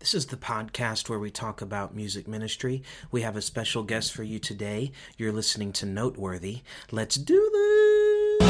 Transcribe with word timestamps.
This 0.00 0.12
is 0.12 0.26
the 0.26 0.36
podcast 0.36 1.08
where 1.08 1.18
we 1.18 1.30
talk 1.30 1.62
about 1.62 1.94
music 1.94 2.28
ministry. 2.28 2.82
We 3.10 3.22
have 3.22 3.36
a 3.36 3.42
special 3.42 3.82
guest 3.82 4.12
for 4.12 4.22
you 4.22 4.38
today. 4.38 4.92
You're 5.16 5.32
listening 5.32 5.72
to 5.74 5.86
Noteworthy. 5.86 6.60
Let's 6.90 7.16
do 7.16 7.40
this! 7.52 8.44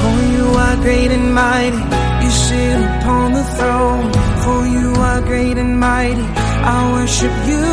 For 0.00 0.18
you 0.36 0.44
are 0.50 0.76
great 0.76 1.10
and 1.10 1.34
mighty, 1.34 1.76
you 2.24 2.30
sit 2.30 2.80
upon 2.80 3.32
the 3.32 3.44
throne. 3.44 4.12
For 4.44 4.66
you 4.66 4.92
are 5.00 5.20
great 5.22 5.56
and 5.56 5.80
mighty, 5.80 6.20
I 6.20 6.92
worship 6.92 7.32
you 7.46 7.64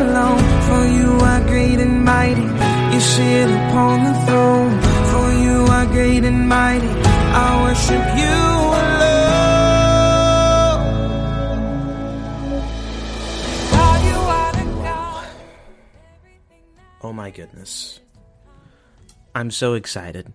alone. 0.00 0.44
For 0.68 0.84
you 0.98 1.10
are 1.20 1.40
great 1.46 1.80
and 1.80 2.04
mighty, 2.04 2.46
you 2.94 3.00
sit 3.00 3.50
upon 3.50 4.04
the 4.04 4.14
throne. 4.26 4.80
For 5.12 5.32
you 5.44 5.66
are 5.66 5.86
great 5.86 6.24
and 6.24 6.48
mighty, 6.48 6.88
I 6.88 7.62
worship 7.64 8.04
you 8.16 8.57
Oh 17.08 17.12
my 17.14 17.30
goodness. 17.30 18.00
I'm 19.34 19.50
so 19.50 19.72
excited. 19.72 20.30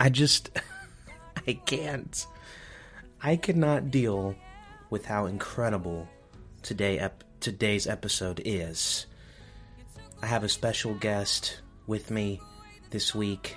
I 0.00 0.08
just. 0.08 0.50
I 1.46 1.52
can't. 1.52 2.26
I 3.22 3.36
cannot 3.36 3.92
deal 3.92 4.34
with 4.90 5.06
how 5.06 5.26
incredible 5.26 6.08
today 6.62 6.98
ep- 6.98 7.22
today's 7.38 7.86
episode 7.86 8.42
is. 8.44 9.06
I 10.20 10.26
have 10.26 10.42
a 10.42 10.48
special 10.48 10.94
guest 10.94 11.60
with 11.86 12.10
me 12.10 12.40
this 12.90 13.14
week. 13.14 13.56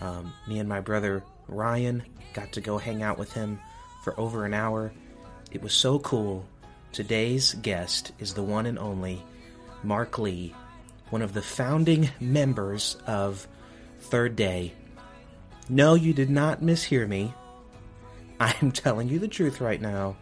Um, 0.00 0.32
me 0.46 0.60
and 0.60 0.68
my 0.68 0.80
brother 0.80 1.24
Ryan 1.48 2.04
got 2.34 2.52
to 2.52 2.60
go 2.60 2.78
hang 2.78 3.02
out 3.02 3.18
with 3.18 3.32
him 3.32 3.58
for 4.04 4.14
over 4.16 4.44
an 4.44 4.54
hour. 4.54 4.92
It 5.50 5.60
was 5.60 5.72
so 5.74 5.98
cool. 5.98 6.46
Today's 6.92 7.54
guest 7.54 8.12
is 8.20 8.32
the 8.32 8.44
one 8.44 8.66
and 8.66 8.78
only 8.78 9.20
Mark 9.82 10.18
Lee, 10.18 10.54
one 11.10 11.22
of 11.22 11.34
the 11.34 11.42
founding 11.42 12.08
members 12.20 12.96
of 13.06 13.46
Third 13.98 14.36
Day. 14.36 14.72
No, 15.68 15.94
you 15.94 16.14
did 16.14 16.30
not 16.30 16.62
mishear 16.62 17.06
me. 17.06 17.34
I'm 18.40 18.72
telling 18.72 19.08
you 19.08 19.18
the 19.18 19.28
truth 19.28 19.60
right 19.60 19.80
now. 19.80 20.16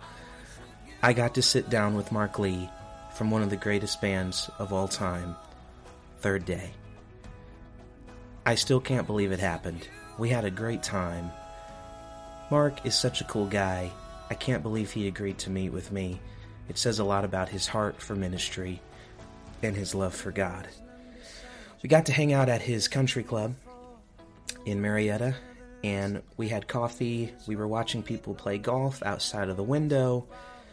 I 1.02 1.12
got 1.12 1.34
to 1.34 1.42
sit 1.42 1.70
down 1.70 1.94
with 1.94 2.10
Mark 2.10 2.38
Lee 2.38 2.68
from 3.14 3.30
one 3.30 3.42
of 3.42 3.50
the 3.50 3.56
greatest 3.56 4.00
bands 4.00 4.50
of 4.58 4.72
all 4.72 4.88
time, 4.88 5.36
Third 6.20 6.44
Day. 6.44 6.70
I 8.44 8.54
still 8.54 8.80
can't 8.80 9.06
believe 9.06 9.30
it 9.30 9.40
happened. 9.40 9.86
We 10.18 10.30
had 10.30 10.44
a 10.44 10.50
great 10.50 10.82
time. 10.82 11.30
Mark 12.50 12.84
is 12.86 12.94
such 12.94 13.20
a 13.20 13.24
cool 13.24 13.46
guy. 13.46 13.92
I 14.30 14.34
can't 14.34 14.62
believe 14.62 14.90
he 14.90 15.06
agreed 15.06 15.38
to 15.38 15.50
meet 15.50 15.70
with 15.70 15.92
me. 15.92 16.18
It 16.68 16.78
says 16.78 16.98
a 16.98 17.04
lot 17.04 17.24
about 17.24 17.48
his 17.48 17.66
heart 17.66 18.00
for 18.00 18.16
ministry 18.16 18.80
and 19.62 19.76
his 19.76 19.94
love 19.94 20.14
for 20.14 20.30
God. 20.30 20.68
We 21.82 21.88
got 21.88 22.06
to 22.06 22.12
hang 22.12 22.32
out 22.32 22.48
at 22.48 22.62
his 22.62 22.88
country 22.88 23.22
club 23.22 23.54
in 24.66 24.80
Marietta 24.80 25.34
and 25.84 26.22
we 26.36 26.48
had 26.48 26.68
coffee. 26.68 27.32
We 27.46 27.56
were 27.56 27.68
watching 27.68 28.02
people 28.02 28.34
play 28.34 28.58
golf 28.58 29.02
outside 29.04 29.48
of 29.48 29.56
the 29.56 29.62
window. 29.62 30.26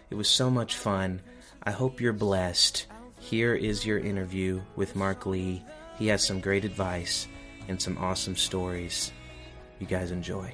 It 0.09 0.15
was 0.15 0.29
so 0.29 0.49
much 0.49 0.75
fun. 0.75 1.21
I 1.63 1.71
hope 1.71 2.01
you're 2.01 2.13
blessed. 2.13 2.87
Here 3.19 3.55
is 3.55 3.85
your 3.85 3.99
interview 3.99 4.61
with 4.75 4.95
Mark 4.95 5.25
Lee. 5.25 5.63
He 5.97 6.07
has 6.07 6.25
some 6.25 6.39
great 6.39 6.65
advice 6.65 7.27
and 7.67 7.81
some 7.81 7.97
awesome 7.97 8.35
stories. 8.35 9.11
You 9.79 9.87
guys 9.87 10.11
enjoy. 10.11 10.53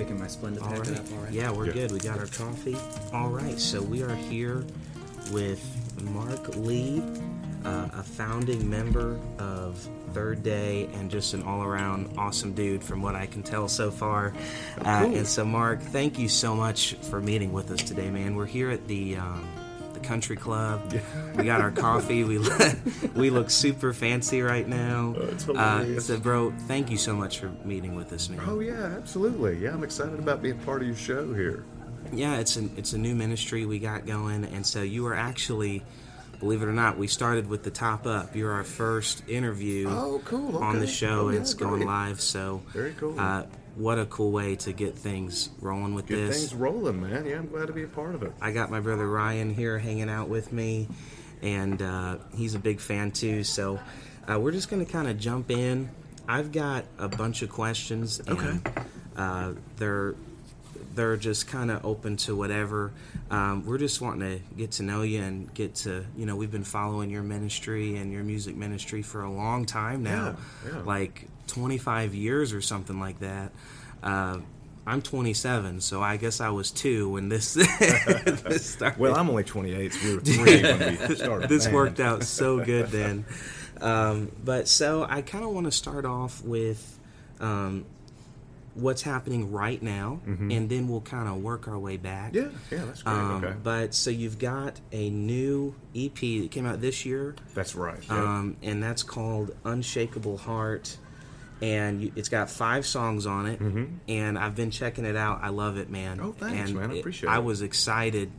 Picking 0.00 0.18
my 0.18 0.26
Splendid 0.26 0.62
All 0.62 0.70
packet 0.70 0.88
right. 0.88 0.98
up, 0.98 1.12
all 1.12 1.18
right? 1.18 1.32
Yeah, 1.32 1.50
we're 1.50 1.70
good. 1.70 1.92
We 1.92 1.98
got 1.98 2.18
our 2.18 2.26
coffee. 2.26 2.74
All 3.12 3.28
right. 3.28 3.60
So 3.60 3.82
we 3.82 4.02
are 4.02 4.14
here 4.14 4.64
with 5.30 5.62
Mark 6.00 6.56
Lee, 6.56 7.02
uh, 7.66 7.88
a 7.92 8.02
founding 8.02 8.68
member 8.70 9.20
of 9.38 9.86
Third 10.14 10.42
Day, 10.42 10.88
and 10.94 11.10
just 11.10 11.34
an 11.34 11.42
all-around 11.42 12.14
awesome 12.16 12.54
dude, 12.54 12.82
from 12.82 13.02
what 13.02 13.14
I 13.14 13.26
can 13.26 13.42
tell 13.42 13.68
so 13.68 13.90
far. 13.90 14.32
Uh, 14.78 15.04
cool. 15.04 15.16
and 15.16 15.26
so, 15.26 15.44
Mark, 15.44 15.82
thank 15.82 16.18
you 16.18 16.30
so 16.30 16.54
much 16.54 16.94
for 16.94 17.20
meeting 17.20 17.52
with 17.52 17.70
us 17.70 17.82
today, 17.82 18.08
man. 18.08 18.34
We're 18.36 18.46
here 18.46 18.70
at 18.70 18.88
the. 18.88 19.16
Um, 19.16 19.46
the 19.52 19.69
country 20.10 20.34
club. 20.34 20.92
We 21.36 21.44
got 21.44 21.60
our 21.60 21.70
coffee. 21.70 22.24
We 22.24 22.38
we 23.14 23.30
look 23.30 23.48
super 23.48 23.92
fancy 23.92 24.42
right 24.42 24.66
now. 24.66 25.14
Oh, 25.16 25.22
it's 25.22 25.48
uh, 25.48 25.52
hilarious. 25.52 26.06
so, 26.08 26.18
bro, 26.18 26.52
thank 26.66 26.90
you 26.90 26.96
so 26.96 27.14
much 27.14 27.38
for 27.38 27.48
meeting 27.64 27.94
with 27.94 28.12
us, 28.12 28.28
man. 28.28 28.40
Oh 28.44 28.58
yeah, 28.58 28.96
absolutely. 28.96 29.58
Yeah, 29.58 29.72
I'm 29.72 29.84
excited 29.84 30.18
about 30.18 30.42
being 30.42 30.58
part 30.58 30.80
of 30.82 30.88
your 30.88 30.96
show 30.96 31.32
here. 31.32 31.64
Yeah, 32.12 32.38
it's 32.38 32.56
an 32.56 32.72
it's 32.76 32.92
a 32.92 32.98
new 32.98 33.14
ministry 33.14 33.66
we 33.66 33.78
got 33.78 34.04
going, 34.04 34.44
and 34.46 34.66
so 34.66 34.82
you 34.82 35.04
were 35.04 35.14
actually, 35.14 35.84
believe 36.40 36.60
it 36.60 36.66
or 36.66 36.72
not, 36.72 36.98
we 36.98 37.06
started 37.06 37.46
with 37.48 37.62
the 37.62 37.70
top 37.70 38.04
up. 38.04 38.34
You're 38.34 38.50
our 38.50 38.64
first 38.64 39.22
interview 39.28 39.86
Oh, 39.88 40.20
cool. 40.24 40.58
on 40.58 40.80
the 40.80 40.88
show, 40.88 41.26
Oh, 41.26 41.28
and 41.28 41.36
yeah, 41.36 41.40
it's 41.42 41.54
going 41.54 41.74
great. 41.82 41.86
live. 41.86 42.20
So 42.20 42.62
Very 42.72 42.94
cool. 42.94 43.14
Uh, 43.20 43.44
what 43.80 43.98
a 43.98 44.06
cool 44.06 44.30
way 44.30 44.56
to 44.56 44.72
get 44.72 44.94
things 44.96 45.50
rolling 45.60 45.94
with 45.94 46.06
this. 46.06 46.18
Get 46.18 46.26
this. 46.28 46.38
things 46.50 46.54
rolling, 46.54 47.00
man. 47.00 47.24
Yeah, 47.26 47.36
I'm 47.38 47.48
glad 47.48 47.66
to 47.68 47.72
be 47.72 47.82
a 47.84 47.88
part 47.88 48.14
of 48.14 48.22
it. 48.22 48.32
I 48.40 48.52
got 48.52 48.70
my 48.70 48.80
brother 48.80 49.08
Ryan 49.08 49.54
here 49.54 49.78
hanging 49.78 50.10
out 50.10 50.28
with 50.28 50.52
me, 50.52 50.88
and 51.42 51.80
uh, 51.80 52.18
he's 52.36 52.54
a 52.54 52.58
big 52.58 52.80
fan 52.80 53.10
too. 53.10 53.42
So 53.44 53.80
uh, 54.30 54.38
we're 54.38 54.52
just 54.52 54.68
going 54.70 54.84
to 54.84 54.90
kind 54.90 55.08
of 55.08 55.18
jump 55.18 55.50
in. 55.50 55.88
I've 56.28 56.52
got 56.52 56.84
a 56.98 57.08
bunch 57.08 57.42
of 57.42 57.48
questions, 57.50 58.20
and 58.20 58.38
Okay. 58.38 58.58
uh, 59.16 59.52
they're 59.76 60.14
they're 60.94 61.16
just 61.16 61.46
kind 61.46 61.70
of 61.70 61.84
open 61.84 62.16
to 62.16 62.34
whatever. 62.36 62.90
Um, 63.30 63.64
we're 63.64 63.78
just 63.78 64.00
wanting 64.00 64.38
to 64.38 64.44
get 64.56 64.72
to 64.72 64.82
know 64.82 65.02
you 65.02 65.22
and 65.22 65.52
get 65.54 65.74
to 65.76 66.04
you 66.16 66.26
know 66.26 66.36
we've 66.36 66.50
been 66.50 66.64
following 66.64 67.10
your 67.10 67.22
ministry 67.22 67.96
and 67.96 68.12
your 68.12 68.24
music 68.24 68.56
ministry 68.56 69.00
for 69.02 69.22
a 69.22 69.30
long 69.30 69.64
time 69.66 70.02
now, 70.02 70.36
Yeah, 70.66 70.72
yeah. 70.74 70.82
like 70.82 71.26
25 71.50 72.14
years 72.14 72.52
or 72.52 72.60
something 72.60 72.98
like 72.98 73.20
that. 73.20 73.52
Uh, 74.02 74.38
I'm 74.86 75.02
27, 75.02 75.82
so 75.82 76.00
I 76.02 76.16
guess 76.16 76.40
I 76.40 76.48
was 76.48 76.70
two 76.70 77.10
when 77.10 77.28
this, 77.28 77.54
this 77.54 78.70
started. 78.70 78.98
Well, 78.98 79.16
I'm 79.16 79.28
only 79.28 79.44
28, 79.44 79.92
so 79.92 80.06
we 80.08 80.14
were 80.14 80.20
three 80.20 80.62
when 80.62 81.08
we 81.08 81.14
started. 81.14 81.48
this 81.48 81.64
band. 81.64 81.76
worked 81.76 82.00
out 82.00 82.24
so 82.24 82.64
good 82.64 82.88
then. 82.88 83.24
Um, 83.80 84.32
but 84.42 84.68
so 84.68 85.06
I 85.08 85.22
kind 85.22 85.44
of 85.44 85.50
want 85.50 85.66
to 85.66 85.72
start 85.72 86.04
off 86.06 86.42
with 86.42 86.98
um, 87.40 87.84
what's 88.74 89.02
happening 89.02 89.52
right 89.52 89.80
now, 89.82 90.20
and 90.26 90.68
then 90.68 90.88
we'll 90.88 91.00
kind 91.02 91.28
of 91.28 91.42
work 91.42 91.68
our 91.68 91.78
way 91.78 91.96
back. 91.96 92.32
Mm-hmm. 92.32 92.74
Yeah, 92.74 92.78
yeah, 92.78 92.84
that's 92.86 93.02
great. 93.02 93.12
Um, 93.12 93.44
okay. 93.44 93.54
But 93.62 93.94
so 93.94 94.10
you've 94.10 94.38
got 94.38 94.80
a 94.92 95.10
new 95.10 95.74
EP 95.94 96.14
that 96.14 96.48
came 96.50 96.66
out 96.66 96.80
this 96.80 97.04
year, 97.04 97.34
That's 97.54 97.74
right. 97.74 97.98
Um, 98.10 98.56
and 98.62 98.82
that's 98.82 99.02
called 99.02 99.54
Unshakable 99.64 100.38
Heart. 100.38 100.96
And 101.62 102.02
you, 102.02 102.12
it's 102.16 102.28
got 102.30 102.48
five 102.48 102.86
songs 102.86 103.26
on 103.26 103.46
it, 103.46 103.60
and 104.08 104.38
I've 104.38 104.54
been 104.54 104.70
checking 104.70 105.04
it 105.04 105.14
out. 105.16 105.40
I 105.42 105.50
love 105.50 105.76
it, 105.76 105.90
man. 105.90 106.16
Mm-hmm. 106.18 106.26
Oh, 106.26 106.32
thanks, 106.32 106.70
and 106.70 106.78
man. 106.78 106.90
I 106.90 106.94
appreciate 106.94 106.96
it- 106.96 107.00
appreciate 107.00 107.28
I 107.30 107.38
was 107.40 107.60
excited, 107.62 108.30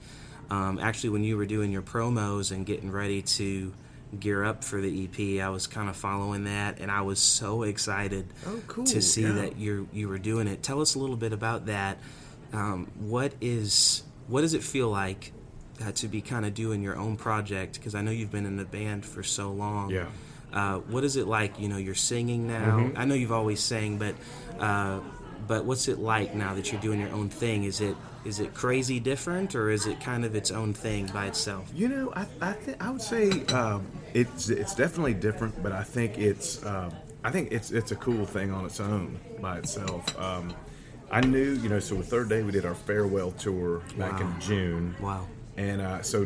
um, 0.50 0.80
actually, 0.80 1.12
when 1.12 1.24
you 1.24 1.38
were 1.38 1.46
doing 1.46 1.72
your 1.72 1.84
promos 1.84 2.52
and 2.52 2.66
getting 2.66 2.92
ready 2.92 3.22
to 3.22 3.74
gear 4.20 4.44
up 4.44 4.64
for 4.64 4.82
the 4.82 5.06
EP. 5.06 5.42
I 5.42 5.50
was 5.50 5.68
kind 5.68 5.88
of 5.88 5.96
following 5.96 6.44
that, 6.46 6.80
and 6.80 6.90
I 6.92 7.02
was 7.02 7.20
so 7.20 7.64
excited 7.64 8.26
Oh, 8.46 8.60
cool. 8.68 8.84
to 8.86 9.02
see 9.02 9.22
Yeah. 9.22 9.34
that 9.34 9.56
you 9.58 9.88
you 9.94 10.10
were 10.10 10.18
doing 10.18 10.48
it. 10.48 10.62
Tell 10.64 10.82
us 10.82 10.96
a 10.96 11.00
little 11.00 11.16
bit 11.16 11.32
about 11.32 11.68
that. 11.68 11.98
Um, 12.54 12.88
what 13.00 13.34
is 13.40 14.04
what 14.28 14.42
does 14.42 14.54
it 14.54 14.64
feel 14.64 14.90
like 14.90 15.32
uh, 15.82 15.92
to 15.94 16.08
be 16.08 16.22
kind 16.22 16.46
of 16.46 16.54
doing 16.54 16.82
your 16.82 16.98
own 16.98 17.16
project? 17.18 17.76
Because 17.76 17.96
I 17.96 18.02
know 18.02 18.12
you've 18.12 18.32
been 18.32 18.46
in 18.46 18.58
the 18.58 18.66
band 18.66 19.06
for 19.06 19.24
so 19.24 19.52
long. 19.52 19.92
Yeah. 19.92 20.08
Uh, 20.54 20.80
what 20.80 21.04
is 21.04 21.16
it 21.16 21.28
like? 21.28 21.60
You 21.60 21.68
know, 21.70 21.78
you're 21.78 21.96
singing 21.96 22.48
now. 22.48 22.78
Mm-hmm. 22.80 22.98
I 22.98 23.06
know 23.06 23.16
you've 23.16 23.32
always 23.32 23.60
sang, 23.62 23.98
but 23.98 24.16
uh, 24.60 25.00
but 25.48 25.66
what's 25.66 25.88
it 25.88 26.00
like 26.00 26.36
now 26.36 26.54
that 26.54 26.72
you're 26.72 26.82
doing 26.82 27.00
your 27.00 27.12
own 27.12 27.30
thing? 27.30 27.64
Is 27.64 27.82
it 27.82 27.96
is 28.26 28.40
it 28.40 28.54
crazy 28.54 29.00
different, 29.00 29.56
or 29.56 29.70
is 29.70 29.88
it 29.88 30.00
kind 30.00 30.24
of 30.26 30.36
its 30.36 30.52
own 30.52 30.74
thing 30.74 31.08
by 31.08 31.26
itself? 31.28 31.72
You 31.74 31.88
know, 31.90 32.14
I 32.16 32.26
I, 32.42 32.54
th- 32.54 32.78
I 32.80 32.90
would 32.92 33.02
say 33.02 33.32
um, 33.48 33.86
it's 34.14 34.50
it's 34.50 34.76
definitely 34.76 35.14
different, 35.16 35.62
but 35.64 35.72
I 35.72 35.84
think 35.84 36.18
it's 36.18 36.64
um, 36.66 36.92
I 37.24 37.32
think 37.32 37.52
it's 37.52 37.72
it's 37.72 37.92
a 37.92 37.96
cool 37.96 38.26
thing 38.26 38.52
on 38.52 38.66
its 38.66 38.80
own 38.80 39.20
by 39.42 39.58
itself. 39.58 40.18
Um, 40.20 40.54
I 41.10 41.20
knew, 41.22 41.56
you 41.56 41.68
know, 41.68 41.80
so 41.80 41.96
the 41.96 42.04
third 42.04 42.30
day 42.30 42.42
we 42.42 42.52
did 42.54 42.66
our 42.66 42.76
farewell 42.76 43.32
tour 43.32 43.82
back 43.98 44.20
Wow. 44.20 44.32
in 44.34 44.40
June. 44.40 44.96
Wow. 45.02 45.28
And 45.58 45.82
uh, 45.82 46.02
so 46.02 46.26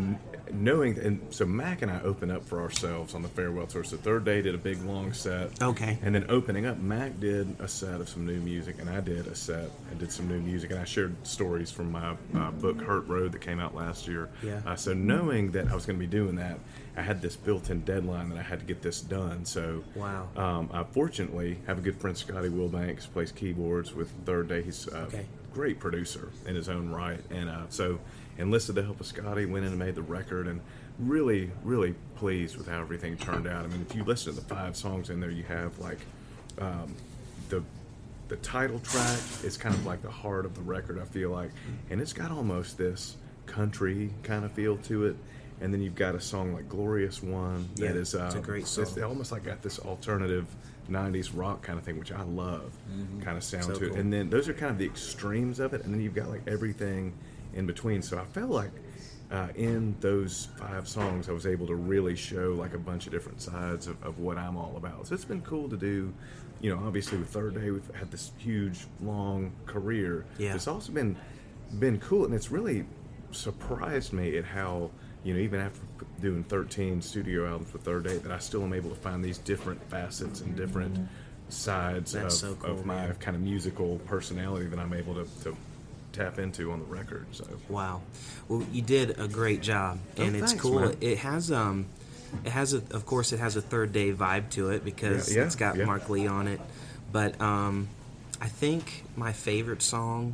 knowing 0.52 0.98
and 1.00 1.20
so 1.30 1.46
Mac 1.46 1.82
and 1.82 1.92
I 1.92 2.02
opened 2.02 2.32
up 2.32 2.46
for 2.46 2.62
ourselves 2.62 3.14
on 3.16 3.22
the 3.22 3.28
farewell 3.30 3.68
tour. 3.68 3.84
So 3.84 3.98
third 3.98 4.26
day 4.26 4.42
did 4.42 4.56
a 4.56 4.58
big 4.58 4.82
long 4.84 5.14
set. 5.14 5.62
Okay. 5.62 5.98
And 6.02 6.14
then 6.16 6.26
opening 6.30 6.66
up, 6.66 6.78
Mac 6.80 7.20
did 7.20 7.56
a 7.60 7.68
set 7.68 8.02
of 8.02 8.10
some 8.10 8.26
new 8.26 8.40
music, 8.40 8.76
and 8.80 8.90
I 8.90 9.00
did 9.02 9.28
a 9.28 9.36
set 9.36 9.70
and 9.90 10.00
did 10.00 10.12
some 10.12 10.28
new 10.28 10.40
music, 10.40 10.72
and 10.72 10.80
I 10.80 10.86
shared 10.86 11.16
stories 11.26 11.72
from 11.72 11.92
my 11.92 12.16
uh, 12.36 12.52
book 12.52 12.82
Hurt 12.82 13.08
Road 13.08 13.32
that 13.34 13.42
came 13.42 13.60
out 13.60 13.76
last 13.76 14.08
year. 14.08 14.30
Yeah. 14.44 14.62
Uh, 14.66 14.76
so 14.76 14.94
knowing 14.94 15.52
that 15.52 15.68
I 15.70 15.76
was 15.76 15.86
going 15.86 15.98
to 16.00 16.06
be 16.06 16.12
doing 16.12 16.36
that, 16.36 16.60
I 16.98 17.02
had 17.02 17.22
this 17.22 17.36
built-in 17.36 17.82
deadline 17.82 18.30
that 18.30 18.38
I 18.38 18.42
had 18.42 18.60
to 18.60 18.66
get 18.66 18.82
this 18.82 19.02
done. 19.02 19.44
So 19.46 19.84
Wow. 19.96 20.30
Um, 20.38 20.70
I 20.74 20.84
fortunately 20.84 21.60
have 21.68 21.78
a 21.78 21.82
good 21.82 22.00
friend 22.00 22.18
Scotty 22.18 22.50
Wilbanks 22.50 23.12
plays 23.12 23.32
keyboards 23.32 23.94
with 23.94 24.10
Third 24.26 24.48
Day. 24.48 24.62
He's 24.62 24.88
uh, 24.88 25.06
Okay. 25.08 25.26
great 25.54 25.80
producer 25.80 26.30
in 26.48 26.56
his 26.56 26.70
own 26.70 26.90
right, 26.90 27.20
and 27.32 27.50
uh, 27.50 27.64
so 27.70 28.00
enlisted 28.38 28.76
the 28.76 28.84
help 28.84 29.00
of 29.00 29.06
Scotty, 29.06 29.46
went 29.46 29.66
in 29.66 29.72
and 29.72 29.80
made 29.80 29.96
the 29.96 30.02
record, 30.02 30.48
and 30.48 30.62
really, 31.00 31.52
really 31.64 31.96
pleased 32.16 32.58
with 32.58 32.68
how 32.68 32.80
everything 32.80 33.18
turned 33.18 33.48
out. 33.48 33.64
I 33.66 33.68
mean, 33.68 33.86
if 33.90 33.96
you 33.96 34.04
listen 34.04 34.34
to 34.34 34.40
the 34.40 34.46
five 34.46 34.76
songs 34.76 35.10
in 35.10 35.20
there, 35.20 35.30
you 35.32 35.44
have 35.44 35.78
like 35.80 36.00
um, 36.60 36.94
the 37.50 37.64
the 38.28 38.38
title 38.38 38.80
track 38.80 39.20
is 39.44 39.56
kind 39.56 39.76
of 39.76 39.86
like 39.86 40.02
the 40.02 40.10
heart 40.10 40.46
of 40.46 40.56
the 40.56 40.62
record. 40.62 41.00
I 41.00 41.06
feel 41.06 41.30
like, 41.30 41.52
and 41.90 42.02
it's 42.02 42.14
got 42.14 42.32
almost 42.32 42.78
this 42.78 43.18
country 43.46 44.12
kind 44.24 44.44
of 44.46 44.52
feel 44.54 44.78
to 44.78 45.06
it. 45.06 45.16
And 45.62 45.74
then 45.74 45.82
you've 45.82 45.96
got 45.96 46.16
a 46.16 46.20
song 46.20 46.54
like 46.54 46.68
"Glorious 46.68 47.24
One" 47.24 47.70
that 47.76 47.84
Yeah, 47.96 48.02
is 48.02 48.14
uh, 48.16 48.26
it's 48.26 48.36
a 48.36 48.40
great 48.40 48.68
song. 48.68 48.84
it's 48.84 48.98
almost 48.98 49.32
like 49.32 49.44
got 49.46 49.62
this 49.62 49.80
alternative 49.80 50.46
'90s 50.90 51.32
rock 51.34 51.62
kind 51.62 51.80
of 51.80 51.86
thing, 51.86 51.98
which 51.98 52.12
I 52.12 52.24
love, 52.24 52.74
kind 53.24 53.38
of 53.38 53.44
sound 53.44 53.64
Mm-hmm. 53.64 53.74
So 53.74 53.80
to 53.80 53.86
it. 53.86 53.90
cool. 53.92 53.98
And 53.98 54.12
then 54.12 54.30
those 54.30 54.50
are 54.50 54.54
kind 54.54 54.72
of 54.72 54.78
the 54.78 54.86
extremes 54.86 55.60
of 55.62 55.74
it, 55.74 55.86
and 55.86 55.94
then 55.94 56.02
you've 56.02 56.14
got 56.16 56.30
like 56.30 56.42
everything 56.48 57.14
in 57.56 57.66
between. 57.66 58.02
So 58.02 58.20
I 58.20 58.26
felt 58.26 58.52
like 58.52 58.72
uh, 59.32 59.48
in 59.56 59.96
those 60.02 60.50
five 60.58 60.88
songs, 60.88 61.30
I 61.30 61.32
was 61.32 61.48
able 61.48 61.68
to 61.68 61.76
really 61.76 62.16
show 62.16 62.54
like 62.58 62.74
a 62.74 62.78
bunch 62.78 63.08
of 63.08 63.12
different 63.12 63.42
sides 63.42 63.88
of, 63.88 64.02
of 64.04 64.20
what 64.20 64.38
I'm 64.38 64.56
all 64.56 64.76
about. 64.78 65.08
So 65.08 65.16
it's 65.16 65.26
been 65.26 65.42
cool 65.42 65.68
to 65.70 65.78
do. 65.78 66.14
You 66.62 66.76
know, 66.76 66.86
obviously 66.86 67.18
with 67.18 67.30
Third 67.30 67.56
Day, 67.56 67.72
we've 67.72 67.96
had 67.96 68.12
this 68.12 68.32
huge, 68.38 68.86
long 69.02 69.52
career. 69.66 70.26
Yeah. 70.38 70.56
It's 70.56 70.68
also 70.68 70.92
been 70.92 71.16
been 71.80 72.00
cool, 72.00 72.26
and 72.26 72.34
it's 72.34 72.52
really 72.52 72.86
surprised 73.32 74.14
me 74.14 74.38
at 74.38 74.46
how 74.46 74.90
you 75.24 75.34
know 75.34 75.40
even 75.40 75.60
after 75.60 75.82
doing 76.22 76.44
13 76.44 77.02
studio 77.02 77.48
albums 77.48 77.74
with 77.74 77.84
Third 77.84 78.06
Day, 78.06 78.18
that 78.18 78.32
I 78.32 78.38
still 78.38 78.64
am 78.64 78.74
able 78.74 78.90
to 78.90 78.96
find 78.96 79.24
these 79.24 79.38
different 79.40 79.84
facets 79.90 80.42
and 80.42 80.56
different 80.56 80.98
sides 81.50 82.14
That's 82.14 82.42
of, 82.42 82.50
so 82.52 82.56
cool, 82.56 82.72
of 82.72 82.86
my 82.86 83.08
man. 83.08 83.16
kind 83.16 83.36
of 83.36 83.44
musical 83.44 84.00
personality 84.06 84.68
that 84.68 84.80
I'm 84.80 84.94
able 84.94 85.14
to, 85.16 85.28
to 85.44 85.56
tap 86.16 86.40
into 86.40 86.72
on 86.72 86.80
the 86.80 86.86
record. 86.86 87.26
So 87.32 87.46
Wow. 87.70 88.02
Well, 88.48 88.66
you 88.72 88.82
did 88.82 89.20
a 89.20 89.28
great 89.28 89.62
job, 89.62 90.00
Oh, 90.18 90.24
and 90.24 90.36
it's 90.36 90.52
thanks, 90.52 90.62
cool. 90.62 90.80
man. 90.80 90.96
It 91.02 91.18
has 91.20 91.52
um, 91.52 91.86
it 92.44 92.52
has 92.52 92.74
a, 92.74 92.78
of 92.92 93.06
course, 93.06 93.34
it 93.34 93.40
has 93.40 93.56
a 93.56 93.62
third 93.62 93.94
day 93.94 94.12
vibe 94.14 94.50
to 94.52 94.70
it 94.70 94.84
because 94.84 95.30
Yeah, 95.32 95.40
yeah, 95.42 95.46
it's 95.46 95.56
got 95.56 95.76
yeah. 95.78 95.86
Mark 95.86 96.10
Lee 96.10 96.28
on 96.28 96.48
it. 96.48 96.60
But 97.12 97.40
um, 97.42 97.88
I 98.42 98.48
think 98.48 99.04
my 99.16 99.32
favorite 99.34 99.82
song 99.82 100.34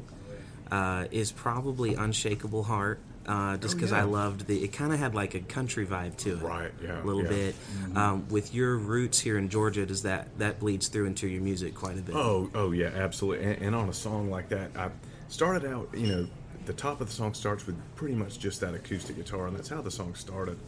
uh, 0.71 1.05
is 1.11 1.31
probably 1.31 1.95
"Unshakable 1.95 2.63
Heart." 2.63 2.99
Uh, 3.23 3.55
just 3.57 3.75
Oh, 3.75 3.77
because 3.77 3.91
yeah. 3.91 3.99
I 3.99 4.03
loved 4.03 4.47
the, 4.47 4.63
it 4.63 4.69
kind 4.73 4.91
of 4.91 4.97
had 4.97 5.13
like 5.13 5.35
a 5.35 5.41
country 5.41 5.85
vibe 5.85 6.17
to 6.17 6.31
it, 6.37 6.41
Right, 6.41 6.71
yeah, 6.83 7.03
a 7.03 7.05
little 7.05 7.21
yeah. 7.21 7.29
bit. 7.29 7.55
Um, 7.95 8.27
with 8.29 8.51
your 8.55 8.75
roots 8.75 9.19
here 9.19 9.37
in 9.37 9.49
Georgia, 9.49 9.85
does 9.85 10.01
that 10.01 10.35
that 10.39 10.59
bleeds 10.59 10.87
through 10.87 11.05
into 11.05 11.27
your 11.27 11.41
music 11.43 11.75
quite 11.75 11.99
a 11.99 12.01
bit? 12.01 12.15
Oh, 12.15 12.49
oh 12.55 12.71
yeah, 12.71 12.87
absolutely. 12.87 13.45
And, 13.45 13.61
and 13.61 13.75
on 13.75 13.89
a 13.89 13.93
song 13.93 14.31
like 14.31 14.49
that, 14.49 14.71
I 14.75 14.89
started 15.31 15.65
out. 15.65 15.89
You 15.93 16.07
know, 16.07 16.27
the 16.65 16.73
top 16.73 17.01
of 17.01 17.07
the 17.07 17.13
song 17.13 17.33
starts 17.33 17.65
with 17.65 17.75
pretty 17.95 18.15
much 18.15 18.37
just 18.37 18.59
that 18.61 18.73
acoustic 18.73 19.15
guitar, 19.15 19.47
and 19.47 19.55
that's 19.55 19.69
how 19.69 19.81
the 19.81 19.89
song 19.91 20.13
started. 20.13 20.59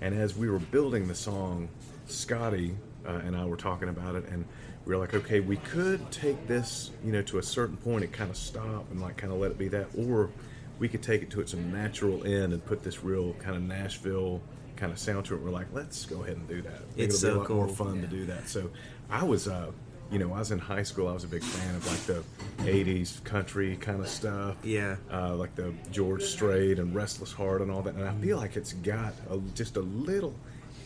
And 0.00 0.14
as 0.14 0.36
we 0.36 0.48
were 0.48 0.58
building 0.58 1.08
the 1.08 1.14
song, 1.14 1.68
Scotty 2.06 2.74
uh, 3.06 3.20
and 3.24 3.36
I 3.36 3.44
were 3.44 3.56
talking 3.56 3.88
about 3.88 4.14
it, 4.14 4.26
and 4.28 4.44
we 4.84 4.94
were 4.94 5.00
like, 5.00 5.14
okay, 5.14 5.40
we 5.40 5.56
could 5.56 6.10
take 6.10 6.46
this, 6.46 6.90
you 7.04 7.12
know, 7.12 7.22
to 7.22 7.38
a 7.38 7.42
certain 7.42 7.76
point 7.76 8.04
and 8.04 8.12
kind 8.12 8.30
of 8.30 8.36
stop 8.36 8.90
and 8.90 9.00
like 9.00 9.16
kind 9.16 9.32
of 9.32 9.38
let 9.40 9.50
it 9.50 9.58
be 9.58 9.68
that, 9.68 9.88
or 9.96 10.30
we 10.78 10.88
could 10.88 11.02
take 11.02 11.22
it 11.22 11.30
to 11.30 11.40
its 11.40 11.54
natural 11.54 12.24
end 12.26 12.52
and 12.52 12.64
put 12.64 12.82
this 12.82 13.02
real 13.02 13.34
kind 13.34 13.56
of 13.56 13.62
Nashville 13.62 14.40
kind 14.76 14.92
of 14.92 14.98
sound 14.98 15.26
to 15.26 15.34
it. 15.34 15.42
We're 15.42 15.50
like, 15.50 15.66
let's 15.72 16.06
go 16.06 16.22
ahead 16.22 16.36
and 16.36 16.48
do 16.48 16.62
that. 16.62 16.72
I 16.72 16.76
think 16.78 16.90
It's 16.96 17.22
it'll 17.22 17.40
be 17.40 17.44
a 17.44 17.48
lot 17.48 17.50
more 17.50 17.66
cool. 17.66 17.74
fun 17.74 18.00
to 18.00 18.06
do 18.06 18.24
that. 18.26 18.48
So 18.48 18.70
I 19.10 19.24
was, 19.24 19.46
uh, 19.48 19.72
you 20.10 20.18
know, 20.18 20.32
I 20.34 20.38
was 20.40 20.50
in 20.50 20.58
high 20.58 20.82
school. 20.82 21.08
I 21.08 21.12
was 21.12 21.24
a 21.24 21.28
big 21.28 21.42
fan 21.42 21.74
of 21.76 21.86
like 21.86 22.00
the 22.06 22.24
'80s 22.70 23.22
country 23.24 23.76
kind 23.76 24.00
of 24.00 24.08
stuff. 24.08 24.56
Yeah. 24.64 24.96
uh, 25.12 25.34
like 25.36 25.54
the 25.54 25.72
George 25.92 26.22
Strait 26.22 26.78
and 26.78 26.94
Restless 26.94 27.32
Heart 27.32 27.62
and 27.62 27.70
all 27.70 27.82
that. 27.82 27.94
And 27.94 28.04
I 28.08 28.12
feel 28.14 28.36
like 28.38 28.56
it's 28.56 28.72
got 28.74 29.14
a, 29.30 29.38
just 29.54 29.76
a 29.76 29.80
little 29.80 30.34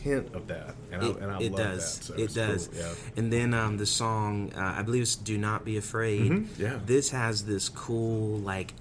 hint 0.03 0.35
of 0.35 0.47
that, 0.47 0.75
and 0.91 1.01
It, 1.03 1.17
I, 1.17 1.23
and 1.23 1.31
I 1.31 1.39
it 1.41 1.51
love 1.53 1.57
does. 1.61 1.97
that. 1.99 2.03
So 2.05 2.13
it 2.13 2.33
does. 2.35 2.67
Cool. 2.67 2.77
Yeah. 2.79 2.93
And 3.17 3.33
then 3.33 3.53
um, 3.55 3.77
the 3.77 3.87
song, 3.87 4.51
uh, 4.55 4.75
I 4.77 4.83
believe 4.83 5.01
it's 5.01 5.15
"Do 5.15 5.37
Not 5.37 5.65
Be 5.65 5.77
Afraid." 5.77 6.31
Mhm, 6.31 6.47
yeah. 6.59 6.79
This 6.85 7.09
has 7.09 7.45
this 7.45 7.69
cool 7.69 8.37
like 8.39 8.73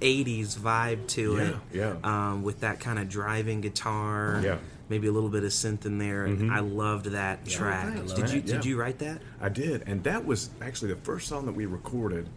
'80s 0.00 0.56
vibe 0.56 1.06
to 1.08 1.36
Yeah, 1.36 1.42
it. 1.42 1.56
yeah. 1.72 1.94
Um, 2.04 2.42
with 2.42 2.60
that 2.60 2.80
kind 2.80 2.98
of 2.98 3.08
driving 3.08 3.60
guitar. 3.60 4.40
Yeah. 4.44 4.58
Maybe 4.92 5.06
a 5.06 5.12
little 5.12 5.30
bit 5.30 5.42
of 5.42 5.52
synth 5.52 5.86
in 5.86 5.96
there. 5.96 6.26
And 6.26 6.52
I 6.52 6.58
loved 6.58 7.06
that 7.06 7.46
track. 7.46 7.94
thanks, 7.94 8.12
did 8.12 8.24
man. 8.24 8.34
you 8.34 8.42
Yeah. 8.44 8.52
Did 8.52 8.64
you 8.66 8.78
write 8.78 8.98
that? 8.98 9.22
I 9.40 9.48
did, 9.48 9.84
and 9.86 10.04
that 10.04 10.26
was 10.26 10.50
actually 10.60 10.92
the 10.92 11.00
first 11.00 11.28
song 11.28 11.46
that 11.46 11.54
we 11.54 11.64
recorded. 11.64 12.28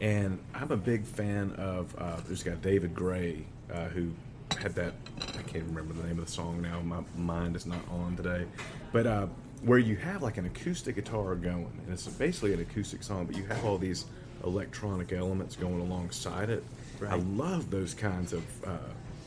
And 0.00 0.38
I'm 0.54 0.72
a 0.72 0.76
big 0.78 1.04
fan 1.04 1.52
of. 1.58 1.94
Uh, 1.98 2.16
there's 2.26 2.40
a 2.46 2.48
guy 2.48 2.56
David 2.62 2.94
Gray 2.94 3.44
uh, 3.70 3.88
who 3.88 4.10
had 4.58 4.74
that. 4.76 4.94
I 5.20 5.42
can't 5.42 5.64
remember 5.64 5.92
the 5.92 6.04
name 6.04 6.18
of 6.18 6.24
the 6.24 6.32
song 6.32 6.62
now. 6.62 6.80
My 6.80 7.02
mind 7.14 7.56
is 7.56 7.66
not 7.66 7.86
on 7.90 8.16
today, 8.16 8.46
but 8.90 9.06
uh, 9.06 9.26
where 9.60 9.78
you 9.78 9.96
have 9.96 10.22
like 10.22 10.38
an 10.38 10.46
acoustic 10.46 10.94
guitar 10.94 11.34
going, 11.34 11.70
and 11.84 11.92
it's 11.92 12.06
basically 12.06 12.54
an 12.54 12.60
acoustic 12.60 13.02
song, 13.02 13.26
but 13.26 13.36
you 13.36 13.44
have 13.44 13.62
all 13.66 13.76
these 13.76 14.06
electronic 14.44 15.12
elements 15.12 15.56
going 15.56 15.80
alongside 15.80 16.48
it. 16.48 16.64
I 17.06 17.16
love 17.16 17.70
those 17.70 17.92
kinds 17.92 18.32
of 18.32 18.44
uh, 18.64 18.78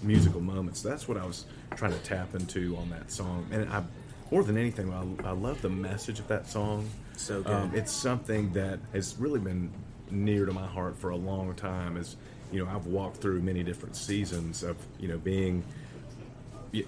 musical 0.03 0.41
moments. 0.41 0.81
That's 0.81 1.07
what 1.07 1.17
I 1.17 1.25
was 1.25 1.45
trying 1.75 1.93
to 1.93 1.99
tap 1.99 2.35
into 2.35 2.75
on 2.77 2.89
that 2.89 3.11
song, 3.11 3.47
and 3.51 3.69
I. 3.69 3.83
More 4.31 4.43
than 4.45 4.57
anything, 4.57 4.93
I, 4.93 5.27
I 5.27 5.31
love 5.31 5.61
the 5.61 5.67
message 5.67 6.19
of 6.19 6.27
that 6.29 6.47
song. 6.47 6.89
So 7.17 7.43
good. 7.43 7.51
Um, 7.51 7.71
it's 7.75 7.91
something 7.91 8.53
that 8.53 8.79
has 8.93 9.17
really 9.19 9.41
been 9.41 9.69
near 10.09 10.45
to 10.45 10.53
my 10.53 10.65
heart 10.65 10.97
for 10.97 11.09
a 11.09 11.17
long 11.17 11.53
time. 11.55 11.97
As 11.97 12.15
you 12.49 12.63
know, 12.63 12.71
I've 12.71 12.85
walked 12.85 13.17
through 13.17 13.41
many 13.41 13.61
different 13.61 13.97
seasons 13.97 14.63
of 14.63 14.77
you 14.99 15.09
know 15.09 15.17
being 15.17 15.65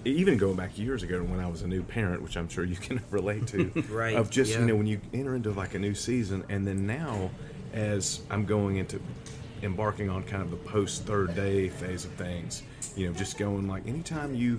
even 0.06 0.38
going 0.38 0.56
back 0.56 0.78
years 0.78 1.02
ago 1.02 1.22
when 1.22 1.40
I 1.40 1.46
was 1.46 1.60
a 1.60 1.66
new 1.66 1.82
parent, 1.82 2.22
which 2.22 2.36
I'm 2.38 2.48
sure 2.48 2.64
you 2.64 2.76
can 2.76 3.02
relate 3.10 3.46
to. 3.48 3.70
Right, 3.90 4.16
Of 4.16 4.30
just 4.30 4.52
yeah. 4.52 4.60
you 4.60 4.64
know 4.66 4.76
when 4.76 4.86
you 4.86 5.00
enter 5.12 5.34
into 5.34 5.50
like 5.50 5.74
a 5.74 5.78
new 5.78 5.94
season, 5.94 6.44
and 6.48 6.66
then 6.66 6.86
now 6.86 7.30
as 7.74 8.20
I'm 8.30 8.46
going 8.46 8.76
into 8.76 9.00
embarking 9.64 10.08
on 10.10 10.22
kind 10.24 10.42
of 10.42 10.50
the 10.50 10.56
post 10.56 11.04
third 11.04 11.34
day 11.34 11.68
phase 11.68 12.04
of 12.04 12.12
things, 12.12 12.62
you 12.96 13.06
know, 13.08 13.12
just 13.14 13.38
going 13.38 13.66
like 13.66 13.86
anytime 13.88 14.34
you 14.34 14.58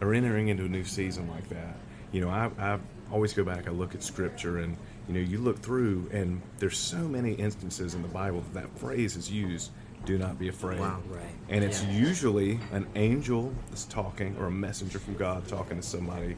are 0.00 0.14
entering 0.14 0.48
into 0.48 0.64
a 0.64 0.68
new 0.68 0.84
season 0.84 1.28
like 1.30 1.48
that, 1.50 1.76
you 2.12 2.20
know, 2.20 2.28
I, 2.30 2.50
I 2.58 2.78
always 3.12 3.32
go 3.32 3.44
back, 3.44 3.68
I 3.68 3.70
look 3.70 3.94
at 3.94 4.02
scripture, 4.02 4.58
and 4.58 4.76
you 5.06 5.14
know, 5.14 5.20
you 5.20 5.38
look 5.38 5.58
through, 5.60 6.08
and 6.12 6.42
there's 6.58 6.76
so 6.76 6.98
many 6.98 7.32
instances 7.34 7.94
in 7.94 8.02
the 8.02 8.08
Bible 8.08 8.40
that 8.52 8.62
that 8.62 8.78
phrase 8.78 9.16
is 9.16 9.30
used. 9.30 9.70
Do 10.04 10.16
not 10.16 10.38
be 10.38 10.48
afraid. 10.48 10.78
Wow, 10.80 11.00
right. 11.10 11.22
And 11.48 11.64
it's 11.64 11.82
Yeah. 11.82 11.92
usually 11.92 12.60
an 12.72 12.86
angel 12.94 13.52
that's 13.68 13.84
talking 13.84 14.36
or 14.38 14.46
a 14.46 14.50
messenger 14.50 14.98
from 14.98 15.14
God 15.14 15.46
talking 15.48 15.76
to 15.76 15.82
somebody. 15.82 16.36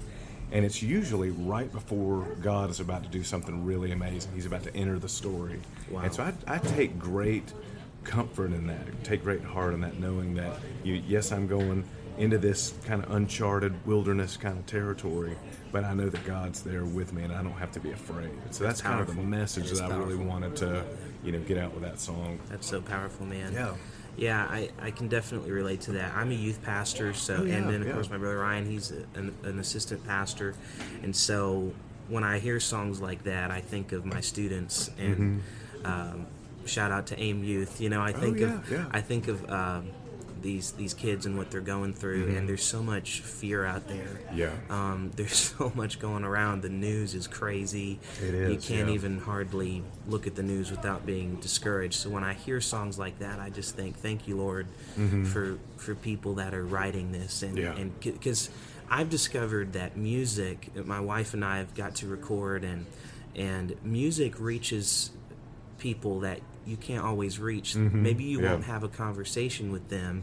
And 0.53 0.65
it's 0.65 0.83
usually 0.83 1.31
right 1.31 1.71
before 1.71 2.25
God 2.43 2.71
is 2.71 2.81
about 2.81 3.05
to 3.05 3.09
do 3.09 3.23
something 3.23 3.65
really 3.65 3.93
amazing. 3.93 4.33
He's 4.35 4.47
about 4.47 4.65
to 4.65 4.75
enter 4.75 4.99
the 4.99 5.09
story. 5.09 5.61
Wow. 5.91 6.01
And 6.01 6.13
so 6.13 6.25
I, 6.25 6.33
I 6.55 6.59
take 6.59 6.99
great 6.99 7.53
comfort 8.05 8.53
in 8.53 8.67
that, 8.67 9.05
take 9.05 9.23
great 9.23 9.43
heart 9.43 9.75
in 9.75 9.81
that, 9.81 9.99
knowing 9.99 10.35
that, 10.35 10.57
you, 10.85 10.95
yes, 11.07 11.33
I'm 11.33 11.47
going 11.47 11.85
into 12.19 12.39
this 12.39 12.75
kind 12.85 13.03
of 13.03 13.11
uncharted 13.13 13.75
wilderness 13.87 14.37
kind 14.37 14.59
of 14.59 14.67
territory, 14.67 15.37
but 15.73 15.85
I 15.85 15.95
know 15.95 16.09
that 16.09 16.25
God's 16.25 16.63
there 16.63 16.85
with 16.85 17.13
me 17.13 17.23
and 17.23 17.33
I 17.33 17.43
don't 17.43 17.53
have 17.53 17.73
to 17.73 17.81
be 17.81 17.93
afraid. 17.93 18.31
So 18.51 18.65
that's, 18.65 18.83
kind 18.83 19.01
of 19.01 19.07
the 19.15 19.23
message 19.23 19.71
that 19.71 19.91
I 19.91 19.97
really 19.97 20.17
wanted 20.17 20.57
to, 20.57 20.85
you 21.25 21.33
know, 21.33 21.39
get 21.41 21.57
out 21.57 21.73
with 21.73 21.83
that 21.83 22.01
song. 22.01 22.39
That's 22.49 22.67
so 22.67 22.81
powerful, 22.81 23.27
man. 23.27 23.53
Yeah. 23.53 23.75
Yeah, 24.17 24.45
I, 24.51 24.71
I 24.83 24.91
can 24.91 25.09
definitely 25.09 25.53
relate 25.53 25.83
to 25.83 25.93
that. 25.93 26.15
I'm 26.15 26.31
a 26.31 26.35
youth 26.35 26.63
pastor, 26.63 27.15
so 27.15 27.39
Oh, 27.39 27.45
yeah, 27.45 27.55
and 27.55 27.71
then 27.71 27.81
of 27.81 27.87
yeah. 27.87 27.95
course 27.95 28.11
my 28.11 28.19
brother 28.19 28.39
Ryan, 28.39 28.67
he's 28.69 28.91
a, 28.91 29.19
an, 29.19 29.35
an 29.45 29.59
assistant 29.61 30.05
pastor, 30.05 30.55
and 31.03 31.15
so 31.15 31.73
when 32.09 32.25
I 32.25 32.39
hear 32.41 32.59
songs 32.61 33.01
like 33.01 33.23
that, 33.23 33.51
I 33.51 33.61
think 33.61 33.93
of 33.93 34.05
my 34.05 34.21
students 34.21 34.91
and 34.99 35.43
um, 35.85 36.27
shout 36.67 36.91
out 36.93 37.07
to 37.09 37.21
AIM 37.21 37.45
Youth. 37.45 37.81
You 37.81 37.89
know, 37.91 38.01
I 38.03 38.13
think 38.13 38.39
Mm-hmm. 38.39 38.45
Oh, 38.45 38.49
yeah, 38.49 38.55
of 38.61 38.71
yeah. 38.71 38.87
I 38.91 39.01
think 39.01 39.29
of 39.29 39.51
um, 39.51 39.89
these 40.43 40.73
these 40.73 40.95
kids 40.95 41.27
and 41.27 41.37
what 41.37 41.51
they're 41.51 41.61
going 41.61 41.93
through, 41.93 42.35
and 42.37 42.49
there's 42.49 42.65
so 42.65 42.83
much 42.83 43.21
fear 43.21 43.65
out 43.65 43.87
there. 43.89 44.21
Mm-hmm. 44.29 44.39
Yeah. 44.39 44.53
Um, 44.71 45.11
there's 45.17 45.37
so 45.37 45.71
much 45.75 45.99
going 45.99 46.25
around. 46.25 46.63
The 46.63 46.69
news 46.71 47.15
is 47.15 47.27
crazy. 47.27 47.99
It 48.23 48.51
You 48.51 48.57
can't 48.59 48.89
yeah. 48.89 48.95
even 48.95 49.19
hardly 49.21 49.83
look 50.07 50.27
at 50.27 50.35
the 50.37 50.43
news 50.43 50.71
without 50.71 51.05
being 51.05 51.37
discouraged. 51.37 51.95
So 51.95 52.09
when 52.11 52.25
I 52.25 52.33
hear 52.35 52.61
songs 52.61 52.99
like 52.99 53.19
that, 53.19 53.39
I 53.39 53.51
just 53.51 53.77
think, 53.77 53.97
"Thank 53.97 54.27
you, 54.29 54.37
Lord, 54.37 54.67
for 55.27 55.59
for 55.77 55.95
people 55.95 56.35
that 56.37 56.55
are 56.55 56.65
writing 56.65 57.13
this." 57.13 57.43
And 57.43 57.57
Mm-hmm. 57.59 57.77
Yeah. 57.77 57.83
and 57.83 58.01
because 58.01 58.49
I've 58.89 59.11
discovered 59.11 59.75
that 59.75 59.97
music, 59.97 60.71
my 60.87 61.01
wife 61.01 61.35
and 61.35 61.45
I 61.45 61.59
have 61.59 61.75
got 61.75 61.97
to 61.97 62.07
record, 62.07 62.65
and 62.65 62.87
and 63.37 63.75
music 63.85 64.41
reaches 64.41 65.11
people 65.79 66.21
that 66.21 66.41
you 66.71 66.77
can't 66.77 67.05
always 67.05 67.39
reach. 67.39 67.75
Maybe 67.77 68.25
you 68.25 68.39
Mm-hmm. 68.39 68.45
Yeah. 68.45 68.53
won't 68.53 68.65
have 68.65 68.83
a 68.85 68.89
conversation 68.89 69.73
with 69.73 69.91
them, 69.91 70.23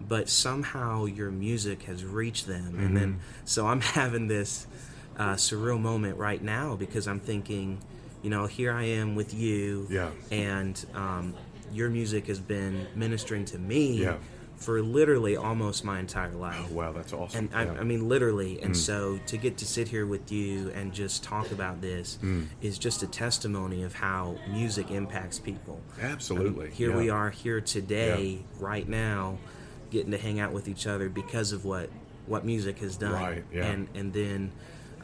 but 0.00 0.28
somehow 0.28 1.04
your 1.06 1.30
music 1.30 1.84
has 1.84 2.04
reached 2.04 2.46
them. 2.46 2.78
And 2.78 2.96
then, 2.96 3.08
Mm-hmm. 3.12 3.20
so 3.46 3.66
I'm 3.66 3.80
having 4.00 4.26
this 4.28 4.66
uh, 5.16 5.34
surreal 5.34 5.80
moment 5.80 6.18
right 6.18 6.42
now 6.42 6.76
because 6.76 7.06
I'm 7.08 7.20
thinking, 7.20 7.78
you 8.22 8.30
know, 8.30 8.46
here 8.46 8.72
I 8.72 8.84
am 8.84 9.14
with 9.14 9.32
you, 9.32 9.86
Yeah. 9.90 10.10
and 10.30 10.84
um, 10.94 11.34
your 11.72 11.88
music 11.90 12.26
has 12.26 12.40
been 12.40 12.86
ministering 12.94 13.44
to 13.46 13.58
me 13.58 14.02
Yeah. 14.02 14.16
For 14.58 14.82
literally 14.82 15.36
almost 15.36 15.84
my 15.84 16.00
entire 16.00 16.32
life. 16.32 16.66
Oh, 16.70 16.74
wow, 16.74 16.92
that's 16.92 17.12
awesome. 17.12 17.48
And 17.52 17.54
I, 17.54 17.72
Yeah. 17.72 17.80
I 17.80 17.84
mean, 17.84 18.08
literally. 18.08 18.60
And 18.60 18.76
so 18.76 19.18
to 19.26 19.36
get 19.36 19.56
to 19.58 19.64
sit 19.64 19.88
here 19.88 20.04
with 20.04 20.30
you 20.32 20.70
and 20.74 20.92
just 20.92 21.22
talk 21.22 21.52
about 21.52 21.80
this 21.80 22.18
is 22.60 22.76
just 22.76 23.02
a 23.02 23.06
testimony 23.06 23.84
of 23.84 23.94
how 23.94 24.36
music 24.48 24.90
impacts 24.90 25.38
people. 25.38 25.80
I 25.96 26.02
mean, 26.02 26.12
Absolutely. 26.12 26.70
here 26.70 26.90
yeah. 26.90 26.96
we 26.96 27.08
are 27.08 27.30
here 27.30 27.60
today, 27.60 28.40
right 28.58 28.88
now, 28.88 29.38
getting 29.90 30.10
to 30.10 30.18
hang 30.18 30.40
out 30.40 30.52
with 30.52 30.68
each 30.68 30.86
other 30.86 31.08
because 31.08 31.52
of 31.52 31.64
what 31.64 31.88
what 32.26 32.44
music 32.44 32.80
has 32.80 32.96
done. 32.96 33.12
Right, 33.12 33.44
yeah. 33.52 33.64
And 33.66 33.88
and 33.94 34.12
then, 34.12 34.52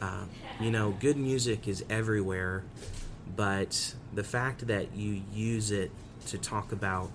uh, 0.01 0.25
you 0.59 0.69
know, 0.69 0.91
good 0.99 1.17
music 1.17 1.67
is 1.67 1.83
everywhere, 1.89 2.63
but 3.35 3.95
the 4.13 4.23
fact 4.23 4.67
that 4.67 4.95
you 4.95 5.21
use 5.33 5.71
it 5.71 5.91
to 6.27 6.37
talk 6.37 6.71
about 6.71 7.11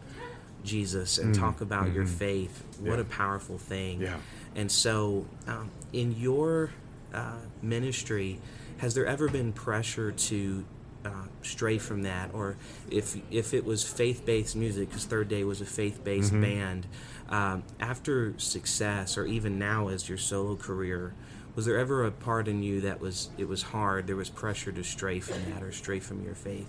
Jesus 0.64 1.18
and 1.18 1.34
talk 1.34 1.60
about 1.60 1.92
your 1.92 2.06
faith, 2.06 2.62
what 2.78 2.80
Mm-hmm. 2.80 2.94
Yeah. 2.94 3.00
a 3.00 3.04
powerful 3.04 3.58
thing. 3.58 4.00
Yeah. 4.00 4.16
And 4.54 4.70
so, 4.70 5.26
um, 5.46 5.70
in 5.92 6.12
your 6.12 6.70
uh, 7.14 7.36
ministry, 7.62 8.40
has 8.78 8.94
there 8.94 9.06
ever 9.06 9.28
been 9.28 9.52
pressure 9.52 10.10
to 10.12 10.64
uh, 11.04 11.08
stray 11.42 11.78
from 11.78 12.02
that, 12.02 12.30
or 12.34 12.56
if 12.90 13.16
if 13.30 13.54
it 13.54 13.64
was 13.64 13.82
faith 13.84 14.24
based 14.26 14.54
music, 14.56 14.88
because 14.88 15.04
Third 15.06 15.28
Day 15.28 15.44
was 15.44 15.60
a 15.60 15.64
faith 15.66 16.04
based 16.04 16.32
Mm-hmm. 16.32 16.42
band, 16.42 16.86
um, 17.30 17.62
after 17.78 18.34
success, 18.38 19.16
or 19.16 19.24
even 19.26 19.58
now 19.58 19.88
as 19.88 20.08
your 20.08 20.18
solo 20.18 20.56
career, 20.56 21.14
was 21.54 21.64
there 21.64 21.78
ever 21.78 22.04
a 22.04 22.10
part 22.10 22.48
in 22.48 22.62
you 22.62 22.82
that 22.82 23.00
was 23.00 23.30
it 23.38 23.48
was 23.48 23.62
hard? 23.62 24.06
There 24.06 24.16
was 24.16 24.28
pressure 24.30 24.72
to 24.72 24.84
stray 24.84 25.20
from 25.20 25.42
that 25.52 25.62
or 25.62 25.72
stray 25.72 26.00
from 26.00 26.22
your 26.24 26.34
faith. 26.34 26.68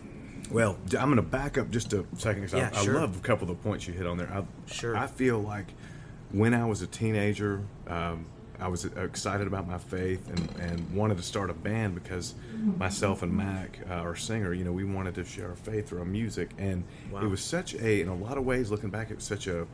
Well, 0.49 0.77
I'm 0.97 1.05
going 1.05 1.15
to 1.17 1.21
back 1.21 1.57
up 1.57 1.69
just 1.69 1.93
a 1.93 2.05
second 2.17 2.41
because 2.43 2.53
Yeah, 2.57 2.69
I, 2.73 2.83
sure. 2.83 2.97
I 2.97 3.01
love 3.01 3.17
a 3.17 3.19
couple 3.19 3.49
of 3.49 3.57
the 3.57 3.63
points 3.63 3.87
you 3.87 3.93
hit 3.93 4.05
on 4.07 4.17
there. 4.17 4.31
I, 4.33 4.43
Sure. 4.71 4.95
I 4.97 5.07
feel 5.07 5.39
like 5.39 5.67
when 6.31 6.53
I 6.53 6.65
was 6.65 6.81
a 6.81 6.87
teenager, 6.87 7.61
um, 7.87 8.25
I 8.59 8.67
was 8.67 8.85
excited 8.85 9.47
about 9.47 9.67
my 9.67 9.77
faith 9.79 10.27
and, 10.29 10.49
and 10.59 10.93
wanted 10.93 11.17
to 11.17 11.23
start 11.23 11.49
a 11.49 11.53
band 11.53 11.95
because 11.95 12.35
myself 12.77 13.23
and 13.23 13.33
Mac, 13.33 13.79
uh, 13.89 13.93
our 13.93 14.15
singer, 14.15 14.53
you 14.53 14.63
know, 14.63 14.71
we 14.71 14.83
wanted 14.83 15.15
to 15.15 15.25
share 15.25 15.49
our 15.49 15.55
faith 15.55 15.89
through 15.89 15.99
our 15.99 16.05
music. 16.05 16.51
And 16.57 16.83
Wow. 17.11 17.21
it 17.23 17.27
was 17.27 17.41
such 17.41 17.73
a, 17.73 18.01
in 18.01 18.07
a 18.07 18.15
lot 18.15 18.37
of 18.37 18.45
ways, 18.45 18.69
looking 18.69 18.89
back, 18.91 19.09
it 19.09 19.15
was 19.15 19.23
such 19.23 19.47
a 19.47 19.65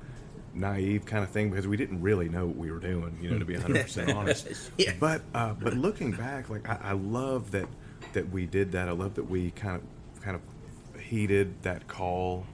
naive 0.53 1.05
kind 1.05 1.23
of 1.23 1.29
thing 1.29 1.49
because 1.49 1.67
we 1.67 1.77
didn't 1.77 2.01
really 2.01 2.29
know 2.29 2.45
what 2.47 2.55
we 2.55 2.71
were 2.71 2.79
doing, 2.79 3.17
you 3.21 3.29
know, 3.29 3.37
to 3.39 3.45
be 3.45 3.55
100% 3.55 4.15
honest. 4.15 4.47
Yeah. 4.77 4.93
But 4.99 5.21
uh, 5.35 5.53
but 5.53 5.75
looking 5.75 6.11
back, 6.11 6.49
like 6.49 6.67
I, 6.69 6.77
I 6.81 6.91
love 6.93 7.51
that 7.51 7.67
that 8.13 8.29
we 8.31 8.45
did 8.45 8.71
that. 8.71 8.87
I 8.87 8.91
love 8.93 9.15
that 9.15 9.29
we 9.29 9.51
kind 9.51 9.75
of 10.15 10.21
kind 10.23 10.35
of 10.35 10.41
heeded 11.07 11.61
that 11.63 11.87
call 11.87 12.45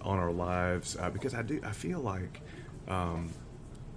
on 0.00 0.18
our 0.18 0.32
lives 0.32 0.96
uh, 0.98 1.10
because 1.10 1.34
I 1.34 1.42
do 1.42 1.60
I 1.64 1.70
feel 1.70 2.00
like 2.00 2.40
um, 2.88 3.30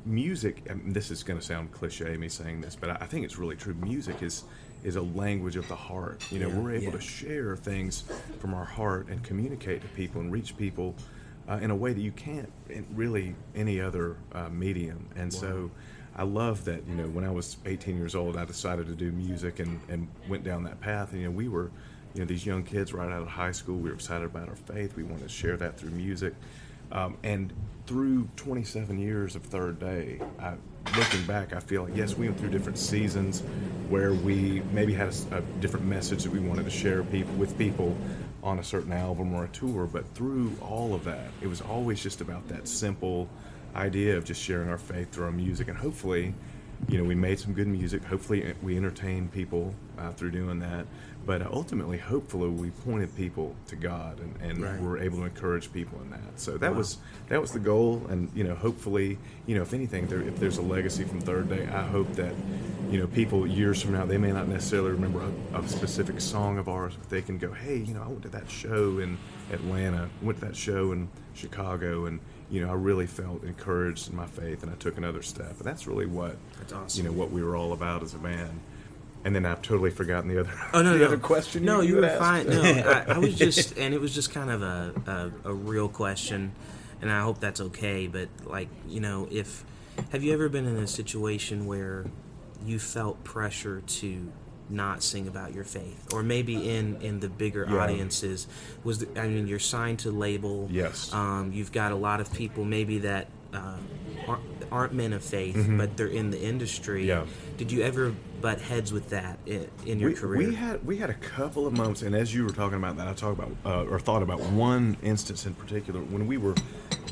music. 0.06 0.64
And 0.70 0.94
this 0.94 1.12
is 1.12 1.24
going 1.24 1.40
to 1.40 1.46
sound 1.46 1.72
cliche, 1.72 2.16
me 2.18 2.30
saying 2.30 2.62
this, 2.62 2.76
but 2.76 2.90
I, 2.92 2.98
I 3.02 3.06
think 3.06 3.26
it's 3.26 3.38
really 3.38 3.56
true. 3.56 3.74
Music 3.74 4.22
is 4.22 4.44
is 4.84 4.98
a 4.98 5.02
language 5.02 5.56
of 5.56 5.68
the 5.68 5.76
heart. 5.76 6.24
You 6.32 6.40
know, 6.40 6.50
Yeah, 6.50 6.60
we're 6.60 6.72
able 6.74 6.84
yeah. 6.86 6.92
to 6.92 7.02
share 7.02 7.56
things 7.56 8.04
from 8.40 8.54
our 8.54 8.66
heart 8.66 9.08
and 9.08 9.24
communicate 9.24 9.82
to 9.82 9.88
people 9.90 10.22
and 10.22 10.32
reach 10.32 10.56
people 10.56 10.94
uh, 11.50 11.58
in 11.62 11.72
a 11.72 11.76
way 11.76 11.92
that 11.94 12.02
you 12.02 12.12
can't 12.12 12.52
in 12.70 12.86
really 12.94 13.36
any 13.56 13.82
other 13.82 14.18
uh, 14.34 14.50
medium. 14.50 15.08
And 15.16 15.34
so. 15.34 15.72
I 16.18 16.24
love 16.24 16.64
that, 16.64 16.88
you 16.88 16.96
know, 16.96 17.08
when 17.08 17.26
I 17.26 17.30
was 17.30 17.58
18 17.66 17.98
years 17.98 18.16
old, 18.16 18.38
I 18.38 18.46
decided 18.46 18.88
to 18.88 18.96
do 18.96 19.12
music 19.12 19.60
and, 19.60 19.82
and 19.90 20.08
went 20.30 20.46
down 20.46 20.64
that 20.64 20.80
path. 20.80 21.12
And, 21.12 21.20
you 21.20 21.28
know, 21.28 21.34
we 21.34 21.50
were, 21.50 21.72
you 22.16 22.22
know, 22.22 22.26
these 22.26 22.46
young 22.46 22.64
kids 22.64 22.94
right 22.94 23.12
out 23.12 23.22
of 23.22 23.28
high 23.28 23.52
school. 23.52 23.76
We 23.76 23.90
were 23.90 23.96
excited 23.96 24.26
about 24.26 24.48
our 24.48 24.56
faith. 24.56 24.96
We 24.96 25.04
wanted 25.04 25.24
to 25.24 25.30
share 25.30 25.58
that 25.58 25.78
through 25.78 25.92
music. 25.92 26.34
Um, 26.92 27.18
and 27.24 27.52
through 27.88 28.30
27 28.38 28.98
years 28.98 29.36
of 29.36 29.44
Third 29.44 29.80
Day, 29.80 30.22
I, 30.40 30.54
looking 30.98 31.24
back, 31.26 31.54
I 31.54 31.60
feel 31.60 31.84
like, 31.84 31.96
yes, 31.96 32.16
we 32.16 32.28
went 32.28 32.40
through 32.40 32.52
different 32.52 32.78
seasons 32.78 33.42
where 33.90 34.14
we 34.14 34.62
maybe 34.72 34.94
had 34.94 35.14
a 35.32 35.42
different 35.60 35.86
message 35.86 36.24
that 36.24 36.32
we 36.32 36.40
wanted 36.40 36.64
to 36.64 36.72
share 36.72 37.04
people 37.04 37.34
with 37.36 37.58
people 37.58 37.98
on 38.42 38.60
a 38.60 38.64
certain 38.64 38.94
album 38.94 39.34
or 39.34 39.44
a 39.44 39.50
tour. 39.50 39.86
But 39.86 40.08
through 40.16 40.56
all 40.62 40.94
of 40.94 41.04
that, 41.04 41.28
it 41.42 41.48
was 41.48 41.60
always 41.60 42.02
just 42.02 42.22
about 42.22 42.48
that 42.48 42.68
simple 42.68 43.28
idea 43.76 44.16
of 44.16 44.24
just 44.24 44.42
sharing 44.42 44.70
our 44.70 44.78
faith 44.78 45.12
through 45.12 45.26
our 45.26 45.32
music. 45.32 45.68
And 45.68 45.78
hopefully, 45.78 46.34
you 46.88 46.98
know, 46.98 47.04
we 47.04 47.16
made 47.16 47.40
some 47.40 47.54
good 47.54 47.68
music. 47.68 48.04
Hopefully, 48.04 48.54
we 48.62 48.78
entertained 48.78 49.32
people 49.32 49.74
uh, 49.98 50.12
through 50.12 50.32
doing 50.32 50.60
that. 50.60 50.86
But 51.26 51.42
ultimately, 51.42 51.98
hopefully, 51.98 52.50
we 52.50 52.70
pointed 52.70 53.16
people 53.16 53.56
to 53.68 53.76
God, 53.76 54.20
and, 54.20 54.36
and 54.42 54.64
Right. 54.64 54.80
were 54.80 55.00
able 55.00 55.18
to 55.20 55.24
encourage 55.26 55.74
people 55.74 56.00
in 56.02 56.12
that. 56.12 56.20
So 56.40 56.58
that 56.60 56.76
was 56.76 56.98
that 57.30 57.42
was 57.42 57.52
the 57.52 57.60
goal. 57.60 58.06
And 58.10 58.30
you 58.36 58.44
know, 58.44 58.54
hopefully, 58.54 59.18
you 59.48 59.56
know, 59.56 59.64
if 59.64 59.74
anything, 59.74 60.06
there, 60.08 60.22
if 60.22 60.40
there's 60.40 60.58
a 60.58 60.62
legacy 60.62 61.04
from 61.04 61.22
Third 61.22 61.50
Day, 61.50 61.68
I 61.68 61.82
hope 61.84 62.14
that 62.14 62.34
you 62.92 63.00
know, 63.00 63.08
people 63.08 63.48
years 63.48 63.82
from 63.82 63.94
now, 63.94 64.06
they 64.06 64.20
may 64.20 64.32
not 64.32 64.48
necessarily 64.48 64.92
remember 64.92 65.22
a, 65.54 65.58
a 65.60 65.68
specific 65.68 66.22
song 66.22 66.60
of 66.60 66.70
ours, 66.70 66.94
but 66.96 67.10
they 67.10 67.22
can 67.24 67.40
go, 67.40 67.52
hey, 67.52 67.78
you 67.78 67.96
know, 67.96 68.04
I 68.04 68.08
went 68.08 68.22
to 68.24 68.30
that 68.30 68.48
show 68.48 69.00
in 69.00 69.18
Atlanta, 69.52 70.08
went 70.22 70.40
to 70.42 70.46
that 70.46 70.56
show 70.56 70.92
in 70.92 71.10
Chicago, 71.34 72.06
and 72.06 72.20
you 72.52 72.62
know, 72.62 72.70
I 72.70 72.74
really 72.76 73.08
felt 73.08 73.44
encouraged 73.44 74.12
in 74.12 74.16
my 74.16 74.28
faith, 74.28 74.62
and 74.62 74.72
I 74.72 74.76
took 74.76 74.98
another 75.00 75.24
step. 75.24 75.58
And 75.58 75.66
that's 75.66 75.88
really 75.88 76.06
what 76.06 76.38
That's 76.60 76.74
awesome. 76.74 77.04
you 77.04 77.10
know 77.12 77.18
what 77.18 77.32
we 77.32 77.42
were 77.42 77.56
all 77.56 77.74
about 77.74 78.04
as 78.04 78.14
a 78.14 78.20
band. 78.20 78.60
And 79.26 79.36
then 79.36 79.46
I've 79.46 79.62
totally 79.62 79.90
forgotten 79.90 80.30
the 80.30 80.40
other 80.40 80.52
Oh 80.74 80.82
no, 80.82 80.94
the 80.94 81.00
no. 81.00 81.06
other 81.06 81.18
question. 81.18 81.66
No, 81.66 81.82
you, 81.82 81.96
had 81.96 82.02
were 82.04 82.10
asked. 82.10 82.20
fine. 82.20 82.48
No, 82.48 82.62
I, 83.08 83.16
I 83.16 83.18
was 83.18 83.36
just, 83.36 83.78
and 83.78 83.94
it 83.94 84.00
was 84.00 84.14
just 84.16 84.32
kind 84.32 84.50
of 84.52 84.62
a, 84.62 85.32
a 85.46 85.50
a 85.50 85.54
real 85.54 85.90
question, 85.90 86.52
and 87.02 87.12
I 87.12 87.22
hope 87.22 87.40
that's 87.40 87.60
okay. 87.60 88.08
But 88.08 88.30
like, 88.46 88.70
you 88.88 89.00
know, 89.02 89.28
if 89.32 89.66
have 90.12 90.24
you 90.24 90.32
ever 90.34 90.48
been 90.48 90.66
in 90.68 90.78
a 90.78 90.88
situation 90.88 91.66
where 91.66 92.06
you 92.66 92.80
felt 92.80 93.24
pressure 93.24 93.82
to 93.88 94.32
not 94.70 95.04
sing 95.04 95.28
about 95.28 95.54
your 95.54 95.64
faith, 95.64 96.08
or 96.14 96.22
maybe 96.24 96.70
in 96.70 97.02
in 97.02 97.20
the 97.20 97.28
bigger 97.30 97.66
Yeah. 97.70 97.78
audiences? 97.78 98.48
Was 98.84 99.00
the, 99.00 99.20
I 99.20 99.28
mean, 99.28 99.48
you're 99.48 99.58
signed 99.60 100.00
to 100.00 100.12
label. 100.12 100.68
Yes. 100.72 101.12
Um, 101.14 101.52
you've 101.52 101.72
got 101.72 101.92
a 101.92 101.96
lot 101.96 102.22
of 102.22 102.32
people 102.32 102.64
maybe 102.64 103.00
that 103.00 103.28
uh, 103.54 103.78
aren't, 104.72 104.94
men 104.94 105.14
of 105.14 105.24
faith, 105.24 105.68
but 105.78 105.98
they're 105.98 106.08
in 106.08 106.30
the 106.32 106.42
industry. 106.42 107.08
Mm-hmm. 107.08 107.28
Yeah. 107.28 107.56
Did 107.58 107.72
you 107.72 107.82
ever 107.84 108.14
butt 108.42 108.62
heads 108.62 108.94
with 108.94 109.10
that 109.10 109.40
in, 109.46 109.68
in 109.86 110.00
your 110.00 110.12
we, 110.12 110.16
career? 110.16 110.48
We 110.48 110.56
had 110.56 110.86
we 110.86 110.98
had 110.98 111.10
a 111.10 111.16
couple 111.16 111.66
of 111.66 111.74
moments, 111.74 112.02
and 112.02 112.16
as 112.16 112.34
you 112.34 112.44
were 112.44 112.52
talking 112.52 112.78
about 112.78 112.98
that, 112.98 113.08
I 113.08 113.14
talked 113.14 113.40
about 113.40 113.52
uh, 113.66 113.90
or 113.90 114.00
thought 114.00 114.24
about 114.24 114.40
one 114.40 114.98
instance 115.02 115.46
in 115.46 115.54
particular 115.54 116.02
when 116.02 116.28
we 116.28 116.38
were 116.38 116.56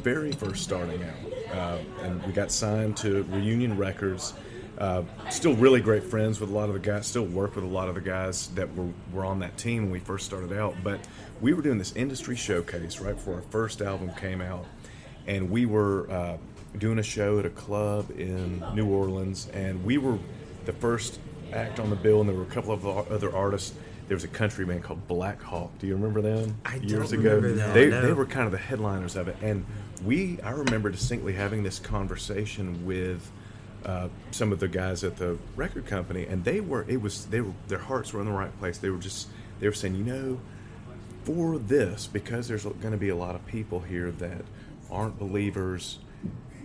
very 0.02 0.32
first 0.32 0.64
starting 0.64 1.04
out, 1.04 1.56
uh, 1.56 1.78
and 2.04 2.24
we 2.26 2.34
got 2.34 2.52
signed 2.52 2.98
to 2.98 3.24
Reunion 3.24 3.78
Records. 3.78 4.34
Uh, 4.78 5.04
still 5.30 5.54
really 5.56 5.80
great 5.80 6.04
friends 6.04 6.40
with 6.40 6.50
a 6.50 6.54
lot 6.54 6.68
of 6.68 6.74
the 6.74 6.80
guys. 6.80 7.06
Still 7.06 7.26
work 7.26 7.56
with 7.56 7.64
a 7.64 7.68
lot 7.68 7.90
of 7.90 7.96
the 7.96 8.02
guys 8.02 8.48
that 8.50 8.74
were 8.76 8.90
were 9.12 9.26
on 9.26 9.40
that 9.40 9.58
team 9.58 9.84
when 9.84 9.92
we 9.92 10.00
first 10.00 10.26
started 10.26 10.52
out. 10.52 10.76
But 10.84 11.00
we 11.42 11.54
were 11.54 11.62
doing 11.62 11.78
this 11.78 11.96
industry 11.96 12.36
showcase 12.36 13.00
right 13.00 13.16
before 13.16 13.36
our 13.36 13.42
first 13.42 13.82
album 13.82 14.12
came 14.16 14.42
out, 14.42 14.66
and 15.28 15.50
we 15.50 15.66
were 15.66 16.10
uh, 16.10 16.38
doing 16.78 17.00
a 17.00 17.04
show 17.04 17.40
at 17.40 17.46
a 17.46 17.50
club 17.50 18.12
in 18.18 18.64
New 18.74 18.88
Orleans, 18.88 19.48
and 19.54 19.84
we 19.84 19.98
were 19.98 20.18
the 20.66 20.74
first 20.74 21.20
act 21.52 21.80
on 21.80 21.90
the 21.90 21.96
bill, 21.96 22.22
and 22.22 22.30
there 22.30 22.36
were 22.36 22.44
a 22.44 22.48
couple 22.48 22.74
of 22.74 22.86
other 22.86 23.36
artists. 23.36 23.74
There 24.08 24.16
was 24.16 24.24
a 24.24 24.30
country 24.30 24.66
band 24.66 24.84
called 24.84 25.08
Black 25.08 25.42
Hawk. 25.42 25.72
Do 25.80 25.88
you 25.88 25.96
remember 25.96 26.22
them? 26.22 26.58
I 26.66 26.78
don't 26.78 26.90
Years 26.90 27.12
ago, 27.12 27.36
remember 27.36 27.54
that, 27.54 27.74
they 27.74 27.90
no. 27.90 28.02
they 28.02 28.14
were 28.14 28.26
kind 28.26 28.46
of 28.46 28.52
the 28.52 28.58
headliners 28.58 29.16
of 29.16 29.28
it, 29.28 29.38
and 29.42 29.66
we 30.04 30.40
I 30.42 30.52
remember 30.52 30.90
distinctly 30.90 31.34
having 31.34 31.64
this 31.64 31.80
conversation 31.80 32.86
with. 32.86 33.32
Uh, 33.86 34.08
some 34.32 34.54
of 34.54 34.62
the 34.62 34.68
guys 34.70 35.04
at 35.04 35.18
the 35.18 35.38
record 35.58 35.86
company, 35.86 36.26
and 36.26 36.46
they 36.46 36.62
were 36.62 36.86
it 36.88 37.02
was 37.02 37.26
they 37.26 37.42
were 37.42 37.52
their 37.68 37.80
hearts 37.80 38.14
were 38.14 38.22
in 38.22 38.26
the 38.26 38.32
right 38.32 38.58
place. 38.58 38.78
They 38.78 38.90
were 38.90 38.98
just 38.98 39.28
they 39.60 39.68
were 39.68 39.74
saying, 39.74 39.96
you 39.96 40.06
know, 40.06 40.40
for 41.26 41.58
this 41.58 42.08
because 42.08 42.48
there's 42.48 42.64
going 42.64 42.92
to 42.92 42.98
be 42.98 43.10
a 43.10 43.16
lot 43.16 43.36
of 43.36 43.46
people 43.46 43.82
here 43.82 44.12
that 44.12 44.42
aren't 44.90 45.20
believers 45.20 46.00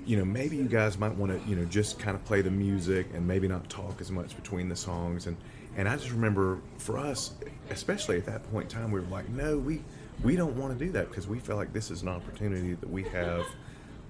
you 0.08 0.16
know, 0.16 0.24
maybe 0.24 0.56
you 0.56 0.64
guys 0.64 0.96
might 0.96 1.14
want 1.14 1.30
to, 1.30 1.48
you 1.48 1.54
know, 1.54 1.66
just 1.66 1.98
kind 1.98 2.16
of 2.16 2.24
play 2.24 2.40
the 2.40 2.50
music 2.50 3.08
and 3.12 3.28
maybe 3.28 3.46
not 3.46 3.68
talk 3.68 4.00
as 4.00 4.10
much 4.10 4.34
between 4.34 4.70
the 4.70 4.74
songs. 4.74 5.26
And 5.26 5.36
and 5.76 5.86
I 5.86 5.96
just 5.96 6.10
remember 6.10 6.60
for 6.78 6.96
us, 6.96 7.34
especially 7.68 8.16
at 8.16 8.24
that 8.24 8.50
point 8.50 8.72
in 8.72 8.80
time, 8.80 8.90
we 8.90 9.00
were 9.00 9.06
like, 9.08 9.28
no, 9.28 9.58
we 9.58 9.82
we 10.24 10.34
don't 10.34 10.56
want 10.56 10.76
to 10.76 10.82
do 10.82 10.90
that 10.92 11.10
because 11.10 11.28
we 11.28 11.38
feel 11.38 11.56
like 11.56 11.74
this 11.74 11.90
is 11.90 12.00
an 12.00 12.08
opportunity 12.08 12.72
that 12.72 12.88
we 12.88 13.02
have 13.04 13.44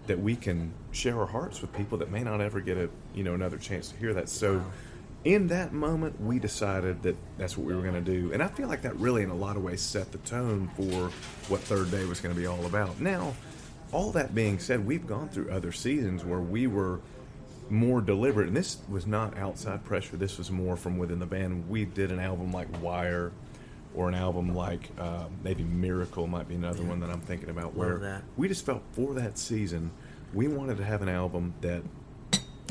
that 0.06 0.18
we 0.20 0.36
can 0.36 0.72
share 0.92 1.18
our 1.18 1.26
hearts 1.26 1.60
with 1.60 1.72
people 1.74 1.98
that 1.98 2.12
may 2.12 2.22
not 2.22 2.40
ever 2.40 2.60
get 2.60 2.78
a 2.78 2.88
you 3.12 3.24
know 3.24 3.34
another 3.34 3.58
chance 3.58 3.88
to 3.90 3.96
hear 3.96 4.14
that. 4.14 4.28
So. 4.28 4.64
In 5.24 5.48
that 5.48 5.72
moment, 5.72 6.18
we 6.22 6.38
decided 6.38 7.02
that 7.02 7.16
that's 7.38 7.58
what 7.58 7.66
we 7.66 7.74
were 7.74 7.82
going 7.82 7.92
to 7.92 8.00
do, 8.00 8.32
and 8.32 8.40
I 8.40 8.46
feel 8.46 8.68
like 8.68 8.82
that 8.82 8.94
really, 8.96 9.24
in 9.24 9.30
a 9.30 9.34
lot 9.34 9.56
of 9.56 9.64
ways, 9.64 9.80
set 9.80 10.12
the 10.12 10.18
tone 10.18 10.70
for 10.76 11.10
what 11.48 11.60
Third 11.62 11.90
Day 11.90 12.04
was 12.04 12.20
going 12.20 12.32
to 12.32 12.40
be 12.40 12.46
all 12.46 12.64
about. 12.66 13.00
Now, 13.00 13.34
all 13.92 14.12
that 14.12 14.34
being 14.34 14.58
said, 14.58 14.86
we've 14.86 15.06
gone 15.06 15.28
through 15.28 15.50
other 15.50 15.72
seasons 15.72 16.24
where 16.24 16.40
we 16.40 16.66
were 16.66 17.00
more 17.70 18.00
deliberate, 18.00 18.48
and 18.48 18.56
this 18.56 18.78
was 18.88 19.06
not 19.06 19.36
outside 19.36 19.84
pressure. 19.84 20.16
This 20.16 20.38
was 20.38 20.50
more 20.50 20.76
from 20.76 20.98
within 20.98 21.18
the 21.18 21.26
band. 21.26 21.68
We 21.68 21.84
did 21.84 22.10
an 22.10 22.18
album 22.18 22.52
like 22.52 22.82
Wire, 22.82 23.32
or 23.94 24.08
an 24.08 24.14
album 24.14 24.54
like 24.54 24.90
uh, 24.98 25.24
maybe 25.42 25.64
Miracle 25.64 26.26
might 26.26 26.48
be 26.48 26.54
another 26.54 26.82
one 26.82 27.00
that 27.00 27.10
I'm 27.10 27.20
thinking 27.20 27.50
about. 27.50 27.74
Where 27.74 28.22
we 28.36 28.48
just 28.48 28.64
felt 28.64 28.82
for 28.92 29.14
that 29.14 29.38
season, 29.38 29.90
we 30.32 30.48
wanted 30.48 30.76
to 30.78 30.84
have 30.84 31.02
an 31.02 31.08
album 31.08 31.54
that, 31.62 31.82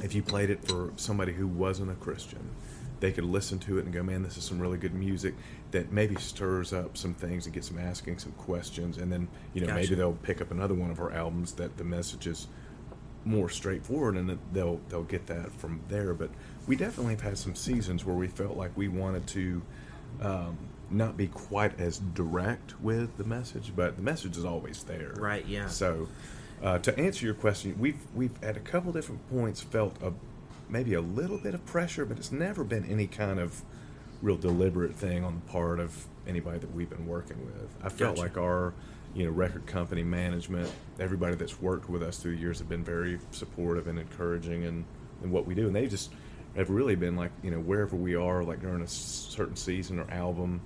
if 0.04 0.14
you 0.14 0.22
played 0.22 0.50
it 0.50 0.64
for 0.68 0.92
somebody 0.96 1.34
who 1.34 1.48
wasn't 1.48 1.92
a 1.92 1.96
Christian, 1.96 2.50
they 3.00 3.12
could 3.12 3.26
listen 3.26 3.60
to 3.60 3.78
it 3.78 3.86
and 3.86 3.94
go, 3.94 4.04
"Man, 4.04 4.24
this 4.24 4.38
is 4.38 4.44
some 4.44 4.60
really 4.60 4.78
good 4.78 4.94
music." 4.94 5.36
That 5.72 5.92
maybe 5.92 6.16
stirs 6.16 6.72
up 6.72 6.98
some 6.98 7.14
things 7.14 7.46
and 7.46 7.54
gets 7.54 7.68
them 7.70 7.80
asking 7.80 8.20
some 8.20 8.32
questions, 8.34 8.98
and 8.98 9.12
then 9.12 9.28
you 9.54 9.62
know 9.62 9.68
Gotcha. 9.68 9.80
maybe 9.80 9.96
they'll 9.96 10.14
pick 10.14 10.42
up 10.42 10.52
another 10.52 10.74
one 10.74 10.92
of 10.92 11.00
our 11.00 11.12
albums 11.12 11.54
that 11.54 11.78
the 11.78 11.84
message 11.84 12.26
is 12.26 12.48
more 13.26 13.50
straightforward, 13.50 14.16
and 14.16 14.30
that 14.30 14.40
they'll 14.54 14.80
they'll 14.88 15.04
get 15.04 15.28
that 15.28 15.52
from 15.52 15.82
there. 15.90 16.14
But 16.14 16.30
we 16.68 16.76
definitely 16.76 17.14
have 17.16 17.22
had 17.22 17.38
some 17.38 17.56
seasons 17.56 18.06
where 18.06 18.16
we 18.16 18.28
felt 18.28 18.56
like 18.56 18.72
we 18.78 18.88
wanted 18.88 19.28
to 19.28 19.62
um, 20.22 20.58
not 20.90 21.18
be 21.18 21.28
quite 21.28 21.80
as 21.80 22.00
direct 22.00 22.80
with 22.82 23.18
the 23.18 23.24
message, 23.24 23.74
but 23.76 23.96
the 23.98 24.02
message 24.02 24.38
is 24.38 24.46
always 24.46 24.84
there. 24.84 25.14
Right, 25.18 25.46
yeah. 25.46 25.68
So 25.68 26.08
uh, 26.64 26.80
to 26.80 26.98
answer 26.98 27.26
your 27.26 27.36
question, 27.36 27.76
we've 27.78 28.00
we've 28.16 28.32
at 28.44 28.58
a 28.58 28.62
couple 28.62 28.92
different 28.92 29.28
points 29.30 29.62
felt 29.62 30.02
a 30.02 30.14
maybe 30.70 30.94
a 30.94 31.02
little 31.02 31.38
bit 31.38 31.54
of 31.54 31.66
pressure, 31.66 32.06
but 32.06 32.18
it's 32.18 32.32
never 32.32 32.64
been 32.64 32.86
any 32.86 33.08
kind 33.08 33.40
of 33.40 33.64
real 34.22 34.38
deliberate 34.38 34.94
thing 34.96 35.24
on 35.24 35.36
the 35.46 35.52
part 35.52 35.80
of 35.80 36.06
anybody 36.28 36.60
that 36.60 36.74
we've 36.74 36.90
been 36.90 37.08
working 37.08 37.38
with. 37.46 37.70
I 37.84 37.90
felt 37.90 38.16
Gotcha. 38.16 38.22
like 38.22 38.38
our 38.38 38.74
you 39.14 39.26
know 39.26 39.32
record 39.32 39.66
company 39.66 40.04
management, 40.04 40.72
everybody 41.00 41.36
that's 41.36 41.62
worked 41.62 41.90
with 41.90 42.04
us 42.04 42.18
through 42.18 42.36
the 42.36 42.42
years 42.42 42.60
have 42.60 42.70
been 42.70 42.84
very 42.84 43.20
supportive 43.32 43.88
and 43.88 43.98
encouraging 44.00 44.64
in, 44.64 44.86
in 45.24 45.32
what 45.32 45.46
we 45.46 45.56
do, 45.56 45.68
and 45.68 45.76
they 45.76 45.88
just 45.88 46.12
have 46.56 46.70
really 46.70 46.96
been 46.96 47.16
like 47.16 47.32
you 47.44 47.52
know 47.52 47.60
wherever 47.60 47.96
we 47.96 48.16
are, 48.16 48.44
like 48.44 48.62
during 48.62 48.82
a 48.82 48.88
certain 48.88 49.56
season 49.56 50.00
or 50.00 50.10
album. 50.12 50.62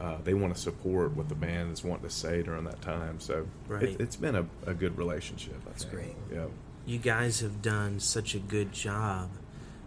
Uh, 0.00 0.16
they 0.24 0.34
want 0.34 0.52
to 0.52 0.60
support 0.60 1.14
what 1.14 1.28
the 1.28 1.36
band 1.36 1.70
is 1.72 1.84
wanting 1.84 2.02
to 2.08 2.12
say 2.12 2.42
during 2.42 2.64
that 2.64 2.82
time, 2.82 3.20
so 3.20 3.46
Right. 3.68 3.84
it, 3.84 4.00
it's 4.00 4.16
been 4.16 4.34
a, 4.34 4.44
a 4.66 4.74
good 4.74 4.98
relationship. 4.98 5.54
I 5.64 5.68
That's 5.68 5.84
think. 5.84 5.94
great. 5.94 6.16
Yeah. 6.32 6.46
you 6.84 6.98
guys 6.98 7.38
have 7.38 7.62
done 7.62 8.00
such 8.00 8.34
a 8.34 8.40
good 8.40 8.72
job 8.72 9.30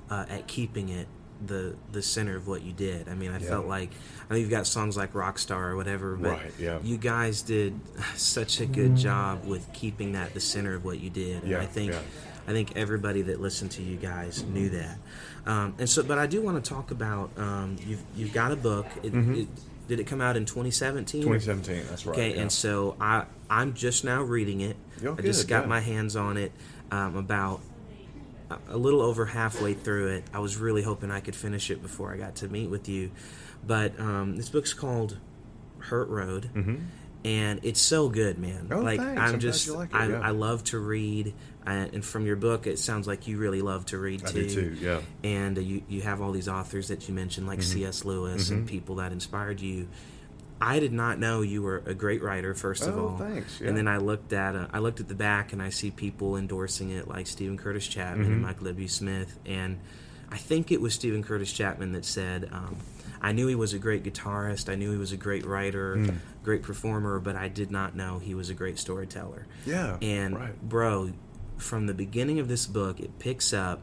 uh, 0.09 0.25
at 0.29 0.47
keeping 0.47 0.87
it 0.87 1.07
the 1.45 1.75
the 1.91 2.01
center 2.01 2.35
of 2.35 2.47
what 2.47 2.63
you 2.63 2.71
did. 2.71 3.07
I 3.09 3.13
mean, 3.15 3.31
I 3.31 3.39
Yeah. 3.39 3.49
felt 3.49 3.67
like 3.67 3.89
I 4.29 4.33
know 4.33 4.39
you've 4.39 4.49
got 4.49 4.67
songs 4.67 4.97
like 4.97 5.13
Rockstar 5.13 5.69
or 5.69 5.75
whatever, 5.75 6.15
but 6.15 6.31
Right, 6.31 6.53
yeah. 6.59 6.79
you 6.83 6.97
guys 6.97 7.41
did 7.41 7.79
such 8.15 8.59
a 8.59 8.65
good 8.65 8.95
job 8.95 9.45
with 9.45 9.71
keeping 9.73 10.13
that 10.13 10.33
the 10.33 10.39
center 10.39 10.73
of 10.75 10.83
what 10.85 10.99
you 10.99 11.09
did. 11.09 11.43
And 11.43 11.51
Yeah, 11.51 11.59
I 11.61 11.65
think. 11.65 11.93
I 12.49 12.51
think 12.51 12.77
everybody 12.77 13.23
that 13.23 13.41
listened 13.41 13.71
to 13.71 13.83
you 13.83 13.97
guys 13.97 14.41
knew 14.43 14.69
that. 14.69 14.97
Um, 15.45 15.73
and 15.79 15.89
so, 15.89 16.01
but 16.01 16.17
I 16.17 16.27
do 16.27 16.41
want 16.41 16.63
to 16.63 16.69
talk 16.69 16.91
about 16.91 17.29
um, 17.37 17.75
you've 17.85 18.01
you've 18.15 18.31
got 18.31 18.53
a 18.53 18.55
book. 18.55 18.85
It, 19.03 19.13
it, 19.13 19.47
did 19.89 19.99
it 19.99 20.07
come 20.07 20.21
out 20.21 20.37
in 20.37 20.45
2017? 20.45 21.23
2017, 21.23 21.85
that's 21.89 22.05
right. 22.05 22.13
Okay, 22.13 22.35
yeah. 22.35 22.41
and 22.43 22.49
so 22.51 22.95
I 23.01 23.25
I'm 23.49 23.73
just 23.73 24.05
now 24.05 24.23
reading 24.23 24.61
it. 24.61 24.77
Oh, 25.05 25.15
I 25.17 25.21
just 25.23 25.41
good, 25.43 25.49
got 25.49 25.61
yeah. 25.63 25.67
my 25.67 25.79
hands 25.81 26.15
on 26.15 26.37
it 26.37 26.53
um, 26.89 27.17
about 27.17 27.59
a- 28.69 28.77
little 28.77 29.01
over 29.01 29.25
halfway 29.25 29.73
through 29.73 30.07
it. 30.07 30.23
I 30.33 30.39
was 30.39 30.57
really 30.57 30.81
hoping 30.83 31.11
I 31.11 31.19
could 31.19 31.35
finish 31.35 31.69
it 31.71 31.81
before 31.81 32.13
I 32.13 32.17
got 32.17 32.35
to 32.37 32.47
meet 32.47 32.69
with 32.69 32.87
you, 32.89 33.11
but 33.65 33.99
um, 33.99 34.35
this 34.37 34.49
book's 34.49 34.73
called 34.73 35.17
Hurt 35.79 36.09
Road, 36.09 36.49
and 37.25 37.59
it's 37.63 37.81
so 37.81 38.09
good, 38.09 38.37
man. 38.37 38.63
Mm-hmm. 38.65 38.73
Oh, 38.73 38.81
like 38.81 38.99
thanks. 38.99 39.21
I'm 39.21 39.33
I'm 39.35 39.39
just 39.39 39.69
like 39.69 39.89
it, 39.89 39.95
I, 39.95 40.07
yeah. 40.09 40.19
I 40.21 40.29
love 40.31 40.63
to 40.65 40.79
read, 40.79 41.33
uh, 41.65 41.69
and 41.93 42.05
from 42.05 42.25
your 42.25 42.35
book, 42.35 42.67
it 42.67 42.79
sounds 42.79 43.07
like 43.07 43.27
you 43.27 43.37
really 43.37 43.61
love 43.61 43.85
to 43.87 43.97
read 43.97 44.23
I 44.25 44.31
too. 44.31 44.47
do 44.47 44.49
too, 44.49 44.77
yeah. 44.79 45.01
And 45.23 45.57
uh, 45.57 45.61
you 45.61 45.83
you 45.89 46.01
have 46.01 46.21
all 46.21 46.31
these 46.31 46.47
authors 46.47 46.87
that 46.89 47.07
you 47.07 47.13
mentioned, 47.15 47.47
like 47.47 47.59
Mm-hmm. 47.59 47.79
C.S. 47.79 48.05
Lewis 48.05 48.49
and 48.49 48.67
people 48.67 48.95
that 48.95 49.11
inspired 49.11 49.59
you. 49.61 49.87
I 50.59 50.79
did 50.79 50.91
not 50.93 51.19
know 51.19 51.41
you 51.41 51.61
were 51.61 51.83
a 51.85 51.93
great 51.93 52.23
writer. 52.23 52.53
First 52.55 52.87
of 52.87 52.97
Oh, 52.97 53.09
all, 53.09 53.17
thanks, 53.17 53.61
yeah. 53.61 53.67
And 53.69 53.77
then 53.77 53.87
I 53.87 53.97
looked 53.97 54.33
at 54.33 54.55
uh, 54.55 54.67
I 54.73 54.79
looked 54.79 54.99
at 54.99 55.07
the 55.07 55.15
back 55.15 55.53
and 55.53 55.61
I 55.61 55.69
see 55.69 55.91
people 55.91 56.35
endorsing 56.35 56.89
it, 56.89 57.07
like 57.07 57.27
Steven 57.27 57.57
Curtis 57.57 57.87
Chapman 57.87 58.25
Mm-hmm. 58.25 58.33
and 58.33 58.41
Michael 58.41 58.65
W. 58.65 58.87
Smith, 58.87 59.37
and 59.45 59.79
I 60.31 60.37
think 60.37 60.71
it 60.71 60.81
was 60.81 60.93
Steven 60.93 61.23
Curtis 61.23 61.51
Chapman 61.53 61.91
that 61.93 62.03
said, 62.05 62.49
um, 62.51 62.75
"I 63.21 63.31
knew 63.33 63.47
he 63.47 63.55
was 63.55 63.73
a 63.73 63.79
great 63.79 64.03
guitarist. 64.03 64.67
I 64.71 64.75
knew 64.75 64.91
he 64.91 64.97
was 64.97 65.11
a 65.11 65.17
great 65.17 65.45
writer, 65.45 65.95
Mm. 65.95 66.15
great 66.43 66.63
performer, 66.63 67.19
but 67.19 67.35
I 67.35 67.47
did 67.49 67.69
not 67.71 67.95
know 67.95 68.19
he 68.19 68.33
was 68.35 68.49
a 68.49 68.53
great 68.53 68.77
storyteller." 68.79 69.45
Yeah, 69.65 69.97
And 70.01 70.35
right. 70.35 70.61
bro, 70.69 71.11
from 71.57 71.85
the 71.87 71.93
beginning 71.93 72.39
of 72.39 72.47
this 72.47 72.65
book, 72.65 72.99
it 72.99 73.17
picks 73.19 73.53
up, 73.53 73.81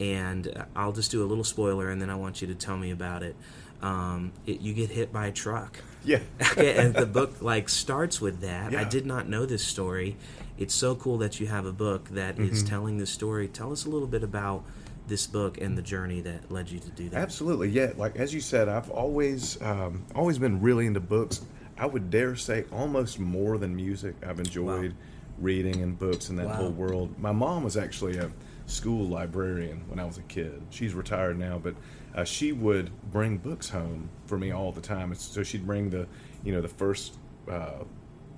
and 0.00 0.64
I'll 0.76 0.92
just 0.92 1.10
do 1.10 1.22
a 1.22 1.26
little 1.26 1.44
spoiler, 1.44 1.88
and 1.90 2.00
then 2.02 2.10
I 2.10 2.14
want 2.16 2.40
you 2.42 2.48
to 2.48 2.54
tell 2.54 2.76
me 2.76 2.90
about 2.90 3.22
it. 3.22 3.34
Um, 3.82 4.32
it 4.46 4.60
you 4.60 4.74
get 4.74 4.90
hit 4.90 5.12
by 5.12 5.26
a 5.28 5.32
truck. 5.32 5.78
Yeah. 6.04 6.20
okay, 6.52 6.76
and 6.78 6.94
the 6.94 7.06
book 7.06 7.40
like 7.42 7.68
starts 7.68 8.20
with 8.20 8.40
that. 8.40 8.74
I 8.74 8.84
did 8.84 9.06
not 9.06 9.28
know 9.28 9.46
this 9.46 9.64
story. 9.64 10.16
It's 10.56 10.74
so 10.74 10.96
cool 10.96 11.18
that 11.18 11.38
you 11.38 11.46
have 11.46 11.66
a 11.66 11.72
book 11.72 12.08
that 12.10 12.38
is 12.40 12.58
Mm-hmm. 12.62 12.68
telling 12.68 12.98
this 12.98 13.10
story. 13.10 13.46
Tell 13.48 13.70
us 13.72 13.84
a 13.84 13.88
little 13.88 14.08
bit 14.08 14.24
about 14.24 14.64
this 15.06 15.26
book 15.26 15.58
and 15.60 15.78
the 15.78 15.82
journey 15.82 16.20
that 16.22 16.50
led 16.50 16.68
you 16.70 16.78
to 16.80 16.90
do 16.90 17.08
that. 17.10 17.18
Absolutely, 17.20 17.68
yeah. 17.68 17.92
Like 17.96 18.16
as 18.16 18.34
you 18.34 18.40
said, 18.40 18.68
I've 18.68 18.90
always 18.90 19.60
um, 19.62 20.04
always 20.14 20.38
been 20.38 20.60
really 20.60 20.86
into 20.86 21.00
books. 21.00 21.42
I 21.78 21.86
would 21.86 22.10
dare 22.10 22.34
say 22.34 22.64
almost 22.72 23.20
more 23.20 23.56
than 23.58 23.76
music. 23.76 24.16
I've 24.26 24.40
enjoyed 24.40 24.94
reading 25.38 25.82
and 25.82 25.96
books 25.96 26.30
and 26.30 26.38
that 26.40 26.46
Wow. 26.46 26.54
whole 26.54 26.70
world. 26.72 27.16
My 27.18 27.30
mom 27.30 27.62
was 27.62 27.76
actually 27.76 28.18
a 28.18 28.28
school 28.68 29.06
librarian 29.06 29.82
when 29.88 29.98
I 29.98 30.04
was 30.04 30.18
a 30.18 30.22
kid. 30.22 30.62
She's 30.70 30.94
retired 30.94 31.38
now, 31.38 31.58
but 31.58 31.74
uh, 32.14 32.24
she 32.24 32.52
would 32.52 32.90
bring 33.10 33.38
books 33.38 33.68
home 33.70 34.10
for 34.26 34.38
me 34.38 34.50
all 34.50 34.72
the 34.72 34.80
time. 34.80 35.14
So 35.14 35.42
she'd 35.42 35.66
bring 35.66 35.90
the 35.90 36.06
you 36.44 36.52
know 36.52 36.60
the 36.60 36.68
first. 36.68 37.16
Uh, 37.50 37.84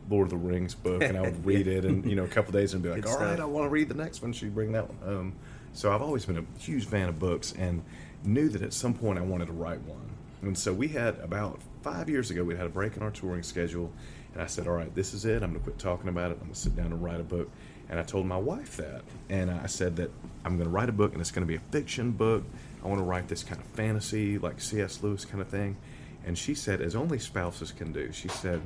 Lord 0.09 0.27
of 0.27 0.31
the 0.31 0.37
Rings 0.39 0.75
book, 0.75 1.03
and 1.03 1.17
I 1.17 1.21
would 1.21 1.45
read 1.47 1.69
it, 1.69 1.85
and 1.85 2.05
you 2.05 2.17
know, 2.17 2.25
a 2.25 2.29
couple 2.29 2.53
days, 2.53 2.75
and 2.75 2.83
be 2.83 2.89
like, 2.89 3.07
"All 3.07 3.17
right. 3.19 3.39
I 3.39 3.45
want 3.45 3.67
to 3.67 3.69
read 3.69 3.89
the 3.89 3.95
next 3.95 4.23
one." 4.23 4.33
She'd 4.33 4.53
bring 4.53 4.73
that 4.73 4.89
one 4.89 4.99
home. 5.09 5.37
So 5.73 5.93
I've 5.93 6.03
always 6.03 6.27
been 6.27 6.39
a 6.39 6.59
huge 6.59 6.87
fan 6.87 7.09
of 7.09 7.21
books, 7.21 7.53
and 7.57 7.85
knew 8.25 8.49
that 8.49 8.63
at 8.63 8.73
some 8.73 8.93
point 8.93 9.21
I 9.21 9.23
wanted 9.23 9.47
to 9.47 9.53
write 9.53 9.81
one. 9.83 10.11
And 10.43 10.59
so 10.59 10.73
we 10.73 10.89
had 10.89 11.19
about 11.21 11.61
five 11.83 12.09
years 12.09 12.31
ago, 12.31 12.43
we 12.43 12.57
had 12.57 12.67
a 12.67 12.71
break 12.71 12.97
in 12.97 13.05
our 13.05 13.13
touring 13.13 13.45
schedule, 13.45 13.93
and 14.33 14.43
I 14.43 14.47
said, 14.47 14.67
"All 14.67 14.75
right, 14.75 14.93
this 14.97 15.15
is 15.15 15.25
it. 15.25 15.45
I'm 15.45 15.51
going 15.51 15.55
to 15.55 15.61
quit 15.61 15.79
talking 15.79 16.09
about 16.09 16.33
it. 16.33 16.35
I'm 16.35 16.47
going 16.47 16.55
to 16.55 16.59
sit 16.59 16.75
down 16.75 16.87
and 16.87 17.01
write 17.03 17.21
a 17.21 17.25
book." 17.25 17.49
And 17.91 17.99
I 17.99 18.05
told 18.05 18.25
my 18.25 18.37
wife 18.37 18.77
that, 18.77 19.03
and 19.29 19.51
I 19.51 19.67
said 19.67 19.97
that 19.97 20.11
I'm 20.45 20.57
going 20.57 20.69
to 20.69 20.71
write 20.71 20.89
a 20.89 20.93
book, 20.93 21.13
and 21.13 21.21
it's 21.21 21.33
going 21.33 21.43
to 21.45 21.49
be 21.49 21.57
a 21.57 21.73
fiction 21.73 22.13
book. 22.13 22.45
I 22.85 22.89
want 22.89 23.01
to 23.01 23.05
write 23.05 23.27
this 23.27 23.43
kind 23.43 23.61
of 23.61 23.67
fantasy, 23.67 24.39
like 24.39 24.61
C.S. 24.61 25.03
Lewis 25.03 25.25
kind 25.25 25.43
of 25.43 25.49
thing. 25.49 25.77
And 26.25 26.39
she 26.39 26.55
said, 26.55 26.81
as 26.81 26.95
only 26.95 27.19
spouses 27.19 27.73
can 27.73 27.93
do, 27.93 28.13
she 28.13 28.29
said, 28.29 28.63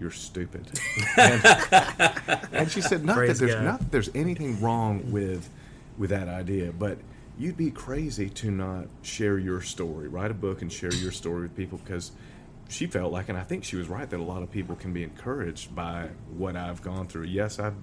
"You're 0.00 0.10
stupid." 0.10 0.66
and, 1.18 1.44
and 2.52 2.70
she 2.70 2.80
said, 2.80 3.04
"Not 3.04 3.16
Praise 3.16 3.38
that 3.38 3.46
there's 3.46 3.56
God. 3.56 3.64
not 3.64 3.78
that 3.80 3.92
there's 3.92 4.10
anything 4.14 4.60
wrong 4.60 5.12
with 5.12 5.48
with 5.98 6.10
that 6.10 6.28
idea, 6.28 6.72
but 6.72 6.98
you'd 7.36 7.56
be 7.56 7.70
crazy 7.70 8.30
to 8.30 8.50
not 8.50 8.86
share 9.02 9.38
your 9.38 9.60
story, 9.60 10.08
write 10.08 10.30
a 10.30 10.34
book 10.34 10.62
and 10.62 10.72
share 10.72 10.94
your 10.94 11.12
story 11.12 11.42
with 11.42 11.56
people 11.56 11.78
because." 11.84 12.12
She 12.66 12.86
felt 12.86 13.12
like, 13.12 13.28
and 13.28 13.36
I 13.36 13.42
think 13.42 13.62
she 13.62 13.76
was 13.76 13.88
right, 13.88 14.08
that 14.08 14.18
a 14.18 14.22
lot 14.22 14.42
of 14.42 14.50
people 14.50 14.74
can 14.74 14.94
be 14.94 15.02
encouraged 15.02 15.76
by 15.76 16.08
what 16.34 16.56
I've 16.56 16.80
gone 16.80 17.06
through. 17.06 17.24
Yes, 17.24 17.58
I've, 17.58 17.74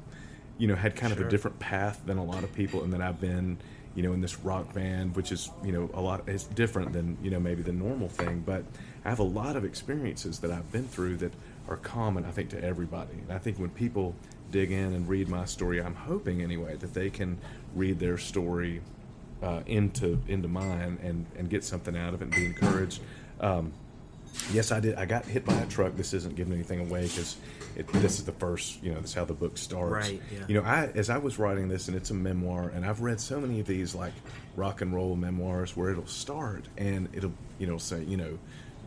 you 0.57 0.67
know, 0.67 0.75
had 0.75 0.95
kind 0.95 1.11
of 1.11 1.19
a 1.19 1.29
different 1.29 1.59
path 1.59 2.01
than 2.05 2.17
a 2.17 2.23
lot 2.23 2.43
of 2.43 2.53
people, 2.53 2.83
and 2.83 2.93
then 2.93 3.01
I've 3.01 3.19
been, 3.19 3.57
you 3.95 4.03
know, 4.03 4.13
in 4.13 4.21
this 4.21 4.39
rock 4.39 4.73
band, 4.73 5.15
which 5.15 5.31
is, 5.31 5.49
you 5.63 5.71
know, 5.71 5.89
a 5.93 6.01
lot. 6.01 6.27
It's 6.27 6.43
different 6.43 6.93
than, 6.93 7.17
you 7.23 7.31
know, 7.31 7.39
maybe 7.39 7.61
the 7.63 7.73
normal 7.73 8.09
thing. 8.09 8.43
But 8.45 8.63
I 9.03 9.09
have 9.09 9.19
a 9.19 9.23
lot 9.23 9.55
of 9.55 9.65
experiences 9.65 10.39
that 10.39 10.51
I've 10.51 10.71
been 10.71 10.87
through 10.87 11.17
that 11.17 11.33
are 11.67 11.77
common, 11.77 12.25
I 12.25 12.31
think, 12.31 12.49
to 12.51 12.63
everybody. 12.63 13.13
And 13.13 13.31
I 13.31 13.37
think 13.37 13.57
when 13.57 13.69
people 13.69 14.15
dig 14.51 14.71
in 14.71 14.93
and 14.93 15.07
read 15.07 15.29
my 15.29 15.45
story, 15.45 15.81
I'm 15.81 15.95
hoping 15.95 16.41
anyway 16.41 16.75
that 16.77 16.93
they 16.93 17.09
can 17.09 17.37
read 17.73 17.99
their 17.99 18.17
story 18.17 18.81
uh, 19.41 19.61
into 19.65 20.19
into 20.27 20.47
mine 20.47 20.99
and 21.01 21.25
and 21.37 21.49
get 21.49 21.63
something 21.63 21.97
out 21.97 22.13
of 22.13 22.21
it 22.21 22.25
and 22.25 22.35
be 22.35 22.45
encouraged. 22.45 23.01
Um, 23.39 23.73
yes, 24.51 24.71
I 24.71 24.79
did. 24.79 24.95
I 24.95 25.05
got 25.05 25.25
hit 25.25 25.45
by 25.45 25.55
a 25.55 25.65
truck. 25.65 25.95
This 25.95 26.13
isn't 26.13 26.35
giving 26.35 26.53
anything 26.53 26.79
away 26.79 27.03
because 27.03 27.37
this 27.93 28.19
is 28.19 28.25
the 28.25 28.31
first. 28.33 28.81
You 28.83 28.93
know, 28.93 28.99
this 29.01 29.11
is 29.11 29.15
how 29.15 29.25
the 29.25 29.33
book 29.33 29.57
starts. 29.57 29.91
Right, 30.09 30.21
yeah. 30.31 30.45
You 30.47 30.55
know, 30.55 30.63
I 30.67 30.87
as 30.95 31.09
I 31.09 31.17
was 31.17 31.39
writing 31.39 31.67
this, 31.67 31.87
and 31.87 31.97
it's 31.97 32.09
a 32.09 32.13
memoir, 32.13 32.69
and 32.73 32.85
I've 32.85 33.01
read 33.01 33.19
so 33.19 33.39
many 33.39 33.59
of 33.59 33.67
these 33.67 33.95
like 33.95 34.13
rock 34.55 34.81
and 34.81 34.93
roll 34.93 35.15
memoirs 35.15 35.75
where 35.75 35.89
it'll 35.91 36.05
start 36.07 36.65
and 36.77 37.09
it'll 37.13 37.33
you 37.59 37.67
know 37.67 37.77
say 37.77 38.03
you 38.03 38.17
know. 38.17 38.37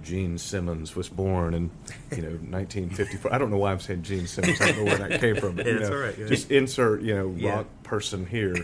Gene 0.03 0.37
Simmons 0.37 0.95
was 0.95 1.09
born 1.09 1.55
in, 1.55 1.71
you 2.15 2.21
know, 2.21 2.29
1954. 2.51 3.33
I 3.33 3.39
don't 3.39 3.51
know 3.51 3.57
why 3.57 3.73
I'm 3.73 3.81
saying 3.81 4.03
Gene 4.03 4.27
Simmons. 4.27 4.61
I 4.61 4.67
don't 4.73 4.77
know 4.81 4.85
where 4.85 4.99
that 5.09 5.19
came 5.19 5.35
from. 5.37 5.57
But, 5.57 5.65
Yeah, 5.67 5.73
you 5.73 5.79
that's 5.79 5.89
know, 5.91 5.97
all 5.97 6.03
right, 6.03 6.19
yeah. 6.19 6.27
Just 6.27 6.51
insert, 6.51 7.01
you 7.01 7.15
know, 7.15 7.35
Yeah. 7.39 7.55
rock 7.55 7.67
person 7.85 8.27
here, 8.27 8.55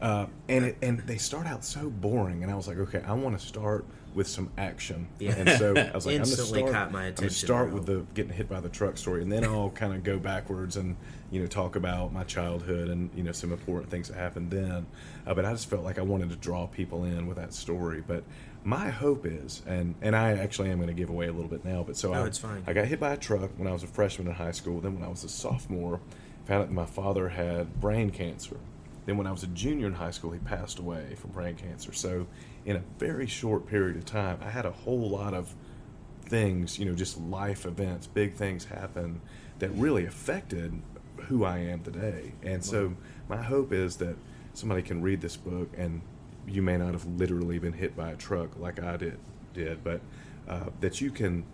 uh, 0.00 0.26
and 0.48 0.64
it, 0.66 0.76
and 0.82 1.00
they 1.00 1.16
start 1.18 1.46
out 1.46 1.64
so 1.64 1.90
boring, 1.90 2.42
and 2.42 2.50
I 2.52 2.54
was 2.56 2.68
like, 2.68 2.78
okay, 2.78 3.02
I 3.06 3.12
want 3.12 3.38
to 3.38 3.44
start 3.46 3.84
with 4.14 4.26
some 4.26 4.50
action, 4.56 5.06
Yeah. 5.18 5.34
and 5.36 5.50
so 5.58 5.76
I 5.76 5.90
was 5.94 6.06
like, 6.06 6.16
Instantly 6.16 6.60
I'm 6.60 6.66
gonna 6.66 6.72
start, 6.72 6.72
caught 6.72 6.92
my 6.92 7.04
attention. 7.04 7.24
I'm 7.24 7.26
gonna 7.26 7.30
start 7.30 7.72
with 7.72 7.86
the 7.86 8.06
getting 8.14 8.32
hit 8.32 8.48
by 8.48 8.60
the 8.60 8.70
truck 8.70 8.96
story, 8.96 9.20
and 9.22 9.30
then 9.30 9.44
I'll 9.44 9.70
kind 9.70 9.92
of 9.92 10.02
go 10.04 10.18
backwards 10.18 10.76
and 10.76 10.96
you 11.30 11.40
know 11.40 11.46
talk 11.46 11.76
about 11.76 12.12
my 12.12 12.24
childhood 12.24 12.88
and 12.88 13.10
you 13.14 13.22
know 13.22 13.32
some 13.32 13.52
important 13.52 13.90
things 13.90 14.08
that 14.08 14.16
happened 14.16 14.50
then. 14.50 14.86
Uh, 15.26 15.34
but 15.34 15.44
I 15.44 15.52
just 15.52 15.68
felt 15.68 15.84
like 15.84 15.98
I 15.98 16.02
wanted 16.02 16.30
to 16.30 16.36
draw 16.36 16.66
people 16.66 17.04
in 17.04 17.26
with 17.26 17.36
that 17.36 17.52
story. 17.52 18.02
But 18.06 18.24
my 18.64 18.88
hope 18.88 19.26
is, 19.26 19.60
and 19.66 19.94
and 20.00 20.16
I 20.16 20.32
actually 20.32 20.70
am 20.70 20.78
going 20.78 20.88
to 20.88 20.94
give 20.94 21.10
away 21.10 21.26
a 21.26 21.32
little 21.32 21.50
bit 21.50 21.64
now. 21.64 21.82
But 21.82 21.96
so 21.98 22.12
No, 22.12 22.24
I, 22.24 22.26
it's 22.26 22.38
fine. 22.38 22.62
I 22.66 22.72
got 22.72 22.86
hit 22.86 22.98
by 22.98 23.12
a 23.12 23.16
truck 23.18 23.50
when 23.58 23.68
I 23.68 23.72
was 23.72 23.82
a 23.82 23.86
freshman 23.86 24.28
in 24.28 24.34
high 24.34 24.52
school. 24.52 24.80
Then 24.80 24.94
when 24.94 25.02
I 25.04 25.08
was 25.08 25.24
a 25.24 25.28
sophomore, 25.28 26.00
found 26.46 26.62
out 26.62 26.68
that 26.68 26.74
my 26.74 26.86
father 26.86 27.28
had 27.28 27.80
brain 27.82 28.08
cancer. 28.10 28.56
Then 29.06 29.16
when 29.16 29.26
I 29.26 29.30
was 29.32 29.44
a 29.44 29.48
junior 29.48 29.86
in 29.86 29.94
high 29.94 30.10
school, 30.10 30.32
he 30.32 30.40
passed 30.40 30.78
away 30.78 31.14
from 31.16 31.30
brain 31.30 31.54
cancer. 31.54 31.92
So 31.92 32.26
in 32.64 32.76
a 32.76 32.82
very 32.98 33.26
short 33.26 33.66
period 33.66 33.96
of 33.96 34.04
time, 34.04 34.38
I 34.42 34.50
had 34.50 34.66
a 34.66 34.72
whole 34.72 35.08
lot 35.08 35.32
of 35.32 35.54
things, 36.26 36.78
you 36.78 36.84
know, 36.84 36.94
just 36.94 37.18
life 37.18 37.66
events, 37.66 38.08
big 38.08 38.34
things 38.34 38.64
happen 38.64 39.20
that 39.60 39.70
really 39.70 40.04
affected 40.06 40.82
who 41.28 41.44
I 41.44 41.58
am 41.58 41.82
today. 41.82 42.32
And 42.42 42.64
so 42.64 42.94
my 43.28 43.40
hope 43.40 43.72
is 43.72 43.96
that 43.96 44.16
somebody 44.54 44.82
can 44.82 45.02
read 45.02 45.20
this 45.20 45.36
book 45.36 45.70
and 45.76 46.02
you 46.46 46.62
may 46.62 46.76
not 46.76 46.92
have 46.92 47.06
literally 47.06 47.58
been 47.58 47.72
hit 47.72 47.96
by 47.96 48.10
a 48.10 48.16
truck 48.16 48.58
like 48.58 48.82
I 48.82 48.96
did 48.96 49.18
did, 49.54 49.82
but 49.82 50.00
uh, 50.48 50.66
that 50.80 51.00
you 51.00 51.10
can 51.10 51.44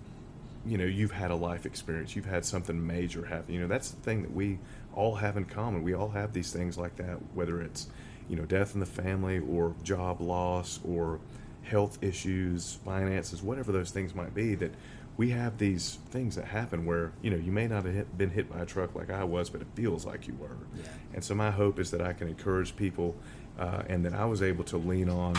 you 0.65 0.79
know 0.79 0.85
you've 0.85 1.13
had 1.13 1.31
a 1.31 1.35
life 1.35 1.67
experience 1.67 2.15
you've 2.15 2.25
had 2.25 2.45
something 2.45 2.87
major 2.87 3.25
happen 3.25 3.53
you 3.53 3.61
know 3.61 3.67
that's 3.67 3.91
the 3.91 4.01
thing 4.03 4.23
that 4.23 4.33
we 4.33 4.59
all 4.95 5.15
have 5.17 5.37
in 5.37 5.45
common. 5.45 5.83
We 5.83 5.95
all 5.95 6.11
have 6.11 6.33
these 6.33 6.53
things 6.53 6.79
like 6.79 6.97
that 6.97 7.19
whether 7.35 7.61
it's 7.61 7.89
you 8.29 8.37
know 8.37 8.45
death 8.45 8.75
in 8.75 8.81
the 8.81 8.87
family 8.87 9.41
or 9.41 9.75
job 9.83 10.21
loss 10.21 10.81
or 10.85 11.19
health 11.63 11.99
issues 12.03 12.79
finances 12.85 13.41
whatever 13.43 13.71
those 13.71 13.91
things 13.91 14.15
might 14.15 14.35
be 14.35 14.57
that 14.57 14.73
we 15.17 15.31
have 15.31 15.59
these 15.59 15.99
things 16.11 16.35
that 16.37 16.45
happen 16.47 16.85
where 16.85 17.13
you 17.23 17.31
know 17.31 17.37
you 17.37 17.53
may 17.53 17.69
not 17.69 17.85
have 17.85 17.95
hit, 17.95 18.19
been 18.19 18.31
hit 18.31 18.51
by 18.51 18.61
a 18.61 18.67
truck 18.67 18.95
like 18.95 19.11
I 19.11 19.25
was 19.25 19.51
but 19.51 19.61
it 19.61 19.67
feels 19.75 20.05
like 20.05 20.27
you 20.27 20.35
were. 20.41 20.57
Yeah. 20.77 20.85
and 21.15 21.25
so 21.25 21.35
my 21.35 21.51
hope 21.51 21.79
is 21.79 21.91
that 21.91 22.01
I 22.01 22.13
can 22.13 22.29
encourage 22.29 22.75
people 22.77 23.15
uh, 23.59 23.83
and 23.89 24.05
that 24.05 24.15
I 24.15 24.25
was 24.25 24.43
able 24.43 24.65
to 24.65 24.77
lean 24.79 25.09
on 25.09 25.35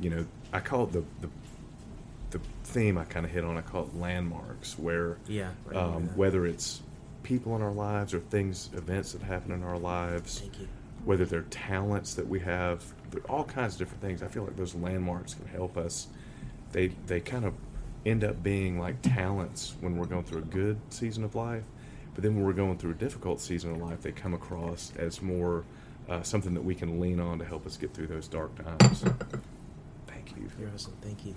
you 0.00 0.10
know 0.10 0.26
I 0.52 0.60
call 0.60 0.84
it 0.84 0.92
the, 0.92 1.04
the 1.20 1.28
the 2.30 2.40
theme 2.64 2.98
I 2.98 3.04
kind 3.04 3.24
of 3.24 3.32
hit 3.32 3.44
on, 3.44 3.56
I 3.56 3.60
call 3.60 3.84
it 3.84 3.94
landmarks, 3.96 4.78
where 4.78 5.18
Yeah, 5.28 5.50
remember 5.66 5.96
um, 5.96 6.16
whether 6.16 6.46
it's 6.46 6.82
people 7.22 7.54
in 7.56 7.62
our 7.62 7.72
lives 7.72 8.14
or 8.14 8.20
things, 8.20 8.70
events 8.74 9.12
that 9.12 9.22
happen 9.22 9.52
in 9.52 9.62
our 9.62 9.78
lives, 9.78 10.40
Thank 10.40 10.60
you. 10.60 10.68
whether 11.04 11.24
they're 11.24 11.42
talents 11.42 12.14
that 12.14 12.26
we 12.28 12.40
have, 12.40 12.84
all 13.28 13.44
kinds 13.44 13.74
of 13.74 13.78
different 13.80 14.02
things. 14.02 14.22
I 14.22 14.28
feel 14.28 14.44
like 14.44 14.56
those 14.56 14.74
landmarks 14.74 15.34
can 15.34 15.46
help 15.46 15.76
us. 15.76 16.08
They 16.72 16.88
they 17.06 17.20
kind 17.20 17.44
of 17.44 17.54
end 18.04 18.24
up 18.24 18.42
being 18.42 18.78
like 18.78 19.00
talents 19.02 19.74
when 19.80 19.96
we're 19.96 20.06
going 20.06 20.24
through 20.24 20.38
a 20.40 20.46
good 20.46 20.78
season 20.90 21.22
of 21.24 21.34
life, 21.34 21.62
but 22.14 22.22
then 22.24 22.34
when 22.34 22.44
we're 22.44 22.52
going 22.52 22.78
through 22.78 22.92
a 22.92 22.94
difficult 22.94 23.40
season 23.40 23.70
of 23.72 23.76
life, 23.78 24.00
they 24.02 24.12
come 24.12 24.34
across 24.34 24.92
as 24.96 25.22
more 25.22 25.64
uh, 26.08 26.22
something 26.22 26.52
that 26.54 26.64
we 26.64 26.74
can 26.74 26.98
lean 26.98 27.20
on 27.20 27.38
to 27.38 27.44
help 27.44 27.64
us 27.66 27.76
get 27.76 27.94
through 27.94 28.08
those 28.08 28.26
dark 28.26 28.50
times. 28.64 29.04
Thank 30.32 30.44
you. 30.44 30.50
You're 30.58 30.70
awesome. 30.74 30.96
Thank 31.00 31.26
you. 31.26 31.34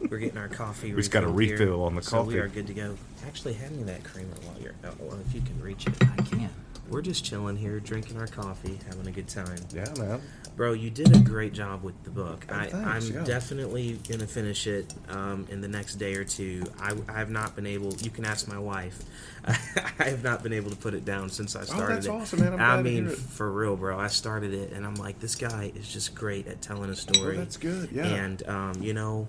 We're 0.10 0.18
getting 0.18 0.38
our 0.38 0.48
coffee. 0.48 0.92
We 0.92 1.00
just 1.00 1.10
got 1.10 1.24
a 1.24 1.28
refilled 1.28 1.58
here, 1.58 1.66
refill 1.66 1.84
on 1.84 1.94
the 1.94 2.02
so 2.02 2.22
we 2.22 2.38
are 2.38 2.48
good 2.48 2.66
to 2.66 2.74
go. 2.74 2.96
Actually, 3.26 3.54
hand 3.54 3.76
me 3.76 3.82
that 3.84 4.04
creamer 4.04 4.34
while 4.44 4.60
you're. 4.60 4.74
Oh, 4.84 4.90
well, 4.98 5.18
if 5.26 5.34
you 5.34 5.40
can 5.40 5.60
reach 5.62 5.86
it. 5.86 5.94
I 6.02 6.22
can. 6.22 6.50
We're 6.88 7.02
just 7.02 7.24
chilling 7.24 7.56
here, 7.56 7.80
drinking 7.80 8.18
our 8.18 8.26
coffee, 8.26 8.78
having 8.88 9.06
a 9.06 9.10
good 9.10 9.28
time. 9.28 9.58
Yeah, 9.74 9.92
man. 9.98 10.22
Bro, 10.56 10.72
you 10.72 10.90
did 10.90 11.14
a 11.14 11.20
great 11.20 11.52
job 11.52 11.84
with 11.84 12.02
the 12.02 12.10
book. 12.10 12.46
Oh, 12.48 12.54
I, 12.54 12.68
I'm 12.72 13.02
yeah. 13.02 13.22
definitely 13.24 13.98
gonna 14.08 14.26
finish 14.26 14.66
it 14.66 14.92
um, 15.08 15.46
in 15.50 15.60
the 15.60 15.68
next 15.68 15.96
day 15.96 16.14
or 16.14 16.24
two. 16.24 16.64
I, 16.80 16.94
I 17.08 17.18
have 17.18 17.30
not 17.30 17.54
been 17.54 17.66
able. 17.66 17.94
You 17.94 18.10
can 18.10 18.24
ask 18.24 18.48
my 18.48 18.58
wife. 18.58 18.98
I 19.46 20.04
have 20.04 20.24
not 20.24 20.42
been 20.42 20.52
able 20.52 20.70
to 20.70 20.76
put 20.76 20.94
it 20.94 21.04
down 21.04 21.28
since 21.28 21.54
I 21.54 21.62
started 21.64 21.84
Oh, 21.84 21.94
that's 21.94 22.06
it. 22.06 22.10
awesome, 22.10 22.40
man. 22.40 22.54
I'm 22.54 22.60
I 22.60 22.82
mean, 22.82 23.08
for 23.08 23.50
real, 23.52 23.76
bro. 23.76 23.98
I 23.98 24.08
started 24.08 24.52
it, 24.52 24.72
and 24.72 24.84
I'm 24.84 24.96
like, 24.96 25.20
this 25.20 25.36
guy 25.36 25.70
is 25.76 25.92
just 25.92 26.14
great 26.14 26.48
at 26.48 26.60
telling 26.60 26.90
a 26.90 26.96
story. 26.96 27.36
Oh, 27.36 27.38
that's 27.38 27.56
good, 27.56 27.90
yeah. 27.92 28.06
And 28.06 28.48
um, 28.48 28.82
you 28.82 28.94
know, 28.94 29.28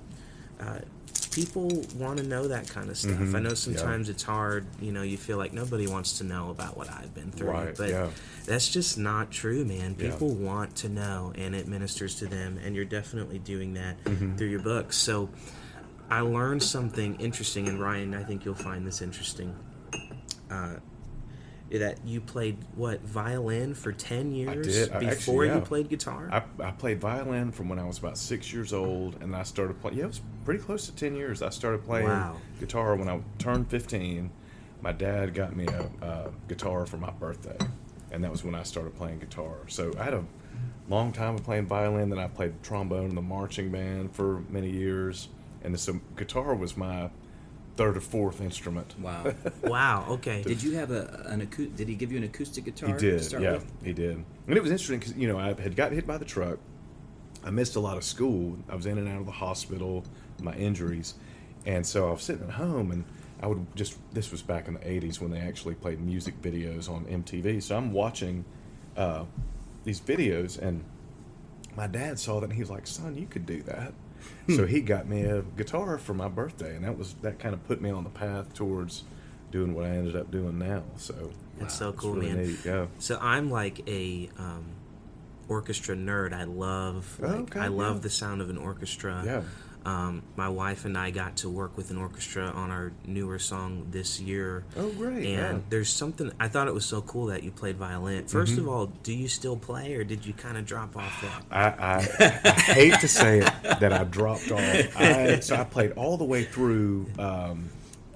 uh, 0.60 0.80
people 1.32 1.68
want 1.96 2.18
to 2.18 2.24
know 2.24 2.48
that 2.48 2.68
kind 2.68 2.90
of 2.90 2.98
stuff. 2.98 3.14
Mhm, 3.18 3.36
I 3.36 3.40
know 3.40 3.50
yeah. 3.50 3.56
sometimes 3.56 4.10
it's 4.10 4.24
hard. 4.24 4.66
You 4.82 4.92
know, 4.92 5.04
you 5.04 5.18
feel 5.18 5.38
like 5.38 5.54
nobody 5.54 5.88
wants 5.88 6.18
to 6.18 6.24
know 6.24 6.50
about 6.50 6.76
what 6.76 6.90
I've 6.92 7.14
been 7.14 7.32
through, 7.32 7.50
Right, 7.52 7.78
but 7.78 7.90
yeah. 7.90 8.10
that's 8.46 8.68
just 8.68 8.98
not 8.98 9.32
true, 9.32 9.64
man. 9.64 9.96
Yeah. 9.98 10.12
People 10.12 10.30
want 10.36 10.76
to 10.78 10.90
know, 10.90 11.32
and 11.36 11.56
it 11.56 11.68
ministers 11.68 12.16
to 12.16 12.26
them, 12.28 12.60
and 12.64 12.76
you're 12.76 12.84
definitely 12.86 13.40
doing 13.40 13.74
that 13.76 14.04
Mm-hmm. 14.06 14.36
through 14.38 14.48
your 14.50 14.62
books. 14.62 14.98
So, 14.98 15.30
I 16.10 16.22
learned 16.22 16.64
something 16.64 17.16
interesting, 17.20 17.68
and 17.68 17.80
Ryan, 17.80 18.16
I 18.16 18.24
think 18.24 18.44
you'll 18.44 18.56
find 18.56 18.86
this 18.88 19.02
interesting. 19.02 19.54
Uh, 20.50 20.76
that 21.72 22.06
you 22.06 22.20
played 22.20 22.58
what 22.76 23.02
violin 23.02 23.74
for 23.76 23.92
ten 23.92 24.32
years 24.34 24.66
did. 24.66 24.92
I 24.92 25.00
before 25.00 25.44
actually, 25.46 25.60
you 25.60 25.66
played 25.66 25.90
guitar. 25.90 26.30
I, 26.32 26.42
I 26.64 26.72
played 26.72 27.00
violin 27.00 27.52
from 27.52 27.70
when 27.70 27.78
I 27.80 27.86
was 27.86 28.00
about 28.00 28.18
six 28.18 28.52
years 28.52 28.74
old, 28.74 29.22
and 29.22 29.36
I 29.36 29.44
started 29.44 29.80
playing. 29.80 29.98
Yeah, 29.98 30.06
it 30.06 30.08
was 30.08 30.22
pretty 30.46 30.64
close 30.64 30.88
to 30.88 30.96
ten 30.96 31.16
years. 31.16 31.42
I 31.42 31.50
started 31.50 31.86
playing 31.86 32.08
Wow. 32.08 32.38
guitar 32.60 32.96
when 32.96 33.08
I 33.08 33.22
turned 33.38 33.70
fifteen. 33.70 34.32
My 34.82 34.92
dad 34.94 35.34
got 35.34 35.56
me 35.56 35.68
a, 35.68 36.06
a 36.06 36.32
guitar 36.48 36.86
for 36.86 36.98
my 36.98 37.12
birthday, 37.12 37.58
and 38.12 38.24
that 38.24 38.32
was 38.32 38.44
when 38.44 38.56
I 38.56 38.64
started 38.64 38.96
playing 38.96 39.20
guitar. 39.20 39.58
So 39.68 39.94
I 40.00 40.04
had 40.06 40.14
a 40.14 40.24
long 40.88 41.12
time 41.12 41.36
of 41.36 41.44
playing 41.44 41.68
violin. 41.68 42.10
Then 42.10 42.18
I 42.20 42.28
played 42.28 42.64
trombone 42.64 43.10
in 43.10 43.16
the 43.16 43.22
marching 43.22 43.70
band 43.72 44.16
for 44.16 44.42
many 44.50 44.70
years, 44.72 45.28
and 45.64 45.80
so 45.80 46.00
guitar 46.16 46.56
was 46.56 46.76
my 46.78 47.10
third 47.80 47.96
or 47.96 48.02
fourth 48.02 48.42
instrument. 48.42 48.94
Wow. 49.00 49.34
wow. 49.64 50.06
Okay. 50.10 50.44
did 50.44 50.62
you 50.62 50.76
have 50.76 50.92
a 50.92 51.24
an 51.28 51.48
acou- 51.48 51.74
Did 51.78 51.88
he 51.88 51.96
give 51.96 52.12
you 52.12 52.18
an 52.18 52.26
acoustic 52.26 52.66
guitar? 52.66 52.90
He 52.90 52.94
to 52.94 53.00
did, 53.00 53.24
start 53.24 53.42
yeah, 53.42 53.54
with? 53.54 53.72
he 53.82 53.94
did. 53.94 54.22
And 54.48 54.58
it 54.58 54.62
was 54.62 54.70
interesting 54.70 55.00
because 55.00 55.16
you 55.16 55.30
know 55.30 55.40
I 55.40 55.54
had 55.60 55.78
got 55.78 55.94
hit 55.94 56.06
by 56.06 56.18
the 56.18 56.26
truck. 56.26 56.60
I 57.42 57.52
missed 57.52 57.78
a 57.78 57.80
lot 57.80 57.96
of 57.96 58.04
school. 58.04 58.58
I 58.68 58.76
was 58.76 58.86
in 58.86 58.98
and 58.98 59.08
out 59.08 59.22
of 59.22 59.26
the 59.26 59.32
hospital, 59.32 60.04
my 60.42 60.54
injuries, 60.56 61.14
and 61.66 61.88
so 61.88 62.10
I 62.10 62.12
was 62.12 62.22
sitting 62.22 62.44
at 62.44 62.56
home 62.56 62.92
and 62.92 63.06
I 63.42 63.48
would 63.48 63.66
just. 63.78 63.98
This 64.12 64.30
was 64.30 64.42
back 64.42 64.68
in 64.68 64.74
the 64.74 64.82
'80s 64.82 65.22
when 65.22 65.32
they 65.32 65.40
actually 65.40 65.76
played 65.76 66.02
music 66.02 66.42
videos 66.42 66.90
on 66.90 67.06
MTV. 67.06 67.64
So 67.64 67.78
I'm 67.78 67.94
watching 67.94 68.44
uh, 68.98 69.24
these 69.86 70.02
videos, 70.02 70.60
and 70.60 70.84
my 71.78 71.88
dad 71.88 72.20
saw 72.20 72.42
that 72.42 72.48
and 72.48 72.54
he 72.54 72.60
was 72.60 72.70
like, 72.70 72.88
"Son, 72.88 73.16
you 73.16 73.26
could 73.26 73.46
do 73.46 73.62
that." 73.64 73.94
So 74.56 74.66
he 74.66 74.82
got 74.82 75.08
me 75.08 75.24
a 75.24 75.42
guitar 75.42 75.98
for 75.98 76.14
my 76.14 76.28
birthday, 76.28 76.76
and 76.76 76.84
that 76.86 76.98
was 76.98 77.14
that 77.22 77.40
kind 77.40 77.54
of 77.54 77.64
put 77.68 77.82
me 77.82 77.90
on 77.90 78.04
the 78.04 78.10
path 78.10 78.54
towards 78.54 79.04
doing 79.52 79.74
what 79.74 79.86
I 79.86 79.90
ended 79.90 80.16
up 80.16 80.30
doing 80.32 80.58
now. 80.60 80.84
So 80.98 81.32
That's 81.58 81.74
so 81.78 81.90
it's 81.90 82.00
cool, 82.00 82.14
really 82.14 82.28
man. 82.34 82.48
neat, 82.48 82.66
Yeah. 82.66 82.86
So 83.00 83.18
I'm 83.22 83.50
like 83.50 83.88
a 83.88 84.30
um, 84.38 84.66
orchestra 85.48 85.96
nerd. 85.96 86.34
I 86.34 86.44
love 86.44 87.20
Oh, 87.22 87.28
like 87.28 87.40
okay, 87.42 87.60
I 87.62 87.68
love 87.68 88.02
the 88.02 88.10
sound 88.10 88.42
of 88.42 88.50
an 88.50 88.58
orchestra. 88.58 89.24
Yeah. 89.26 89.42
Um, 89.86 90.24
my 90.36 90.50
wife 90.50 90.84
and 90.84 90.98
I 90.98 91.10
got 91.10 91.38
to 91.38 91.50
work 91.50 91.78
with 91.78 91.90
an 91.90 91.98
orchestra 91.98 92.48
on 92.48 92.70
our 92.70 92.92
newer 93.06 93.40
song 93.40 93.88
this 93.92 94.20
year. 94.20 94.66
Oh, 94.76 94.90
great, 94.90 95.26
And 95.26 95.58
yeah. 95.58 95.58
there's 95.70 95.90
something 95.90 96.32
I 96.40 96.50
thought 96.50 96.68
it 96.68 96.74
was 96.74 96.86
so 96.86 97.02
cool 97.02 97.28
that 97.28 97.44
you 97.44 97.52
played 97.52 97.78
violin. 97.78 98.26
1st 98.26 98.30
Mm-hmm. 98.50 98.60
of 98.60 98.68
all, 98.68 98.86
do 99.04 99.14
you 99.14 99.28
still 99.30 99.56
play, 99.56 99.96
or 99.96 100.04
did 100.04 100.26
you 100.26 100.34
kind 100.34 100.58
of 100.58 100.66
drop 100.66 100.98
off 100.98 101.22
that? 101.22 101.44
I, 101.50 101.96
I, 101.96 102.40
I 102.44 102.52
hate 102.74 103.00
to 103.00 103.08
say 103.08 103.40
it 103.40 103.80
that 103.80 103.94
I 103.94 104.04
dropped 104.04 104.52
off. 104.52 104.60
I, 104.98 105.40
so 105.40 105.56
I 105.56 105.64
played 105.64 105.94
all 105.94 106.18
the 106.18 106.26
way 106.26 106.44
through 106.44 107.08
um, 107.18 107.70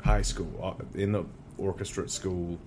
high 0.03 0.21
school 0.21 0.77
uh, 0.79 0.83
in 0.99 1.13
the 1.13 1.23
orchestra 1.57 2.03
at 2.03 2.11
school, 2.11 2.59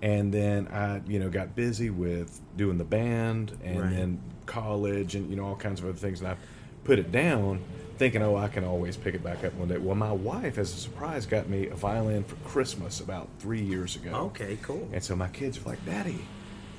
and 0.00 0.32
then 0.32 0.68
I, 0.68 1.00
you 1.08 1.18
know, 1.18 1.28
got 1.28 1.56
busy 1.56 1.90
with 1.90 2.40
doing 2.56 2.78
the 2.78 2.84
band 2.84 3.58
and 3.64 3.80
Right. 3.80 3.90
then 3.90 4.20
college 4.46 5.16
and 5.16 5.28
you 5.28 5.34
know 5.36 5.44
all 5.44 5.56
kinds 5.56 5.80
of 5.80 5.86
other 5.88 5.98
things, 5.98 6.20
and 6.20 6.28
I 6.28 6.36
put 6.84 7.00
it 7.00 7.10
down. 7.10 7.60
Thinking, 7.98 8.22
oh, 8.22 8.36
I 8.36 8.46
can 8.46 8.62
always 8.62 8.96
pick 8.96 9.16
it 9.16 9.24
back 9.24 9.42
up 9.42 9.52
one 9.54 9.66
day. 9.66 9.78
Well, 9.78 9.96
my 9.96 10.12
wife, 10.12 10.56
as 10.56 10.72
a 10.72 10.76
surprise, 10.76 11.26
got 11.26 11.48
me 11.48 11.66
a 11.66 11.74
violin 11.74 12.22
for 12.22 12.36
Christmas 12.48 13.00
about 13.00 13.28
three 13.40 13.60
years 13.60 13.96
ago. 13.96 14.10
Okay, 14.26 14.56
cool. 14.62 14.88
And 14.92 15.02
so 15.02 15.16
my 15.16 15.26
kids 15.26 15.58
are 15.58 15.68
like, 15.68 15.84
Daddy, 15.84 16.20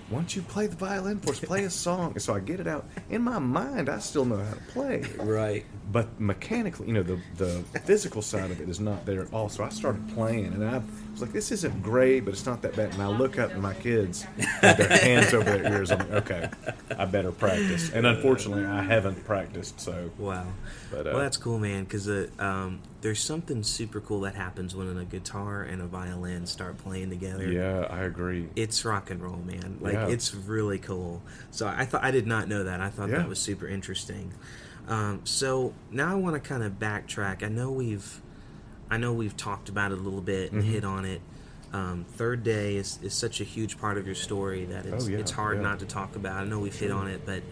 why 0.09 0.17
don't 0.17 0.35
you 0.35 0.41
play 0.41 0.65
the 0.65 0.75
violin 0.75 1.19
for 1.19 1.31
us? 1.31 1.39
Play 1.39 1.65
a 1.65 1.69
song. 1.69 2.13
And 2.13 2.21
so 2.21 2.33
I 2.33 2.39
get 2.39 2.59
it 2.59 2.67
out. 2.67 2.85
In 3.09 3.21
my 3.21 3.37
mind, 3.37 3.89
I 3.89 3.99
still 3.99 4.25
know 4.25 4.37
how 4.37 4.53
to 4.53 4.61
play. 4.71 5.03
Right. 5.19 5.65
But 5.91 6.19
mechanically, 6.19 6.87
you 6.87 6.93
know, 6.93 7.03
the, 7.03 7.19
the 7.37 7.63
physical 7.81 8.21
side 8.21 8.49
of 8.49 8.59
it 8.59 8.69
is 8.69 8.79
not 8.79 9.05
there 9.05 9.21
at 9.21 9.31
all. 9.33 9.49
So 9.49 9.63
I 9.63 9.69
started 9.69 10.07
playing, 10.09 10.47
and 10.47 10.63
I 10.63 10.81
was 11.11 11.21
like, 11.21 11.31
this 11.31 11.51
isn't 11.51 11.83
great, 11.83 12.25
but 12.25 12.33
it's 12.33 12.45
not 12.45 12.61
that 12.63 12.75
bad. 12.75 12.93
And 12.93 13.03
I 13.03 13.07
look 13.07 13.37
up, 13.37 13.51
and 13.51 13.61
my 13.61 13.73
kids 13.75 14.23
have 14.61 14.77
their 14.77 14.87
hands 14.87 15.33
over 15.33 15.45
their 15.45 15.73
ears. 15.73 15.91
I'm 15.91 15.99
like, 15.99 16.11
okay, 16.29 16.49
I 16.97 17.05
better 17.05 17.31
practice. 17.31 17.91
And 17.91 18.07
unfortunately, 18.07 18.65
I 18.65 18.83
haven't 18.83 19.23
practiced. 19.25 19.79
So 19.79 20.09
Wow. 20.17 20.45
But, 20.91 21.07
uh, 21.07 21.11
well, 21.13 21.19
that's 21.19 21.37
cool, 21.37 21.59
man. 21.59 21.83
Because 21.83 22.07
uh, 22.07 22.27
um, 22.39 22.79
there's 23.01 23.21
something 23.21 23.63
super 23.63 24.01
cool 24.01 24.21
that 24.21 24.35
happens 24.35 24.75
when 24.75 24.97
a 24.97 25.05
guitar 25.05 25.63
and 25.63 25.81
a 25.81 25.85
violin 25.85 26.45
start 26.45 26.77
playing 26.77 27.09
together. 27.09 27.47
yeah, 27.49 27.87
I 27.89 28.01
agree. 28.01 28.49
It's 28.57 28.83
rock 28.83 29.09
and 29.09 29.21
roll, 29.23 29.37
man. 29.37 29.77
Like 29.79 29.93
Yeah. 29.93 30.07
it's 30.07 30.35
really 30.35 30.79
cool. 30.79 31.21
So 31.51 31.65
I 31.67 31.85
thought 31.85 32.03
I 32.03 32.11
did 32.11 32.27
not 32.27 32.47
know 32.49 32.63
that. 32.65 32.81
I 32.81 32.89
thought 32.89 33.09
Yeah. 33.09 33.19
that 33.19 33.29
was 33.29 33.39
super 33.39 33.67
interesting. 33.67 34.33
Um, 34.89 35.21
so 35.23 35.73
now 35.91 36.11
I 36.11 36.15
want 36.15 36.35
to 36.35 36.39
kind 36.45 36.61
of 36.63 36.73
backtrack. 36.73 37.41
I 37.43 37.47
know 37.47 37.71
we've, 37.71 38.21
I 38.91 38.97
know 38.97 39.13
we've 39.13 39.37
talked 39.37 39.69
about 39.69 39.91
it 39.93 39.97
a 39.99 40.01
little 40.01 40.21
bit 40.21 40.51
and 40.51 40.61
Mm-hmm. 40.63 40.71
hit 40.73 40.83
on 40.83 41.05
it. 41.05 41.21
Um, 41.71 42.05
Third 42.15 42.43
Day 42.43 42.75
is, 42.77 42.97
is 43.03 43.13
such 43.13 43.39
a 43.39 43.43
huge 43.43 43.77
part 43.79 43.97
of 43.99 44.07
your 44.07 44.15
story 44.15 44.65
that 44.65 44.85
it's, 44.87 45.05
Oh, 45.05 45.09
yeah, 45.09 45.19
it's 45.19 45.31
hard 45.31 45.61
not 45.61 45.79
to 45.79 45.85
talk 45.85 46.15
about. 46.15 46.35
I 46.37 46.43
know 46.43 46.59
we've 46.59 46.75
hit 46.77 46.89
on 46.91 47.07
it, 47.07 47.21
but 47.25 47.43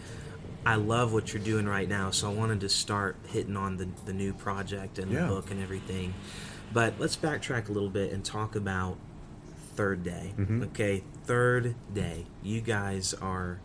I 0.68 0.76
love 0.76 1.14
what 1.14 1.34
you're 1.34 1.42
doing 1.44 1.66
right 1.66 1.88
now. 1.88 2.12
So 2.12 2.30
I 2.30 2.34
wanted 2.34 2.60
to 2.62 2.70
start 2.70 3.16
hitting 3.28 3.56
on 3.56 3.78
the, 3.78 3.88
the 4.06 4.14
new 4.14 4.34
project 4.34 5.00
and 5.00 5.12
Yeah. 5.12 5.22
the 5.22 5.28
book 5.28 5.50
and 5.52 5.62
everything. 5.64 6.14
But 6.74 6.96
let's 7.00 7.16
backtrack 7.16 7.70
a 7.70 7.72
little 7.72 7.90
bit 7.90 8.12
and 8.12 8.24
talk 8.26 8.56
about 8.56 8.98
Third 9.76 10.04
Day. 10.04 10.34
Mm-hmm. 10.38 10.64
Okay, 10.64 11.04
Third 11.26 11.76
Day. 11.94 12.26
You 12.44 12.60
guys 12.62 13.14
are 13.14 13.60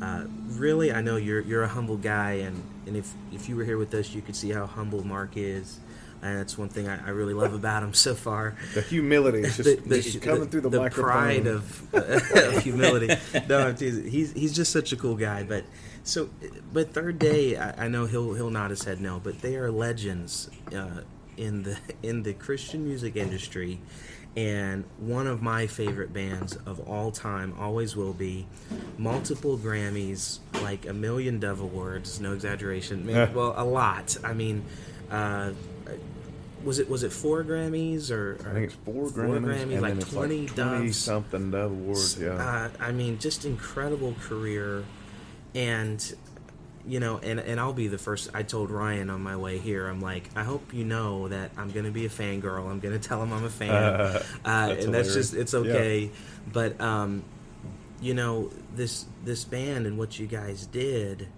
uh, 0.00 0.24
really. 0.50 0.92
I 0.92 1.00
know 1.00 1.16
you're 1.16 1.40
you're 1.40 1.62
a 1.64 1.68
humble 1.68 1.96
guy, 1.96 2.32
and, 2.46 2.62
and 2.86 2.96
if 2.96 3.12
if 3.32 3.48
you 3.48 3.56
were 3.56 3.64
here 3.64 3.78
with 3.78 3.92
us, 3.94 4.10
you 4.14 4.22
could 4.22 4.36
see 4.36 4.50
how 4.50 4.66
humble 4.66 5.04
Mark 5.04 5.36
is. 5.36 5.80
And 6.20 6.36
that's 6.38 6.58
one 6.58 6.68
thing 6.68 6.88
I, 6.88 7.06
I 7.06 7.10
really 7.10 7.34
love 7.34 7.54
about 7.62 7.82
him 7.82 7.94
so 7.94 8.14
far. 8.14 8.56
The 8.74 8.82
humility 8.82 9.40
is 9.40 9.56
just, 9.56 9.88
just 9.88 10.22
coming 10.22 10.48
through 10.48 10.62
the, 10.62 10.70
microphone. 10.70 11.04
pride 11.04 11.46
of, 11.46 11.94
of 11.94 12.62
humility. 12.62 13.08
No, 13.48 13.66
I'm 13.66 13.74
teasing. 13.76 14.08
he's 14.08 14.32
he's 14.32 14.54
just 14.54 14.70
such 14.72 14.92
a 14.92 14.96
cool 14.96 15.16
guy. 15.16 15.42
But 15.42 15.64
so, 16.08 16.30
but 16.72 16.94
third 16.94 17.18
day, 17.18 17.56
I, 17.56 17.84
I 17.84 17.88
know 17.88 18.06
he'll 18.06 18.32
he'll 18.34 18.50
nod 18.50 18.70
his 18.70 18.84
head 18.84 18.98
no, 19.00 19.20
but 19.22 19.42
they 19.42 19.56
are 19.56 19.70
legends 19.70 20.48
uh, 20.74 21.02
in 21.36 21.62
the 21.64 21.76
in 22.02 22.22
the 22.22 22.32
Christian 22.32 22.84
music 22.84 23.14
industry, 23.14 23.78
and 24.34 24.84
one 24.98 25.26
of 25.26 25.42
my 25.42 25.66
favorite 25.66 26.12
bands 26.14 26.56
of 26.64 26.80
all 26.88 27.10
time, 27.12 27.54
always 27.58 27.94
will 27.94 28.14
be. 28.14 28.46
Multiple 28.96 29.58
Grammys, 29.58 30.38
like 30.62 30.86
a 30.86 30.92
million 30.94 31.38
Dove 31.40 31.60
Awards, 31.60 32.20
no 32.20 32.32
exaggeration. 32.32 33.04
Maybe, 33.04 33.32
well, 33.34 33.54
a 33.56 33.64
lot. 33.64 34.16
I 34.24 34.32
mean. 34.32 34.64
Uh, 35.10 35.52
was 36.64 36.80
it 36.80 36.90
was 36.90 37.04
it 37.04 37.12
four 37.12 37.44
Grammys 37.44 38.10
or, 38.10 38.32
or 38.44 38.50
I 38.50 38.52
think 38.52 38.64
it's 38.66 38.74
four 38.74 39.08
Grammys, 39.10 39.62
and 39.62 39.80
like 39.80 39.92
then 39.92 39.98
it's 39.98 40.12
twenty 40.12 40.40
like 40.48 40.54
twenty 40.56 40.84
Doves. 40.86 40.96
something 40.96 41.50
Dove 41.52 41.70
Awards. 41.70 42.18
Yeah, 42.20 42.32
Uh, 42.34 42.68
I 42.80 42.90
mean, 42.92 43.18
just 43.18 43.44
incredible 43.44 44.14
career, 44.20 44.84
and 45.54 46.14
you 46.86 47.00
know, 47.00 47.18
and 47.18 47.38
and 47.40 47.60
I'll 47.60 47.72
be 47.74 47.88
the 47.88 47.98
first. 47.98 48.30
I 48.32 48.42
told 48.42 48.70
Ryan 48.70 49.10
on 49.10 49.20
my 49.22 49.36
way 49.36 49.58
here, 49.58 49.86
I'm 49.88 50.00
like, 50.00 50.30
I 50.34 50.42
hope 50.44 50.72
you 50.72 50.84
know 50.84 51.28
that 51.28 51.50
I'm 51.56 51.70
gonna 51.70 51.90
be 51.90 52.06
a 52.06 52.08
fangirl. 52.08 52.70
I'm 52.70 52.80
gonna 52.80 52.98
tell 53.10 53.22
him 53.22 53.32
I'm 53.32 53.44
a 53.44 53.50
fan, 53.50 53.72
uh, 53.74 54.22
that's 54.44 54.84
and 54.84 54.94
that's 54.94 55.08
hilarious. 55.08 55.14
just 55.14 55.34
it's 55.34 55.52
Yeah. 55.52 55.58
okay. 55.60 56.10
But 56.52 56.80
um, 56.80 57.24
you 58.00 58.14
know, 58.14 58.50
this 58.74 59.04
this 59.24 59.44
band 59.44 59.86
and 59.86 59.98
what 59.98 60.18
you 60.18 60.26
guys 60.26 60.66
did, 60.66 61.28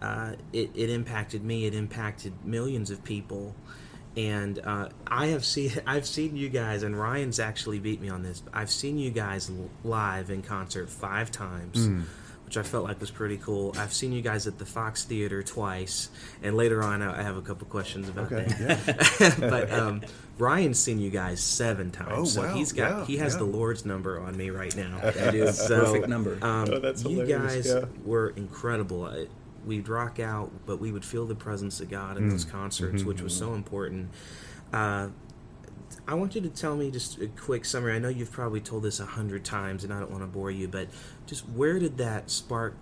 uh, 0.00 0.32
it 0.52 0.70
it 0.74 0.90
impacted 0.90 1.42
me. 1.42 1.64
It 1.66 1.74
impacted 1.74 2.32
millions 2.44 2.90
of 2.90 3.02
people. 3.02 3.54
And 4.16 4.58
uh, 4.64 4.88
I 5.06 5.28
have 5.28 5.44
seen 5.44 5.72
I've 5.86 6.06
seen 6.06 6.36
you 6.36 6.48
guys, 6.50 6.82
and 6.84 6.96
Ryan's 6.98 7.40
actually 7.40 7.78
beat 7.80 8.00
me 8.00 8.10
on 8.10 8.22
this. 8.22 8.42
I've 8.52 8.70
seen 8.70 8.98
you 8.98 9.10
guys 9.10 9.50
live 9.82 10.30
in 10.30 10.42
concert 10.42 10.88
five 10.90 11.30
times, 11.32 11.86
Hmm. 11.86 12.02
Which 12.50 12.56
I 12.56 12.64
felt 12.64 12.82
like 12.82 12.98
was 12.98 13.12
pretty 13.12 13.36
cool. 13.36 13.72
I've 13.78 13.92
seen 13.92 14.10
you 14.10 14.22
guys 14.22 14.48
at 14.48 14.58
the 14.58 14.64
Fox 14.66 15.04
Theater 15.04 15.40
twice, 15.40 16.10
and 16.42 16.56
later 16.56 16.82
on 16.82 17.00
I 17.00 17.20
I 17.20 17.22
have 17.22 17.36
a 17.36 17.42
couple 17.42 17.68
questions 17.68 18.08
about 18.08 18.32
Okay, 18.32 18.42
that. 18.64 19.36
but 19.38 19.70
um, 19.70 20.00
Ryan's 20.36 20.80
seen 20.80 20.98
you 20.98 21.10
guys 21.10 21.40
seven 21.40 21.92
times, 21.92 22.10
Oh, 22.12 22.24
so 22.24 22.42
wow, 22.42 22.52
he's 22.54 22.72
got 22.72 22.90
yeah, 23.00 23.04
he 23.04 23.16
has 23.18 23.34
yeah. 23.34 23.38
the 23.38 23.44
Lord's 23.44 23.84
number 23.86 24.18
on 24.18 24.36
me 24.36 24.50
right 24.50 24.74
now. 24.74 24.98
That 25.14 25.32
is 25.36 25.58
So, 25.58 25.84
perfect 25.84 26.08
number. 26.08 26.38
Um, 26.42 26.68
Oh, 26.72 26.80
that's 26.80 27.04
you 27.04 27.20
hilarious, 27.20 27.54
guys 27.54 27.66
yeah. 27.68 27.84
were 28.04 28.30
incredible. 28.30 29.04
I- 29.04 29.26
We'd 29.64 29.88
rock 29.88 30.18
out, 30.18 30.50
but 30.66 30.80
we 30.80 30.90
would 30.90 31.04
feel 31.04 31.26
the 31.26 31.34
presence 31.36 31.80
of 31.82 31.88
God 31.90 32.16
in 32.16 32.30
those 32.30 32.46
Mm. 32.46 32.50
concerts, 32.50 33.04
which 33.04 33.18
Mm-hmm. 33.18 33.24
was 33.24 33.36
so 33.36 33.52
important. 33.54 34.08
Uh, 34.72 35.08
I 36.10 36.14
want 36.14 36.34
you 36.34 36.40
to 36.40 36.48
tell 36.48 36.74
me 36.74 36.90
just 36.90 37.20
a 37.20 37.28
quick 37.28 37.64
summary. 37.64 37.94
I 37.94 38.00
know 38.00 38.08
you've 38.08 38.32
probably 38.32 38.58
told 38.58 38.82
this 38.82 38.98
a 38.98 39.06
hundred 39.06 39.44
times, 39.44 39.84
and 39.84 39.92
I 39.92 40.00
don't 40.00 40.10
want 40.10 40.24
to 40.24 40.26
bore 40.26 40.50
you, 40.50 40.66
but 40.66 40.88
just 41.28 41.48
where 41.50 41.78
did 41.78 41.98
that 41.98 42.32
spark 42.32 42.74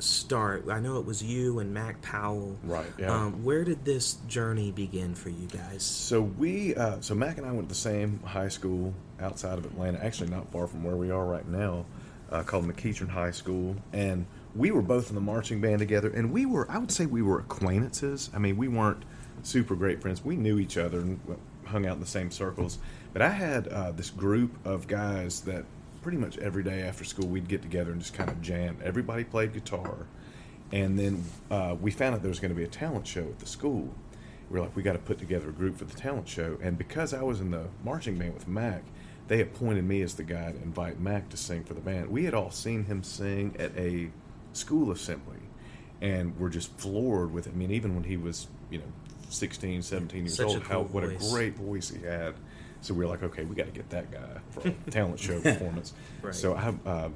start? 0.00 0.64
I 0.68 0.80
know 0.80 0.98
it 0.98 1.06
was 1.06 1.22
you 1.22 1.60
and 1.60 1.72
Mac 1.72 2.02
Powell. 2.02 2.58
Right, 2.64 2.92
yeah. 2.98 3.14
Um, 3.14 3.44
where 3.44 3.62
did 3.62 3.84
this 3.84 4.14
journey 4.26 4.72
begin 4.72 5.14
for 5.14 5.28
you 5.28 5.46
guys? 5.46 5.84
So 5.84 6.22
we, 6.22 6.74
uh, 6.74 7.00
so 7.00 7.14
Mac 7.14 7.38
and 7.38 7.46
I 7.46 7.52
went 7.52 7.68
to 7.68 7.72
the 7.72 7.80
same 7.80 8.18
high 8.24 8.48
school 8.48 8.92
outside 9.20 9.58
of 9.58 9.64
Atlanta, 9.64 10.04
actually 10.04 10.30
not 10.30 10.50
far 10.50 10.66
from 10.66 10.82
where 10.82 10.96
we 10.96 11.12
are 11.12 11.24
right 11.24 11.46
now, 11.46 11.86
uh, 12.32 12.42
called 12.42 12.64
McEachern 12.64 13.10
High 13.10 13.30
School, 13.30 13.76
and 13.92 14.26
we 14.56 14.72
were 14.72 14.82
both 14.82 15.08
in 15.08 15.14
the 15.14 15.20
marching 15.20 15.60
band 15.60 15.78
together, 15.78 16.10
and 16.10 16.32
we 16.32 16.46
were, 16.46 16.68
I 16.68 16.78
would 16.78 16.90
say, 16.90 17.06
we 17.06 17.22
were 17.22 17.38
acquaintances. 17.38 18.28
I 18.34 18.40
mean, 18.40 18.56
we 18.56 18.66
weren't 18.66 19.04
super 19.44 19.76
great 19.76 20.02
friends. 20.02 20.24
We 20.24 20.34
knew 20.34 20.58
each 20.58 20.76
other 20.76 20.98
and 20.98 21.20
hung 21.72 21.86
out 21.86 21.94
in 21.94 22.00
the 22.00 22.06
same 22.06 22.30
circles, 22.30 22.78
but 23.12 23.22
I 23.22 23.30
had 23.30 23.68
uh, 23.68 23.92
this 23.92 24.10
group 24.10 24.56
of 24.64 24.86
guys 24.86 25.40
that 25.42 25.64
pretty 26.02 26.18
much 26.18 26.38
every 26.38 26.62
day 26.62 26.82
after 26.82 27.04
school 27.04 27.26
we'd 27.28 27.48
get 27.48 27.62
together 27.62 27.92
and 27.92 28.00
just 28.00 28.14
kind 28.14 28.30
of 28.30 28.40
jam. 28.40 28.78
Everybody 28.84 29.24
played 29.24 29.52
guitar, 29.52 30.06
and 30.70 30.98
then 30.98 31.24
uh, 31.50 31.76
we 31.80 31.90
found 31.90 32.14
out 32.14 32.22
there 32.22 32.28
was 32.28 32.40
going 32.40 32.52
to 32.52 32.56
be 32.56 32.64
a 32.64 32.68
talent 32.68 33.06
show 33.06 33.22
at 33.22 33.38
the 33.38 33.46
school 33.46 33.92
we 34.52 34.58
were 34.58 34.66
like, 34.66 34.76
we 34.76 34.82
got 34.82 34.92
to 34.92 34.98
put 34.98 35.18
together 35.18 35.48
a 35.48 35.52
group 35.52 35.78
for 35.78 35.86
the 35.86 35.96
talent 35.96 36.28
show. 36.28 36.58
And 36.60 36.76
because 36.76 37.14
I 37.14 37.22
was 37.22 37.40
in 37.40 37.50
the 37.50 37.68
marching 37.82 38.18
band 38.18 38.34
with 38.34 38.46
Mac, 38.46 38.82
they 39.28 39.40
appointed 39.40 39.84
me 39.84 40.02
as 40.02 40.14
the 40.14 40.24
guy 40.24 40.52
to 40.52 40.62
invite 40.62 41.00
Mac 41.00 41.30
to 41.30 41.38
sing 41.38 41.64
for 41.64 41.72
the 41.72 41.80
band. 41.80 42.10
We 42.10 42.24
had 42.24 42.34
all 42.34 42.50
seen 42.50 42.84
him 42.84 43.02
sing 43.02 43.56
at 43.58 43.74
a 43.78 44.10
school 44.52 44.92
assembly 44.92 45.38
and 46.02 46.38
we're 46.38 46.50
just 46.50 46.76
floored 46.78 47.32
with 47.32 47.46
it. 47.46 47.54
I 47.54 47.56
mean, 47.56 47.70
even 47.70 47.94
when 47.94 48.04
he 48.04 48.18
was, 48.18 48.48
you 48.70 48.78
know, 48.78 48.92
16, 49.32 49.82
17 49.82 50.20
years 50.20 50.36
Such 50.36 50.46
old, 50.46 50.62
how 50.62 50.76
cool 50.76 50.84
what 50.84 51.04
voice. 51.04 51.28
a 51.28 51.34
great 51.34 51.56
voice 51.56 51.90
he 51.90 52.02
had. 52.04 52.34
So 52.80 52.94
we 52.94 53.04
were 53.04 53.10
like, 53.10 53.22
okay, 53.22 53.44
we 53.44 53.54
got 53.54 53.66
to 53.66 53.72
get 53.72 53.88
that 53.90 54.10
guy 54.10 54.40
for 54.50 54.68
a 54.68 54.70
talent 54.90 55.20
show 55.20 55.40
performance. 55.40 55.94
Right. 56.20 56.34
So 56.34 56.54
I 56.54 56.88
uh, 56.88 57.08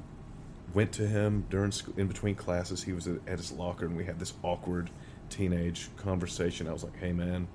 went 0.75 0.93
to 0.93 1.07
him 1.07 1.45
during 1.51 1.73
school, 1.73 1.95
in 1.97 2.07
between 2.07 2.35
classes. 2.37 2.83
He 2.83 2.93
was 2.93 3.09
at, 3.09 3.17
at 3.27 3.39
his 3.39 3.51
locker, 3.53 3.85
and 3.85 3.97
we 3.97 4.05
had 4.05 4.19
this 4.19 4.33
awkward 4.43 4.91
teenage 5.29 5.89
conversation. 5.97 6.69
I 6.69 6.73
was 6.73 6.85
like, 6.85 6.97
"Hey, 6.99 7.13
man, 7.13 7.49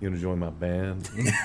you 0.00 0.08
want 0.08 0.16
to 0.16 0.22
join 0.22 0.38
my 0.38 0.50
band?" 0.50 1.08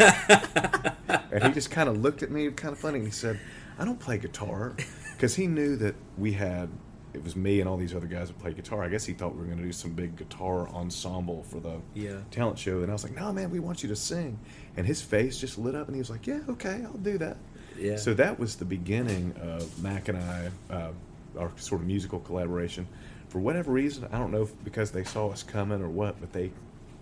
and 1.32 1.44
he 1.44 1.52
just 1.52 1.70
kind 1.70 1.88
of 1.88 2.02
looked 2.02 2.24
at 2.24 2.32
me, 2.32 2.50
kind 2.52 2.72
of 2.72 2.80
funny. 2.80 2.98
And 2.98 3.06
he 3.06 3.12
said, 3.12 3.40
"I 3.78 3.86
don't 3.86 4.00
play 4.00 4.18
guitar," 4.18 4.76
because 5.14 5.36
he 5.36 5.46
knew 5.48 5.76
that 5.78 5.96
we 6.18 6.34
had. 6.34 6.70
It 7.18 7.24
was 7.24 7.36
me 7.36 7.60
and 7.60 7.68
all 7.68 7.78
these 7.78 7.96
other 7.96 8.06
guys 8.08 8.28
that 8.28 8.38
played 8.40 8.56
guitar. 8.56 8.84
I 8.84 8.90
guess 8.90 9.04
he 9.04 9.14
thought 9.14 9.34
we 9.34 9.40
were 9.40 9.46
going 9.48 9.58
to 9.58 9.64
do 9.64 9.72
some 9.72 9.92
big 9.92 10.16
guitar 10.16 10.70
ensemble 10.70 11.44
for 11.44 11.60
the 11.60 11.78
Yeah. 11.96 12.18
talent 12.32 12.60
show. 12.60 12.82
And 12.84 12.90
I 12.90 12.94
was 12.94 13.04
like, 13.04 13.16
"No, 13.16 13.34
man, 13.34 13.50
we 13.50 13.60
want 13.60 13.82
you 13.84 13.90
to 13.90 13.96
sing." 13.96 14.38
And 14.78 14.86
his 14.86 15.02
face 15.02 15.38
just 15.40 15.58
lit 15.58 15.74
up, 15.76 15.88
and 15.88 15.96
he 15.96 16.00
was 16.00 16.10
like, 16.12 16.28
"Yeah, 16.28 16.42
okay, 16.50 16.84
I'll 16.86 16.94
do 16.94 17.18
that." 17.18 17.38
Yeah. 17.78 17.96
So 17.98 18.14
that 18.14 18.40
was 18.40 18.56
the 18.56 18.66
beginning 18.66 19.34
of 19.42 19.82
Mac 19.84 20.08
and 20.08 20.18
I, 20.20 20.50
uh, 20.70 20.92
our 21.40 21.52
sort 21.58 21.82
of 21.82 21.88
musical 21.88 22.20
collaboration. 22.20 22.88
For 23.30 23.40
whatever 23.40 23.72
reason, 23.72 24.08
I 24.12 24.18
don't 24.20 24.32
know 24.32 24.44
if 24.44 24.64
because 24.64 24.92
they 24.92 25.04
saw 25.04 25.30
us 25.30 25.44
coming 25.44 25.82
or 25.82 25.90
what, 25.90 26.20
but 26.22 26.34
they 26.34 26.52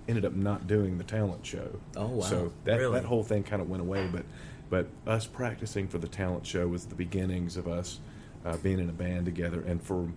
ended 0.08 0.23
up 0.25 0.34
not 0.34 0.65
doing 0.67 0.97
the 0.97 1.04
talent 1.04 1.45
show. 1.45 1.80
Oh, 1.97 2.08
wow. 2.08 2.21
So 2.21 2.54
that 2.63 2.78
Really? 2.80 2.93
that 2.99 3.06
whole 3.06 3.23
thing 3.23 3.43
kind 3.43 3.62
of 3.62 3.69
went 3.69 3.82
away. 3.82 4.08
But 4.12 4.23
but 4.69 4.88
us 5.06 5.25
practicing 5.28 5.88
for 5.88 5.97
the 5.99 6.08
talent 6.08 6.45
show 6.45 6.67
was 6.67 6.86
the 6.86 6.95
beginnings 6.95 7.58
of 7.58 7.67
us 7.67 7.99
uh, 8.45 8.58
being 8.58 8.79
in 8.79 8.89
a 8.89 8.93
band 8.93 9.25
together. 9.25 9.62
And 9.62 9.81
for 9.81 10.08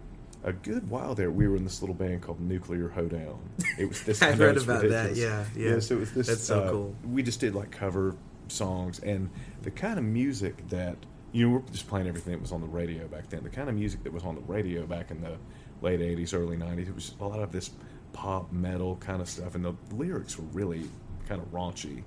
a 0.44 0.52
good 0.52 0.88
while 0.88 1.14
there, 1.14 1.30
we 1.30 1.48
were 1.48 1.56
in 1.56 1.64
this 1.64 1.82
little 1.82 1.94
band 1.94 2.22
called 2.22 2.40
Nuclear 2.40 2.88
Hoedown. 2.88 3.38
It 3.78 3.88
was 3.88 4.02
this. 4.02 4.22
I 4.22 4.30
it's 4.30 4.38
about 4.40 4.82
that, 4.82 4.82
ridiculous. 4.82 5.18
yeah, 5.18 5.44
yeah. 5.56 5.78
So 5.80 5.96
it 5.96 6.00
was 6.00 6.12
this. 6.12 6.26
That's 6.28 6.44
so 6.44 6.62
uh, 6.62 6.70
cool. 6.70 6.94
We 7.10 7.22
just 7.22 7.40
did 7.40 7.54
like 7.54 7.70
cover 7.70 8.16
songs 8.48 8.98
and 9.00 9.28
the 9.62 9.70
kind 9.70 9.98
of 9.98 10.04
music 10.04 10.66
that 10.70 10.96
you 11.32 11.46
know 11.46 11.54
we're 11.56 11.72
just 11.72 11.88
playing 11.88 12.08
everything 12.08 12.32
that 12.32 12.40
was 12.40 12.52
on 12.52 12.60
the 12.60 12.66
radio 12.66 13.06
back 13.08 13.28
then. 13.28 13.42
The 13.42 13.50
kind 13.50 13.68
of 13.68 13.74
music 13.74 14.04
that 14.04 14.12
was 14.12 14.24
on 14.24 14.34
the 14.34 14.40
radio 14.42 14.86
back 14.86 15.10
in 15.10 15.20
the 15.20 15.36
late 15.82 16.00
'80s, 16.00 16.34
early 16.34 16.56
'90s. 16.56 16.88
It 16.88 16.94
was 16.94 17.14
a 17.20 17.26
lot 17.26 17.40
of 17.40 17.50
this 17.52 17.70
pop 18.12 18.52
metal 18.52 18.96
kind 18.96 19.20
of 19.20 19.28
stuff, 19.28 19.54
and 19.54 19.64
the 19.64 19.74
lyrics 19.92 20.38
were 20.38 20.46
really 20.52 20.84
kind 21.28 21.40
of 21.40 21.50
raunchy. 21.52 22.04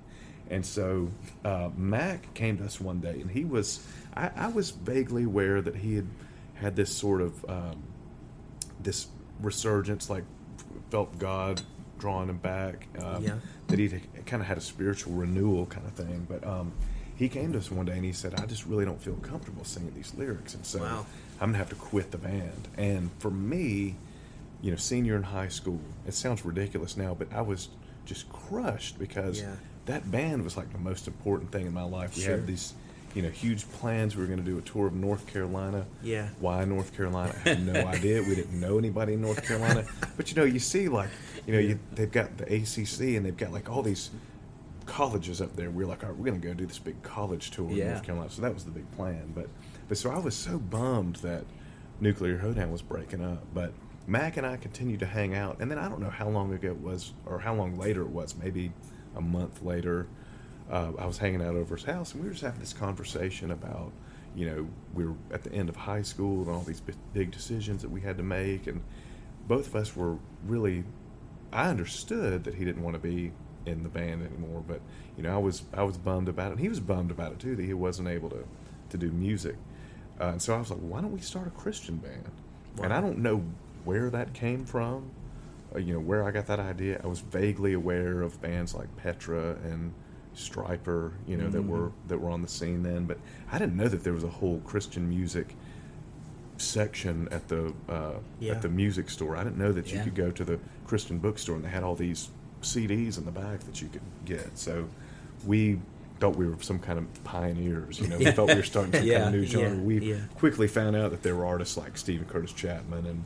And 0.50 0.66
so 0.66 1.08
uh, 1.44 1.70
Mac 1.76 2.34
came 2.34 2.58
to 2.58 2.64
us 2.64 2.80
one 2.80 3.00
day, 3.00 3.20
and 3.20 3.30
he 3.30 3.44
was 3.44 3.86
I, 4.14 4.30
I 4.36 4.48
was 4.48 4.70
vaguely 4.70 5.24
aware 5.24 5.60
that 5.62 5.76
he 5.76 5.94
had 5.96 6.06
had 6.54 6.76
this 6.76 6.94
sort 6.94 7.20
of 7.20 7.44
um, 7.48 7.82
this 8.82 9.06
resurgence, 9.40 10.10
like 10.10 10.24
felt 10.90 11.18
God 11.18 11.62
drawing 11.98 12.28
him 12.28 12.38
back. 12.38 12.86
Um, 13.02 13.22
Yeah. 13.24 13.34
That 13.68 13.78
he 13.78 13.88
kind 14.26 14.42
of 14.42 14.46
had 14.48 14.58
a 14.58 14.60
spiritual 14.60 15.14
renewal 15.14 15.64
kind 15.66 15.86
of 15.86 15.94
thing. 15.94 16.26
But 16.28 16.46
um, 16.46 16.72
he 17.16 17.28
came 17.30 17.52
to 17.52 17.58
us 17.58 17.70
one 17.70 17.86
day 17.86 17.92
and 17.94 18.04
he 18.04 18.12
said, 18.12 18.34
"I 18.38 18.44
just 18.44 18.66
really 18.66 18.84
don't 18.84 19.00
feel 19.00 19.14
comfortable 19.14 19.64
singing 19.64 19.94
these 19.94 20.12
lyrics, 20.14 20.54
and 20.54 20.66
so 20.66 20.80
Wow. 20.80 21.06
I'm 21.40 21.48
gonna 21.48 21.58
have 21.58 21.70
to 21.70 21.74
quit 21.76 22.10
the 22.10 22.18
band." 22.18 22.68
And 22.76 23.10
for 23.18 23.30
me, 23.30 23.96
you 24.60 24.70
know, 24.70 24.76
senior 24.76 25.16
in 25.16 25.22
high 25.22 25.48
school, 25.48 25.80
it 26.06 26.12
sounds 26.12 26.44
ridiculous 26.44 26.96
now, 26.98 27.14
but 27.14 27.32
I 27.32 27.40
was 27.40 27.68
just 28.04 28.28
crushed 28.30 28.98
because 28.98 29.40
Yeah. 29.40 29.54
that 29.86 30.10
band 30.10 30.44
was 30.44 30.56
like 30.56 30.70
the 30.72 30.78
most 30.78 31.06
important 31.06 31.50
thing 31.50 31.64
in 31.66 31.72
my 31.72 31.82
life. 31.84 32.14
We 32.16 32.22
Sure. 32.24 32.32
had 32.36 32.46
these, 32.46 32.74
you 33.14 33.22
know, 33.22 33.28
huge 33.28 33.70
plans. 33.72 34.16
We 34.16 34.22
were 34.22 34.26
going 34.26 34.38
to 34.38 34.44
do 34.44 34.58
a 34.58 34.62
tour 34.62 34.86
of 34.86 34.94
North 34.94 35.26
Carolina. 35.26 35.86
Yeah. 36.02 36.28
Why 36.40 36.64
North 36.64 36.96
Carolina? 36.96 37.34
I 37.44 37.48
had 37.50 37.66
no 37.66 37.74
idea. 37.86 38.22
We 38.22 38.34
didn't 38.34 38.58
know 38.58 38.78
anybody 38.78 39.14
in 39.14 39.20
North 39.20 39.46
Carolina. 39.46 39.84
But 40.16 40.30
you 40.30 40.36
know, 40.36 40.44
you 40.44 40.58
see 40.58 40.88
like, 40.88 41.10
you 41.46 41.52
know, 41.52 41.58
you, 41.58 41.78
they've 41.94 42.10
got 42.10 42.36
the 42.38 42.44
ACC 42.44 43.16
and 43.16 43.26
they've 43.26 43.36
got 43.36 43.52
like 43.52 43.70
all 43.70 43.82
these 43.82 44.10
colleges 44.86 45.40
up 45.40 45.54
there. 45.56 45.70
We're 45.70 45.86
like, 45.86 46.02
all 46.02 46.10
right, 46.10 46.18
we're 46.18 46.26
going 46.26 46.40
to 46.40 46.46
go 46.46 46.54
do 46.54 46.66
this 46.66 46.78
big 46.78 47.02
college 47.02 47.50
tour 47.50 47.70
in 47.70 47.76
North 47.90 48.02
Carolina. 48.02 48.30
So 48.30 48.42
that 48.42 48.54
was 48.54 48.64
the 48.64 48.70
big 48.70 48.90
plan. 48.92 49.32
But, 49.34 49.48
but 49.88 49.98
so 49.98 50.10
I 50.10 50.18
was 50.18 50.34
so 50.34 50.58
bummed 50.58 51.16
that 51.16 51.44
Nuclear 52.00 52.38
Hoedown 52.38 52.72
was 52.72 52.82
breaking 52.82 53.24
up. 53.24 53.42
But 53.54 53.72
Mac 54.06 54.36
and 54.36 54.46
I 54.46 54.56
continued 54.56 55.00
to 55.00 55.06
hang 55.06 55.34
out. 55.34 55.58
And 55.60 55.70
then 55.70 55.78
I 55.78 55.88
don't 55.88 56.00
know 56.00 56.10
how 56.10 56.28
long 56.28 56.52
ago 56.52 56.68
it 56.68 56.80
was, 56.80 57.12
or 57.26 57.38
how 57.38 57.54
long 57.54 57.76
later 57.76 58.02
it 58.02 58.10
was, 58.10 58.34
maybe 58.36 58.72
a 59.16 59.20
month 59.20 59.62
later. 59.62 60.06
Uh, 60.72 60.90
I 60.98 61.04
was 61.04 61.18
hanging 61.18 61.42
out 61.42 61.54
over 61.54 61.76
his 61.76 61.84
house, 61.84 62.12
and 62.12 62.22
we 62.22 62.28
were 62.28 62.32
just 62.32 62.42
having 62.42 62.60
this 62.60 62.72
conversation 62.72 63.50
about, 63.50 63.92
you 64.34 64.46
know, 64.46 64.66
we 64.94 65.04
were 65.04 65.14
at 65.30 65.44
the 65.44 65.52
end 65.52 65.68
of 65.68 65.76
high 65.76 66.00
school 66.00 66.40
and 66.40 66.50
all 66.50 66.62
these 66.62 66.80
big 67.12 67.30
decisions 67.30 67.82
that 67.82 67.90
we 67.90 68.00
had 68.00 68.16
to 68.16 68.22
make, 68.22 68.66
and 68.66 68.82
both 69.46 69.66
of 69.66 69.76
us 69.76 69.94
were 69.94 70.16
really. 70.46 70.84
I 71.52 71.68
understood 71.68 72.44
that 72.44 72.54
he 72.54 72.64
didn't 72.64 72.82
want 72.82 72.94
to 72.94 73.00
be 73.00 73.32
in 73.66 73.82
the 73.82 73.90
band 73.90 74.22
anymore, 74.22 74.64
but 74.66 74.80
you 75.18 75.22
know, 75.22 75.34
I 75.34 75.38
was 75.38 75.62
I 75.74 75.82
was 75.82 75.98
bummed 75.98 76.28
about 76.28 76.48
it. 76.48 76.52
And 76.52 76.60
he 76.60 76.70
was 76.70 76.80
bummed 76.80 77.10
about 77.10 77.32
it 77.32 77.38
too 77.38 77.54
that 77.54 77.64
he 77.64 77.74
wasn't 77.74 78.08
able 78.08 78.30
to 78.30 78.44
to 78.88 78.96
do 78.96 79.12
music, 79.12 79.56
uh, 80.18 80.28
and 80.28 80.40
so 80.40 80.54
I 80.54 80.58
was 80.58 80.70
like, 80.70 80.80
why 80.80 81.02
don't 81.02 81.12
we 81.12 81.20
start 81.20 81.46
a 81.46 81.50
Christian 81.50 81.96
band? 81.96 82.30
And 82.82 82.94
I 82.94 83.02
don't 83.02 83.18
know 83.18 83.44
where 83.84 84.08
that 84.08 84.32
came 84.32 84.64
from, 84.64 85.10
uh, 85.74 85.78
you 85.78 85.92
know, 85.92 86.00
where 86.00 86.24
I 86.24 86.30
got 86.30 86.46
that 86.46 86.60
idea. 86.60 86.98
I 87.04 87.06
was 87.06 87.20
vaguely 87.20 87.74
aware 87.74 88.22
of 88.22 88.40
bands 88.40 88.74
like 88.74 88.96
Petra 88.96 89.56
and 89.64 89.92
Stryper, 90.36 91.12
you 91.26 91.36
know, 91.36 91.48
that 91.48 91.62
were 91.62 91.92
that 92.08 92.18
were 92.18 92.30
on 92.30 92.42
the 92.42 92.48
scene 92.48 92.82
then, 92.82 93.04
but 93.04 93.18
I 93.50 93.58
didn't 93.58 93.76
know 93.76 93.88
that 93.88 94.02
there 94.04 94.12
was 94.14 94.24
a 94.24 94.28
whole 94.28 94.60
Christian 94.64 95.08
music 95.08 95.54
section 96.58 97.28
at 97.30 97.48
the 97.48 97.72
uh, 97.88 98.12
Yeah. 98.40 98.52
at 98.52 98.62
the 98.62 98.68
music 98.68 99.10
store. 99.10 99.36
I 99.36 99.44
didn't 99.44 99.58
know 99.58 99.72
that 99.72 99.90
you 99.90 99.98
Yeah. 99.98 100.04
could 100.04 100.14
go 100.14 100.30
to 100.30 100.44
the 100.44 100.58
Christian 100.86 101.18
bookstore 101.18 101.56
and 101.56 101.64
they 101.64 101.68
had 101.70 101.82
all 101.82 101.94
these 101.96 102.28
CDs 102.62 103.18
in 103.18 103.24
the 103.24 103.32
back 103.32 103.60
that 103.60 103.82
you 103.82 103.88
could 103.88 104.02
get. 104.24 104.56
So 104.58 104.86
we 105.44 105.80
thought 106.20 106.36
we 106.36 106.46
were 106.46 106.56
some 106.60 106.78
kind 106.78 106.98
of 106.98 107.24
pioneers. 107.24 107.98
You 107.98 108.06
know, 108.08 108.18
we 108.18 108.30
thought 108.30 108.48
we 108.48 108.54
were 108.54 108.62
starting 108.62 108.92
some 108.92 109.02
kind 109.08 109.22
of 109.24 109.32
new 109.32 109.40
yeah, 109.40 109.46
genre. 109.48 109.78
we 109.82 109.98
yeah. 110.12 110.20
quickly 110.36 110.68
found 110.68 110.94
out 110.94 111.10
that 111.10 111.22
there 111.22 111.34
were 111.34 111.46
artists 111.46 111.76
like 111.76 111.96
Steven 111.98 112.26
Curtis 112.26 112.52
Chapman 112.52 113.06
and 113.06 113.24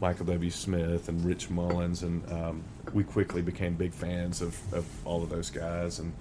Michael 0.00 0.26
W. 0.26 0.50
Smith 0.50 1.08
and 1.08 1.24
Rich 1.24 1.48
Mullins, 1.48 2.02
and 2.02 2.30
um, 2.30 2.62
we 2.92 3.04
quickly 3.04 3.40
became 3.40 3.74
big 3.76 3.94
fans 3.94 4.42
of, 4.42 4.58
of 4.74 4.84
all 5.06 5.22
of 5.22 5.30
those 5.30 5.48
guys. 5.48 5.98
And 6.00 6.12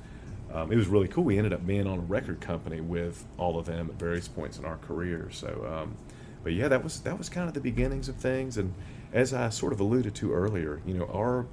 um, 0.54 0.72
it 0.72 0.76
was 0.76 0.88
really 0.88 1.08
cool. 1.08 1.24
We 1.24 1.38
ended 1.38 1.52
up 1.54 1.66
being 1.66 1.88
on 1.88 1.98
a 2.00 2.02
record 2.02 2.39
company 2.39 2.80
with 2.80 3.26
all 3.38 3.58
of 3.58 3.66
them 3.66 3.89
at 3.89 3.96
various 4.00 4.28
points 4.28 4.58
in 4.60 4.66
our 4.66 4.78
career. 4.78 5.30
So, 5.32 5.68
um, 5.72 5.96
but 6.44 6.54
yeah, 6.54 6.68
that 6.68 6.84
was 6.84 7.00
that 7.02 7.18
was 7.18 7.30
kind 7.30 7.48
of 7.48 7.54
the 7.54 7.60
beginnings 7.62 8.08
of 8.10 8.16
things. 8.16 8.58
And 8.58 8.74
as 9.12 9.34
I 9.34 9.50
sort 9.50 9.74
of 9.74 9.80
alluded 9.80 10.13
to 10.16 10.32
earlier, 10.34 10.82
you 10.86 10.94
know, 10.94 11.06
our 11.08 11.46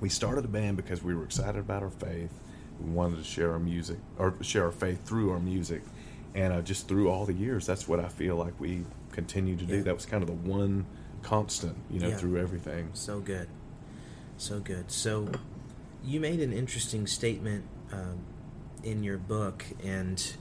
we 0.00 0.08
started 0.08 0.44
a 0.44 0.48
band 0.48 0.76
because 0.76 1.02
we 1.02 1.14
were 1.14 1.24
excited 1.24 1.58
about 1.58 1.82
our 1.82 1.90
faith. 1.90 2.30
We 2.80 2.90
wanted 2.90 3.16
to 3.18 3.24
share 3.24 3.52
our 3.52 3.58
music 3.60 3.98
or 4.18 4.34
share 4.42 4.64
our 4.64 4.72
faith 4.72 5.04
through 5.06 5.30
our 5.30 5.38
music, 5.40 5.82
and 6.34 6.52
uh, 6.52 6.60
just 6.60 6.88
through 6.88 7.08
all 7.08 7.24
the 7.24 7.32
years, 7.34 7.66
that's 7.66 7.86
what 7.86 8.00
I 8.00 8.08
feel 8.08 8.36
like 8.36 8.58
we 8.58 8.84
continue 9.12 9.56
to 9.56 9.64
do. 9.64 9.76
Yeah. 9.76 9.82
That 9.82 9.94
was 9.94 10.06
kind 10.06 10.22
of 10.22 10.26
the 10.26 10.50
one 10.50 10.86
constant, 11.22 11.76
you 11.90 12.00
know, 12.00 12.08
Yeah. 12.08 12.16
through 12.16 12.38
everything. 12.38 12.90
So 12.94 13.20
good. 13.20 13.46
So 14.38 14.58
good. 14.58 14.90
So 14.90 15.28
you 16.04 16.18
made 16.18 16.40
an 16.40 16.52
interesting 16.52 17.06
statement 17.06 17.64
um, 17.92 18.24
in 18.82 19.02
your 19.02 19.18
book, 19.18 19.64
and 19.84 20.34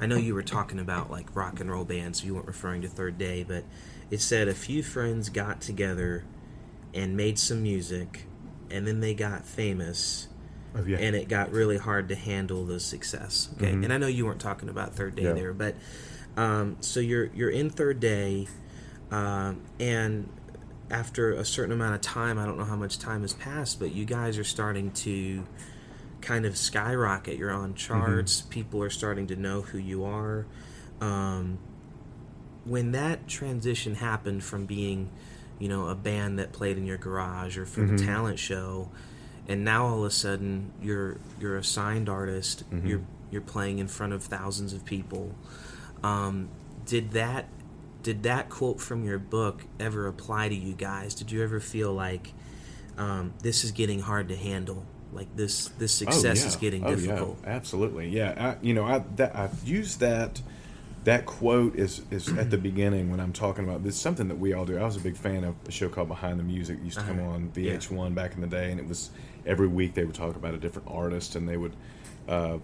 I 0.00 0.06
know 0.06 0.16
you 0.16 0.34
were 0.34 0.42
talking 0.42 0.78
about 0.78 1.10
like 1.10 1.34
rock 1.34 1.60
and 1.60 1.70
roll 1.70 1.84
bands, 1.84 2.20
so 2.20 2.26
you 2.26 2.34
weren't 2.34 2.46
referring 2.46 2.82
to 2.82 2.88
Third 2.88 3.18
Day, 3.18 3.44
but 3.46 3.64
it 4.10 4.20
said 4.20 4.48
a 4.48 4.54
few 4.54 4.82
friends 4.82 5.28
got 5.28 5.60
together 5.60 6.24
and 6.94 7.16
made 7.16 7.38
some 7.38 7.62
music, 7.62 8.26
and 8.70 8.86
then 8.86 9.00
they 9.00 9.14
got 9.14 9.44
famous. 9.44 10.28
Oh 10.74 10.84
yeah, 10.84 10.96
and 10.98 11.14
it 11.14 11.28
got 11.28 11.52
really 11.52 11.76
hard 11.76 12.08
to 12.08 12.14
handle 12.14 12.64
the 12.64 12.80
success. 12.80 13.50
Okay, 13.56 13.72
Mhm. 13.72 13.84
and 13.84 13.92
I 13.92 13.98
know 13.98 14.06
you 14.06 14.24
weren't 14.24 14.40
talking 14.40 14.68
about 14.70 14.94
third 14.94 15.14
day 15.14 15.24
Yeah. 15.24 15.32
there, 15.32 15.52
but 15.52 15.74
um, 16.36 16.76
so 16.80 16.98
you're 17.00 17.26
you're 17.34 17.50
in 17.50 17.68
third 17.68 18.00
day, 18.00 18.48
um, 19.10 19.60
and 19.78 20.28
after 20.90 21.32
a 21.32 21.44
certain 21.44 21.72
amount 21.72 21.94
of 21.94 22.00
time, 22.00 22.38
I 22.38 22.46
don't 22.46 22.56
know 22.58 22.64
how 22.64 22.76
much 22.76 22.98
time 22.98 23.20
has 23.22 23.32
passed, 23.34 23.78
but 23.80 23.92
you 23.94 24.04
guys 24.06 24.38
are 24.38 24.44
starting 24.44 24.90
to 24.92 25.44
kind 26.22 26.46
of 26.46 26.56
skyrocket. 26.56 27.36
You're 27.36 27.50
on 27.52 27.74
charts. 27.74 28.40
People 28.42 28.82
are 28.82 28.90
starting 28.90 29.26
to 29.28 29.36
know 29.36 29.60
who 29.62 29.78
you 29.78 30.04
are. 30.04 30.46
Um, 31.00 31.58
when 32.64 32.92
that 32.92 33.26
transition 33.26 33.96
happened 33.96 34.44
from 34.44 34.66
being, 34.66 35.10
you 35.58 35.68
know, 35.68 35.88
a 35.88 35.94
band 35.94 36.38
that 36.38 36.52
played 36.52 36.78
in 36.78 36.86
your 36.86 36.96
garage 36.98 37.58
or 37.58 37.66
for 37.66 37.80
the 37.80 37.94
Mhm. 37.94 38.04
talent 38.06 38.38
show, 38.38 38.88
and 39.48 39.64
now 39.64 39.86
all 39.86 39.98
of 40.00 40.04
a 40.04 40.10
sudden 40.10 40.70
you're 40.80 41.16
you're 41.40 41.56
a 41.56 41.64
signed 41.64 42.08
artist. 42.08 42.62
Mhm. 42.70 42.88
You're 42.88 43.00
you're 43.32 43.40
playing 43.42 43.78
in 43.78 43.88
front 43.88 44.12
of 44.12 44.22
thousands 44.22 44.72
of 44.72 44.84
people. 44.84 45.34
Um, 46.04 46.48
did 46.86 47.10
that 47.12 47.48
did 48.04 48.22
that 48.24 48.48
quote 48.48 48.80
from 48.80 49.04
your 49.04 49.18
book 49.18 49.64
ever 49.80 50.06
apply 50.06 50.48
to 50.48 50.54
you 50.54 50.74
guys? 50.74 51.14
Did 51.14 51.30
you 51.32 51.42
ever 51.42 51.58
feel 51.60 51.92
like 51.92 52.32
um, 52.98 53.32
this 53.42 53.64
is 53.64 53.72
getting 53.72 54.00
hard 54.00 54.28
to 54.28 54.36
handle? 54.36 54.84
Like 55.12 55.34
this 55.36 55.68
this 55.78 55.92
success 55.92 56.44
is 56.44 56.56
getting 56.56 56.84
oh, 56.84 56.94
difficult. 56.94 57.38
Yeah, 57.42 57.50
absolutely. 57.50 58.08
Yeah, 58.08 58.56
I, 58.60 58.64
you 58.64 58.72
know, 58.74 58.84
I 58.84 59.00
that 59.16 59.36
I've 59.36 59.62
used 59.66 60.00
that 60.00 60.40
that 61.04 61.26
quote 61.26 61.76
is 61.76 62.02
is 62.10 62.28
at 62.28 62.50
the 62.50 62.56
beginning 62.58 63.10
when 63.10 63.20
I'm 63.20 63.32
talking 63.32 63.64
about 63.64 63.84
this. 63.84 63.96
Something 63.96 64.28
that 64.28 64.38
we 64.38 64.52
all 64.52 64.64
do. 64.64 64.78
I 64.78 64.84
was 64.84 64.96
a 64.96 65.00
big 65.00 65.16
fan 65.16 65.44
of 65.44 65.54
a 65.68 65.70
show 65.70 65.88
called 65.88 66.08
Behind 66.08 66.38
the 66.38 66.44
Music. 66.44 66.78
It 66.78 66.84
used 66.84 66.98
to 66.98 67.04
come 67.04 67.18
Uh-huh. 67.20 67.34
on 67.34 67.50
VH1 67.54 68.14
back 68.14 68.34
in 68.34 68.40
the 68.40 68.46
day, 68.46 68.70
and 68.70 68.80
it 68.80 68.88
was 68.88 69.10
every 69.44 69.68
week 69.68 69.94
they 69.94 70.04
would 70.04 70.14
talk 70.14 70.36
about 70.36 70.54
a 70.54 70.58
different 70.58 70.88
artist, 70.90 71.36
and 71.36 71.48
they 71.48 71.56
would. 71.56 71.74
Uh, 72.28 72.58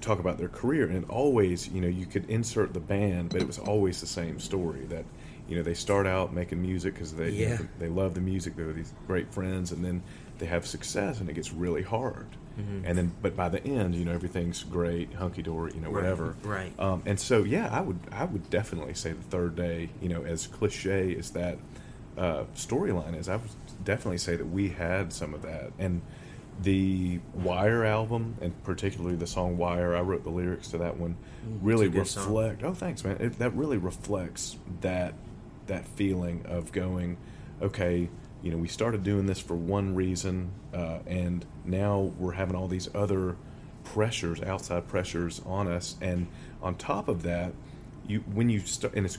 talk 0.00 0.18
about 0.18 0.36
their 0.36 0.48
career 0.48 0.86
and 0.86 1.06
always 1.08 1.66
you 1.68 1.80
know 1.80 1.88
you 1.88 2.04
could 2.04 2.28
insert 2.28 2.74
the 2.74 2.80
band 2.80 3.30
but 3.30 3.40
it 3.40 3.46
was 3.46 3.58
always 3.58 4.02
the 4.02 4.06
same 4.06 4.38
story 4.38 4.84
that 4.84 5.02
you 5.48 5.56
know 5.56 5.62
they 5.62 5.74
start 5.74 6.06
out 6.06 6.32
making 6.32 6.60
music 6.62 6.94
because 6.94 7.14
they 7.14 7.30
you 7.30 7.48
know, 7.48 7.58
they 7.78 7.88
love 7.88 8.14
the 8.14 8.20
music 8.20 8.56
they're 8.56 8.72
these 8.72 8.92
great 9.06 9.32
friends 9.32 9.72
and 9.72 9.84
then 9.84 10.02
they 10.38 10.46
have 10.46 10.66
success 10.66 11.20
and 11.20 11.28
it 11.28 11.34
gets 11.34 11.52
really 11.52 11.82
hard 11.82 12.26
Mm-hmm. 12.56 12.86
and 12.86 12.96
then 12.96 13.12
but 13.20 13.34
by 13.34 13.48
the 13.48 13.60
end 13.66 13.96
you 13.96 14.04
know 14.04 14.12
everything's 14.12 14.62
great 14.62 15.12
hunky-dory 15.14 15.72
you 15.74 15.80
know 15.80 15.88
Right, 15.88 16.02
whatever 16.04 16.36
right. 16.44 16.72
um, 16.78 17.02
and 17.04 17.18
so 17.18 17.42
yeah 17.42 17.68
i 17.76 17.80
would 17.80 17.98
i 18.12 18.24
would 18.24 18.48
definitely 18.48 18.94
say 18.94 19.10
the 19.10 19.24
third 19.24 19.56
day 19.56 19.88
you 20.00 20.08
know 20.08 20.22
as 20.22 20.46
cliche 20.46 21.16
as 21.16 21.30
that 21.30 21.58
uh, 22.16 22.44
storyline 22.54 23.18
is 23.18 23.28
i 23.28 23.34
would 23.34 23.50
definitely 23.82 24.18
say 24.18 24.36
that 24.36 24.44
we 24.46 24.68
had 24.68 25.12
some 25.12 25.34
of 25.34 25.42
that 25.42 25.72
and 25.80 26.00
the 26.62 27.18
wire 27.34 27.84
album 27.84 28.36
and 28.40 28.52
particularly 28.62 29.16
the 29.16 29.26
song 29.26 29.56
wire 29.56 29.96
i 29.96 30.00
wrote 30.00 30.22
the 30.22 30.30
lyrics 30.30 30.68
to 30.68 30.78
that 30.78 30.96
one 30.96 31.16
really 31.60 31.88
good 31.88 32.06
song. 32.06 32.24
reflect 32.26 32.62
oh 32.62 32.72
thanks 32.72 33.02
man 33.02 33.16
it, 33.18 33.36
that 33.40 33.52
really 33.56 33.78
reflects 33.78 34.56
that 34.80 35.12
that 35.66 35.86
feeling 35.86 36.44
of 36.46 36.72
going 36.72 37.16
okay 37.62 38.08
you 38.42 38.50
know 38.50 38.56
we 38.56 38.68
started 38.68 39.02
doing 39.02 39.26
this 39.26 39.40
for 39.40 39.54
one 39.54 39.94
reason 39.94 40.50
uh, 40.74 40.98
and 41.06 41.44
now 41.64 42.12
we're 42.18 42.32
having 42.32 42.54
all 42.56 42.68
these 42.68 42.88
other 42.94 43.36
pressures 43.84 44.40
outside 44.42 44.86
pressures 44.88 45.40
on 45.46 45.68
us 45.68 45.96
and 46.00 46.26
on 46.62 46.74
top 46.74 47.08
of 47.08 47.22
that 47.22 47.52
you 48.06 48.20
when 48.32 48.48
you 48.48 48.60
start 48.60 48.94
and 48.94 49.06
it's 49.06 49.18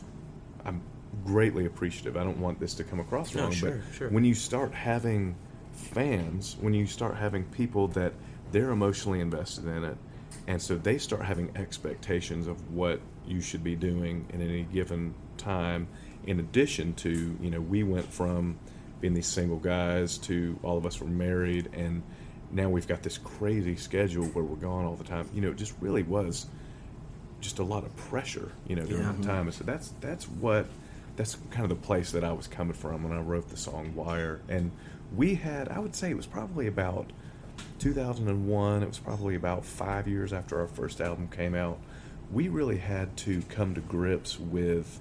i'm 0.66 0.82
greatly 1.24 1.66
appreciative 1.66 2.18
i 2.18 2.24
don't 2.24 2.40
want 2.40 2.60
this 2.60 2.74
to 2.74 2.84
come 2.84 3.00
across 3.00 3.34
No, 3.34 3.44
wrong 3.44 3.52
sure, 3.52 3.84
but 3.88 3.96
sure. 3.96 4.10
when 4.10 4.26
you 4.26 4.34
start 4.34 4.74
having 4.74 5.36
fans 5.72 6.58
when 6.60 6.74
you 6.74 6.86
start 6.88 7.16
having 7.16 7.44
people 7.46 7.88
that 7.90 8.14
they're 8.52 8.72
emotionally 8.72 9.20
invested 9.22 9.66
in 9.66 9.84
it 9.84 9.98
and 10.48 10.62
so 10.62 10.76
they 10.76 10.98
start 10.98 11.24
having 11.24 11.52
expectations 11.56 12.48
of 12.48 12.72
what 12.74 13.00
you 13.26 13.42
should 13.42 13.64
be 13.64 13.76
doing 13.76 14.28
in 14.34 14.42
any 14.42 14.64
given 14.64 15.14
time 15.38 15.88
in 16.26 16.40
addition 16.40 16.94
to 16.94 17.38
you 17.42 17.50
know 17.50 17.62
we 17.62 17.84
went 17.84 18.12
from 18.12 18.58
being 19.02 19.14
these 19.14 19.28
single 19.28 19.58
guys 19.58 20.18
to 20.18 20.58
all 20.64 20.78
of 20.78 20.86
us 20.86 21.00
were 21.00 21.08
married 21.08 21.70
and 21.74 22.02
now 22.52 22.70
we've 22.70 22.88
got 22.88 23.04
this 23.04 23.18
crazy 23.18 23.76
schedule 23.76 24.26
where 24.28 24.44
we're 24.44 24.56
gone 24.56 24.86
all 24.86 24.96
the 24.96 25.04
time 25.04 25.28
you 25.34 25.42
know 25.42 25.50
it 25.52 25.58
just 25.58 25.74
really 25.82 26.04
was 26.04 26.48
just 27.46 27.60
a 27.60 27.64
lot 27.64 27.84
of 27.84 27.96
pressure, 27.96 28.52
you 28.68 28.76
know, 28.76 28.84
during 28.86 29.04
Yeah. 29.04 29.12
that 29.12 29.22
mm-hmm. 29.22 29.30
time. 29.30 29.46
And 29.48 29.54
so 29.54 29.64
that's 29.64 29.90
that's 30.02 30.28
what 30.28 30.66
that's 31.16 31.38
kind 31.52 31.64
of 31.64 31.70
the 31.70 31.86
place 31.86 32.12
that 32.12 32.24
I 32.24 32.34
was 32.34 32.48
coming 32.48 32.74
from 32.74 33.04
when 33.04 33.14
I 33.18 33.22
wrote 33.22 33.50
the 33.50 33.58
song 33.58 33.96
Wire. 33.96 34.42
And 34.50 34.72
we 35.16 35.36
had, 35.36 35.70
I 35.70 35.80
would 35.80 35.96
say, 35.96 36.10
it 36.10 36.18
was 36.18 36.26
probably 36.26 36.68
about 36.68 37.12
2001. 37.80 38.84
It 38.84 38.88
was 38.88 39.00
probably 39.00 39.36
about 39.36 39.64
five 39.64 40.08
years 40.08 40.34
after 40.34 40.60
our 40.60 40.68
first 40.68 41.00
album 41.00 41.30
came 41.30 41.56
out. 41.56 41.80
We 42.32 42.50
really 42.50 42.78
had 42.78 43.16
to 43.18 43.42
come 43.44 43.76
to 43.76 43.82
grips 43.82 44.40
with 44.40 45.00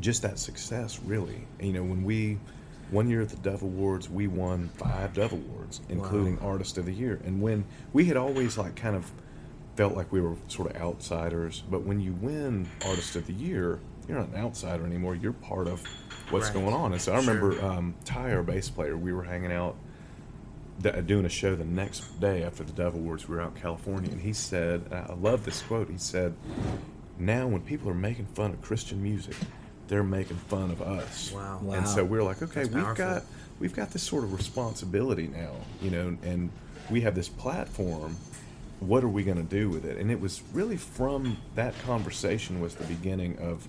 just 0.00 0.22
that 0.22 0.38
success, 0.38 0.98
really. 1.04 1.46
You 1.60 1.72
know, 1.72 1.82
when 1.82 2.04
we 2.04 2.38
one 2.90 3.08
year 3.08 3.22
at 3.22 3.30
the 3.30 3.36
Dove 3.36 3.62
Awards, 3.62 4.10
we 4.10 4.26
won 4.26 4.68
five 4.76 5.14
Dove 5.14 5.32
Awards, 5.32 5.80
including 5.88 6.38
Artist 6.40 6.76
of 6.78 6.84
the 6.86 6.92
Year. 6.92 7.20
And 7.24 7.40
when 7.40 7.64
we 7.92 8.04
had 8.04 8.16
always 8.16 8.58
like 8.58 8.76
kind 8.76 8.96
of 8.96 9.10
felt 9.76 9.96
like 9.96 10.12
we 10.12 10.20
were 10.20 10.36
sort 10.48 10.70
of 10.70 10.76
outsiders, 10.80 11.62
but 11.70 11.84
when 11.84 12.00
you 12.00 12.12
win 12.20 12.68
Artist 12.84 13.16
of 13.16 13.26
the 13.26 13.32
Year, 13.32 13.80
you're 14.06 14.18
not 14.18 14.28
an 14.28 14.36
outsider 14.36 14.84
anymore. 14.84 15.14
You're 15.14 15.32
part 15.32 15.68
of 15.68 15.82
what's 16.30 16.46
Right. 16.46 16.54
going 16.54 16.74
on. 16.74 16.92
And 16.92 17.00
so 17.00 17.14
I 17.14 17.22
Sure. 17.22 17.34
remember 17.34 17.64
um, 17.64 17.94
Ty, 18.04 18.34
our 18.34 18.42
bass 18.42 18.68
player, 18.68 18.96
we 18.96 19.12
were 19.12 19.22
hanging 19.22 19.52
out 19.52 19.76
th- 20.82 21.06
doing 21.06 21.24
a 21.24 21.28
show 21.30 21.54
the 21.54 21.64
next 21.64 22.20
day 22.20 22.42
after 22.42 22.64
the 22.64 22.72
Dove 22.72 22.94
Awards. 22.94 23.26
We 23.28 23.36
were 23.36 23.42
out 23.42 23.54
in 23.54 23.62
California, 23.62 24.10
and 24.10 24.20
he 24.20 24.32
said, 24.34 24.82
and 24.90 24.94
I 24.94 25.14
love 25.14 25.44
this 25.46 25.62
quote. 25.62 25.88
He 25.88 25.96
said, 25.98 26.34
"Now 27.18 27.46
when 27.46 27.60
people 27.62 27.88
are 27.88 27.94
making 27.94 28.26
fun 28.26 28.50
of 28.50 28.60
Christian 28.60 29.02
music, 29.02 29.36
they're 29.88 30.02
making 30.04 30.36
fun 30.36 30.70
of 30.70 30.80
us." 30.82 31.32
Wow. 31.32 31.60
Wow. 31.62 31.74
And 31.74 31.88
so 31.88 32.04
we're 32.04 32.22
like, 32.22 32.42
okay, 32.42 32.62
That's 32.62 32.74
we've 32.74 32.84
powerful. 32.84 33.04
got 33.04 33.24
we've 33.60 33.74
got 33.74 33.90
this 33.90 34.02
sort 34.02 34.24
of 34.24 34.32
responsibility 34.32 35.28
now, 35.28 35.52
you 35.80 35.90
know, 35.90 36.16
and 36.24 36.50
we 36.90 37.00
have 37.02 37.14
this 37.14 37.28
platform. 37.28 38.16
What 38.80 39.04
are 39.04 39.08
we 39.08 39.22
going 39.22 39.36
to 39.36 39.44
do 39.44 39.70
with 39.70 39.84
it? 39.84 39.96
And 39.98 40.10
it 40.10 40.20
was 40.20 40.42
really 40.52 40.76
from 40.76 41.36
that 41.54 41.72
conversation 41.84 42.60
was 42.60 42.74
the 42.74 42.84
beginning 42.84 43.38
of 43.38 43.66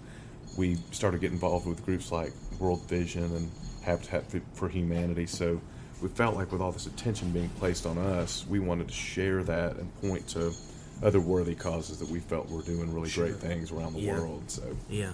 we 0.57 0.77
started 0.91 1.21
getting 1.21 1.35
involved 1.35 1.67
with 1.67 1.85
groups 1.85 2.11
like 2.11 2.31
World 2.59 2.81
Vision 2.89 3.23
and 3.23 3.51
Habitat 3.83 4.23
for 4.55 4.69
Humanity. 4.69 5.27
So 5.27 5.61
we 6.01 6.09
felt 6.09 6.35
like 6.35 6.51
with 6.51 6.61
all 6.61 6.71
this 6.71 6.87
attention 6.87 7.31
being 7.31 7.49
placed 7.59 7.85
on 7.85 7.99
us, 7.99 8.43
we 8.49 8.57
wanted 8.59 8.87
to 8.87 8.93
share 8.93 9.43
that 9.43 9.75
and 9.75 9.93
point 10.01 10.27
to 10.29 10.51
other 11.03 11.19
worthy 11.19 11.53
causes 11.53 11.99
that 11.99 12.09
we 12.09 12.19
felt 12.19 12.49
were 12.49 12.63
doing 12.63 12.91
really 12.91 13.11
great 13.11 13.35
things 13.35 13.71
around 13.71 13.93
the 13.93 13.99
Yeah. 14.01 14.19
world. 14.19 14.43
So 14.47 14.63
Yeah. 14.89 15.11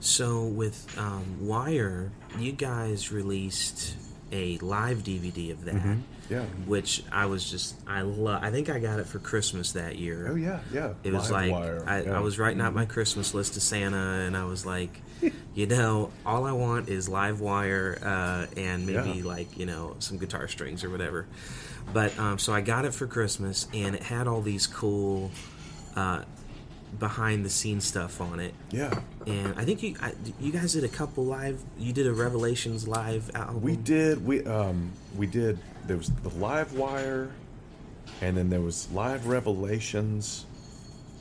So 0.00 0.44
with 0.44 0.96
um, 0.98 1.46
Wire, 1.46 2.12
you 2.38 2.52
guys 2.52 3.10
released 3.12 3.96
a 4.32 4.58
live 4.58 4.98
DVD 4.98 5.52
of 5.52 5.64
that, 5.64 5.74
Mm-hmm. 5.76 6.00
yeah. 6.30 6.42
which 6.66 7.02
I 7.12 7.26
was 7.26 7.48
just 7.48 7.76
I 7.86 8.02
love. 8.02 8.42
I 8.42 8.50
think 8.50 8.68
I 8.68 8.78
got 8.78 8.98
it 8.98 9.06
for 9.06 9.18
Christmas 9.18 9.72
that 9.72 9.96
year. 9.96 10.28
Oh 10.30 10.34
yeah, 10.34 10.60
yeah. 10.72 10.94
It 11.04 11.12
was 11.12 11.30
Live 11.30 11.50
like 11.50 11.52
Wire, 11.52 11.84
I, 11.86 11.96
yeah. 11.98 12.02
Mm-hmm. 12.04 12.14
I 12.14 12.20
was 12.20 12.38
writing 12.38 12.60
out 12.60 12.74
my 12.74 12.84
Christmas 12.86 13.34
list 13.34 13.54
to 13.54 13.60
Santa, 13.60 13.96
and 14.26 14.36
I 14.36 14.44
was 14.44 14.66
like, 14.66 15.00
you 15.54 15.66
know, 15.66 16.10
all 16.26 16.44
I 16.44 16.52
want 16.52 16.88
is 16.88 17.08
live 17.08 17.40
wire 17.40 17.98
uh, 18.02 18.46
and 18.60 18.84
maybe 18.86 19.18
Yeah. 19.20 19.24
like 19.24 19.56
you 19.58 19.66
know 19.66 19.96
some 20.00 20.18
guitar 20.18 20.48
strings 20.48 20.82
or 20.84 20.90
whatever. 20.90 21.26
But 21.92 22.18
um, 22.18 22.38
so 22.40 22.52
I 22.52 22.60
got 22.62 22.84
it 22.84 22.94
for 22.94 23.06
Christmas, 23.06 23.68
and 23.72 23.94
it 23.94 24.02
had 24.02 24.26
all 24.26 24.42
these 24.42 24.66
cool 24.66 25.30
uh, 25.94 26.22
behind 26.98 27.44
the 27.44 27.50
scenes 27.50 27.84
stuff 27.84 28.20
on 28.20 28.40
it. 28.40 28.54
Yeah. 28.70 28.98
And 29.26 29.54
I 29.58 29.64
think 29.64 29.82
you 29.82 29.96
I, 30.00 30.12
you 30.40 30.52
guys 30.52 30.72
did 30.72 30.84
a 30.84 30.88
couple 30.88 31.24
live. 31.24 31.60
You 31.78 31.92
did 31.92 32.06
a 32.06 32.12
Revelations 32.12 32.86
live 32.88 33.30
album. 33.34 33.60
We 33.62 33.76
did. 33.76 34.24
We 34.24 34.44
um 34.46 34.90
we 35.16 35.26
did. 35.26 35.58
There 35.86 35.96
was 35.96 36.08
the 36.22 36.30
live 36.30 36.72
wire, 36.74 37.30
and 38.20 38.36
then 38.36 38.50
there 38.50 38.60
was 38.60 38.90
live 38.92 39.26
revelations, 39.26 40.46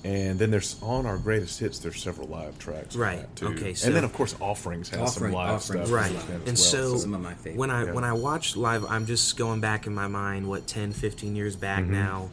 and 0.03 0.38
then 0.39 0.49
there's 0.51 0.82
on 0.82 1.05
our 1.05 1.18
greatest 1.18 1.59
hits. 1.59 1.80
There's 1.80 2.01
several 2.01 2.28
live 2.28 2.57
tracks. 2.59 2.95
Right, 2.95 3.34
too. 3.36 3.47
okay, 3.49 3.74
so- 3.74 3.88
and 3.88 3.95
then 3.95 4.03
of 4.03 4.13
course 4.13 4.36
offerings 4.39 4.89
has 4.89 5.16
some 5.16 5.32
live 5.32 5.61
stuff. 5.61 5.91
right 5.91 6.11
as 6.11 6.24
and 6.30 6.45
well, 6.45 6.55
so 6.55 6.97
Some 6.97 7.13
of 7.13 7.22
my 7.22 7.34
favorites. 7.34 7.57
when 7.59 7.70
i 7.72 7.86
Yeah. 7.86 7.91
when 7.91 8.03
i 8.03 8.13
watch 8.13 8.55
live 8.55 8.86
i'm 8.86 9.05
just 9.05 9.36
going 9.38 9.61
back 9.61 9.88
in 9.88 9.93
my 9.95 10.07
mind 10.07 10.47
what 10.47 10.68
10 10.68 10.93
15 10.93 11.36
years 11.36 11.55
back 11.55 11.84
Mm-hmm. 11.84 11.93
now 11.93 12.30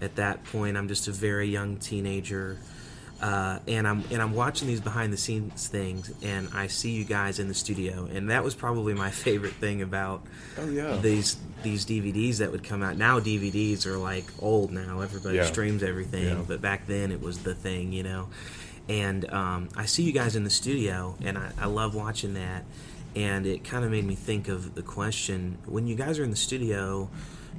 at 0.00 0.16
that 0.16 0.44
point 0.44 0.76
i'm 0.76 0.88
just 0.88 1.08
a 1.08 1.12
very 1.12 1.48
young 1.48 1.76
teenager 1.76 2.58
uh, 3.22 3.58
and 3.66 3.88
I'm 3.88 4.04
and 4.10 4.20
I'm 4.20 4.34
watching 4.34 4.68
these 4.68 4.80
behind 4.80 5.12
the 5.12 5.16
scenes 5.16 5.68
things, 5.68 6.12
and 6.22 6.48
I 6.54 6.66
see 6.66 6.90
you 6.90 7.04
guys 7.04 7.38
in 7.38 7.48
the 7.48 7.54
studio, 7.54 8.08
and 8.12 8.30
that 8.30 8.44
was 8.44 8.54
probably 8.54 8.92
my 8.94 9.10
favorite 9.10 9.54
thing 9.54 9.82
about 9.82 10.22
Oh, 10.58 10.68
yeah. 10.68 10.96
these 10.98 11.36
these 11.62 11.86
DVDs 11.86 12.38
that 12.38 12.52
would 12.52 12.62
come 12.62 12.82
out. 12.82 12.96
Now 12.98 13.18
DVDs 13.18 13.86
are 13.86 13.96
like 13.96 14.24
old 14.40 14.70
now; 14.72 15.00
everybody 15.00 15.36
Yeah. 15.36 15.44
streams 15.46 15.82
everything, 15.82 16.24
Yeah. 16.24 16.44
but 16.46 16.60
back 16.60 16.86
then 16.86 17.10
it 17.10 17.20
was 17.22 17.38
the 17.38 17.54
thing, 17.54 17.92
you 17.92 18.02
know. 18.02 18.28
And 18.88 19.28
um, 19.32 19.68
I 19.76 19.86
see 19.86 20.02
you 20.04 20.12
guys 20.12 20.36
in 20.36 20.44
the 20.44 20.50
studio, 20.50 21.16
and 21.22 21.36
I, 21.38 21.50
I 21.58 21.66
love 21.66 21.94
watching 21.94 22.34
that. 22.34 22.64
And 23.16 23.46
it 23.46 23.64
kind 23.64 23.82
of 23.84 23.90
made 23.90 24.04
me 24.04 24.14
think 24.14 24.48
of 24.48 24.74
the 24.74 24.82
question: 24.82 25.56
when 25.64 25.86
you 25.86 25.94
guys 25.96 26.18
are 26.18 26.24
in 26.24 26.30
the 26.30 26.36
studio, 26.36 27.08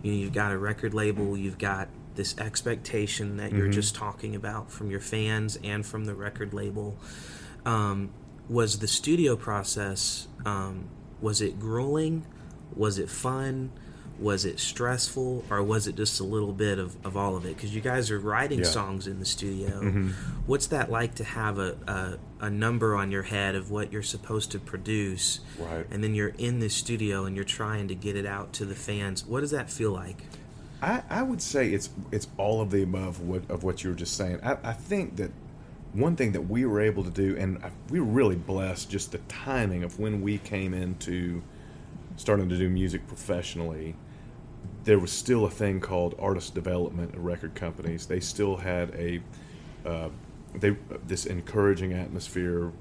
you 0.04 0.12
know, 0.12 0.18
you've 0.20 0.34
got 0.34 0.52
a 0.52 0.58
record 0.58 0.94
label, 0.94 1.36
you've 1.36 1.58
got 1.58 1.88
this 2.18 2.38
expectation 2.38 3.38
that 3.38 3.54
you're 3.54 3.70
just 3.70 3.96
talking 3.96 4.36
about 4.36 4.70
from 4.70 4.92
your 4.92 5.00
fans 5.00 5.58
and 5.64 5.86
from 5.86 6.04
the 6.06 6.14
record 6.14 6.54
label. 6.54 6.98
Um, 7.66 8.10
was 8.50 8.80
the 8.80 8.88
studio 8.88 9.36
process 9.38 10.28
um, 10.46 10.90
was 11.22 11.42
it 11.42 11.60
grueling? 11.60 12.26
Was 12.76 13.00
it 13.00 13.10
fun? 13.10 13.72
Was 14.20 14.46
it 14.46 14.60
stressful, 14.60 15.46
or 15.52 15.62
was 15.62 15.86
it 15.86 15.96
just 15.96 16.20
a 16.20 16.24
little 16.24 16.52
bit 16.52 16.80
of, 16.80 16.96
of 17.06 17.16
all 17.16 17.36
of 17.36 17.46
it? 17.46 17.56
Because 17.56 17.76
you 17.76 17.82
guys 17.82 18.10
are 18.10 18.18
writing 18.20 18.60
Yeah. 18.60 18.66
songs 18.66 19.06
in 19.06 19.20
the 19.20 19.26
studio. 19.26 20.10
What's 20.48 20.66
that 20.68 20.90
like 20.90 21.14
to 21.16 21.24
have 21.24 21.60
a, 21.60 21.78
a, 22.40 22.46
a 22.46 22.50
number 22.50 22.96
on 22.96 23.12
your 23.12 23.22
head 23.24 23.54
of 23.54 23.70
what 23.70 23.94
you're 23.94 24.02
supposed 24.02 24.50
to 24.54 24.60
produce, 24.60 25.42
Right. 25.60 25.86
and 25.92 26.04
then 26.04 26.16
you're 26.16 26.34
in 26.40 26.60
the 26.62 26.70
studio 26.70 27.26
and 27.26 27.36
you're 27.36 27.46
trying 27.46 27.88
to 27.90 27.96
get 27.96 28.16
it 28.16 28.26
out 28.26 28.54
to 28.54 28.66
the 28.66 28.74
fans? 28.74 29.24
What 29.24 29.42
does 29.42 29.52
that 29.52 29.70
feel 29.70 29.92
like? 29.92 30.24
I, 30.82 31.04
I 31.10 31.24
would 31.24 31.42
say 31.42 31.70
it's 31.70 31.90
it's 32.12 32.28
all 32.38 32.62
of 32.62 32.70
the 32.70 32.84
above 32.84 33.22
what, 33.22 33.50
of 33.50 33.64
what 33.64 33.84
you 33.84 33.90
were 33.90 33.96
just 33.96 34.16
saying. 34.16 34.40
I, 34.44 34.58
I 34.64 34.74
think 34.74 35.16
that 35.18 35.32
one 35.94 36.16
thing 36.16 36.34
that 36.34 36.42
we 36.42 36.66
were 36.66 36.82
able 36.82 37.04
to 37.04 37.10
do, 37.10 37.36
and 37.38 37.60
we 37.90 38.00
were 38.00 38.06
really 38.06 38.36
blessed, 38.36 38.90
just 38.90 39.12
the 39.12 39.18
timing 39.28 39.84
of 39.84 40.00
when 40.00 40.22
we 40.22 40.38
came 40.38 40.74
into 40.74 41.42
starting 42.16 42.50
to 42.50 42.58
do 42.58 42.70
music 42.70 43.08
professionally. 43.08 43.96
There 44.84 45.00
was 45.00 45.12
still 45.12 45.46
a 45.46 45.50
thing 45.50 45.80
called 45.80 46.16
artist 46.20 46.54
development 46.54 47.14
at 47.14 47.20
record 47.20 47.56
companies. 47.56 48.06
They 48.06 48.20
still 48.20 48.58
had 48.58 48.94
a 48.96 49.22
uh, 49.86 50.10
they 50.56 50.78
this 51.08 51.26
encouraging 51.26 51.94
atmosphere. 51.94 52.72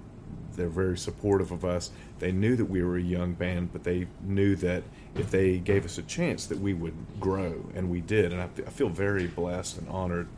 They're 0.56 0.68
very 0.68 0.98
supportive 0.98 1.50
of 1.52 1.64
us. 1.64 1.90
They 2.18 2.32
knew 2.32 2.56
that 2.56 2.64
we 2.64 2.82
were 2.82 2.96
a 2.96 3.02
young 3.02 3.34
band, 3.34 3.72
but 3.72 3.84
they 3.84 4.06
knew 4.22 4.56
that 4.56 4.82
if 5.14 5.30
they 5.30 5.58
gave 5.58 5.84
us 5.84 5.98
a 5.98 6.02
chance, 6.02 6.46
that 6.46 6.58
we 6.58 6.74
would 6.74 6.94
grow, 7.20 7.64
and 7.74 7.90
we 7.90 8.00
did. 8.00 8.32
And 8.32 8.42
I, 8.42 8.48
I 8.66 8.70
feel 8.70 8.88
very 8.88 9.26
blessed 9.26 9.78
and 9.78 9.88
honored 9.88 10.28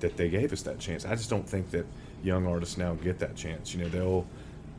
that 0.00 0.16
they 0.16 0.28
gave 0.28 0.52
us 0.52 0.62
that 0.62 0.78
chance. 0.78 1.04
I 1.04 1.14
just 1.14 1.30
don't 1.30 1.48
think 1.48 1.70
that 1.70 1.86
young 2.22 2.46
artists 2.46 2.78
now 2.78 2.94
get 2.94 3.18
that 3.20 3.36
chance. 3.36 3.74
You 3.74 3.82
know, 3.82 3.88
they'll 3.88 4.26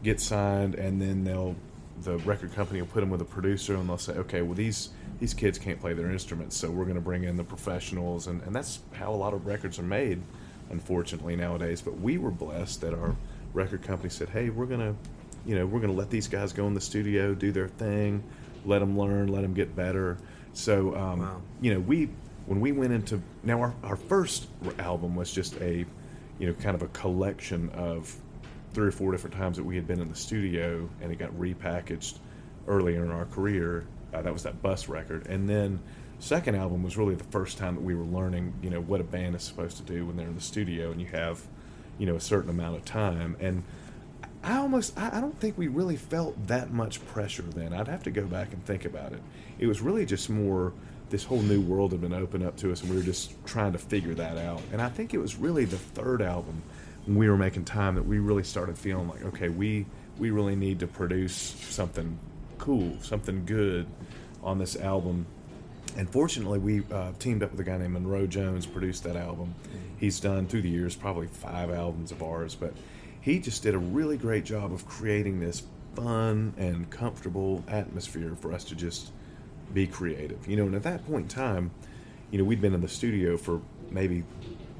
get 0.03 0.19
signed, 0.19 0.75
and 0.75 1.01
then 1.01 1.23
they'll 1.23 1.55
the 2.01 2.17
record 2.19 2.53
company 2.53 2.81
will 2.81 2.89
put 2.89 2.99
them 2.99 3.09
with 3.09 3.21
a 3.21 3.25
producer, 3.25 3.75
and 3.75 3.87
they'll 3.87 3.97
say, 3.97 4.13
okay, 4.13 4.41
well 4.41 4.53
these 4.53 4.89
these 5.19 5.33
kids 5.33 5.57
can't 5.57 5.79
play 5.79 5.93
their 5.93 6.11
instruments, 6.11 6.57
so 6.57 6.69
we're 6.69 6.83
going 6.83 6.95
to 6.95 7.01
bring 7.01 7.23
in 7.23 7.37
the 7.37 7.43
professionals, 7.43 8.27
and, 8.27 8.41
and 8.43 8.53
that's 8.53 8.79
how 8.93 9.13
a 9.13 9.15
lot 9.15 9.33
of 9.33 9.45
records 9.45 9.79
are 9.79 9.83
made, 9.83 10.21
unfortunately 10.69 11.37
nowadays. 11.37 11.81
But 11.81 11.99
we 11.99 12.17
were 12.17 12.31
blessed 12.31 12.81
that 12.81 12.93
our 12.93 13.15
record 13.55 13.81
company 13.81 14.09
said, 14.09 14.29
hey, 14.29 14.49
we're 14.49 14.65
going 14.65 14.81
to, 14.81 14.95
you 15.45 15.55
know, 15.55 15.65
we're 15.65 15.79
going 15.79 15.91
to 15.91 15.97
let 15.97 16.09
these 16.09 16.27
guys 16.27 16.53
go 16.53 16.67
in 16.67 16.73
the 16.73 16.81
studio, 16.81 17.33
do 17.33 17.51
their 17.51 17.67
thing, 17.69 18.23
let 18.65 18.79
them 18.79 18.97
learn, 18.99 19.29
let 19.29 19.41
them 19.41 19.53
get 19.53 19.75
better. 19.75 20.17
So, 20.53 20.95
um, 20.95 21.19
Wow. 21.21 21.41
you 21.61 21.73
know, 21.73 21.79
we 21.79 22.09
when 22.45 22.61
we 22.61 22.71
went 22.71 22.93
into 22.93 23.19
now 23.43 23.59
our, 23.59 23.73
our 23.83 23.95
first 23.95 24.47
album 24.77 25.15
was 25.15 25.31
just 25.31 25.55
a, 25.61 25.85
you 26.37 26.47
know, 26.47 26.53
kind 26.53 26.75
of 26.75 26.83
a 26.83 26.87
collection 26.89 27.69
of 27.71 28.13
three 28.73 28.87
or 28.87 28.91
four 28.91 29.11
different 29.11 29.35
times 29.35 29.57
that 29.57 29.63
we 29.63 29.75
had 29.75 29.87
been 29.87 29.99
in 29.99 30.09
the 30.09 30.15
studio, 30.15 30.87
and 31.01 31.11
it 31.11 31.17
got 31.17 31.31
repackaged 31.31 32.19
earlier 32.67 33.03
in 33.03 33.09
our 33.09 33.25
career. 33.25 33.85
Uh, 34.13 34.21
that 34.21 34.31
was 34.31 34.43
that 34.43 34.61
bus 34.61 34.87
record, 34.87 35.25
and 35.27 35.49
then 35.49 35.79
second 36.19 36.55
album 36.55 36.83
was 36.83 36.97
really 36.97 37.15
the 37.15 37.23
first 37.25 37.57
time 37.57 37.75
that 37.75 37.83
we 37.83 37.95
were 37.95 38.05
learning, 38.05 38.53
you 38.61 38.69
know, 38.69 38.79
what 38.81 39.01
a 39.01 39.03
band 39.03 39.35
is 39.35 39.43
supposed 39.43 39.77
to 39.77 39.83
do 39.83 40.05
when 40.05 40.15
they're 40.15 40.27
in 40.27 40.35
the 40.35 40.41
studio, 40.41 40.91
and 40.91 41.01
you 41.01 41.07
have, 41.07 41.45
you 41.97 42.05
know, 42.05 42.15
a 42.15 42.21
certain 42.21 42.49
amount 42.49 42.75
of 42.75 42.85
time. 42.85 43.35
And 43.39 43.63
I 44.43 44.57
almost, 44.57 44.97
I, 44.97 45.17
I 45.17 45.21
don't 45.21 45.39
think 45.39 45.57
we 45.57 45.67
really 45.67 45.95
felt 45.95 46.47
that 46.47 46.71
much 46.71 47.05
pressure 47.07 47.41
then. 47.43 47.73
I'd 47.73 47.87
have 47.87 48.03
to 48.03 48.11
go 48.11 48.25
back 48.25 48.53
and 48.53 48.63
think 48.65 48.85
about 48.85 49.11
it. 49.13 49.21
It 49.59 49.67
was 49.67 49.81
really 49.81 50.05
just 50.05 50.29
more 50.29 50.73
this 51.09 51.23
whole 51.23 51.41
new 51.41 51.61
world 51.61 51.91
had 51.91 52.01
been 52.01 52.13
opened 52.13 52.43
up 52.43 52.57
to 52.57 52.71
us, 52.71 52.81
and 52.81 52.89
we 52.89 52.97
were 52.97 53.03
just 53.03 53.33
trying 53.45 53.71
to 53.71 53.77
figure 53.77 54.13
that 54.15 54.37
out. 54.37 54.61
And 54.71 54.81
I 54.81 54.89
think 54.89 55.13
it 55.13 55.17
was 55.17 55.35
really 55.35 55.65
the 55.65 55.77
third 55.77 56.21
album 56.21 56.61
when 57.05 57.17
we 57.17 57.29
were 57.29 57.37
making 57.37 57.65
time 57.65 57.95
that 57.95 58.05
we 58.05 58.19
really 58.19 58.43
started 58.43 58.77
feeling 58.77 59.07
like, 59.07 59.23
okay, 59.25 59.49
we 59.49 59.85
we 60.17 60.31
really 60.31 60.55
need 60.55 60.79
to 60.79 60.87
produce 60.87 61.33
something 61.69 62.17
cool, 62.57 62.97
something 63.01 63.45
good 63.45 63.85
on 64.43 64.57
this 64.57 64.75
album. 64.75 65.25
And 65.97 66.09
fortunately, 66.09 66.59
we 66.59 66.83
uh, 66.91 67.11
teamed 67.19 67.43
up 67.43 67.51
with 67.51 67.59
a 67.59 67.63
guy 67.63 67.77
named 67.77 67.93
Monroe 67.93 68.27
Jones, 68.27 68.65
produced 68.65 69.03
that 69.03 69.15
album. 69.15 69.53
He's 69.97 70.19
done 70.19 70.47
through 70.47 70.63
the 70.63 70.69
years 70.69 70.95
probably 70.95 71.27
five 71.27 71.71
albums 71.71 72.11
of 72.11 72.21
ours, 72.21 72.55
but 72.55 72.73
he 73.21 73.39
just 73.39 73.63
did 73.63 73.73
a 73.73 73.79
really 73.79 74.17
great 74.17 74.45
job 74.45 74.71
of 74.71 74.87
creating 74.87 75.39
this 75.39 75.63
fun 75.95 76.53
and 76.57 76.89
comfortable 76.89 77.63
atmosphere 77.67 78.35
for 78.39 78.51
us 78.51 78.63
to 78.65 78.75
just 78.75 79.11
be 79.73 79.87
creative. 79.87 80.47
You 80.47 80.57
know, 80.57 80.65
and 80.65 80.75
at 80.75 80.83
that 80.83 81.05
point 81.07 81.23
in 81.23 81.29
time, 81.29 81.71
you 82.31 82.37
know, 82.37 82.43
we'd 82.43 82.61
been 82.61 82.73
in 82.73 82.81
the 82.81 82.87
studio 82.87 83.37
for 83.37 83.61
maybe 83.89 84.23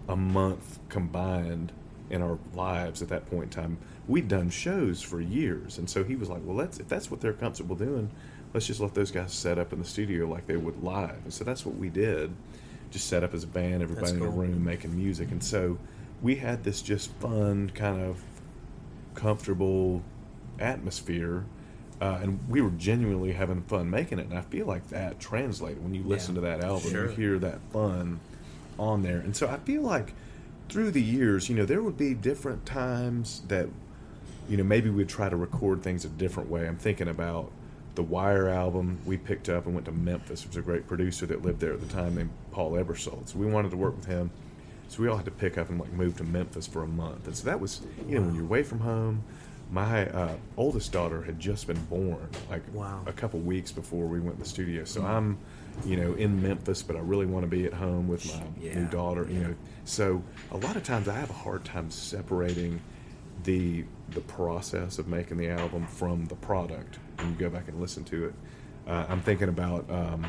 a 0.07 0.15
month 0.15 0.79
combined 0.89 1.71
in 2.09 2.21
our 2.21 2.37
lives 2.53 3.01
at 3.01 3.09
that 3.09 3.29
point 3.29 3.43
in 3.43 3.49
time. 3.49 3.77
We'd 4.07 4.27
done 4.27 4.49
shows 4.49 5.01
for 5.01 5.19
years, 5.19 5.77
and 5.77 5.89
so 5.89 6.03
he 6.03 6.15
was 6.15 6.29
like, 6.29 6.41
"Well, 6.43 6.55
let's 6.55 6.79
if 6.79 6.87
that's 6.87 7.09
what 7.09 7.21
they're 7.21 7.33
comfortable 7.33 7.75
doing, 7.75 8.11
let's 8.53 8.67
just 8.67 8.79
let 8.79 8.93
those 8.93 9.11
guys 9.11 9.33
set 9.33 9.57
up 9.57 9.73
in 9.73 9.79
the 9.79 9.85
studio 9.85 10.27
like 10.27 10.45
they 10.45 10.57
would 10.57 10.83
live." 10.83 11.17
And 11.23 11.33
so 11.33 11.43
that's 11.43 11.65
what 11.65 11.75
we 11.75 11.89
did. 11.89 12.31
Just 12.95 13.07
set 13.09 13.25
up 13.25 13.33
as 13.33 13.43
a 13.43 13.47
band, 13.47 13.83
everybody 13.83 14.13
in 14.13 14.21
a 14.21 14.29
room 14.29 14.63
making 14.63 14.95
music, 14.95 15.29
and 15.29 15.43
so 15.43 15.77
we 16.21 16.35
had 16.35 16.63
this 16.63 16.81
just 16.81 17.11
fun 17.15 17.69
kind 17.75 18.01
of 18.01 18.23
comfortable 19.15 20.01
atmosphere. 20.59 21.43
Uh, 21.99 22.19
and 22.21 22.39
we 22.49 22.61
were 22.61 22.69
genuinely 22.71 23.33
having 23.33 23.61
fun 23.63 23.89
making 23.89 24.19
it, 24.19 24.27
and 24.27 24.37
I 24.37 24.43
feel 24.43 24.65
like 24.65 24.87
that 24.91 25.19
translated 25.19 25.83
when 25.83 25.93
you 25.93 26.03
listen 26.03 26.35
Yeah, 26.35 26.41
to 26.41 26.47
that 26.47 26.63
album. 26.63 26.89
sure. 26.89 27.09
You 27.09 27.15
hear 27.17 27.39
that 27.39 27.59
fun 27.73 28.21
on 28.79 29.01
there, 29.03 29.17
and 29.19 29.35
so 29.35 29.49
I 29.49 29.57
feel 29.57 29.81
like 29.81 30.13
through 30.69 30.91
the 30.91 31.01
years, 31.01 31.49
you 31.49 31.55
know, 31.55 31.65
there 31.65 31.83
would 31.83 31.97
be 31.97 32.13
different 32.13 32.65
times 32.65 33.41
that, 33.49 33.67
you 34.47 34.55
know, 34.55 34.63
maybe 34.63 34.89
we'd 34.89 35.09
try 35.09 35.27
to 35.27 35.35
record 35.35 35.83
things 35.83 36.05
a 36.05 36.09
different 36.09 36.49
way. 36.49 36.65
I'm 36.65 36.77
thinking 36.77 37.09
about 37.09 37.51
the 37.95 38.03
Wire 38.03 38.49
album 38.49 38.99
we 39.05 39.17
picked 39.17 39.49
up 39.49 39.65
and 39.65 39.73
went 39.73 39.85
to 39.85 39.91
Memphis. 39.91 40.41
There 40.41 40.49
was 40.49 40.57
a 40.57 40.61
great 40.61 40.87
producer 40.87 41.25
that 41.27 41.41
lived 41.43 41.59
there 41.59 41.73
at 41.73 41.79
the 41.81 41.87
time 41.87 42.15
named 42.15 42.31
Paul 42.51 42.73
Ebersold. 42.73 43.29
So 43.29 43.39
we 43.39 43.45
wanted 43.45 43.71
to 43.71 43.77
work 43.77 43.95
with 43.95 44.05
him. 44.05 44.31
So 44.87 45.01
we 45.01 45.09
all 45.09 45.15
had 45.17 45.25
to 45.25 45.31
pick 45.31 45.57
up 45.57 45.69
and 45.69 45.79
like 45.79 45.91
move 45.93 46.17
to 46.17 46.23
Memphis 46.23 46.67
for 46.67 46.83
a 46.83 46.87
month. 46.87 47.25
And 47.27 47.35
so 47.35 47.45
that 47.45 47.59
was, 47.59 47.81
you 48.07 48.15
know, 48.15 48.21
when 48.21 48.35
you're 48.35 48.43
away 48.43 48.63
from 48.63 48.79
home. 48.79 49.23
My 49.71 50.07
uh, 50.09 50.35
oldest 50.57 50.91
daughter 50.91 51.23
had 51.23 51.39
just 51.39 51.65
been 51.65 51.83
born, 51.85 52.29
like 52.51 52.61
Wow. 52.71 53.01
a 53.07 53.11
couple 53.11 53.39
weeks 53.39 53.71
before 53.71 54.05
we 54.05 54.19
went 54.19 54.37
to 54.37 54.43
the 54.43 54.47
studio. 54.49 54.83
So 54.85 55.03
I'm, 55.03 55.39
you 55.83 55.97
know, 55.97 56.13
in 56.13 56.39
Memphis, 56.39 56.83
but 56.83 56.95
I 56.95 56.99
really 56.99 57.25
want 57.25 57.45
to 57.45 57.47
be 57.49 57.65
at 57.65 57.73
home 57.73 58.07
with 58.07 58.23
my 58.27 58.43
new 58.61 58.85
daughter. 58.85 59.25
You 59.27 59.39
yeah. 59.39 59.47
know, 59.47 59.55
so 59.83 60.21
a 60.51 60.57
lot 60.57 60.75
of 60.75 60.83
times 60.83 61.07
I 61.07 61.15
have 61.15 61.31
a 61.31 61.33
hard 61.33 61.65
time 61.65 61.89
separating 61.89 62.79
the 63.43 63.85
the 64.11 64.21
process 64.21 64.99
of 64.99 65.07
making 65.07 65.37
the 65.37 65.49
album 65.49 65.87
from 65.87 66.25
the 66.27 66.35
product. 66.35 66.99
When 67.25 67.33
you 67.33 67.39
go 67.39 67.49
back 67.49 67.67
and 67.67 67.81
listen 67.81 68.03
to 68.05 68.25
it, 68.25 68.33
uh, 68.87 69.05
I'm 69.09 69.19
thinking 69.19 69.49
about 69.49 69.89
um, 69.89 70.27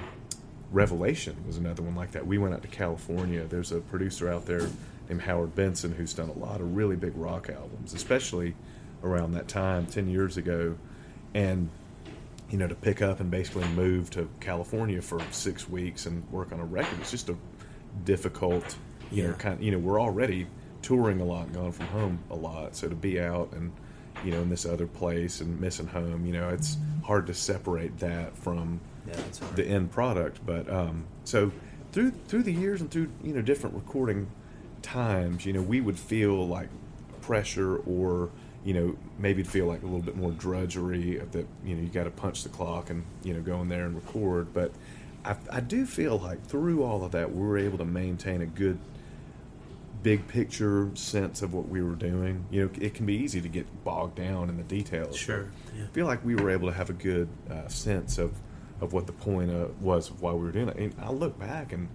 Revelation 0.72 1.36
was 1.47 1.59
another 1.59 1.82
one 1.82 1.94
like 1.94 2.12
that. 2.12 2.26
We 2.26 2.38
went 2.38 2.55
out 2.55 2.62
to 2.62 2.68
California. 2.68 3.44
There's 3.44 3.70
a 3.70 3.80
producer 3.80 4.32
out 4.32 4.47
there 4.47 4.66
named 5.11 5.20
Howard 5.20 5.55
Benson 5.55 5.92
who's 5.92 6.14
done 6.14 6.30
a 6.30 6.38
lot 6.38 6.62
of 6.62 6.74
really 6.74 6.97
big 6.97 7.12
rock 7.16 7.51
albums, 7.51 7.92
especially 7.92 8.55
around 9.05 9.32
that 9.32 9.47
time, 9.47 9.84
ten 9.84 10.09
years 10.09 10.38
ago, 10.38 10.74
and 11.34 11.68
you 12.51 12.57
know, 12.57 12.66
to 12.66 12.74
pick 12.74 13.03
up 13.03 13.20
and 13.20 13.30
basically 13.30 13.66
move 13.68 14.09
to 14.11 14.26
California 14.40 15.03
for 15.03 15.20
six 15.32 15.68
weeks 15.68 16.07
and 16.07 16.26
work 16.30 16.51
on 16.51 16.61
a 16.61 16.64
record. 16.64 16.99
It's 17.01 17.11
just 17.11 17.28
a 17.28 17.36
difficult, 18.05 18.76
you 19.11 19.24
know, 19.24 19.30
Yeah. 19.30 19.36
kind. 19.36 19.62
You 19.62 19.72
know, 19.72 19.78
we're 19.78 20.01
already 20.01 20.47
touring 20.80 21.20
a 21.20 21.24
lot, 21.24 21.47
and 21.49 21.55
gone 21.57 21.72
from 21.72 21.86
home 21.88 22.18
a 22.30 22.36
lot, 22.36 22.74
so 22.74 22.88
to 22.88 22.94
be 22.94 23.20
out 23.20 23.53
and 23.53 23.72
you 24.26 24.32
know 24.32 24.42
in 24.42 24.50
this 24.50 24.66
other 24.66 24.88
place 24.88 25.40
and 25.40 25.60
missing 25.60 25.86
home, 25.86 26.26
you 26.26 26.32
know, 26.32 26.48
it's 26.48 26.76
hard 27.04 27.28
to 27.28 27.34
separate 27.34 27.96
that 28.00 28.36
from 28.36 28.80
Yeah, 29.06 29.14
the 29.54 29.64
end 29.64 29.92
product. 29.92 30.44
But 30.44 30.68
um, 30.68 31.04
so 31.24 31.52
through 31.92 32.10
through 32.26 32.42
the 32.42 32.52
years 32.52 32.80
and 32.80 32.90
through 32.90 33.08
you 33.22 33.32
know 33.32 33.40
different 33.40 33.76
recording 33.76 34.26
times, 34.82 35.46
you 35.46 35.52
know, 35.52 35.62
we 35.62 35.80
would 35.80 35.98
feel 35.98 36.46
like 36.46 36.68
pressure 37.22 37.76
or 37.78 38.30
you 38.64 38.74
know 38.74 38.96
maybe 39.18 39.44
feel 39.44 39.66
like 39.66 39.82
a 39.82 39.86
little 39.86 40.00
bit 40.00 40.16
more 40.16 40.32
drudgery 40.32 41.18
of 41.18 41.30
that 41.32 41.46
you 41.64 41.76
know 41.76 41.82
you 41.82 41.88
got 41.88 42.04
to 42.04 42.10
punch 42.10 42.42
the 42.42 42.48
clock 42.48 42.90
and 42.90 43.04
you 43.22 43.32
know 43.32 43.40
go 43.40 43.60
in 43.60 43.68
there 43.68 43.86
and 43.86 43.94
record. 43.94 44.52
But 44.52 44.72
I, 45.24 45.36
I 45.52 45.60
do 45.60 45.86
feel 45.86 46.18
like 46.18 46.44
through 46.46 46.82
all 46.82 47.04
of 47.04 47.12
that, 47.12 47.32
we 47.32 47.46
were 47.46 47.58
able 47.58 47.78
to 47.78 47.84
maintain 47.84 48.42
a 48.42 48.46
good 48.46 48.78
big 50.03 50.26
picture 50.28 50.90
sense 50.94 51.42
of 51.42 51.55
what 51.55 51.68
we 51.68 51.82
were 51.82 51.94
doing. 51.94 52.47
You 52.51 52.64
know, 52.64 52.70
it 52.80 52.94
can 52.94 53.07
be 53.07 53.14
easy 53.14 53.40
to 53.40 53.49
get 53.49 53.84
bogged 53.84 54.16
down 54.16 54.49
in 54.49 54.57
the 54.57 54.62
details. 54.62 55.16
Sure, 55.16 55.51
yeah. 55.76 55.84
I 55.84 55.86
feel 55.88 56.07
like 56.07 56.24
we 56.24 56.34
were 56.34 56.51
able 56.51 56.68
to 56.68 56.74
have 56.74 56.90
a 56.90 56.94
good 56.94 57.28
uh, 57.51 57.68
sense 57.68 58.18
of 58.18 58.32
of 58.80 58.92
what 58.92 59.07
the 59.07 59.12
point 59.12 59.51
uh, 59.51 59.68
was 59.80 60.11
of 60.11 60.20
why 60.20 60.32
we 60.32 60.44
were 60.44 60.53
doing 60.53 60.68
it. 60.68 60.76
And 60.76 60.94
I 61.01 61.11
look 61.11 61.38
back 61.38 61.72
and 61.72 61.88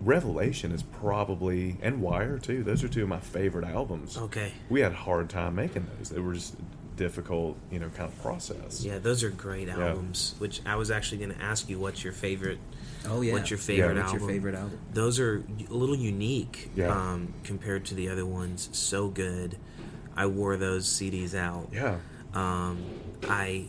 Revelation 0.00 0.72
is 0.72 0.82
probably 0.82 1.76
and 1.82 2.00
Wire 2.00 2.38
too. 2.38 2.62
Those 2.62 2.82
are 2.82 2.88
two 2.88 3.02
of 3.02 3.08
my 3.08 3.20
favorite 3.20 3.64
albums. 3.64 4.16
Okay. 4.16 4.52
We 4.68 4.80
had 4.80 4.92
a 4.92 4.96
hard 4.96 5.30
time 5.30 5.54
making 5.54 5.86
those. 5.98 6.10
They 6.10 6.20
were 6.20 6.34
just 6.34 6.56
difficult, 6.96 7.56
you 7.70 7.78
know, 7.78 7.88
kind 7.90 8.10
of 8.10 8.22
process. 8.22 8.84
Yeah, 8.84 8.98
those 8.98 9.22
are 9.22 9.30
great 9.30 9.68
albums. 9.68 10.34
Which 10.38 10.60
I 10.66 10.76
was 10.76 10.90
actually 10.90 11.18
going 11.18 11.34
to 11.34 11.42
ask 11.42 11.68
you, 11.68 11.78
what's 11.78 12.02
your 12.02 12.12
favorite? 12.12 12.58
Oh 13.06 13.20
yeah. 13.20 13.32
What's 13.32 13.50
your 13.50 13.58
favorite 13.58 13.96
What's 13.96 14.12
album? 14.12 14.20
your 14.20 14.28
favorite 14.28 14.54
album? 14.54 14.78
Those 14.92 15.18
are 15.20 15.44
a 15.70 15.72
little 15.74 15.96
unique 15.96 16.70
Yeah. 16.74 16.88
um, 16.88 17.34
compared 17.44 17.84
to 17.86 17.94
the 17.94 18.08
other 18.08 18.24
ones. 18.26 18.68
So 18.72 19.08
good. 19.08 19.58
I 20.16 20.26
wore 20.26 20.56
those 20.56 20.86
CDs 20.86 21.34
out. 21.34 21.68
Yeah. 21.72 21.98
Um, 22.34 22.78
I 23.28 23.66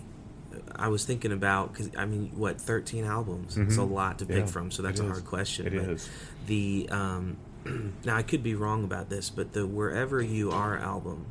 I 0.76 0.88
was 0.90 1.06
thinking 1.06 1.32
about 1.32 1.74
because 1.74 1.90
I 1.98 2.06
mean, 2.06 2.32
what 2.36 2.60
thirteen 2.62 3.04
albums? 3.06 3.58
It's 3.58 3.78
a 3.78 3.82
Mhm. 3.82 3.92
lot 3.92 4.20
to 4.20 4.26
pick 4.26 4.38
Yeah, 4.38 4.46
from. 4.46 4.72
So 4.72 4.82
that's 4.82 5.00
it 5.00 5.04
a 5.04 5.06
is. 5.08 5.12
hard 5.12 5.26
question. 5.26 5.68
It 5.68 5.74
but 5.76 5.90
is. 5.90 6.10
The 6.48 6.88
um, 6.92 7.38
now 8.06 8.16
I 8.16 8.24
could 8.24 8.44
be 8.44 8.56
wrong 8.56 8.84
about 8.84 9.10
this, 9.10 9.30
but 9.30 9.54
the 9.54 9.66
Wherever 9.68 10.22
You 10.22 10.52
Are 10.52 10.78
album. 10.78 11.26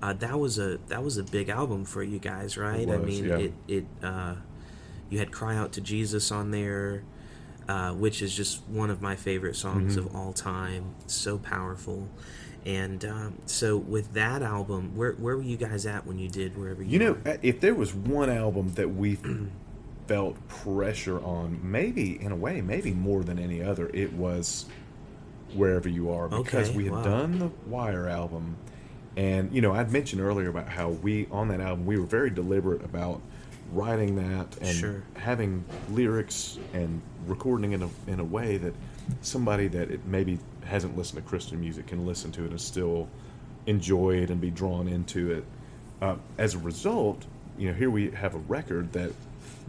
Uh, 0.00 0.12
that 0.12 0.38
was 0.38 0.58
a 0.58 0.78
that 0.88 1.02
was 1.02 1.16
a 1.18 1.24
big 1.24 1.48
album 1.48 1.84
for 1.84 2.02
you 2.02 2.18
guys, 2.18 2.56
right? 2.56 2.88
I 2.88 2.96
was, 2.98 3.06
mean, 3.06 3.24
yeah. 3.24 3.36
it 3.38 3.52
it 3.66 3.86
uh, 4.02 4.34
you 5.10 5.18
had 5.18 5.32
"Cry 5.32 5.56
Out 5.56 5.72
to 5.72 5.80
Jesus" 5.80 6.30
on 6.30 6.52
there, 6.52 7.02
uh, 7.68 7.92
which 7.92 8.22
is 8.22 8.34
just 8.34 8.66
one 8.68 8.90
of 8.90 9.00
my 9.02 9.14
favorite 9.14 9.54
songs 9.56 9.96
Mm-hmm. 9.96 10.06
of 10.08 10.16
all 10.16 10.32
time. 10.32 10.94
So 11.06 11.38
powerful, 11.38 12.08
and 12.66 13.04
um, 13.04 13.38
so 13.46 13.76
with 13.76 14.14
that 14.14 14.42
album, 14.42 14.96
where 14.96 15.12
where 15.12 15.36
were 15.36 15.42
you 15.42 15.56
guys 15.56 15.86
at 15.86 16.06
when 16.06 16.18
you 16.18 16.28
did 16.28 16.56
"Wherever 16.56 16.82
You"? 16.82 16.90
You 16.90 16.98
know, 16.98 17.16
uh, 17.26 17.36
if 17.42 17.60
there 17.60 17.74
was 17.74 17.94
one 17.94 18.30
album 18.30 18.72
that 18.74 18.88
we 18.94 19.18
felt 20.06 20.48
pressure 20.48 21.20
on, 21.22 21.60
maybe 21.62 22.20
in 22.20 22.32
a 22.32 22.36
way, 22.36 22.60
maybe 22.62 22.92
more 22.92 23.22
than 23.22 23.38
any 23.38 23.62
other, 23.62 23.90
it 23.92 24.12
was 24.14 24.64
Wherever 25.52 25.88
You 25.88 26.10
Are 26.10 26.28
because 26.28 26.68
Okay, 26.68 26.76
we 26.76 26.84
had 26.84 26.94
wow. 26.94 27.02
done 27.02 27.38
the 27.38 27.50
Wire 27.66 28.08
album. 28.08 28.56
And, 29.16 29.52
you 29.52 29.60
know, 29.60 29.72
I'd 29.72 29.90
mentioned 29.90 30.22
earlier 30.22 30.48
about 30.48 30.68
how 30.68 30.90
we, 30.90 31.26
on 31.32 31.48
that 31.48 31.60
album, 31.60 31.86
we 31.86 31.98
were 31.98 32.06
very 32.06 32.30
deliberate 32.30 32.84
about 32.84 33.20
writing 33.72 34.14
that 34.16 34.56
and 34.58 34.74
Sure. 34.74 35.02
having 35.16 35.64
lyrics 35.88 36.58
and 36.72 37.02
recording 37.26 37.72
in 37.72 37.82
a, 37.82 37.88
in 38.06 38.20
a 38.20 38.24
way 38.24 38.56
that 38.58 38.74
somebody 39.22 39.68
that 39.68 39.90
it 39.90 40.04
maybe 40.06 40.38
hasn't 40.64 40.96
listened 40.96 41.22
to 41.22 41.28
Christian 41.28 41.60
music 41.60 41.86
can 41.88 42.06
listen 42.06 42.30
to 42.32 42.44
it 42.44 42.50
and 42.50 42.60
still 42.60 43.08
enjoy 43.66 44.16
it 44.16 44.30
and 44.30 44.40
be 44.40 44.50
drawn 44.50 44.88
into 44.88 45.32
it. 45.32 45.44
Uh, 46.00 46.16
as 46.36 46.54
a 46.54 46.58
result, 46.58 47.24
you 47.58 47.68
know, 47.68 47.74
here 47.74 47.90
we 47.90 48.10
have 48.10 48.34
a 48.34 48.38
record 48.38 48.92
that 48.92 49.12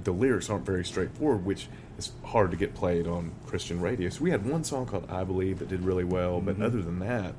the 0.04 0.12
lyrics 0.12 0.50
aren't 0.50 0.66
very 0.66 0.86
straightforward, 0.86 1.45
which 1.45 1.68
is 1.97 2.12
hard 2.24 2.52
to 2.52 2.58
get 2.58 2.74
played 2.74 3.08
on 3.08 3.32
Christian 3.47 3.82
radio. 3.82 4.10
So 4.10 4.24
we 4.24 4.32
had 4.32 4.45
one 4.45 4.64
song 4.64 4.86
called 4.86 5.10
"I 5.10 5.24
Believe" 5.24 5.60
that 5.60 5.70
did 5.70 5.82
really 5.82 6.04
well, 6.04 6.39
but 6.39 6.62
other 6.62 6.82
than 6.82 7.00
that, 7.00 7.34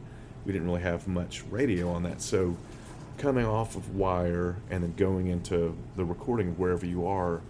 we 0.44 0.52
didn't 0.52 0.68
really 0.68 0.82
have 0.82 1.06
much 1.08 1.42
radio 1.50 1.90
on 1.90 2.02
that. 2.02 2.20
So 2.20 2.56
coming 3.18 3.44
off 3.44 3.76
of 3.76 3.96
Wire 3.96 4.56
and 4.70 4.82
then 4.82 4.94
going 4.96 5.28
into 5.28 5.76
the 5.96 6.04
recording 6.04 6.48
of 6.48 6.58
Wherever 6.58 6.86
You 6.86 7.06
Are, 7.06 7.40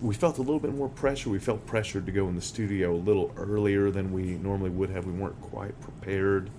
we 0.00 0.14
felt 0.14 0.38
a 0.38 0.42
little 0.42 0.58
bit 0.60 0.74
more 0.74 0.88
pressure. 0.88 1.30
We 1.30 1.38
felt 1.38 1.64
pressured 1.66 2.06
to 2.06 2.12
go 2.12 2.28
in 2.28 2.34
the 2.34 2.42
studio 2.42 2.94
a 2.94 2.96
little 2.96 3.32
earlier 3.36 3.90
than 3.90 4.12
we 4.12 4.32
normally 4.36 4.70
would 4.70 4.90
have. 4.90 5.06
We 5.06 5.12
weren't 5.12 5.40
quite 5.40 5.78
prepared, 5.80 6.50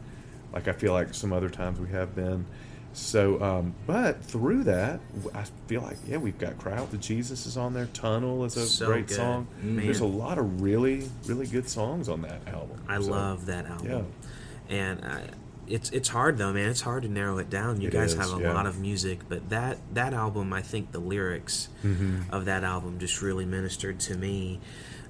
like 0.54 0.68
I 0.68 0.72
feel 0.72 0.94
like 0.94 1.14
some 1.14 1.34
other 1.34 1.50
times 1.50 1.80
we 1.80 1.90
have 1.90 2.16
been. 2.16 2.46
So, 2.94 3.42
um, 3.44 3.76
but 3.86 4.24
through 4.24 4.64
that, 4.64 5.02
I 5.34 5.44
feel 5.68 5.82
like 5.82 5.98
yeah, 6.08 6.16
we've 6.16 6.38
got 6.40 6.58
"Cry 6.58 6.78
Out 6.78 6.92
to 6.92 6.98
Jesus" 6.98 7.46
is 7.46 7.58
on 7.58 7.74
there. 7.74 7.88
"Tunnel" 7.88 8.46
is 8.46 8.56
a 8.56 8.66
So 8.66 8.86
great 8.86 9.08
good. 9.08 9.18
song. 9.18 9.48
Man. 9.62 9.84
There's 9.86 10.00
a 10.00 10.06
lot 10.06 10.38
of 10.38 10.62
really, 10.62 11.10
really 11.26 11.46
good 11.46 11.68
songs 11.68 12.08
on 12.08 12.22
that 12.22 12.48
album. 12.48 12.80
I 12.88 13.02
So, 13.02 13.12
love 13.12 13.46
that 13.48 13.66
album, 13.66 13.88
Yeah, 14.70 14.76
and 14.78 15.04
I, 15.06 15.24
it's 15.68 15.90
it's 15.92 16.10
hard 16.10 16.38
though, 16.38 16.54
man. 16.54 16.70
It's 16.70 16.82
hard 16.82 17.04
to 17.04 17.10
narrow 17.10 17.38
it 17.38 17.50
down. 17.50 17.82
You 17.82 17.88
It 17.90 17.92
guys 17.94 18.14
is, 18.14 18.18
have 18.20 18.38
a 18.38 18.42
yeah. 18.42 18.54
lot 18.54 18.66
of 18.68 18.80
music, 18.80 19.20
but 19.30 19.50
that 19.50 19.78
that 19.94 20.14
album, 20.14 20.54
I 20.54 20.62
think 20.62 20.92
the 20.92 21.00
lyrics 21.00 21.70
Mm-hmm. 21.84 22.34
of 22.34 22.46
that 22.46 22.64
album 22.64 23.00
just 23.00 23.22
really 23.22 23.46
ministered 23.46 24.00
to 24.02 24.16
me. 24.18 24.60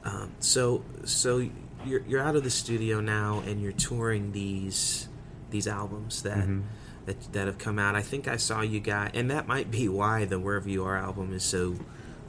Um, 0.03 0.31
so 0.39 0.83
so 1.03 1.47
you're 1.85 2.01
you're 2.07 2.21
out 2.21 2.35
of 2.35 2.43
the 2.43 2.49
studio 2.49 2.99
now, 3.01 3.41
and 3.45 3.61
you're 3.61 3.71
touring 3.71 4.31
these 4.31 5.07
these 5.51 5.67
albums 5.67 6.23
that. 6.23 6.39
Mm-hmm. 6.39 6.61
That, 7.05 7.33
that 7.33 7.45
have 7.45 7.59
come 7.59 7.77
out. 7.77 7.93
I 7.95 8.01
think 8.01 8.27
I 8.27 8.37
saw 8.37 8.61
you 8.61 8.79
guys, 8.79 9.11
and 9.13 9.29
that 9.29 9.47
might 9.47 9.69
be 9.69 9.87
why 9.87 10.25
the 10.25 10.39
Wherever 10.39 10.67
You 10.67 10.85
Are 10.85 10.97
album 10.97 11.33
is 11.33 11.43
so 11.43 11.75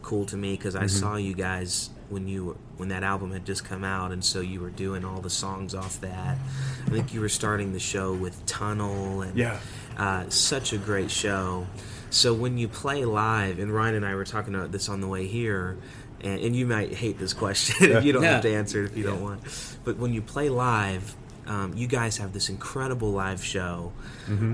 cool 0.07 0.25
to 0.27 0.37
me 0.37 0.53
because 0.53 0.75
I 0.77 0.85
Mm-hmm. 0.85 1.01
saw 1.01 1.17
you 1.17 1.35
guys 1.35 1.91
when 2.09 2.29
you 2.29 2.45
were, 2.45 2.57
when 2.77 2.89
that 2.91 3.03
album 3.03 3.33
had 3.33 3.45
just 3.45 3.65
come 3.65 3.83
out, 3.83 4.13
and 4.13 4.25
so 4.25 4.41
you 4.41 4.61
were 4.61 4.71
doing 4.71 5.05
all 5.05 5.21
the 5.21 5.29
songs 5.31 5.75
off 5.75 6.01
that. 6.01 6.39
I 6.87 6.91
think 6.91 7.13
you 7.13 7.21
were 7.21 7.29
starting 7.29 7.73
the 7.73 7.81
show 7.81 8.13
with 8.15 8.47
Tunnel, 8.47 9.23
and 9.23 9.37
Yeah. 9.37 9.59
uh, 9.99 10.29
such 10.29 10.73
a 10.73 10.79
great 10.79 11.11
show. 11.11 11.67
So 12.11 12.33
when 12.33 12.57
you 12.59 12.69
play 12.69 13.05
live, 13.05 13.59
and 13.59 13.75
Ryan 13.75 13.97
and 13.97 14.07
I 14.07 14.15
were 14.15 14.25
talking 14.25 14.55
about 14.55 14.71
this 14.71 14.89
on 14.89 15.01
the 15.01 15.09
way 15.09 15.27
here, 15.27 15.77
and, 16.21 16.41
and 16.41 16.55
you 16.57 16.67
might 16.67 16.95
hate 16.95 17.19
this 17.19 17.33
question. 17.35 18.03
you 18.05 18.13
don't 18.13 18.23
have 18.23 18.43
to 18.43 18.55
answer 18.55 18.85
it 18.85 18.93
if 18.93 18.97
you 18.97 19.03
don't 19.03 19.21
want. 19.21 19.41
But 19.85 19.97
when 19.97 20.13
you 20.15 20.23
play 20.23 20.49
live, 20.49 21.17
um, 21.49 21.73
you 21.77 21.89
guys 21.89 22.19
have 22.19 22.33
this 22.33 22.49
incredible 22.49 23.11
live 23.11 23.43
show. 23.43 23.93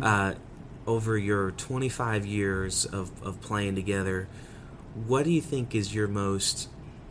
Uh, 0.02 0.34
over 0.86 1.16
your 1.16 1.52
25 1.52 2.26
years 2.26 2.86
of, 2.86 3.10
of 3.22 3.40
playing 3.40 3.74
together, 3.76 4.26
what 4.94 5.24
do 5.24 5.30
you 5.30 5.40
think 5.40 5.74
is 5.74 5.94
your 5.94 6.08
most 6.08 6.68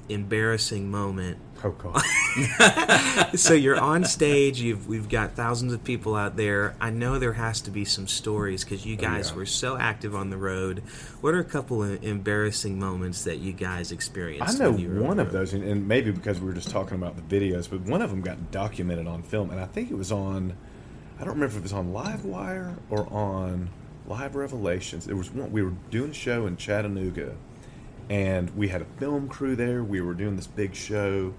embarrassing 0.09 0.89
moment 0.89 1.37
Oh 1.63 1.71
God. 1.71 3.35
so 3.37 3.53
you're 3.53 3.79
on 3.79 4.03
stage. 4.05 4.59
You've 4.59 4.87
we've 4.87 5.07
got 5.07 5.33
thousands 5.33 5.73
of 5.73 5.83
people 5.83 6.15
out 6.15 6.35
there. 6.35 6.75
I 6.81 6.89
know 6.89 7.19
there 7.19 7.33
has 7.33 7.61
to 7.61 7.71
be 7.71 7.85
some 7.85 8.07
stories 8.07 8.63
because 8.63 8.85
you 8.85 8.95
oh, 8.97 9.01
guys 9.01 9.29
yeah. 9.29 9.35
were 9.35 9.45
so 9.45 9.77
active 9.77 10.15
on 10.15 10.31
the 10.31 10.37
road. 10.37 10.79
What 11.21 11.35
are 11.35 11.39
a 11.39 11.45
couple 11.45 11.83
of 11.83 12.03
embarrassing 12.03 12.79
moments 12.79 13.23
that 13.25 13.37
you 13.37 13.53
guys 13.53 13.91
experienced? 13.91 14.55
I 14.55 14.63
know 14.63 14.71
when 14.71 14.79
you 14.79 14.89
were 14.89 15.01
on 15.01 15.07
one 15.07 15.19
of 15.19 15.31
those, 15.31 15.53
and, 15.53 15.63
and 15.63 15.87
maybe 15.87 16.11
because 16.11 16.39
we 16.39 16.47
were 16.47 16.53
just 16.53 16.71
talking 16.71 16.95
about 16.95 17.15
the 17.15 17.39
videos, 17.39 17.69
but 17.69 17.81
one 17.81 18.01
of 18.01 18.09
them 18.09 18.21
got 18.21 18.51
documented 18.51 19.05
on 19.05 19.21
film, 19.21 19.51
and 19.51 19.59
I 19.59 19.65
think 19.65 19.91
it 19.91 19.95
was 19.95 20.11
on. 20.11 20.55
I 21.17 21.23
don't 21.23 21.35
remember 21.35 21.53
if 21.53 21.57
it 21.57 21.63
was 21.63 21.73
on 21.73 21.93
Livewire 21.93 22.77
or 22.89 23.07
on 23.13 23.69
Live 24.07 24.35
Revelations. 24.35 25.07
It 25.07 25.13
was 25.13 25.29
one 25.29 25.51
we 25.51 25.61
were 25.61 25.73
doing 25.91 26.09
a 26.09 26.13
show 26.15 26.47
in 26.47 26.57
Chattanooga, 26.57 27.35
and 28.11 28.49
we 28.57 28.67
had 28.67 28.81
a 28.81 28.85
film 28.99 29.29
crew 29.29 29.55
there. 29.55 29.85
We 29.85 30.01
were 30.01 30.13
doing 30.13 30.35
this 30.35 30.45
big 30.45 30.75
show, 30.75 31.33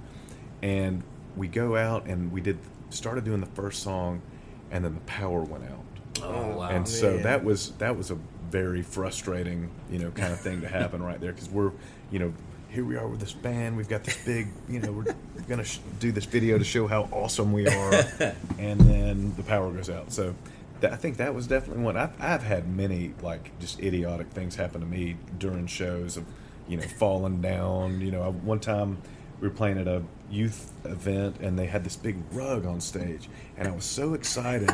and 0.63 1.03
we 1.37 1.47
go 1.47 1.77
out 1.77 2.07
and 2.07 2.33
we 2.33 2.41
did 2.41 2.59
started 2.89 3.25
doing 3.25 3.41
the 3.41 3.47
first 3.47 3.83
song, 3.83 4.23
and 4.71 4.83
then 4.83 4.95
the 4.95 5.01
power 5.03 5.43
went 5.43 5.65
out. 5.65 6.23
Oh 6.23 6.57
wow. 6.57 6.71
and 6.71 6.89
so 6.89 7.13
man. 7.13 7.23
that 7.25 7.45
was 7.45 7.73
that 7.73 7.95
was 7.95 8.11
a 8.11 8.17
very 8.51 8.81
frustrating 8.81 9.71
you 9.91 9.99
know 9.99 10.11
kind 10.13 10.33
of 10.33 10.41
thing 10.41 10.63
to 10.63 10.69
happen 10.69 11.03
right 11.03 11.21
there 11.21 11.33
because 11.33 11.51
we're 11.51 11.73
you 12.11 12.19
know 12.19 12.33
here 12.69 12.85
we 12.85 12.97
are 12.97 13.07
with 13.07 13.19
this 13.19 13.33
band 13.33 13.77
we've 13.77 13.89
got 13.89 14.05
this 14.05 14.23
big 14.27 14.47
you 14.69 14.79
know 14.79 14.93
we're 14.93 15.15
gonna 15.49 15.65
sh- 15.65 15.79
do 16.01 16.13
this 16.13 16.27
video 16.27 16.59
to 16.59 16.65
show 16.65 16.87
how 16.87 17.09
awesome 17.13 17.51
we 17.51 17.67
are 17.67 17.95
and 18.59 18.79
then 18.83 19.35
the 19.37 19.43
power 19.43 19.71
goes 19.73 19.89
out 19.89 20.13
so 20.13 20.35
that, 20.81 20.93
i 20.93 20.97
think 20.97 21.17
that 21.17 21.35
was 21.35 21.47
definitely 21.47 21.83
one 21.83 21.97
I've, 21.97 22.13
I've 22.21 22.43
had 22.43 22.69
many 22.69 23.15
like 23.23 23.59
just 23.59 23.81
idiotic 23.81 24.29
things 24.29 24.55
happen 24.55 24.83
to 24.83 24.87
me 24.87 25.17
during 25.39 25.67
shows 25.67 26.19
of 26.19 26.27
you 26.69 26.77
know 26.77 26.83
falling 26.99 27.41
down. 27.41 28.01
You 28.01 28.11
know 28.11 28.23
I, 28.23 28.29
one 28.29 28.61
time 28.61 28.99
we 29.41 29.49
were 29.49 29.55
playing 29.55 29.79
at 29.79 29.89
a 29.89 30.03
youth 30.31 30.71
event 30.85 31.37
and 31.41 31.59
they 31.59 31.67
had 31.67 31.85
this 31.85 31.97
big 31.97 32.17
rug 32.33 32.65
on 32.65 32.81
stage 32.81 33.29
and 33.59 33.69
i 33.69 33.71
was 33.71 33.85
so 33.85 34.15
excited 34.15 34.71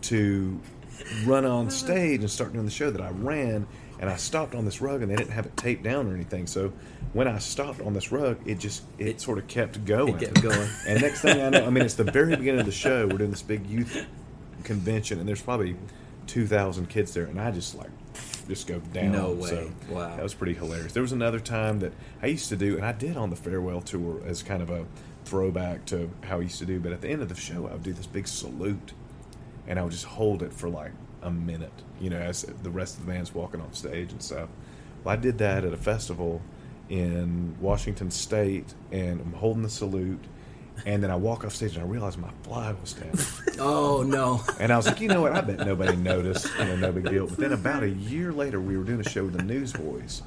to 0.00 0.58
run 1.26 1.44
on 1.44 1.68
stage 1.70 2.20
and 2.20 2.30
start 2.30 2.50
doing 2.54 2.64
the 2.64 2.70
show 2.70 2.90
that 2.90 3.02
i 3.02 3.10
ran 3.10 3.66
and 4.00 4.08
i 4.08 4.16
stopped 4.16 4.54
on 4.54 4.64
this 4.64 4.80
rug 4.80 5.02
and 5.02 5.10
they 5.10 5.16
didn't 5.16 5.32
have 5.32 5.44
it 5.44 5.54
taped 5.56 5.82
down 5.82 6.10
or 6.10 6.14
anything. 6.14 6.46
So 6.46 6.72
when 7.12 7.28
i 7.28 7.36
stopped 7.38 7.82
on 7.82 7.92
this 7.92 8.10
rug 8.10 8.38
it 8.46 8.58
just 8.58 8.84
it, 8.98 9.06
It- 9.08 9.20
sort 9.20 9.36
of 9.36 9.46
kept 9.48 9.84
going. 9.84 10.16
kept 10.16 10.40
going. 10.40 10.68
and 10.88 11.02
next 11.02 11.20
thing 11.20 11.38
i 11.42 11.50
know 11.50 11.66
i 11.66 11.68
mean 11.70 11.84
it's 11.84 11.94
the 11.94 12.04
very 12.04 12.34
beginning 12.34 12.60
of 12.60 12.66
the 12.66 12.72
show. 12.72 13.06
We're 13.06 13.18
doing 13.18 13.30
this 13.32 13.42
big 13.42 13.66
youth 13.66 14.06
convention 14.64 15.18
and 15.18 15.28
there's 15.28 15.42
probably 15.42 15.76
2000 16.26 16.88
kids 16.88 17.12
there 17.12 17.24
and 17.24 17.38
i 17.38 17.50
just 17.50 17.74
like 17.74 17.90
just 18.52 18.66
go 18.66 18.78
down 18.92 19.12
No 19.12 19.30
way. 19.32 19.48
so 19.48 19.70
Wow. 19.90 20.14
that 20.16 20.22
was 20.22 20.34
pretty 20.34 20.54
hilarious 20.54 20.92
there 20.92 21.02
was 21.02 21.12
another 21.12 21.40
time 21.40 21.78
that 21.80 21.92
i 22.22 22.26
used 22.26 22.48
to 22.50 22.56
do 22.56 22.76
and 22.76 22.84
i 22.84 22.92
did 22.92 23.16
on 23.16 23.30
the 23.30 23.36
farewell 23.36 23.80
tour 23.80 24.20
as 24.26 24.42
kind 24.42 24.62
of 24.62 24.68
a 24.70 24.84
throwback 25.24 25.84
to 25.86 26.10
how 26.22 26.38
i 26.38 26.42
used 26.42 26.58
to 26.58 26.66
do 26.66 26.78
but 26.80 26.92
at 26.92 27.00
the 27.00 27.08
end 27.08 27.22
of 27.22 27.28
the 27.28 27.34
show 27.34 27.66
i 27.68 27.72
would 27.72 27.82
do 27.82 27.92
this 27.92 28.06
big 28.06 28.28
salute 28.28 28.92
and 29.66 29.78
I 29.78 29.82
would 29.84 29.92
just 29.92 30.04
hold 30.04 30.42
it 30.42 30.52
for 30.52 30.68
like 30.68 30.90
a 31.22 31.30
minute, 31.30 31.70
you 32.00 32.10
know, 32.10 32.18
as 32.18 32.42
the 32.42 32.68
rest 32.70 32.98
of 32.98 33.06
the 33.06 33.12
band's 33.12 33.32
walking 33.32 33.60
off 33.60 33.76
stage 33.76 34.10
and 34.10 34.20
stuff. 34.20 34.48
Well, 35.04 35.12
I 35.12 35.16
did 35.16 35.38
that 35.38 35.64
at 35.64 35.72
a 35.72 35.76
festival 35.76 36.42
in 36.88 37.54
Washington 37.60 38.10
State, 38.10 38.74
and 38.90 39.20
I'm 39.20 39.32
holding 39.34 39.62
the 39.62 39.70
salute, 39.70 40.24
and 40.86 41.02
then 41.02 41.10
I 41.10 41.16
walk 41.16 41.44
off 41.44 41.54
stage 41.54 41.74
and 41.76 41.84
I 41.84 41.86
realize 41.86 42.16
my 42.18 42.30
fly 42.42 42.74
was 42.80 42.92
down, 42.94 43.12
Oh 43.60 44.02
no. 44.02 44.40
and 44.58 44.72
I 44.72 44.76
was 44.76 44.86
like, 44.86 45.00
you 45.00 45.08
know 45.08 45.20
what? 45.20 45.32
I 45.32 45.40
bet 45.40 45.64
nobody 45.66 45.96
noticed, 45.96 46.48
you 46.58 46.64
know, 46.64 46.76
no 46.76 46.92
big 46.92 47.08
deal. 47.08 47.26
But 47.26 47.38
then 47.38 47.52
about 47.52 47.82
a 47.82 47.90
year 47.90 48.32
later, 48.32 48.60
we 48.60 48.76
were 48.76 48.84
doing 48.84 49.00
a 49.00 49.08
show 49.08 49.24
with 49.24 49.34
the 49.36 49.42
Newsboys, 49.42 50.22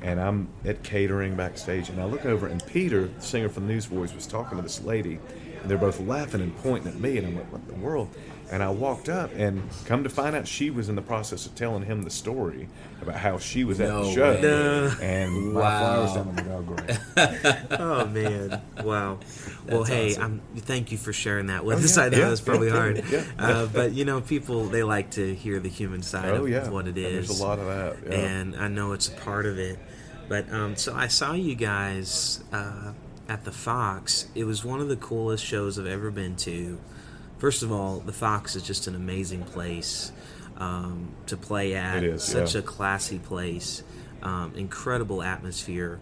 and 0.00 0.20
I'm 0.20 0.48
at 0.64 0.82
catering 0.82 1.34
backstage, 1.36 1.88
and 1.88 2.00
I 2.00 2.04
look 2.04 2.24
over, 2.26 2.46
and 2.46 2.64
Peter, 2.66 3.06
the 3.08 3.20
singer 3.20 3.48
from 3.48 3.66
the 3.66 3.72
Newsboys, 3.74 4.14
was 4.14 4.26
talking 4.26 4.56
to 4.56 4.62
this 4.62 4.82
lady, 4.82 5.18
and 5.60 5.70
they're 5.70 5.78
both 5.78 6.00
laughing 6.00 6.40
and 6.40 6.56
pointing 6.58 6.92
at 6.92 6.98
me, 6.98 7.18
and 7.18 7.26
I'm 7.26 7.36
like, 7.36 7.52
what 7.52 7.60
in 7.62 7.68
the 7.68 7.74
world? 7.86 8.08
And 8.50 8.62
I 8.62 8.68
walked 8.68 9.08
up, 9.08 9.30
and 9.34 9.62
come 9.86 10.02
to 10.04 10.10
find 10.10 10.36
out, 10.36 10.46
she 10.46 10.68
was 10.68 10.90
in 10.90 10.94
the 10.94 11.00
process 11.02 11.46
of 11.46 11.54
telling 11.54 11.82
him 11.84 12.02
the 12.02 12.10
story 12.10 12.68
about 13.00 13.14
how 13.16 13.38
she 13.38 13.64
was 13.64 13.80
at 13.80 13.88
No 13.88 14.04
the 14.04 14.12
show. 14.12 14.40
No. 14.42 14.94
and 15.00 15.54
my 15.54 15.60
Wow. 15.60 15.78
fly 15.78 15.98
was 16.00 16.14
down. 16.14 16.28
I'm 16.38 16.76
like, 16.76 17.80
oh. 17.80 18.06
Man! 18.08 18.60
Wow. 18.84 18.84
well, 18.84 19.78
That's 19.78 19.88
hey, 19.88 20.10
awesome. 20.10 20.42
I'm, 20.54 20.60
thank 20.60 20.92
you 20.92 20.98
for 20.98 21.12
sharing 21.14 21.46
that 21.46 21.64
with 21.64 21.78
Oh, 21.80 21.84
us. 21.84 21.96
yeah, 21.96 22.02
I 22.04 22.08
know 22.10 22.18
yeah, 22.18 22.28
that's 22.28 22.40
probably 22.42 22.68
hard, 22.78 23.02
yeah. 23.10 23.24
Uh, 23.38 23.66
but 23.66 23.92
you 23.92 24.04
know, 24.04 24.20
people 24.20 24.66
they 24.66 24.82
like 24.82 25.12
to 25.12 25.34
hear 25.34 25.58
the 25.58 25.70
human 25.70 26.02
side 26.02 26.28
Oh 26.30 26.44
of, 26.44 26.48
yeah, 26.50 26.68
what 26.68 26.86
it 26.86 26.98
is. 26.98 27.28
There's 27.28 27.40
a 27.40 27.42
lot 27.44 27.58
of 27.58 27.66
that. 27.66 27.96
Yeah. 28.12 28.18
and 28.18 28.56
I 28.56 28.68
know 28.68 28.92
it's 28.92 29.08
a 29.08 29.12
part 29.12 29.46
of 29.46 29.58
it. 29.58 29.78
But 30.28 30.52
um, 30.52 30.76
so 30.76 30.94
I 30.94 31.08
saw 31.08 31.32
you 31.32 31.54
guys 31.54 32.42
uh, 32.52 32.92
at 33.30 33.44
the 33.44 33.52
Fox. 33.52 34.28
It 34.34 34.44
was 34.44 34.62
one 34.64 34.80
of 34.80 34.88
the 34.88 34.96
coolest 34.96 35.44
shows 35.44 35.78
I've 35.78 35.86
ever 35.86 36.10
been 36.10 36.36
to. 36.36 36.78
First 37.42 37.64
of 37.64 37.72
all, 37.72 37.98
the 37.98 38.12
Fox 38.12 38.54
is 38.54 38.62
just 38.62 38.86
an 38.86 38.94
amazing 38.94 39.42
place 39.42 40.12
um, 40.58 41.08
to 41.26 41.36
play 41.36 41.74
at. 41.74 42.04
It 42.04 42.10
is, 42.14 42.22
such 42.22 42.54
yeah. 42.54 42.60
a 42.60 42.62
classy 42.62 43.18
place, 43.18 43.82
um, 44.22 44.52
incredible 44.54 45.24
atmosphere, 45.24 45.98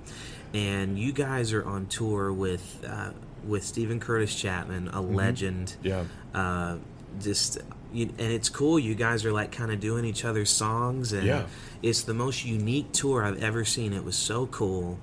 and 0.53 0.99
you 0.99 1.12
guys 1.12 1.55
are 1.55 1.64
on 1.64 1.86
tour 1.86 2.30
with 2.30 2.84
uh, 2.86 3.12
with 3.47 3.64
Steven 3.64 4.01
Curtis 4.01 4.34
Chapman, 4.34 4.88
a 4.88 5.01
legend 5.01 5.76
Mm-hmm. 5.82 5.86
yeah. 5.88 6.05
uh, 6.38 6.76
just 7.22 7.57
you, 7.91 8.05
and 8.18 8.32
it's 8.32 8.51
cool 8.51 8.78
you 8.78 8.95
guys 8.95 9.24
are 9.24 9.32
like 9.32 9.51
kind 9.51 9.72
of 9.72 9.80
doing 9.80 10.05
each 10.05 10.26
other's 10.26 10.51
songs 10.51 11.14
and 11.14 11.26
Yeah. 11.26 11.47
it's 11.82 12.03
the 12.03 12.14
most 12.14 12.45
unique 12.45 12.93
tour 12.93 13.24
i've 13.24 13.43
ever 13.43 13.64
seen 13.64 13.93
it 13.95 14.05
was 14.05 14.14
so 14.14 14.47
cool 14.47 14.99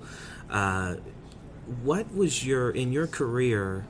uh, 0.49 0.95
what 1.83 2.13
was 2.15 2.45
your 2.45 2.69
in 2.71 2.93
your 2.93 3.07
career 3.07 3.85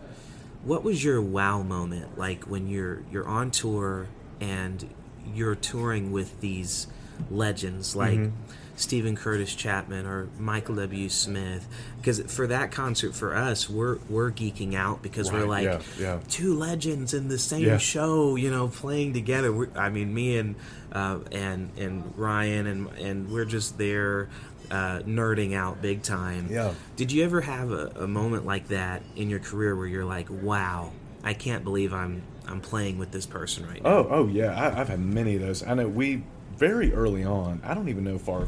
what 0.68 0.84
was 0.84 1.02
your 1.04 1.22
wow 1.22 1.62
moment 1.64 2.18
like 2.18 2.44
when 2.44 2.68
you're 2.68 3.02
you're 3.12 3.28
on 3.28 3.50
tour 3.50 4.08
and 4.42 4.88
you're 5.34 5.56
touring 5.56 6.12
with 6.12 6.40
these 6.42 6.88
legends 7.32 7.96
like 7.96 8.20
Mm-hmm. 8.20 8.52
Steven 8.80 9.16
Curtis 9.16 9.56
Chapman 9.56 10.06
or 10.06 10.28
Michael 10.38 10.76
W. 10.76 11.10
Smith 11.10 11.68
because 11.98 12.20
for 12.32 12.46
that 12.46 12.70
concert 12.70 13.16
for 13.16 13.36
us 13.36 13.68
we're 13.68 13.98
we're 14.08 14.30
geeking 14.30 14.76
out 14.76 15.02
because 15.02 15.32
we're 15.32 15.48
like 15.48 15.64
yeah, 15.64 15.82
yeah. 16.00 16.20
two 16.30 16.54
legends 16.54 17.12
in 17.16 17.28
the 17.28 17.40
same 17.40 17.64
Yeah. 17.66 17.80
show, 17.80 18.36
you 18.36 18.52
know, 18.52 18.68
playing 18.68 19.14
together. 19.14 19.52
We're, 19.52 19.70
I 19.76 19.90
mean, 19.90 20.14
me 20.14 20.38
and 20.38 20.54
uh, 20.92 21.18
and 21.32 21.72
and 21.76 22.14
Ryan 22.16 22.68
and 22.68 22.88
and 23.00 23.32
we're 23.32 23.46
just 23.46 23.80
there 23.80 24.30
uh, 24.72 25.00
nerding 25.00 25.56
out 25.56 25.82
big 25.82 26.02
time. 26.02 26.48
Yeah. 26.50 26.74
Did 26.96 27.12
you 27.12 27.24
ever 27.24 27.42
have 27.42 27.72
a, 27.72 27.92
a 27.96 28.08
moment 28.08 28.46
like 28.46 28.68
that 28.70 29.04
in 29.16 29.30
your 29.30 29.40
career 29.40 29.76
where 29.76 29.88
you're 29.88 30.06
like, 30.06 30.28
"Wow, 30.30 30.92
I 31.24 31.34
can't 31.34 31.64
believe 31.64 31.94
I'm 31.94 32.24
I'm 32.48 32.62
playing 32.62 32.98
with 32.98 33.12
this 33.12 33.26
person 33.26 33.68
right 33.68 33.84
now"? 33.84 33.90
Oh, 33.90 34.08
oh 34.10 34.28
yeah. 34.28 34.54
I, 34.54 34.80
I've 34.80 34.90
had 34.90 35.00
many 35.00 35.36
of 35.36 35.42
those. 35.42 35.64
I 35.64 35.74
know 35.74 35.88
we 35.88 36.24
very 36.56 36.94
early 36.94 37.24
on. 37.24 37.62
I 37.64 37.74
don't 37.74 37.90
even 37.90 38.04
know 38.04 38.16
if 38.16 38.28
our 38.28 38.48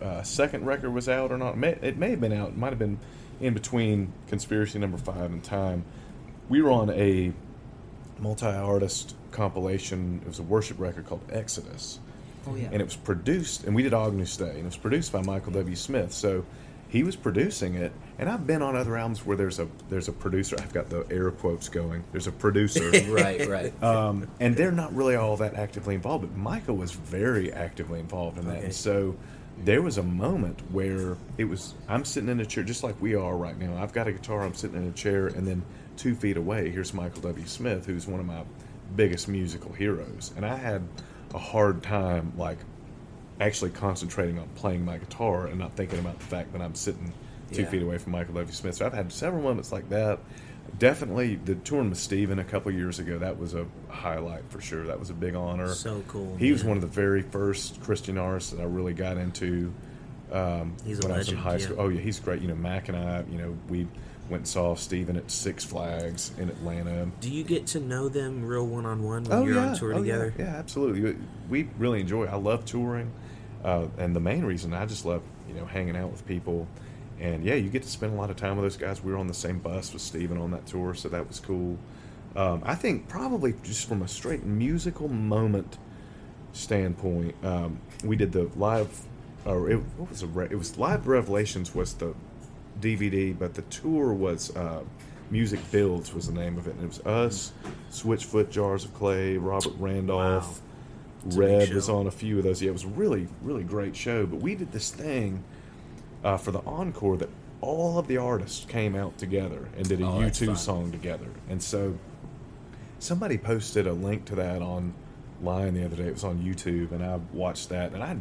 uh, 0.00 0.22
second 0.22 0.66
record 0.66 0.92
was 0.92 1.08
out 1.08 1.30
or 1.30 1.38
not. 1.38 1.54
It 1.54 1.58
may, 1.58 1.78
it 1.82 1.96
may 1.96 2.10
have 2.10 2.20
been 2.20 2.32
out. 2.32 2.48
It 2.48 2.56
might 2.56 2.70
have 2.70 2.78
been 2.78 2.98
in 3.40 3.54
between 3.54 4.12
Conspiracy 4.28 4.78
Number 4.78 4.98
Five 4.98 5.32
and 5.32 5.42
Time. 5.42 5.84
We 6.48 6.62
were 6.62 6.70
on 6.70 6.90
a 6.90 7.32
multi-artist 8.18 9.14
compilation. 9.30 10.20
It 10.22 10.28
was 10.28 10.38
a 10.38 10.42
worship 10.42 10.78
record 10.78 11.06
called 11.06 11.22
Exodus. 11.30 11.98
Oh 12.46 12.54
yeah. 12.56 12.68
and 12.72 12.80
it 12.80 12.84
was 12.84 12.96
produced 12.96 13.64
and 13.64 13.74
we 13.74 13.82
did 13.82 13.94
Agnus 13.94 14.36
Dei 14.36 14.48
and 14.50 14.58
it 14.60 14.64
was 14.64 14.76
produced 14.76 15.12
by 15.12 15.22
Michael 15.22 15.52
W. 15.52 15.76
Smith 15.76 16.12
so 16.12 16.44
he 16.88 17.02
was 17.04 17.16
producing 17.16 17.74
it 17.76 17.92
and 18.18 18.28
I've 18.28 18.46
been 18.46 18.60
on 18.62 18.76
other 18.76 18.96
albums 18.96 19.24
where 19.24 19.36
there's 19.36 19.58
a 19.58 19.68
there's 19.88 20.08
a 20.08 20.12
producer 20.12 20.56
I've 20.58 20.72
got 20.74 20.90
the 20.90 21.06
air 21.10 21.30
quotes 21.30 21.68
going 21.68 22.04
there's 22.12 22.26
a 22.26 22.32
producer 22.32 22.90
right, 23.08 23.48
right. 23.48 23.82
um, 23.82 24.28
and 24.40 24.56
they're 24.56 24.72
not 24.72 24.94
really 24.94 25.14
all 25.16 25.36
that 25.38 25.54
actively 25.54 25.94
involved 25.94 26.22
but 26.28 26.36
Michael 26.36 26.76
was 26.76 26.92
very 26.92 27.52
actively 27.52 28.00
involved 28.00 28.38
in 28.38 28.46
that 28.46 28.56
Okay. 28.56 28.64
and 28.66 28.74
so 28.74 29.16
there 29.64 29.82
was 29.82 29.98
a 29.98 30.02
moment 30.02 30.58
where 30.72 31.16
it 31.38 31.44
was 31.44 31.74
I'm 31.88 32.04
sitting 32.04 32.28
in 32.28 32.40
a 32.40 32.46
chair 32.46 32.64
just 32.64 32.82
like 32.82 33.00
we 33.00 33.14
are 33.14 33.36
right 33.36 33.56
now 33.58 33.80
I've 33.82 33.92
got 33.92 34.08
a 34.08 34.12
guitar 34.12 34.42
I'm 34.42 34.54
sitting 34.54 34.76
in 34.82 34.88
a 34.88 34.92
chair 34.92 35.28
and 35.28 35.46
then 35.46 35.62
two 35.96 36.14
feet 36.14 36.36
away 36.36 36.70
here's 36.70 36.92
Michael 36.92 37.22
W. 37.22 37.46
Smith 37.46 37.86
who's 37.86 38.06
one 38.06 38.18
of 38.20 38.26
my 38.26 38.42
biggest 38.96 39.28
musical 39.28 39.72
heroes 39.72 40.32
and 40.36 40.44
I 40.44 40.56
had 40.56 40.82
a 41.34 41.38
hard 41.38 41.82
time 41.82 42.32
like 42.36 42.58
actually 43.40 43.70
concentrating 43.70 44.38
on 44.38 44.48
playing 44.54 44.84
my 44.84 44.98
guitar 44.98 45.46
and 45.46 45.58
not 45.58 45.74
thinking 45.76 45.98
about 45.98 46.18
the 46.18 46.24
fact 46.26 46.52
that 46.52 46.62
I'm 46.62 46.74
sitting 46.74 47.12
two 47.50 47.62
Yeah. 47.62 47.68
feet 47.70 47.82
away 47.82 47.98
from 47.98 48.12
Michael 48.12 48.34
W. 48.34 48.52
Smith. 48.52 48.76
So 48.76 48.86
I've 48.86 48.92
had 48.92 49.12
several 49.12 49.42
moments 49.42 49.72
like 49.72 49.88
that. 49.90 50.20
Definitely 50.78 51.36
the 51.36 51.54
touring 51.56 51.90
with 51.90 51.98
Steven 51.98 52.38
a 52.38 52.44
couple 52.44 52.70
years 52.72 52.98
ago, 52.98 53.18
that 53.18 53.38
was 53.38 53.54
a 53.54 53.66
highlight 53.88 54.42
for 54.48 54.60
sure. 54.60 54.86
That 54.86 54.98
was 54.98 55.10
a 55.10 55.14
big 55.14 55.34
honor. 55.34 55.68
So 55.74 56.02
cool, 56.08 56.36
He 56.38 56.52
was 56.52 56.64
one 56.64 56.76
of 56.76 56.82
the 56.82 56.86
very 56.88 57.22
first 57.22 57.80
Christian 57.82 58.16
artists 58.16 58.52
that 58.52 58.60
I 58.60 58.64
really 58.64 58.94
got 58.94 59.16
into 59.18 59.72
um, 60.30 60.74
He's 60.84 60.98
a 61.00 61.02
when 61.02 61.12
I 61.14 61.18
was 61.18 61.28
in 61.28 61.36
high 61.36 61.52
yeah. 61.56 61.58
school. 61.58 61.76
Oh 61.78 61.88
yeah, 61.88 62.00
he's 62.00 62.18
great. 62.20 62.40
You 62.40 62.48
know, 62.48 62.54
Mac 62.54 62.88
and 62.88 62.96
I, 62.96 63.22
you 63.30 63.36
know, 63.38 63.54
we 63.68 63.86
went 64.32 64.40
and 64.40 64.48
saw 64.48 64.74
Steven 64.74 65.16
at 65.16 65.30
Six 65.30 65.64
Flags 65.64 66.32
in 66.38 66.48
Atlanta. 66.48 67.08
Do 67.20 67.30
you 67.30 67.44
get 67.44 67.66
to 67.68 67.80
know 67.80 68.08
them 68.08 68.44
real 68.44 68.66
one 68.66 68.86
on 68.86 69.02
one 69.02 69.22
when 69.24 69.32
Oh 69.38 69.44
you're 69.44 69.54
yeah, 69.54 69.68
on 69.68 69.76
tour 69.76 69.94
oh, 69.94 69.98
together? 69.98 70.34
Yeah, 70.36 70.44
yeah, 70.46 70.56
absolutely. 70.56 71.16
We 71.48 71.68
really 71.78 72.00
enjoy. 72.00 72.24
I 72.24 72.36
love 72.36 72.64
touring, 72.64 73.12
uh, 73.62 73.86
and 73.98 74.16
the 74.16 74.20
main 74.20 74.44
reason 74.44 74.72
I 74.74 74.86
just 74.86 75.04
love 75.04 75.22
you 75.46 75.54
know 75.54 75.66
hanging 75.66 75.96
out 75.96 76.10
with 76.10 76.26
people, 76.26 76.66
and 77.20 77.44
yeah, 77.44 77.54
you 77.54 77.68
get 77.68 77.82
to 77.82 77.88
spend 77.88 78.14
a 78.14 78.16
lot 78.16 78.30
of 78.30 78.36
time 78.36 78.56
with 78.56 78.64
those 78.64 78.76
guys. 78.76 79.04
We 79.04 79.12
were 79.12 79.18
on 79.18 79.28
the 79.28 79.34
same 79.34 79.58
bus 79.60 79.92
with 79.92 80.02
Steven 80.02 80.38
on 80.38 80.50
that 80.50 80.66
tour, 80.66 80.94
so 80.94 81.08
that 81.10 81.28
was 81.28 81.38
cool. 81.38 81.78
Um, 82.34 82.62
I 82.64 82.74
think 82.74 83.08
probably 83.08 83.54
just 83.62 83.86
from 83.86 84.00
a 84.02 84.08
straight 84.08 84.44
musical 84.44 85.08
moment 85.08 85.76
standpoint, 86.52 87.34
um, 87.44 87.80
we 88.02 88.16
did 88.16 88.32
the 88.32 88.50
live, 88.56 89.06
or 89.44 89.70
it, 89.70 89.76
what 89.98 90.08
was 90.08 90.22
it? 90.22 90.28
Re- 90.28 90.48
It 90.50 90.56
was 90.56 90.78
Live 90.78 91.06
Revelations 91.06 91.74
was 91.74 91.92
the 91.94 92.14
DVD, 92.80 93.36
but 93.38 93.54
the 93.54 93.62
tour 93.62 94.12
was 94.12 94.54
uh, 94.56 94.82
Music 95.30 95.60
Builds 95.70 96.12
was 96.12 96.26
the 96.26 96.32
name 96.34 96.58
of 96.58 96.66
it, 96.66 96.74
and 96.74 96.84
it 96.84 96.86
was 96.88 97.00
us, 97.06 97.52
Switchfoot, 97.90 98.50
Jars 98.50 98.84
of 98.84 98.94
Clay, 98.94 99.36
Robert 99.36 99.72
Randolph, 99.78 100.60
big 101.28 101.38
Red 101.38 101.72
was 101.72 101.88
on 101.88 102.06
a 102.06 102.10
few 102.10 102.38
of 102.38 102.44
those. 102.44 102.60
Yeah, 102.60 102.70
it 102.70 102.72
was 102.72 102.84
a 102.84 102.88
really, 102.88 103.28
really 103.42 103.64
great 103.64 103.94
show. 103.94 104.26
But 104.26 104.40
we 104.40 104.54
did 104.56 104.72
this 104.72 104.90
thing 104.90 105.42
uh, 106.24 106.36
for 106.36 106.50
the 106.50 106.60
encore 106.60 107.16
that 107.18 107.28
all 107.60 107.96
of 107.98 108.08
the 108.08 108.16
artists 108.16 108.64
came 108.64 108.96
out 108.96 109.16
together 109.18 109.68
and 109.76 109.88
did 109.88 110.00
a 110.00 110.04
Oh, 110.04 110.18
U2 110.18 110.56
song 110.56 110.90
together, 110.90 111.28
and 111.48 111.62
so 111.62 111.96
somebody 112.98 113.38
posted 113.38 113.86
a 113.86 113.92
link 113.92 114.24
to 114.26 114.34
that 114.34 114.62
online 114.62 115.74
the 115.74 115.84
other 115.84 115.96
day. 115.96 116.04
It 116.08 116.12
was 116.14 116.24
on 116.24 116.40
YouTube, 116.40 116.90
and 116.92 117.04
I 117.04 117.20
watched 117.32 117.68
that, 117.70 117.92
and 117.92 118.02
I'd 118.02 118.20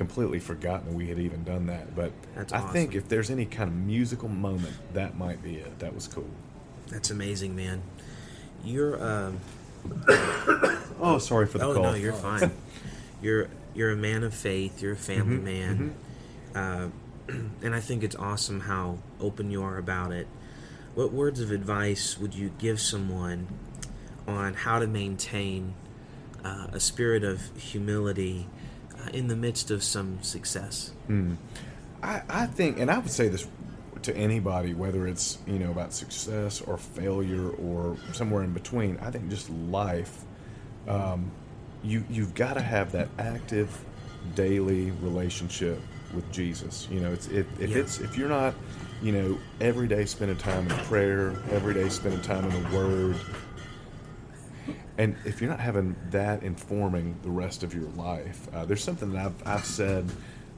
completely 0.00 0.38
forgotten 0.38 0.94
we 0.94 1.08
had 1.08 1.18
even 1.18 1.44
done 1.44 1.66
that. 1.66 1.94
But 1.94 2.10
That's 2.34 2.54
I 2.54 2.60
think 2.60 2.94
if 2.94 3.06
there's 3.06 3.28
any 3.28 3.44
kind 3.44 3.68
of 3.68 3.76
musical 3.76 4.30
moment, 4.30 4.72
that 4.94 5.18
might 5.18 5.42
be 5.42 5.56
it. 5.56 5.78
That 5.80 5.94
was 5.94 6.08
cool. 6.08 6.30
That's 6.88 7.10
amazing, 7.10 7.54
man. 7.54 7.82
You're 8.64 8.98
um, 9.04 9.40
Oh, 11.02 11.18
sorry 11.18 11.46
for 11.46 11.58
the 11.58 11.66
oh 11.66 11.74
call. 11.74 11.82
no, 11.82 11.94
you're 11.94 12.14
fine. 12.14 12.50
you're 13.22 13.48
you're 13.74 13.90
a 13.90 13.96
man 13.96 14.22
of 14.22 14.32
faith. 14.32 14.80
You're 14.80 14.94
a 14.94 14.96
family 14.96 15.36
Mm-hmm, 15.36 15.44
man, 15.44 15.94
uh, 16.54 16.88
and 17.62 17.74
I 17.74 17.80
think 17.80 18.02
it's 18.02 18.16
awesome 18.16 18.60
how 18.60 19.00
open 19.20 19.50
you 19.50 19.62
are 19.62 19.76
about 19.76 20.12
it. 20.12 20.28
What 20.94 21.12
words 21.12 21.40
of 21.40 21.50
advice 21.50 22.18
would 22.18 22.34
you 22.34 22.52
give 22.58 22.80
someone 22.80 23.48
on 24.26 24.54
how 24.54 24.78
to 24.78 24.86
maintain 24.86 25.74
uh, 26.42 26.68
a 26.72 26.80
spirit 26.80 27.22
of 27.22 27.54
humility 27.58 28.46
in 29.12 29.28
the 29.28 29.36
midst 29.36 29.70
of 29.70 29.82
some 29.82 30.22
success? 30.22 30.92
I, 32.02 32.22
I 32.28 32.46
think, 32.46 32.78
and 32.78 32.90
I 32.90 32.98
would 32.98 33.10
say 33.10 33.28
this 33.28 33.46
to 34.02 34.16
anybody, 34.16 34.72
whether 34.74 35.06
it's 35.06 35.38
you 35.46 35.58
know 35.58 35.70
about 35.70 35.92
success 35.92 36.60
or 36.62 36.78
failure 36.78 37.50
or 37.50 37.96
somewhere 38.12 38.42
in 38.42 38.52
between. 38.52 38.96
I 38.98 39.10
think 39.10 39.28
just 39.28 39.50
life, 39.50 40.24
um, 40.88 41.30
you 41.82 42.04
you've 42.08 42.34
got 42.34 42.54
to 42.54 42.62
have 42.62 42.92
that 42.92 43.08
active, 43.18 43.68
daily 44.34 44.90
relationship 45.02 45.80
with 46.14 46.30
Jesus. 46.32 46.88
You 46.90 47.00
know, 47.00 47.12
it's 47.12 47.28
if, 47.28 47.46
if 47.60 47.70
Yeah. 47.70 47.78
it's 47.78 48.00
if 48.00 48.16
you're 48.16 48.28
not, 48.30 48.54
you 49.02 49.12
know, 49.12 49.38
every 49.60 49.86
day 49.88 50.06
spending 50.06 50.38
time 50.38 50.70
in 50.70 50.76
prayer, 50.86 51.34
every 51.50 51.74
day 51.74 51.88
spending 51.90 52.22
time 52.22 52.44
in 52.50 52.62
the 52.62 52.76
Word, 52.76 53.16
and 55.00 55.16
if 55.24 55.40
you're 55.40 55.48
not 55.50 55.60
having 55.60 55.96
that 56.10 56.42
informing 56.42 57.16
the 57.22 57.30
rest 57.30 57.62
of 57.62 57.72
your 57.74 57.88
life, 57.96 58.46
uh, 58.54 58.64
there's 58.66 58.84
something 58.84 59.12
that 59.12 59.26
I've, 59.26 59.46
I've 59.46 59.64
said 59.64 60.04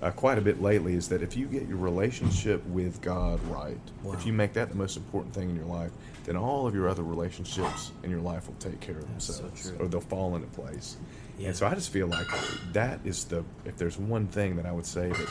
uh, 0.03 0.11
quite 0.11 0.37
a 0.37 0.41
bit 0.41 0.61
lately 0.61 0.95
is 0.95 1.09
that 1.11 1.23
if 1.23 1.37
you 1.37 1.47
get 1.47 1.69
your 1.69 1.77
relationship 1.79 2.65
with 2.67 3.01
God 3.03 3.39
right, 3.45 3.79
Wow. 4.03 4.15
if 4.15 4.27
you 4.27 4.33
make 4.33 4.53
that 4.55 4.69
the 4.69 4.75
most 4.75 4.97
important 4.97 5.33
thing 5.33 5.49
in 5.51 5.55
your 5.55 5.67
life, 5.67 5.93
then 6.25 6.37
all 6.37 6.67
of 6.67 6.75
your 6.75 6.89
other 6.89 7.05
relationships 7.05 7.93
in 8.03 8.11
your 8.11 8.21
life 8.21 8.49
will 8.49 8.57
take 8.57 8.81
care 8.81 8.97
of 8.99 9.05
so 9.19 9.33
themselves 9.35 9.69
true. 9.71 9.77
or 9.79 9.87
they'll 9.87 10.01
fall 10.01 10.35
into 10.35 10.49
place. 10.49 10.97
Yeah. 11.39 11.49
And 11.49 11.57
so 11.57 11.67
I 11.69 11.75
just 11.75 11.91
feel 11.91 12.09
like 12.09 12.27
that 12.73 12.99
is 13.05 13.25
the, 13.27 13.45
if 13.65 13.77
there's 13.77 13.97
one 13.97 14.27
thing 14.27 14.57
that 14.57 14.67
I 14.67 14.73
would 14.73 14.87
say 14.87 15.09
that 15.11 15.29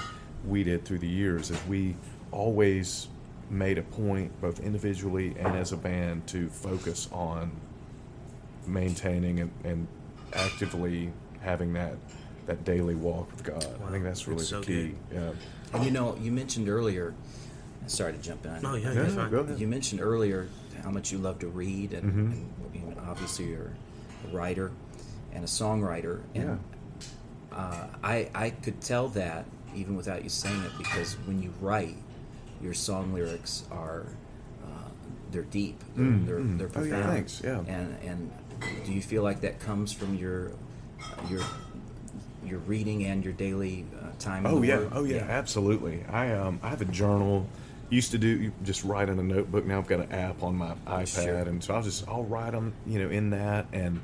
we 0.47 0.64
did 0.64 0.86
through 0.86 0.99
the 0.99 1.07
years, 1.07 1.51
is 1.51 1.59
we 1.68 1.95
always 2.32 3.09
made 3.49 3.78
a 3.78 3.84
point, 3.84 4.39
both 4.39 4.62
individually 4.62 5.36
and 5.38 5.53
as 5.57 5.74
a 5.74 5.78
band, 5.78 6.28
to 6.28 6.47
focus 6.47 7.09
on 7.12 7.51
maintaining 8.68 9.39
and, 9.39 9.51
and 9.64 9.88
actively 10.34 11.12
having 11.41 11.74
that 11.74 11.93
that 12.47 12.64
daily 12.64 12.95
walk 12.95 13.32
with 13.32 13.43
God. 13.43 13.64
I 13.88 13.91
think 13.91 14.03
that's 14.03 14.28
really 14.28 14.39
that's 14.39 14.49
the 14.49 14.55
so 14.57 14.62
key. 14.64 14.95
Yeah. 15.14 15.32
Oh, 15.74 15.84
You 15.84 15.91
know, 15.91 16.18
you 16.20 16.32
mentioned 16.32 16.70
earlier. 16.70 17.14
Sorry 17.88 18.14
to 18.14 18.20
jump 18.20 18.45
in. 18.45 18.62
No, 18.62 18.76
yeah, 18.76 18.93
Yeah, 18.93 19.07
you're 19.16 19.30
go 19.30 19.39
ahead. 19.39 19.59
You 19.59 19.68
mentioned 19.68 20.01
earlier 20.01 20.47
how 20.84 20.89
much 20.91 21.12
you 21.12 21.18
love 21.18 21.39
to 21.39 21.47
read, 21.47 21.93
and, 21.93 22.03
Mhm. 22.12 22.32
and 22.32 22.51
you 22.74 22.82
know, 22.82 23.01
obviously 23.07 23.45
you're 23.49 23.72
a 24.32 24.36
writer 24.36 24.72
and 25.34 25.43
a 25.43 25.47
songwriter. 25.47 26.22
And 26.36 26.59
uh, 27.51 27.88
I 28.03 28.30
I 28.34 28.49
could 28.51 28.82
tell 28.82 29.09
that 29.09 29.45
even 29.76 29.95
without 29.95 30.24
you 30.24 30.30
saying 30.30 30.62
it, 30.64 30.72
because 30.78 31.14
when 31.26 31.41
you 31.41 31.53
write, 31.62 31.97
your 32.62 32.74
song 32.74 33.14
lyrics 33.14 33.64
are 33.72 34.05
uh, 34.64 34.89
they're 35.32 35.43
deep. 35.43 35.82
They're 35.95 36.05
Mm, 36.05 36.26
they're, 36.26 36.39
mm. 36.39 36.57
they're 36.57 36.72
Oh, 36.76 36.84
yeah, 36.84 37.07
thanks, 37.12 37.41
yeah. 37.43 37.59
And 37.68 37.97
and 38.03 38.32
do 38.86 38.93
you 38.93 39.01
feel 39.01 39.24
like 39.24 39.41
that 39.41 39.59
comes 39.59 39.91
from 39.93 40.16
your 40.16 40.51
your 41.30 41.41
your 42.45 42.59
reading 42.59 43.05
and 43.05 43.24
your 43.24 43.34
daily 43.34 43.86
uh, 44.01 44.07
time? 44.20 44.45
Oh 44.45 44.62
yeah, 44.62 44.78
Word? 44.78 44.89
oh 44.93 45.03
yeah, 45.03 45.26
absolutely. 45.30 46.03
I 46.09 46.34
um 46.34 46.59
I 46.64 46.70
have 46.70 46.82
a 46.82 46.86
journal. 46.86 47.47
Used 47.89 48.12
to 48.12 48.18
do 48.18 48.51
just 48.64 48.86
write 48.86 49.09
in 49.09 49.20
a 49.20 49.24
notebook. 49.24 49.66
Now 49.66 49.78
I've 49.78 49.88
got 49.88 49.99
an 49.99 50.12
app 50.14 50.43
on 50.43 50.55
my 50.55 50.76
iPad, 50.88 51.24
Sure. 51.24 51.36
and 51.39 51.62
so 51.62 51.74
I'll 51.76 51.84
just 51.84 52.07
I'll 52.07 52.24
write 52.24 52.51
them, 52.53 52.74
you 52.88 52.99
know, 52.99 53.09
in 53.09 53.32
that, 53.32 53.66
and 53.74 54.01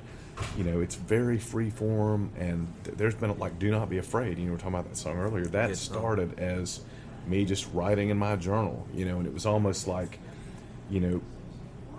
you 0.57 0.65
know, 0.65 0.81
it's 0.81 0.95
very 0.95 1.37
free 1.37 1.69
form. 1.69 2.29
And 2.37 2.67
th- 2.83 2.97
there's 2.97 3.15
been 3.15 3.37
like, 3.39 3.57
do 3.59 3.71
not 3.71 3.89
be 3.89 3.97
afraid. 3.97 4.37
You 4.37 4.43
know, 4.43 4.49
we 4.49 4.51
were 4.51 4.57
talking 4.57 4.73
about 4.73 4.89
that 4.89 4.97
song 4.97 5.17
earlier. 5.17 5.45
That 5.45 5.67
Good 5.69 5.77
song. 5.77 5.97
started 5.99 6.37
as 6.39 6.81
me 7.27 7.45
just 7.45 7.65
writing 7.73 8.09
in 8.09 8.17
my 8.17 8.35
journal, 8.35 8.85
you 8.93 9.05
know, 9.05 9.19
and 9.19 9.25
it 9.25 9.33
was 9.33 9.45
almost 9.45 9.87
like, 9.87 10.19
you 10.89 10.99
know, 10.99 11.21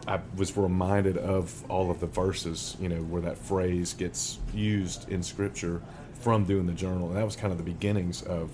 I 0.09 0.21
was 0.37 0.57
reminded 0.57 1.19
of 1.19 1.65
all 1.71 1.91
of 1.91 2.01
the 2.01 2.07
verses, 2.07 2.77
you 2.81 2.89
know, 2.89 3.03
where 3.03 3.23
that 3.23 3.37
phrase 3.37 3.93
gets 3.95 4.39
used 4.55 5.09
in 5.11 5.23
scripture 5.23 5.83
from 6.21 6.45
doing 6.45 6.67
the 6.67 6.73
journal. 6.73 7.09
And 7.09 7.17
that 7.17 7.25
was 7.25 7.37
kind 7.37 7.53
of 7.53 7.59
the 7.59 7.65
beginnings 7.65 8.23
of 8.23 8.51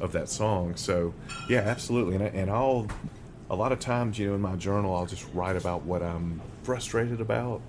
of 0.00 0.12
that 0.12 0.28
song. 0.28 0.74
So, 0.76 1.14
yeah, 1.48 1.60
absolutely. 1.60 2.16
And, 2.16 2.24
I, 2.24 2.26
and 2.26 2.50
I'll, 2.50 2.88
a 3.48 3.54
lot 3.54 3.70
of 3.70 3.78
times, 3.78 4.18
you 4.18 4.28
know, 4.28 4.34
in 4.34 4.40
my 4.40 4.56
journal, 4.56 4.94
I'll 4.96 5.06
just 5.06 5.26
write 5.32 5.56
about 5.56 5.82
what 5.84 6.02
I'm 6.02 6.40
frustrated 6.64 7.20
about. 7.20 7.62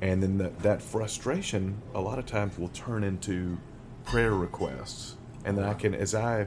And 0.00 0.22
then 0.22 0.38
that, 0.38 0.58
that 0.60 0.80
frustration, 0.80 1.80
a 1.94 2.00
lot 2.00 2.18
of 2.18 2.24
times, 2.24 2.58
will 2.58 2.68
turn 2.68 3.04
into 3.04 3.58
prayer 4.06 4.32
requests. 4.32 5.16
And 5.44 5.56
then 5.56 5.64
I 5.64 5.74
can, 5.74 5.94
as 5.94 6.14
I, 6.14 6.46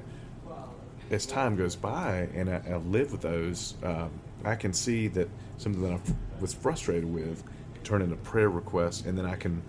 as 1.11 1.27
time 1.27 1.55
goes 1.55 1.75
by 1.75 2.27
and 2.33 2.49
I, 2.49 2.61
I 2.67 2.75
live 2.77 3.11
with 3.11 3.21
those, 3.21 3.75
um, 3.83 4.09
I 4.43 4.55
can 4.55 4.73
see 4.73 5.07
that 5.09 5.29
something 5.59 5.81
that 5.83 5.91
I 5.91 5.95
f- 5.95 6.13
was 6.39 6.53
frustrated 6.53 7.05
with 7.05 7.43
turn 7.83 8.01
into 8.01 8.15
prayer 8.17 8.49
requests, 8.49 9.05
and 9.05 9.15
then 9.17 9.25
I 9.25 9.35
can 9.35 9.61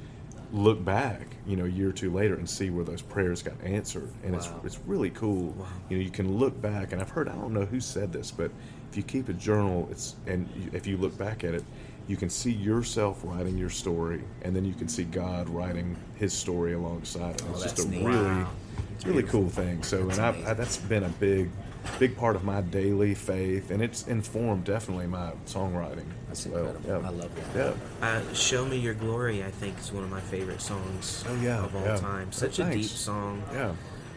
look 0.53 0.85
back, 0.85 1.37
you 1.47 1.55
know, 1.57 1.65
a 1.65 1.69
year 1.69 1.91
or 1.91 1.93
two 1.93 2.11
later 2.13 2.35
and 2.35 2.49
see 2.49 2.71
where 2.71 2.85
those 2.85 3.03
prayers 3.03 3.43
got 3.43 3.55
answered, 3.63 4.09
and 4.25 4.33
Wow. 4.33 4.39
it's 4.39 4.49
it's 4.77 4.79
really 4.87 5.11
cool. 5.11 5.55
You 5.89 5.99
know, 5.99 6.03
you 6.03 6.11
can 6.11 6.39
look 6.39 6.61
back, 6.61 6.93
and 6.93 7.01
I've 7.03 7.11
heard 7.11 7.29
I 7.29 7.35
don't 7.35 7.53
know 7.53 7.67
who 7.67 7.81
said 7.81 8.13
this, 8.13 8.31
but 8.31 8.51
if 8.91 8.97
you 8.97 9.03
keep 9.03 9.29
a 9.29 9.33
journal, 9.35 9.87
it's 9.91 10.17
and 10.27 10.49
you, 10.57 10.71
if 10.73 10.87
you 10.87 10.97
look 10.97 11.17
back 11.19 11.45
at 11.45 11.55
it. 11.55 11.65
You 12.09 12.17
can 12.17 12.31
see 12.31 12.51
yourself 12.51 13.21
writing 13.23 13.57
your 13.57 13.71
story, 13.71 14.25
and 14.43 14.57
then 14.57 14.65
you 14.65 14.75
can 14.75 14.89
see 14.89 15.05
God 15.05 15.49
writing 15.49 15.97
His 16.17 16.33
story 16.33 16.73
alongside 16.73 17.37
it. 17.37 17.45
Oh, 17.47 17.53
It's 17.53 17.63
just 17.63 17.79
a 17.79 17.89
neat. 17.89 18.05
really, 18.05 18.25
Wow. 18.25 18.51
it's 18.97 19.07
really 19.07 19.23
cool 19.23 19.49
thing. 19.49 19.85
So, 19.85 20.07
That's 20.07 20.19
and 20.19 20.45
I, 20.45 20.51
I, 20.51 20.55
that's 20.55 20.77
been 20.79 21.05
a 21.05 21.09
big, 21.09 21.51
big 21.99 22.17
part 22.17 22.37
of 22.37 22.45
my 22.45 22.61
daily 22.61 23.15
faith, 23.15 23.71
and 23.71 23.83
it's 23.83 24.07
informed 24.07 24.65
definitely 24.65 25.07
my 25.07 25.33
songwriting 25.47 26.07
That's 26.29 26.47
as 26.47 26.53
well. 26.53 26.67
incredible. 26.77 26.91
Yeah. 27.03 27.09
I 27.09 27.11
love 27.13 27.53
that. 27.55 27.77
Yeah. 28.03 28.07
Uh, 28.07 28.35
"Show 28.35 28.65
Me 28.65 28.77
Your 28.79 28.95
Glory," 28.95 29.45
I 29.45 29.51
think, 29.51 29.79
is 29.79 29.93
one 29.93 30.05
of 30.05 30.11
my 30.11 30.21
favorite 30.21 30.61
songs 30.61 31.25
Oh, 31.29 31.35
yeah, 31.43 31.65
of 31.65 31.75
all 31.75 31.85
yeah. 31.85 31.97
time. 31.97 32.33
Such 32.33 32.61
Oh, 32.61 32.67
a 32.67 32.73
deep 32.73 32.85
song, 32.87 33.43
Yeah. 33.53 33.73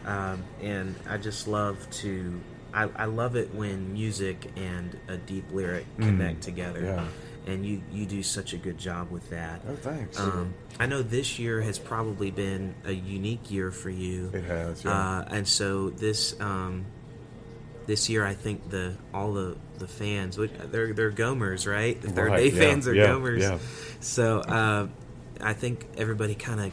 um, 0.06 0.42
and 0.62 0.94
I 1.08 1.16
just 1.18 1.46
love 1.48 1.78
to. 2.02 2.40
I, 2.72 2.88
I 2.96 3.04
love 3.04 3.36
it 3.36 3.54
when 3.54 3.92
music 3.92 4.50
and 4.56 4.98
a 5.06 5.16
deep 5.16 5.44
lyric 5.52 5.86
connect 5.98 6.42
together. 6.42 6.80
Mm. 6.82 6.96
Yeah. 6.96 7.06
and 7.46 7.64
you 7.66 7.82
you 7.92 8.06
do 8.06 8.22
such 8.22 8.54
a 8.54 8.56
good 8.56 8.78
job 8.78 9.10
with 9.10 9.28
that. 9.30 9.60
Oh, 9.68 9.76
thanks. 9.76 10.18
Um, 10.18 10.54
I 10.80 10.86
know 10.86 11.02
this 11.02 11.38
year 11.38 11.60
has 11.60 11.78
probably 11.78 12.30
been 12.30 12.74
a 12.86 12.90
unique 12.92 13.50
year 13.50 13.70
for 13.70 13.90
you. 13.90 14.30
It 14.32 14.44
has, 14.44 14.82
yeah. 14.82 14.90
Uh, 15.18 15.24
and 15.30 15.46
so 15.46 15.90
this 15.90 16.34
um, 16.40 16.86
this 17.86 18.08
year, 18.08 18.24
I 18.24 18.34
think 18.34 18.70
the 18.70 18.94
all 19.12 19.32
the 19.32 19.56
the 19.78 19.88
fans, 19.88 20.36
they're 20.36 20.92
they're 20.92 21.10
Gomers, 21.12 21.70
right? 21.70 22.00
The 22.00 22.10
third 22.10 22.30
Right, 22.30 22.36
day 22.38 22.48
yeah, 22.56 22.60
fans 22.70 22.86
are 22.88 22.94
yeah, 22.94 23.06
Gomers. 23.06 23.40
yeah. 23.40 23.58
So 24.00 24.38
uh, 24.40 24.88
I 25.40 25.52
think 25.52 25.86
everybody 25.96 26.34
kind 26.34 26.60
of 26.60 26.72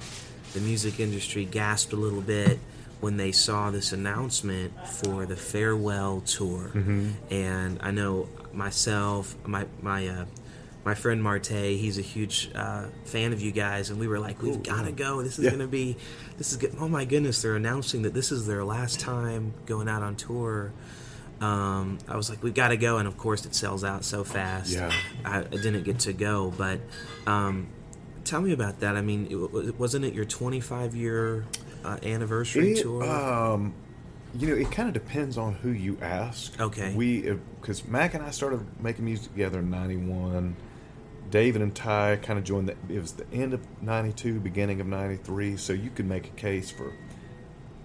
the 0.54 0.60
music 0.62 1.00
industry 1.00 1.46
gasped 1.46 1.94
a 1.94 1.96
little 1.96 2.22
bit 2.22 2.60
when 3.00 3.18
they 3.18 3.32
saw 3.32 3.72
this 3.72 3.94
announcement 3.94 4.72
for 4.88 5.26
the 5.26 5.36
farewell 5.36 6.22
tour. 6.22 6.72
Mm-hmm. 6.74 7.10
And 7.34 7.80
I 7.82 7.92
know 7.92 8.30
myself, 8.54 9.36
my 9.46 9.66
my 9.82 10.08
uh, 10.08 10.26
my 10.86 10.96
friend 10.96 11.22
Marte, 11.22 11.48
he's 11.50 11.98
a 12.00 12.02
huge 12.04 12.50
uh, 12.56 12.86
fan 13.06 13.34
of 13.34 13.42
you 13.42 13.52
guys, 13.52 13.90
and 13.92 14.00
we 14.00 14.08
were 14.08 14.20
like, 14.20 14.42
we've 14.42 14.64
got 14.64 14.86
to 14.86 14.92
go. 14.92 15.22
This 15.22 15.38
is 15.38 15.46
Yeah. 15.46 15.52
gonna 15.52 15.68
be, 15.68 15.96
this 16.40 16.52
is 16.52 16.58
good. 16.58 16.76
Oh 16.80 16.88
my 16.88 17.06
goodness, 17.06 17.42
they're 17.42 17.56
announcing 17.56 18.02
that 18.04 18.14
this 18.16 18.32
is 18.32 18.48
their 18.48 18.64
last 18.64 19.00
time 19.00 19.54
going 19.68 19.88
out 19.88 20.02
on 20.04 20.16
tour. 20.16 20.72
Um, 21.42 21.98
I 22.08 22.16
was 22.16 22.30
like, 22.30 22.44
we've 22.44 22.54
got 22.54 22.68
to 22.70 22.78
go, 22.78 22.98
and 22.98 23.08
of 23.08 23.18
course, 23.18 23.46
it 23.46 23.56
sells 23.56 23.84
out 23.84 24.06
so 24.06 24.24
fast. 24.24 24.72
Yeah. 24.72 24.92
I, 25.26 25.40
I 25.40 25.44
didn't 25.44 25.84
get 25.84 26.00
to 26.02 26.14
go, 26.14 26.54
but 26.56 26.80
um, 27.26 27.68
tell 28.24 28.42
me 28.42 28.54
about 28.54 28.80
that. 28.82 28.96
I 28.96 29.02
mean, 29.02 29.28
it, 29.30 29.80
wasn't 29.80 30.06
it 30.06 30.14
your 30.14 30.26
25 30.26 30.96
year 30.96 31.46
uh, 31.84 31.98
anniversary 32.04 32.74
It, 32.74 32.84
tour? 32.84 33.04
um, 33.04 33.74
you 34.38 34.48
know, 34.48 34.56
it 34.56 34.72
kind 34.72 34.88
of 34.88 34.94
depends 34.94 35.38
on 35.38 35.56
who 35.56 35.72
you 35.72 35.98
ask. 36.02 36.58
Okay. 36.62 36.94
We, 36.96 37.22
because 37.60 37.86
Mac 37.88 38.14
and 38.14 38.24
I 38.24 38.30
started 38.32 38.64
making 38.82 39.04
music 39.06 39.32
together 39.32 39.60
in 39.60 39.70
'91. 39.70 40.56
David 41.32 41.62
and 41.62 41.74
Ty 41.74 42.18
kind 42.22 42.38
of 42.38 42.46
joined. 42.46 42.68
The, 42.70 42.76
it 42.94 43.00
was 43.02 43.14
the 43.14 43.26
end 43.34 43.54
of 43.54 43.62
'92, 43.82 44.40
beginning 44.40 44.80
of 44.80 44.88
'93. 44.88 45.58
So 45.58 45.74
you 45.74 45.90
could 45.90 46.06
make 46.06 46.28
a 46.28 46.32
case 46.32 46.70
for, 46.72 46.94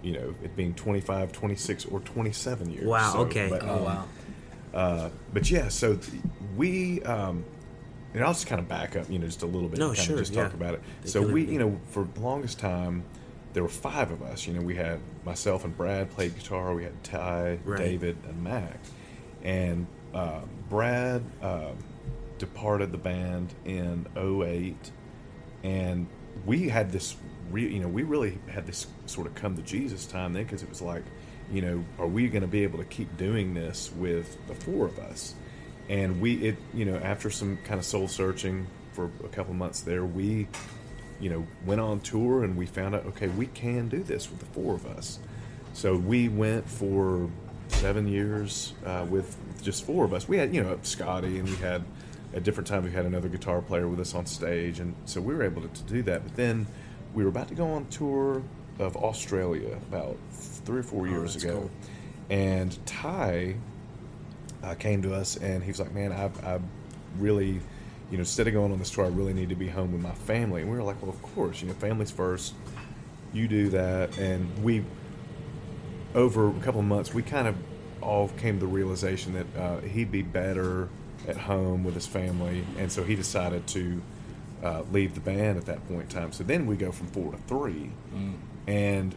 you 0.03 0.13
know, 0.13 0.33
it 0.43 0.55
being 0.55 0.73
25, 0.73 1.31
26, 1.31 1.85
or 1.85 1.99
27 2.01 2.71
years. 2.71 2.85
Wow, 2.85 3.13
So, 3.13 3.19
okay. 3.21 3.47
but, 3.49 3.63
Oh 3.63 3.75
um, 3.75 3.83
wow. 3.83 4.05
uh, 4.73 5.09
but 5.33 5.49
yeah, 5.49 5.67
so 5.69 5.95
th- 5.95 6.21
we, 6.55 7.01
um, 7.03 7.43
and 8.13 8.23
I'll 8.23 8.33
just 8.33 8.47
kind 8.47 8.59
of 8.59 8.67
back 8.67 8.95
up, 8.95 9.09
you 9.09 9.19
know, 9.19 9.25
just 9.25 9.43
a 9.43 9.45
little 9.45 9.69
bit. 9.69 9.79
No, 9.79 9.89
and 9.89 9.95
kind 9.97 10.07
sure, 10.07 10.15
of 10.15 10.21
just 10.21 10.33
yeah. 10.33 10.43
talk 10.43 10.53
about 10.53 10.73
it. 10.75 10.81
They 11.03 11.09
so 11.09 11.21
we, 11.25 11.45
you 11.45 11.59
know, 11.59 11.79
for 11.91 12.07
the 12.13 12.19
longest 12.19 12.59
time, 12.59 13.03
there 13.53 13.63
were 13.63 13.69
five 13.69 14.11
of 14.11 14.21
us. 14.21 14.47
You 14.47 14.53
know, 14.53 14.61
we 14.61 14.75
had 14.75 14.99
myself 15.25 15.65
and 15.65 15.75
Brad 15.75 16.09
played 16.11 16.35
guitar. 16.35 16.73
We 16.73 16.83
had 16.83 17.03
Ty, 17.03 17.59
Right. 17.65 17.77
David, 17.79 18.17
and 18.27 18.43
Mac. 18.43 18.79
And 19.43 19.87
uh, 20.13 20.41
Brad 20.69 21.23
uh, 21.41 21.71
departed 22.37 22.91
the 22.91 22.97
band 22.97 23.53
in 23.65 24.05
08 24.15 24.91
and 25.63 26.07
we 26.45 26.69
had 26.69 26.91
this 26.91 27.15
re- 27.51 27.67
you 27.67 27.79
know 27.79 27.87
we 27.87 28.03
really 28.03 28.37
had 28.47 28.65
this 28.65 28.87
sort 29.05 29.27
of 29.27 29.35
come 29.35 29.55
to 29.55 29.61
jesus 29.61 30.05
time 30.05 30.33
then 30.33 30.43
because 30.43 30.63
it 30.63 30.69
was 30.69 30.81
like 30.81 31.03
you 31.51 31.61
know 31.61 31.83
are 31.99 32.07
we 32.07 32.27
going 32.27 32.41
to 32.41 32.47
be 32.47 32.63
able 32.63 32.79
to 32.79 32.85
keep 32.85 33.15
doing 33.17 33.53
this 33.53 33.91
with 33.95 34.37
the 34.47 34.55
four 34.55 34.85
of 34.85 34.99
us? 34.99 35.33
And 35.89 36.19
we 36.19 36.35
it 36.35 36.57
you 36.73 36.85
know 36.85 36.97
after 36.97 37.29
some 37.29 37.57
kind 37.63 37.79
of 37.79 37.85
soul 37.85 38.07
searching 38.07 38.67
for 38.93 39.09
a 39.23 39.29
couple 39.29 39.53
months 39.53 39.81
there 39.81 40.05
we 40.05 40.47
you 41.19 41.29
know 41.29 41.47
went 41.65 41.79
on 41.79 41.99
tour 41.99 42.43
and 42.43 42.57
we 42.57 42.65
found 42.65 42.95
out 42.95 43.05
okay 43.05 43.27
we 43.27 43.47
can 43.47 43.87
do 43.87 44.03
this 44.03 44.29
with 44.29 44.39
the 44.39 44.45
four 44.47 44.75
of 44.75 44.85
us. 44.85 45.19
So 45.73 45.95
we 45.95 46.27
went 46.27 46.67
for 46.67 47.29
seven 47.69 48.07
years 48.07 48.73
uh, 48.85 49.05
with 49.09 49.37
just 49.61 49.85
four 49.85 50.05
of 50.05 50.13
us. 50.13 50.27
We 50.27 50.37
had 50.37 50.53
you 50.53 50.63
know 50.63 50.77
scotty 50.81 51.39
and 51.39 51.47
we 51.47 51.55
had 51.55 51.83
at 52.33 52.43
different 52.43 52.67
times 52.67 52.83
we 52.83 52.91
had 52.91 53.05
another 53.05 53.29
guitar 53.29 53.61
player 53.61 53.87
with 53.87 54.01
us 54.01 54.13
on 54.13 54.25
stage 54.25 54.81
and 54.81 54.93
so 55.05 55.21
we 55.21 55.33
were 55.33 55.43
able 55.43 55.61
to, 55.61 55.69
to 55.69 55.83
do 55.83 56.03
that. 56.03 56.23
But 56.23 56.35
then 56.35 56.67
we 57.17 57.23
were 57.23 57.29
about 57.29 57.47
to 57.47 57.55
go 57.55 57.67
on 57.71 57.83
tour 57.87 58.43
of 58.77 58.95
australia 58.95 59.75
about 59.89 60.15
three 60.31 60.79
or 60.79 60.83
four 60.83 61.07
years 61.07 61.35
ago 61.35 61.61
cool. 61.61 61.71
and 62.29 62.77
ty 62.85 63.55
uh, 64.63 64.75
came 64.75 65.01
to 65.01 65.13
us 65.13 65.35
and 65.37 65.63
he 65.63 65.69
was 65.69 65.79
like, 65.79 65.93
"Man, 65.93 66.11
I, 66.11 66.29
I 66.45 66.59
really, 67.19 67.59
you 68.11 68.17
know, 68.17 68.19
instead 68.19 68.47
of 68.47 68.53
going 68.53 68.71
on 68.71 68.79
this 68.79 68.89
tour, 68.89 69.05
I 69.05 69.09
really 69.09 69.33
need 69.33 69.49
to 69.49 69.55
be 69.55 69.67
home 69.67 69.91
with 69.91 70.01
my 70.01 70.11
family." 70.11 70.61
And 70.61 70.71
we 70.71 70.77
were 70.77 70.83
like, 70.83 71.01
"Well, 71.01 71.11
of 71.11 71.21
course, 71.21 71.61
you 71.61 71.67
know, 71.67 71.73
family's 71.73 72.11
first. 72.11 72.53
You 73.33 73.47
do 73.47 73.69
that." 73.69 74.17
And 74.17 74.63
we, 74.63 74.83
over 76.15 76.49
a 76.49 76.59
couple 76.61 76.79
of 76.79 76.87
months, 76.87 77.13
we 77.13 77.21
kind 77.21 77.47
of 77.47 77.55
all 78.01 78.29
came 78.29 78.55
to 78.59 78.65
the 78.65 78.71
realization 78.71 79.33
that 79.33 79.61
uh, 79.61 79.79
he'd 79.81 80.11
be 80.11 80.21
better 80.21 80.89
at 81.27 81.37
home 81.37 81.83
with 81.83 81.93
his 81.93 82.07
family, 82.07 82.65
and 82.77 82.91
so 82.91 83.03
he 83.03 83.15
decided 83.15 83.67
to 83.67 84.01
uh, 84.67 84.83
leave 84.91 85.13
the 85.13 85.21
band 85.21 85.57
at 85.57 85.65
that 85.65 85.87
point 85.87 86.01
in 86.03 86.07
time. 86.09 86.31
So 86.31 86.43
then 86.43 86.65
we 86.67 86.75
go 86.75 86.91
from 86.91 87.07
four 87.07 87.31
to 87.31 87.37
three, 87.47 87.91
and 88.67 89.15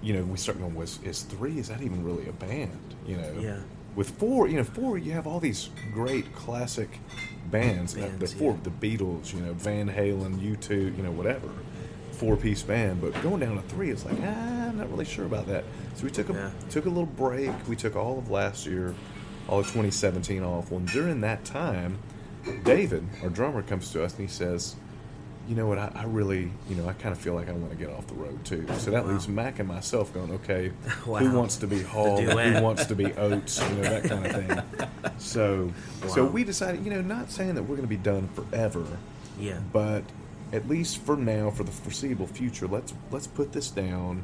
you 0.00 0.12
know, 0.14 0.22
we 0.22 0.36
start 0.38 0.58
going, 0.58 0.74
was 0.74 1.00
is 1.04 1.22
three? 1.22 1.58
Is 1.58 1.68
that 1.68 1.82
even 1.82 2.04
really 2.04 2.28
a 2.28 2.32
band? 2.32 2.94
You 3.06 3.16
know, 3.16 3.32
Yeah. 3.40 3.60
With 3.96 4.10
four, 4.10 4.46
you 4.46 4.56
know, 4.58 4.64
four, 4.64 4.96
you 4.96 5.10
have 5.12 5.26
all 5.26 5.40
these 5.40 5.70
great 5.92 6.32
classic 6.32 7.00
bands. 7.50 7.96
Uh, 7.96 8.08
the 8.18 8.28
four, 8.28 8.52
yeah. 8.52 8.58
the 8.62 8.70
Beatles, 8.70 9.34
you 9.34 9.40
know, 9.40 9.54
Van 9.54 9.88
Halen, 9.90 10.40
U 10.40 10.54
two, 10.56 10.94
you 10.96 11.02
know, 11.02 11.10
whatever, 11.10 11.48
four 12.12 12.36
piece 12.36 12.62
band. 12.62 13.00
But 13.00 13.20
going 13.22 13.40
down 13.40 13.56
to 13.56 13.62
three, 13.62 13.90
it's 13.90 14.04
like 14.04 14.18
ah, 14.22 14.68
I'm 14.68 14.78
not 14.78 14.88
really 14.90 15.04
sure 15.04 15.24
about 15.24 15.46
that. 15.48 15.64
So 15.96 16.04
we 16.04 16.10
took 16.10 16.28
a 16.30 16.32
Yeah. 16.34 16.50
took 16.70 16.86
a 16.86 16.88
little 16.88 17.06
break. 17.06 17.50
We 17.66 17.74
took 17.74 17.96
all 17.96 18.18
of 18.18 18.30
last 18.30 18.66
year, 18.66 18.94
all 19.48 19.58
of 19.60 19.66
2017 19.66 20.44
off. 20.44 20.70
Well, 20.70 20.80
during 20.80 21.20
that 21.22 21.44
time, 21.44 21.98
David, 22.64 23.06
our 23.22 23.28
drummer, 23.28 23.62
comes 23.62 23.90
to 23.92 24.04
us 24.04 24.12
and 24.18 24.28
he 24.28 24.32
says, 24.32 24.74
"You 25.48 25.54
know 25.56 25.66
what? 25.66 25.78
I, 25.78 25.90
I 25.94 26.04
really, 26.04 26.50
you 26.68 26.76
know, 26.76 26.88
I 26.88 26.92
kind 26.94 27.12
of 27.12 27.18
feel 27.18 27.34
like 27.34 27.48
I 27.48 27.52
want 27.52 27.70
to 27.70 27.76
get 27.76 27.90
off 27.90 28.06
the 28.06 28.14
road 28.14 28.44
too." 28.44 28.66
So 28.78 28.90
that 28.90 29.04
Wow. 29.04 29.12
leaves 29.12 29.28
Mac 29.28 29.58
and 29.58 29.68
myself 29.68 30.12
going, 30.14 30.30
"Okay, 30.32 30.72
Wow. 31.06 31.18
who 31.20 31.36
wants 31.36 31.56
to 31.56 31.66
be 31.66 31.82
Hall? 31.82 32.20
Who 32.20 32.62
wants 32.62 32.86
to 32.86 32.94
be 32.94 33.12
Oates? 33.14 33.60
You 33.60 33.76
know, 33.76 33.82
that 33.82 34.04
kind 34.04 34.26
of 34.26 34.32
thing." 34.32 34.88
So, 35.18 35.72
so 36.06 36.24
we 36.24 36.44
decided, 36.44 36.84
you 36.84 36.90
know, 36.92 37.00
not 37.00 37.30
saying 37.30 37.54
that 37.56 37.62
we're 37.62 37.74
going 37.76 37.82
to 37.82 37.86
be 37.88 37.96
done 37.96 38.28
forever, 38.28 38.84
yeah. 39.38 39.58
but 39.72 40.04
at 40.52 40.68
least 40.68 40.98
for 40.98 41.16
now, 41.16 41.50
for 41.50 41.64
the 41.64 41.72
foreseeable 41.72 42.28
future, 42.28 42.68
let's 42.68 42.94
let's 43.10 43.26
put 43.26 43.52
this 43.52 43.68
down. 43.70 44.22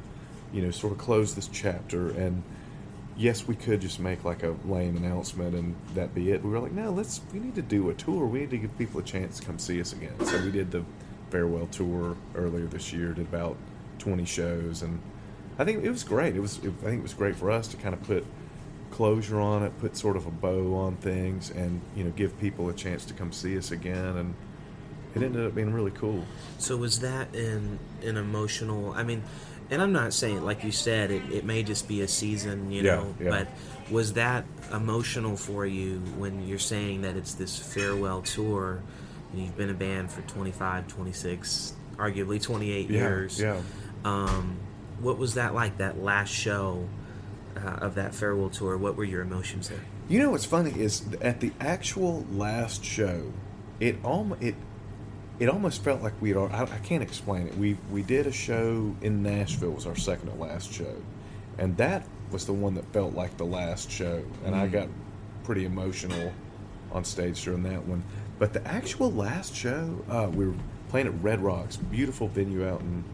You 0.53 0.63
know, 0.63 0.71
sort 0.71 0.93
of 0.93 0.99
close 0.99 1.35
this 1.35 1.49
chapter. 1.49 2.11
And 2.11 2.45
yes, 3.17 3.47
we 3.47 3.55
could 3.55 3.81
just 3.81 4.01
make 4.01 4.25
like 4.25 4.43
a 4.43 4.55
lame 4.67 4.97
announcement 4.97 5.55
and 5.55 5.75
that 5.95 6.15
be 6.15 6.31
it. 6.33 6.43
We 6.43 6.51
were 6.51 6.59
like, 6.59 6.73
no, 6.73 6.91
let's. 6.91 7.21
We 7.33 7.41
need 7.41 7.55
to 7.55 7.63
do 7.63 7.91
a 7.91 7.95
tour. 7.95 8.27
We 8.27 8.41
need 8.41 8.51
to 8.51 8.59
give 8.59 8.77
people 8.79 9.01
a 9.01 9.05
chance 9.05 9.39
to 9.39 9.47
come 9.47 9.59
see 9.59 9.81
us 9.81 9.93
again. 9.93 10.15
So 10.25 10.41
we 10.43 10.51
did 10.51 10.71
the 10.71 10.85
farewell 11.31 11.67
tour 11.67 12.17
earlier 12.35 12.67
this 12.67 12.93
year. 12.93 13.13
Did 13.13 13.27
about 13.27 13.57
twenty 13.99 14.25
shows, 14.25 14.83
and 14.83 15.01
I 15.59 15.65
think 15.65 15.85
it 15.85 15.91
was 15.91 16.05
great. 16.05 16.37
It 16.37 16.41
was. 16.41 16.59
It, 16.59 16.73
I 16.81 16.85
think 16.85 17.01
it 17.01 17.03
was 17.03 17.15
great 17.15 17.37
for 17.37 17.51
us 17.51 17.69
to 17.69 17.77
kind 17.77 17.95
of 17.95 18.03
put 18.03 18.25
closure 18.91 19.41
on 19.41 19.63
it, 19.63 19.77
put 19.81 19.97
sort 19.97 20.17
of 20.17 20.27
a 20.27 20.31
bow 20.31 20.75
on 20.75 20.97
things, 20.97 21.51
and 21.51 21.81
you 21.97 22.05
know, 22.05 22.11
give 22.11 22.39
people 22.41 22.69
a 22.69 22.75
chance 22.75 23.05
to 23.07 23.15
come 23.15 23.33
see 23.33 23.59
us 23.59 23.71
again 23.71 24.17
and 24.17 24.35
it 25.15 25.23
ended 25.23 25.47
up 25.47 25.55
being 25.55 25.73
really 25.73 25.93
cool. 25.93 26.25
So 26.59 26.77
was 26.77 27.01
that 27.01 27.35
an 27.35 27.79
an 28.03 28.17
emotional? 28.17 28.93
I 28.93 29.05
mean, 29.05 29.23
and 29.71 29.81
I'm 29.83 29.93
not 29.93 30.13
saying 30.13 30.45
like 30.45 30.65
you 30.65 30.73
said 30.73 31.11
it, 31.11 31.23
it 31.33 31.45
may 31.45 31.63
just 31.63 31.89
be 31.89 32.03
a 32.03 32.09
season, 32.09 32.71
you 32.71 32.83
Yeah, 32.83 32.97
know. 32.97 33.15
yeah. 33.21 33.31
But 33.31 33.49
was 33.91 34.13
that 34.15 34.45
emotional 34.73 35.37
for 35.37 35.67
you 35.67 35.99
when 36.19 36.47
you're 36.47 36.59
saying 36.59 37.03
that 37.03 37.17
it's 37.17 37.35
this 37.35 37.59
farewell 37.59 38.23
tour? 38.23 38.81
And 39.33 39.43
you've 39.43 39.57
been 39.57 39.71
a 39.71 39.75
band 39.75 40.13
for 40.13 40.23
25, 40.23 40.87
26, 40.87 41.75
arguably 41.97 42.41
28 42.41 42.89
Yeah, 42.89 43.01
years. 43.01 43.41
yeah. 43.41 43.61
Um, 44.05 44.57
what 45.01 45.19
was 45.19 45.35
that 45.35 45.55
like? 45.55 45.79
That 45.79 46.01
last 46.01 46.29
show 46.31 46.87
uh, 47.57 47.61
of 47.81 47.97
that 47.97 48.15
farewell 48.15 48.51
tour. 48.51 48.77
What 48.79 48.97
were 48.97 49.05
your 49.05 49.23
emotions 49.23 49.69
there? 49.69 49.81
You 50.09 50.21
know 50.21 50.31
what's 50.31 50.45
funny 50.45 50.71
is 50.71 51.03
at 51.21 51.41
the 51.41 51.51
actual 51.61 52.25
last 52.31 52.85
show, 52.85 53.33
it 53.81 53.97
almost 54.05 54.43
it 54.43 54.55
it 55.41 55.49
almost 55.49 55.83
felt 55.83 56.03
like 56.03 56.13
we 56.21 56.31
had. 56.31 56.39
al- 56.39 56.51
I, 56.53 56.63
I 56.63 56.79
can't 56.79 57.03
explain 57.03 57.47
it. 57.47 57.57
We 57.57 57.77
we 57.91 58.03
did 58.03 58.27
a 58.27 58.33
show 58.33 58.95
in 59.03 59.23
Nashville. 59.23 59.71
Was 59.73 59.87
our 59.87 59.97
second 59.97 60.31
to 60.31 60.35
last 60.37 60.73
show, 60.73 60.95
and 61.59 61.77
that 61.77 62.07
was 62.31 62.47
the 62.47 62.53
one 62.53 62.75
that 62.75 62.85
felt 62.93 63.15
like 63.15 63.37
the 63.37 63.47
last 63.47 63.91
show. 63.91 64.23
And 64.45 64.55
I 64.55 64.67
got 64.67 64.89
pretty 65.45 65.65
emotional 65.65 66.33
on 66.93 67.05
stage 67.05 67.43
during 67.45 67.63
that 67.65 67.85
one. 67.87 68.03
But 68.39 68.53
the 68.53 68.67
actual 68.67 69.11
last 69.13 69.55
show, 69.55 70.03
uh, 70.09 70.29
we 70.33 70.47
were 70.47 70.55
playing 70.89 71.07
at 71.09 71.23
Red 71.23 71.41
Rocks, 71.41 71.77
beautiful 71.77 72.29
venue 72.29 72.67
out 72.67 72.81
in 72.81 73.05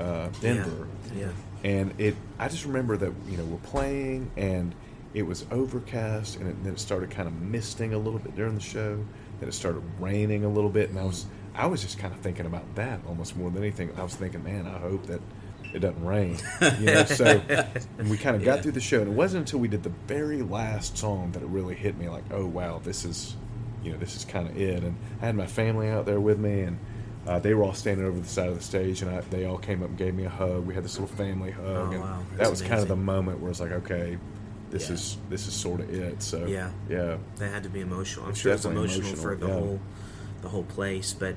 uh, 0.00 0.28
Denver 0.40 0.86
Yeah. 1.16 1.28
and 1.64 1.92
it 1.98 2.14
i 2.38 2.46
just 2.46 2.64
remember 2.64 2.96
that 2.96 3.12
you 3.28 3.36
know 3.36 3.44
we're 3.46 3.56
playing 3.68 4.30
and 4.36 4.72
it 5.12 5.22
was 5.22 5.44
overcast 5.50 6.36
and 6.36 6.48
it, 6.48 6.62
then 6.62 6.74
it 6.74 6.78
started 6.78 7.10
kind 7.10 7.26
of 7.26 7.34
misting 7.42 7.94
a 7.94 7.98
little 7.98 8.20
bit 8.20 8.36
during 8.36 8.54
the 8.54 8.60
show 8.60 9.04
then 9.40 9.48
it 9.48 9.52
started 9.52 9.82
raining 9.98 10.44
a 10.44 10.48
little 10.48 10.70
bit 10.70 10.88
and 10.90 10.98
i 11.00 11.02
was 11.04 11.26
i 11.58 11.66
was 11.66 11.82
just 11.82 11.98
kind 11.98 12.14
of 12.14 12.20
thinking 12.20 12.46
about 12.46 12.64
that 12.76 13.00
almost 13.08 13.36
more 13.36 13.50
than 13.50 13.62
anything 13.62 13.90
i 13.98 14.02
was 14.02 14.14
thinking 14.14 14.42
man 14.44 14.66
i 14.66 14.78
hope 14.78 15.04
that 15.06 15.20
it 15.74 15.80
doesn't 15.80 16.02
rain 16.04 16.36
you 16.80 16.86
know 16.86 17.04
so 17.04 17.40
and 17.98 18.08
we 18.08 18.16
kind 18.16 18.34
of 18.36 18.42
got 18.44 18.56
Yeah. 18.56 18.62
through 18.62 18.72
the 18.72 18.80
show 18.80 19.00
and 19.00 19.08
it 19.08 19.14
wasn't 19.14 19.40
until 19.40 19.58
we 19.58 19.68
did 19.68 19.82
the 19.82 19.92
very 20.06 20.40
last 20.40 20.96
song 20.96 21.32
that 21.32 21.42
it 21.42 21.48
really 21.48 21.74
hit 21.74 21.98
me 21.98 22.08
like 22.08 22.24
oh 22.32 22.46
wow 22.46 22.80
this 22.82 23.04
is 23.04 23.36
you 23.84 23.92
know, 23.92 23.98
this 23.98 24.16
is 24.16 24.24
kind 24.24 24.48
of 24.48 24.60
it. 24.60 24.82
And 24.82 24.96
I 25.22 25.26
had 25.26 25.36
my 25.36 25.46
family 25.46 25.88
out 25.88 26.04
there 26.04 26.18
with 26.18 26.36
me, 26.40 26.62
and 26.62 26.78
uh, 27.28 27.38
they 27.38 27.54
were 27.54 27.62
all 27.62 27.72
standing 27.74 28.04
over 28.04 28.18
the 28.18 28.26
side 28.28 28.48
of 28.48 28.56
the 28.56 28.62
stage, 28.62 29.02
and 29.02 29.10
I, 29.10 29.20
they 29.20 29.44
all 29.46 29.56
came 29.56 29.84
up 29.84 29.90
and 29.90 29.96
gave 29.96 30.14
me 30.14 30.24
a 30.24 30.28
hug. 30.28 30.66
We 30.66 30.74
had 30.74 30.82
this 30.84 30.98
little 30.98 31.14
family 31.16 31.52
hug, 31.52 31.64
Oh, 31.64 31.90
and 31.92 32.00
wow. 32.00 32.18
that 32.38 32.50
was 32.50 32.60
kind 32.60 32.80
of 32.82 32.88
the 32.88 32.96
moment 32.96 33.38
where 33.38 33.52
it's 33.52 33.60
like, 33.60 33.70
okay, 33.70 34.18
this 34.70 34.88
Yeah. 34.88 34.94
is 34.94 35.16
this 35.30 35.46
is 35.46 35.54
sort 35.54 35.78
of 35.80 35.94
it. 35.94 36.20
So 36.24 36.44
Yeah. 36.46 36.72
yeah, 36.90 37.18
That 37.36 37.52
had 37.52 37.62
to 37.62 37.68
be 37.70 37.80
emotional. 37.80 38.24
I'm 38.24 38.32
It's 38.32 38.40
sure 38.40 38.52
it's 38.52 38.64
definitely 38.64 38.92
emotional, 38.92 39.14
for 39.22 39.36
the 39.36 39.46
yeah. 39.46 39.52
whole 39.54 39.80
the 40.42 40.48
whole 40.48 40.64
place. 40.64 41.12
But 41.12 41.34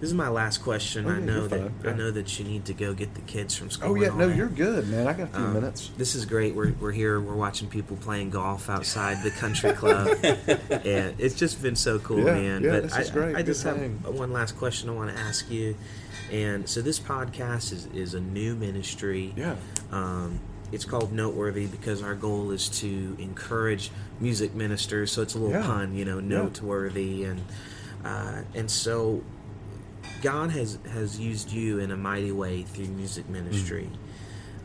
this 0.00 0.08
is 0.08 0.14
my 0.14 0.28
last 0.28 0.58
question. 0.58 1.06
Oh, 1.06 1.10
I 1.10 1.20
know 1.20 1.46
that 1.46 1.70
fine. 1.82 1.92
I 1.92 1.96
know 1.96 2.10
that 2.10 2.38
you 2.38 2.44
need 2.44 2.64
to 2.66 2.74
go 2.74 2.92
get 2.92 3.14
the 3.14 3.20
kids 3.22 3.54
from 3.56 3.70
school. 3.70 3.90
Oh 3.90 3.94
yeah, 3.94 4.08
no, 4.08 4.28
that. 4.28 4.36
you're 4.36 4.48
good, 4.48 4.88
man. 4.88 5.06
I 5.06 5.12
got 5.12 5.24
a 5.24 5.26
few 5.28 5.44
Um, 5.44 5.54
minutes. 5.54 5.90
This 5.96 6.14
is 6.14 6.24
great. 6.26 6.54
We're, 6.54 6.72
we're 6.80 6.90
here. 6.92 7.20
We're 7.20 7.36
watching 7.36 7.68
people 7.68 7.96
playing 7.98 8.30
golf 8.30 8.68
outside 8.68 9.22
the 9.22 9.30
country 9.30 9.72
club, 9.72 10.08
and 10.24 11.14
it's 11.18 11.34
just 11.36 11.62
been 11.62 11.76
so 11.76 11.98
cool, 12.00 12.18
Yeah, 12.18 12.34
man. 12.34 12.62
yeah, 12.62 12.70
but 12.72 12.82
this 12.84 12.92
I, 12.94 13.00
is 13.02 13.10
great. 13.10 13.34
I 13.36 13.38
Good 13.42 13.46
just 13.46 13.62
have 13.64 13.78
one 14.06 14.32
last 14.32 14.56
question 14.58 14.88
I 14.88 14.92
want 14.92 15.10
to 15.14 15.18
ask 15.18 15.48
you. 15.50 15.76
And 16.32 16.66
so 16.68 16.80
this 16.80 16.98
podcast 16.98 17.72
is, 17.72 17.86
is 17.94 18.14
a 18.14 18.20
new 18.20 18.54
ministry. 18.56 19.34
Yeah. 19.36 19.54
Um, 19.90 20.40
it's 20.72 20.86
called 20.86 21.12
Noteworthy 21.12 21.66
because 21.66 22.02
our 22.02 22.14
goal 22.14 22.50
is 22.52 22.70
to 22.80 23.14
encourage 23.20 23.90
music 24.18 24.54
ministers. 24.54 25.12
So 25.12 25.20
it's 25.20 25.34
a 25.34 25.38
little 25.38 25.60
Yeah. 25.60 25.66
pun, 25.66 25.94
you 25.94 26.06
know, 26.06 26.18
Yeah. 26.18 26.24
noteworthy, 26.42 27.24
and 27.24 27.42
uh, 28.04 28.42
and 28.54 28.70
so 28.70 29.22
God 30.22 30.50
has 30.50 30.78
has 30.92 31.18
used 31.18 31.50
you 31.50 31.78
in 31.78 31.90
a 31.90 31.96
mighty 31.96 32.32
way 32.32 32.62
through 32.62 32.86
music 32.88 33.28
ministry. 33.28 33.90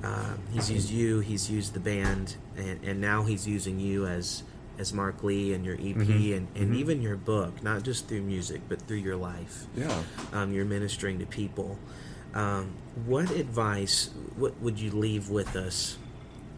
Uh, 0.03 0.33
he's 0.53 0.69
used 0.69 0.89
you. 0.91 1.19
He's 1.19 1.49
used 1.49 1.73
the 1.73 1.79
band, 1.79 2.35
and, 2.55 2.83
and 2.83 3.01
now 3.01 3.23
he's 3.23 3.47
using 3.47 3.79
you 3.79 4.05
as 4.05 4.43
as 4.77 4.93
Mark 4.93 5.23
Lee 5.23 5.53
and 5.53 5.65
your 5.65 5.73
EP 5.75 5.95
and, 5.97 6.47
and 6.55 6.75
even 6.75 7.01
your 7.01 7.15
book, 7.15 7.63
not 7.63 7.81
just 7.81 8.07
through 8.07 8.21
music, 8.21 8.61
but 8.69 8.79
through 8.83 8.97
your 8.97 9.15
life. 9.15 9.65
Yeah. 9.75 10.03
Um, 10.33 10.53
you're 10.53 10.65
ministering 10.65 11.17
to 11.17 11.25
people. 11.25 11.79
Um, 12.35 12.75
what 13.07 13.31
advice? 13.31 14.11
What 14.35 14.59
would 14.61 14.79
you 14.79 14.91
leave 14.91 15.29
with 15.29 15.55
us? 15.55 15.97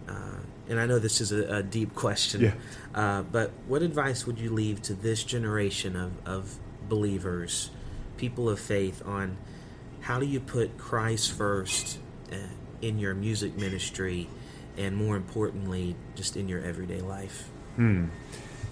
Uh, 0.09 0.39
and 0.67 0.79
I 0.79 0.85
know 0.85 0.99
this 0.99 1.21
is 1.21 1.31
a, 1.31 1.57
a 1.57 1.63
deep 1.63 1.95
question, 1.95 2.41
Yeah. 2.41 2.53
uh, 2.93 3.21
but 3.23 3.51
what 3.67 3.81
advice 3.83 4.27
would 4.27 4.37
you 4.39 4.49
leave 4.51 4.81
to 4.83 4.93
this 4.93 5.23
generation 5.23 5.95
of, 5.95 6.11
of 6.27 6.55
believers, 6.89 7.69
people 8.17 8.49
of 8.49 8.59
faith, 8.59 9.01
on 9.05 9.37
how 10.01 10.19
do 10.19 10.25
you 10.25 10.39
put 10.39 10.77
Christ 10.77 11.31
first 11.31 11.99
uh, 12.31 12.35
in 12.81 12.99
your 12.99 13.13
music 13.13 13.57
ministry, 13.57 14.27
and 14.77 14.95
more 14.95 15.15
importantly, 15.15 15.95
just 16.15 16.35
in 16.35 16.49
your 16.49 16.61
everyday 16.63 17.01
life? 17.01 17.49
Hmm. 17.75 18.05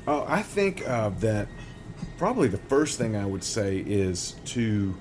Oh, 0.07 0.25
I 0.27 0.41
think 0.41 0.87
uh, 0.87 1.09
that 1.19 1.47
probably 2.17 2.47
the 2.47 2.57
first 2.57 2.97
thing 2.97 3.15
I 3.15 3.25
would 3.25 3.43
say 3.43 3.79
is 3.79 4.35
to 4.45 4.95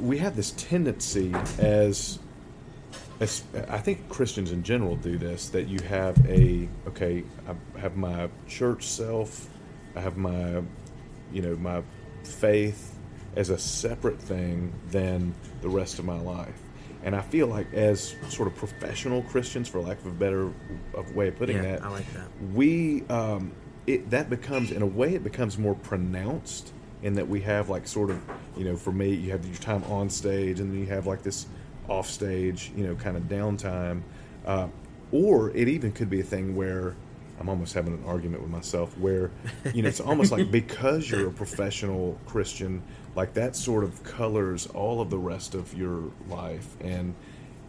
we 0.00 0.18
have 0.18 0.36
this 0.36 0.52
tendency 0.52 1.34
as 1.58 2.18
as 3.20 3.42
I 3.68 3.78
think 3.78 4.08
Christians 4.08 4.52
in 4.52 4.62
general 4.62 4.96
do 4.96 5.18
this 5.18 5.48
that 5.50 5.68
you 5.68 5.80
have 5.88 6.16
a 6.28 6.68
okay 6.88 7.24
I 7.48 7.78
have 7.78 7.96
my 7.96 8.28
church 8.48 8.86
self 8.86 9.48
I 9.96 10.00
have 10.00 10.16
my 10.16 10.62
you 11.32 11.42
know 11.42 11.56
my 11.56 11.82
faith 12.26 12.98
as 13.36 13.50
a 13.50 13.58
separate 13.58 14.20
thing 14.20 14.72
than 14.90 15.34
the 15.62 15.68
rest 15.68 15.98
of 15.98 16.04
my 16.04 16.18
life 16.20 16.60
and 17.04 17.16
I 17.16 17.20
feel 17.22 17.46
like 17.48 17.72
as 17.74 18.14
sort 18.28 18.46
of 18.46 18.54
professional 18.54 19.22
Christians 19.22 19.68
for 19.68 19.80
lack 19.80 19.98
of 20.00 20.06
a 20.06 20.10
better 20.10 20.52
of 20.94 21.14
way 21.16 21.28
of 21.28 21.36
putting 21.36 21.56
Yeah, 21.56 21.62
that 21.62 21.82
I 21.84 21.88
like 21.88 22.12
that. 22.12 22.28
we 22.54 23.02
um, 23.08 23.52
it 23.86 24.08
that 24.10 24.30
becomes 24.30 24.70
in 24.70 24.82
a 24.82 24.86
way 24.86 25.14
it 25.14 25.24
becomes 25.24 25.58
more 25.58 25.74
pronounced 25.74 26.72
in 27.02 27.14
that 27.14 27.26
we 27.26 27.40
have 27.40 27.68
like 27.68 27.88
sort 27.88 28.10
of 28.10 28.20
you 28.56 28.64
know 28.64 28.76
for 28.76 28.92
me 28.92 29.12
you 29.14 29.30
have 29.32 29.44
your 29.46 29.56
time 29.56 29.82
on 29.84 30.08
stage 30.08 30.60
and 30.60 30.70
then 30.72 30.78
you 30.78 30.86
have 30.86 31.06
like 31.06 31.22
this 31.22 31.46
off 31.88 32.08
stage 32.08 32.70
you 32.76 32.86
know 32.86 32.94
kind 32.94 33.16
of 33.16 33.24
downtime 33.24 34.02
uh, 34.46 34.68
or 35.10 35.50
it 35.56 35.66
even 35.68 35.90
could 35.92 36.08
be 36.08 36.20
a 36.20 36.24
thing 36.24 36.54
where 36.54 36.94
I'm 37.40 37.48
almost 37.48 37.74
having 37.74 37.94
an 37.94 38.04
argument 38.06 38.42
with 38.42 38.50
myself 38.50 38.96
where 38.98 39.30
you 39.74 39.82
know 39.82 39.88
it's 39.88 40.00
almost 40.00 40.32
like 40.32 40.50
because 40.52 41.10
you're 41.10 41.28
a 41.28 41.32
professional 41.32 42.18
Christian 42.26 42.82
like 43.14 43.34
that 43.34 43.56
sort 43.56 43.84
of 43.84 44.02
colors 44.04 44.66
all 44.68 45.00
of 45.00 45.10
the 45.10 45.18
rest 45.18 45.54
of 45.54 45.74
your 45.74 46.10
life 46.28 46.76
and 46.80 47.14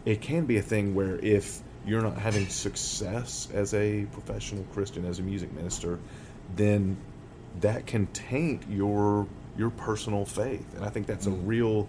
it 0.04 0.20
can 0.20 0.44
be 0.44 0.58
a 0.58 0.62
thing 0.62 0.94
where 0.94 1.16
if 1.18 1.60
you're 1.86 2.02
not 2.02 2.18
having 2.18 2.48
success 2.48 3.48
as 3.52 3.74
a 3.74 4.06
professional 4.12 4.64
Christian, 4.72 5.04
as 5.04 5.18
a 5.18 5.22
music 5.22 5.52
minister, 5.52 5.98
then 6.56 6.96
that 7.60 7.86
can 7.86 8.06
taint 8.08 8.62
your 8.68 9.26
your 9.56 9.70
personal 9.70 10.24
faith. 10.24 10.74
And 10.74 10.84
I 10.84 10.88
think 10.88 11.06
that's 11.06 11.26
a 11.26 11.30
mm. 11.30 11.46
real 11.46 11.88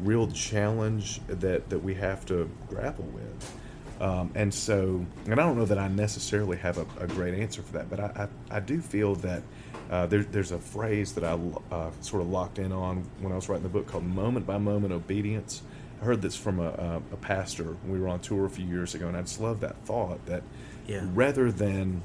real 0.00 0.26
challenge 0.28 1.20
that 1.28 1.68
that 1.70 1.78
we 1.78 1.94
have 1.94 2.24
to 2.26 2.50
grapple 2.68 3.04
with. 3.04 3.52
Um, 4.00 4.30
and 4.34 4.52
so, 4.52 5.04
and 5.24 5.32
I 5.32 5.36
don't 5.36 5.56
know 5.56 5.64
that 5.64 5.78
I 5.78 5.88
necessarily 5.88 6.56
have 6.58 6.78
a, 6.78 6.86
a 7.00 7.06
great 7.06 7.34
answer 7.34 7.62
for 7.62 7.72
that, 7.74 7.88
but 7.88 7.98
I, 8.00 8.28
I, 8.50 8.56
I 8.56 8.60
do 8.60 8.80
feel 8.80 9.14
that 9.16 9.42
uh, 9.90 10.06
there, 10.06 10.22
there's 10.24 10.52
a 10.52 10.58
phrase 10.58 11.12
that 11.14 11.24
I 11.24 11.38
uh, 11.74 11.90
sort 12.00 12.22
of 12.22 12.28
locked 12.28 12.58
in 12.58 12.72
on 12.72 13.04
when 13.20 13.32
I 13.32 13.36
was 13.36 13.48
writing 13.48 13.62
the 13.62 13.68
book 13.70 13.86
called 13.86 14.04
moment 14.04 14.46
by 14.46 14.58
moment 14.58 14.92
obedience. 14.92 15.62
I 16.02 16.04
heard 16.04 16.20
this 16.20 16.36
from 16.36 16.60
a, 16.60 16.68
a, 16.68 16.96
a 17.12 17.16
pastor 17.16 17.64
when 17.64 17.92
we 17.92 18.00
were 18.00 18.08
on 18.08 18.20
tour 18.20 18.44
a 18.44 18.50
few 18.50 18.66
years 18.66 18.94
ago, 18.94 19.08
and 19.08 19.16
I 19.16 19.22
just 19.22 19.40
love 19.40 19.60
that 19.60 19.76
thought 19.86 20.24
that 20.26 20.42
Yeah. 20.86 21.06
rather 21.14 21.50
than 21.50 22.02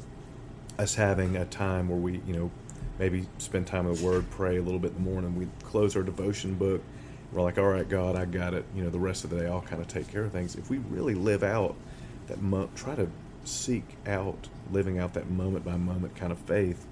us 0.80 0.96
having 0.96 1.36
a 1.36 1.46
time 1.46 1.90
where 1.90 1.98
we, 2.00 2.22
you 2.26 2.34
know, 2.34 2.52
maybe 3.00 3.28
spend 3.40 3.68
time 3.68 3.86
in 3.88 3.96
the 3.96 4.06
Word, 4.06 4.30
pray 4.30 4.58
a 4.58 4.62
little 4.62 4.80
bit 4.80 4.92
in 4.96 5.04
the 5.04 5.10
morning, 5.10 5.36
we 5.36 5.48
close 5.64 5.96
our 5.96 6.04
devotion 6.04 6.54
book, 6.54 6.82
we're 7.32 7.42
like, 7.42 7.58
all 7.58 7.68
right, 7.68 7.88
God, 7.88 8.16
I 8.16 8.26
got 8.26 8.54
it. 8.54 8.66
You 8.76 8.84
know, 8.84 8.90
the 8.90 9.00
rest 9.00 9.24
of 9.24 9.30
the 9.30 9.38
day 9.38 9.48
I'll 9.48 9.62
kind 9.62 9.82
of 9.82 9.88
take 9.88 10.12
care 10.12 10.24
of 10.24 10.32
things. 10.32 10.56
If 10.56 10.70
we 10.70 10.80
really 10.80 11.16
live 11.16 11.44
out 11.44 11.76
that, 12.28 12.42
mo- 12.42 12.70
try 12.76 12.96
to 12.96 13.10
seek 13.44 13.84
out 14.06 14.50
living 14.72 15.00
out 15.00 15.14
that 15.14 15.30
moment 15.30 15.66
by 15.66 15.78
moment 15.78 16.16
kind 16.16 16.32
of 16.32 16.38
faith, 16.40 16.86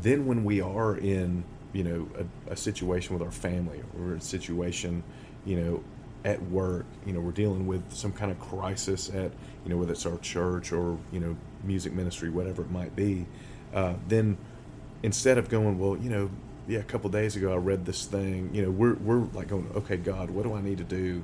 then 0.00 0.26
when 0.26 0.44
we 0.44 0.60
are 0.60 0.96
in, 0.96 1.44
you 1.72 1.84
know, 1.84 2.08
a, 2.48 2.52
a 2.52 2.56
situation 2.56 3.14
with 3.14 3.22
our 3.22 3.32
family, 3.32 3.82
or 3.98 4.14
a 4.14 4.20
situation, 4.20 5.02
you 5.44 5.56
know, 5.60 5.84
at 6.24 6.42
work, 6.44 6.86
you 7.04 7.12
know, 7.12 7.20
we're 7.20 7.32
dealing 7.32 7.66
with 7.66 7.92
some 7.92 8.12
kind 8.12 8.30
of 8.30 8.40
crisis 8.40 9.10
at, 9.10 9.30
you 9.64 9.70
know, 9.70 9.76
whether 9.76 9.92
it's 9.92 10.06
our 10.06 10.18
church 10.18 10.72
or, 10.72 10.98
you 11.12 11.20
know, 11.20 11.36
music 11.62 11.92
ministry, 11.92 12.30
whatever 12.30 12.62
it 12.62 12.70
might 12.70 12.96
be, 12.96 13.26
uh, 13.74 13.94
then 14.08 14.36
instead 15.02 15.36
of 15.36 15.48
going, 15.50 15.78
well, 15.78 15.96
you 15.98 16.08
know, 16.08 16.30
yeah, 16.66 16.78
a 16.78 16.84
couple 16.84 17.10
days 17.10 17.36
ago 17.36 17.52
I 17.52 17.56
read 17.56 17.84
this 17.84 18.06
thing, 18.06 18.50
you 18.52 18.62
know, 18.62 18.70
we're, 18.70 18.94
we're 18.94 19.26
like 19.32 19.48
going, 19.48 19.70
okay, 19.76 19.96
God, 19.96 20.30
what 20.30 20.44
do 20.44 20.54
I 20.54 20.62
need 20.62 20.78
to 20.78 20.84
do 20.84 21.22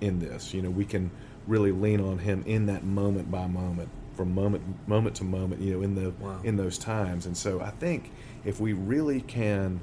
in 0.00 0.18
this? 0.18 0.54
You 0.54 0.62
know, 0.62 0.70
we 0.70 0.84
can 0.84 1.10
really 1.46 1.72
lean 1.72 2.00
on 2.00 2.18
Him 2.18 2.42
in 2.46 2.66
that 2.66 2.84
moment 2.84 3.30
by 3.30 3.46
moment, 3.46 3.88
from 4.14 4.34
moment 4.34 4.62
moment 4.88 5.16
to 5.16 5.24
moment, 5.24 5.60
you 5.60 5.74
know, 5.74 5.82
in 5.82 5.94
the 5.94 6.10
Wow. 6.10 6.40
in 6.42 6.56
those 6.56 6.78
times. 6.78 7.26
And 7.26 7.36
so 7.36 7.60
I 7.60 7.70
think 7.70 8.10
if 8.44 8.60
we 8.60 8.72
really 8.72 9.20
can 9.20 9.80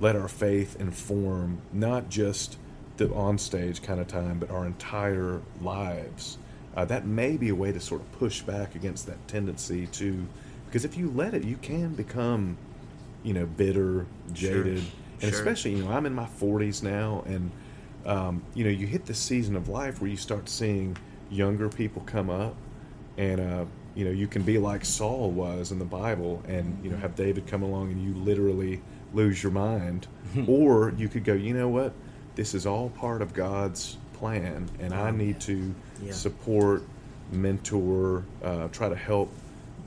let 0.00 0.16
our 0.16 0.28
faith 0.28 0.80
inform 0.80 1.60
not 1.72 2.08
just 2.08 2.56
the 2.98 3.06
onstage 3.06 3.82
kind 3.82 4.00
of 4.00 4.08
time, 4.08 4.38
but 4.38 4.50
our 4.50 4.66
entire 4.66 5.40
lives, 5.60 6.38
uh, 6.76 6.84
that 6.84 7.06
may 7.06 7.36
be 7.36 7.48
a 7.48 7.54
way 7.54 7.72
to 7.72 7.80
sort 7.80 8.00
of 8.00 8.12
push 8.12 8.42
back 8.42 8.74
against 8.74 9.06
that 9.06 9.26
tendency 9.28 9.86
to, 9.88 10.26
because 10.66 10.84
if 10.84 10.96
you 10.96 11.10
let 11.10 11.34
it, 11.34 11.44
you 11.44 11.56
can 11.56 11.94
become, 11.94 12.56
you 13.22 13.32
know, 13.34 13.46
bitter, 13.46 14.06
Sure. 14.34 14.50
jaded, 14.64 14.78
and 14.78 14.84
Sure. 15.20 15.30
especially 15.30 15.72
you 15.72 15.84
know 15.84 15.90
I'm 15.90 16.06
in 16.06 16.14
my 16.14 16.26
40s 16.26 16.82
now, 16.82 17.22
and 17.26 17.50
um, 18.06 18.42
you 18.54 18.64
know 18.64 18.70
you 18.70 18.86
hit 18.86 19.06
the 19.06 19.14
season 19.14 19.56
of 19.56 19.68
life 19.68 20.00
where 20.00 20.10
you 20.10 20.16
start 20.16 20.48
seeing 20.48 20.96
younger 21.30 21.68
people 21.68 22.02
come 22.06 22.30
up, 22.30 22.54
and 23.16 23.40
uh, 23.40 23.64
you 23.94 24.04
know 24.04 24.10
you 24.10 24.26
can 24.28 24.42
be 24.42 24.58
like 24.58 24.84
Saul 24.84 25.30
was 25.30 25.72
in 25.72 25.78
the 25.78 25.84
Bible, 25.84 26.42
and 26.46 26.78
you 26.84 26.90
know 26.90 26.96
have 26.98 27.14
David 27.16 27.46
come 27.46 27.62
along 27.62 27.90
and 27.90 28.02
you 28.02 28.14
literally 28.22 28.80
lose 29.12 29.42
your 29.42 29.52
mind, 29.52 30.06
or 30.46 30.92
you 30.96 31.08
could 31.08 31.24
go, 31.24 31.32
you 31.32 31.54
know 31.54 31.68
what, 31.68 31.92
this 32.36 32.54
is 32.54 32.66
all 32.66 32.90
part 32.90 33.22
of 33.22 33.32
God's 33.34 33.96
plan, 34.14 34.68
and 34.80 34.92
I 34.94 35.10
need 35.10 35.40
to 35.42 35.74
Yeah. 36.04 36.12
support, 36.12 36.82
mentor, 37.32 38.24
uh, 38.42 38.68
try 38.68 38.88
to 38.88 38.94
help 38.96 39.32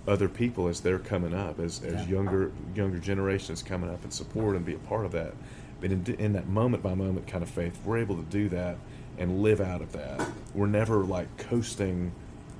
other 0.07 0.27
people 0.27 0.67
as 0.67 0.81
they're 0.81 0.99
coming 0.99 1.33
up, 1.33 1.59
as, 1.59 1.83
as 1.83 1.93
Yeah. 1.93 2.07
younger 2.07 2.51
younger 2.75 2.97
generations 2.97 3.61
coming 3.61 3.89
up 3.89 4.03
and 4.03 4.11
support 4.13 4.55
and 4.55 4.65
be 4.65 4.73
a 4.73 4.79
part 4.79 5.05
of 5.05 5.11
that. 5.11 5.33
But 5.79 5.91
in, 5.91 6.05
in 6.19 6.33
that 6.33 6.47
moment 6.47 6.83
by 6.83 6.93
moment 6.93 7.27
kind 7.27 7.43
of 7.43 7.49
faith, 7.49 7.77
we're 7.85 7.97
able 7.97 8.15
to 8.15 8.23
do 8.23 8.49
that 8.49 8.77
and 9.17 9.41
live 9.41 9.61
out 9.61 9.81
of 9.81 9.91
that. 9.93 10.25
We're 10.53 10.67
never 10.67 11.03
like 11.03 11.27
coasting 11.37 12.11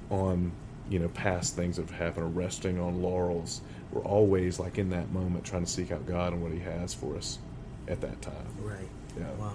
on 0.10 0.52
you 0.89 1.00
know 1.00 1.08
past 1.10 1.56
things 1.56 1.78
that 1.78 1.89
have 1.89 1.98
happened 1.98 2.26
or 2.26 2.30
resting 2.30 2.80
on 2.80 3.02
laurels. 3.02 3.62
We're 3.92 4.04
always 4.04 4.60
like 4.60 4.78
in 4.78 4.89
that 4.92 5.12
moment 5.12 5.44
trying 5.44 5.66
to 5.66 5.70
seek 5.72 5.92
out 5.92 6.06
God 6.06 6.34
and 6.34 6.42
what 6.42 6.52
He 6.52 6.60
has 6.60 6.94
for 6.94 7.16
us 7.18 7.39
at 7.88 8.02
that 8.02 8.22
time. 8.22 8.36
Right. 8.62 8.78
Yeah. 9.18 9.30
Wow. 9.39 9.54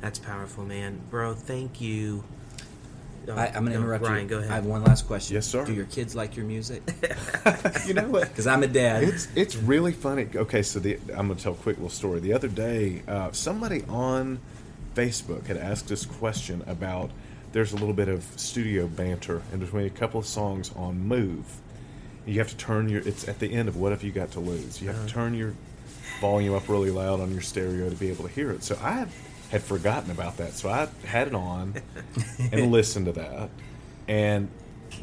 That's 0.00 0.18
powerful, 0.18 0.64
man. 0.64 1.00
Bro, 1.10 1.34
thank 1.34 1.80
you 1.80 2.24
Oh, 3.28 3.36
I, 3.36 3.46
I'm 3.46 3.64
going 3.64 3.66
to 3.66 3.70
no, 3.72 3.78
interrupt 3.80 4.04
Ryan, 4.04 4.22
you. 4.22 4.28
go 4.28 4.38
ahead. 4.38 4.50
I 4.50 4.54
have 4.54 4.66
one 4.66 4.84
last 4.84 5.06
question. 5.06 5.34
Yes, 5.34 5.46
sir. 5.46 5.64
Do 5.64 5.74
your 5.74 5.84
kids 5.86 6.14
like 6.16 6.36
your 6.36 6.46
music? 6.46 6.82
you 7.86 7.94
know 7.94 8.08
what? 8.08 8.28
Because 8.28 8.46
I'm 8.46 8.62
a 8.62 8.66
dad. 8.66 9.04
It's 9.04 9.28
it's 9.34 9.56
really 9.56 9.92
funny. 9.92 10.28
Okay, 10.34 10.62
so 10.62 10.78
the 10.78 10.98
I'm 11.10 11.28
gonna 11.28 11.36
tell 11.36 11.52
a 11.52 11.56
quick 11.56 11.76
little 11.76 11.90
story. 11.90 12.20
The 12.20 12.32
other 12.32 12.48
day, 12.48 13.02
uh, 13.06 13.32
somebody 13.32 13.84
on 13.88 14.40
Facebook 14.94 15.46
had 15.46 15.56
asked 15.56 15.88
this 15.88 16.04
question 16.06 16.62
about. 16.66 17.10
There's 17.50 17.72
a 17.72 17.76
little 17.76 17.94
bit 17.94 18.08
of 18.08 18.24
studio 18.36 18.86
banter 18.86 19.40
in 19.54 19.60
between 19.60 19.86
a 19.86 19.90
couple 19.90 20.20
of 20.20 20.26
songs 20.26 20.70
on 20.76 21.00
Move. 21.00 21.46
You 22.26 22.38
have 22.40 22.48
to 22.48 22.56
turn 22.56 22.90
your. 22.90 23.00
It's 23.00 23.26
at 23.26 23.38
the 23.38 23.52
end 23.54 23.68
of 23.68 23.76
What 23.76 23.92
Have 23.92 24.02
You 24.02 24.12
Got 24.12 24.32
to 24.32 24.40
Lose. 24.40 24.82
You 24.82 24.88
have 24.88 25.06
to 25.06 25.10
turn 25.10 25.32
your 25.32 25.54
volume 26.20 26.54
up 26.54 26.68
really 26.68 26.90
loud 26.90 27.20
on 27.20 27.32
your 27.32 27.40
stereo 27.40 27.88
to 27.88 27.96
be 27.96 28.10
able 28.10 28.24
to 28.26 28.30
hear 28.30 28.50
it. 28.50 28.62
So 28.62 28.78
I 28.82 29.06
had 29.50 29.62
forgotten 29.62 30.10
about 30.10 30.36
that. 30.38 30.52
So 30.54 30.68
I 30.68 30.88
had 31.06 31.28
it 31.28 31.34
on 31.34 31.74
and 32.52 32.70
listened 32.70 33.06
to 33.06 33.12
that, 33.12 33.50
and 34.06 34.48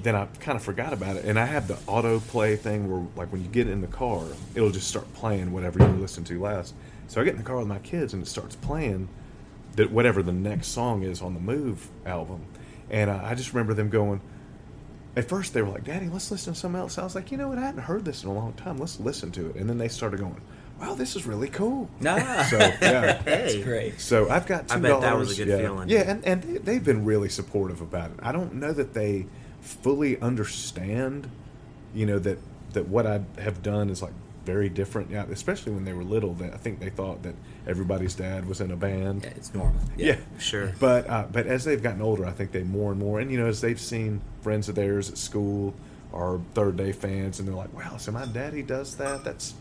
then 0.01 0.15
I 0.15 0.25
kind 0.39 0.55
of 0.55 0.63
forgot 0.63 0.93
about 0.93 1.15
it. 1.17 1.25
And 1.25 1.39
I 1.39 1.45
have 1.45 1.67
the 1.67 1.75
autoplay 1.75 2.57
thing 2.57 2.89
where, 2.89 3.05
like, 3.15 3.31
when 3.31 3.41
you 3.41 3.47
get 3.47 3.67
in 3.67 3.81
the 3.81 3.87
car, 3.87 4.23
it'll 4.53 4.71
just 4.71 4.87
start 4.87 5.11
playing 5.13 5.51
whatever 5.51 5.79
you 5.79 5.87
listen 5.93 6.23
to 6.25 6.39
last. 6.39 6.73
So 7.07 7.21
I 7.21 7.23
get 7.23 7.31
in 7.31 7.37
the 7.37 7.43
car 7.43 7.57
with 7.57 7.67
my 7.67 7.79
kids, 7.79 8.13
and 8.13 8.23
it 8.23 8.27
starts 8.27 8.55
playing 8.55 9.09
that 9.75 9.91
whatever 9.91 10.23
the 10.23 10.33
next 10.33 10.67
song 10.67 11.03
is 11.03 11.21
on 11.21 11.33
the 11.33 11.39
Move 11.39 11.89
album, 12.05 12.45
and 12.89 13.09
uh, 13.09 13.21
I 13.23 13.35
just 13.35 13.53
remember 13.53 13.73
them 13.73 13.89
going. 13.89 14.21
At 15.17 15.29
first, 15.29 15.53
they 15.53 15.61
were 15.61 15.69
like, 15.69 15.85
"Daddy, 15.85 16.09
let's 16.09 16.29
listen 16.29 16.53
to 16.53 16.59
something 16.59 16.79
else." 16.79 16.97
I 16.97 17.03
was 17.03 17.15
like, 17.15 17.31
"You 17.31 17.37
know 17.37 17.49
what? 17.49 17.57
I 17.57 17.61
hadn't 17.61 17.81
heard 17.81 18.05
this 18.05 18.23
in 18.23 18.29
a 18.29 18.33
long 18.33 18.53
time. 18.53 18.77
Let's 18.77 18.99
listen 18.99 19.31
to 19.33 19.49
it." 19.49 19.55
And 19.55 19.69
then 19.69 19.77
they 19.77 19.87
started 19.87 20.19
going, 20.19 20.41
"Wow, 20.79 20.95
this 20.95 21.15
is 21.15 21.25
really 21.25 21.47
cool." 21.49 21.89
nah. 21.99 22.43
So 22.43 22.57
yeah, 22.57 23.21
That's 23.25 23.55
great. 23.55 23.99
so 23.99 24.29
I've 24.29 24.45
got 24.47 24.67
two 24.67 24.75
I 24.75 24.79
bet 24.79 25.01
that 25.01 25.17
was 25.17 25.29
daughters, 25.29 25.39
a 25.39 25.45
good 25.45 25.47
yeah. 25.51 25.57
feeling. 25.67 25.89
Yeah, 25.89 26.01
and, 26.11 26.25
and 26.25 26.43
they- 26.43 26.57
they've 26.59 26.83
been 26.83 27.05
really 27.05 27.29
supportive 27.29 27.81
about 27.81 28.11
it. 28.11 28.17
I 28.21 28.31
don't 28.31 28.55
know 28.55 28.73
that 28.73 28.93
they 28.93 29.27
fully 29.61 30.19
understand, 30.21 31.29
you 31.93 32.05
know, 32.05 32.19
that 32.19 32.37
that 32.73 32.87
what 32.87 33.05
I 33.07 33.21
have 33.39 33.61
done 33.63 33.89
is 33.89 34.01
like 34.01 34.13
very 34.45 34.69
different. 34.69 35.09
Yeah, 35.11 35.25
especially 35.31 35.71
when 35.71 35.85
they 35.85 35.93
were 35.93 36.03
little. 36.03 36.33
That 36.35 36.53
I 36.53 36.57
think 36.57 36.79
they 36.79 36.89
thought 36.89 37.23
that 37.23 37.35
everybody's 37.67 38.13
dad 38.13 38.45
was 38.47 38.61
in 38.61 38.69
a 38.71 38.75
band. 38.75 39.23
Yeah, 39.23 39.29
it's 39.31 39.53
normal. 39.53 39.79
Yeah, 39.97 40.17
Sure. 40.37 40.73
But 40.79 41.09
uh, 41.09 41.25
but 41.31 41.47
as 41.47 41.63
they've 41.63 41.81
gotten 41.81 42.01
older, 42.01 42.25
I 42.25 42.31
think 42.31 42.51
they 42.51 42.63
more 42.63 42.91
and 42.91 42.99
more, 42.99 43.19
and 43.19 43.31
you 43.31 43.39
know, 43.39 43.47
as 43.47 43.61
they've 43.61 43.79
seen 43.79 44.21
friends 44.41 44.69
of 44.69 44.75
theirs 44.75 45.09
at 45.09 45.17
school 45.17 45.73
are 46.13 46.39
Third 46.53 46.77
Day 46.77 46.91
fans, 46.91 47.39
and 47.39 47.47
they're 47.47 47.55
like, 47.55 47.73
"Wow, 47.73 47.97
so 47.97 48.11
my 48.11 48.25
daddy 48.25 48.61
does 48.61 48.95
that? 48.97 49.23
That's 49.23 49.53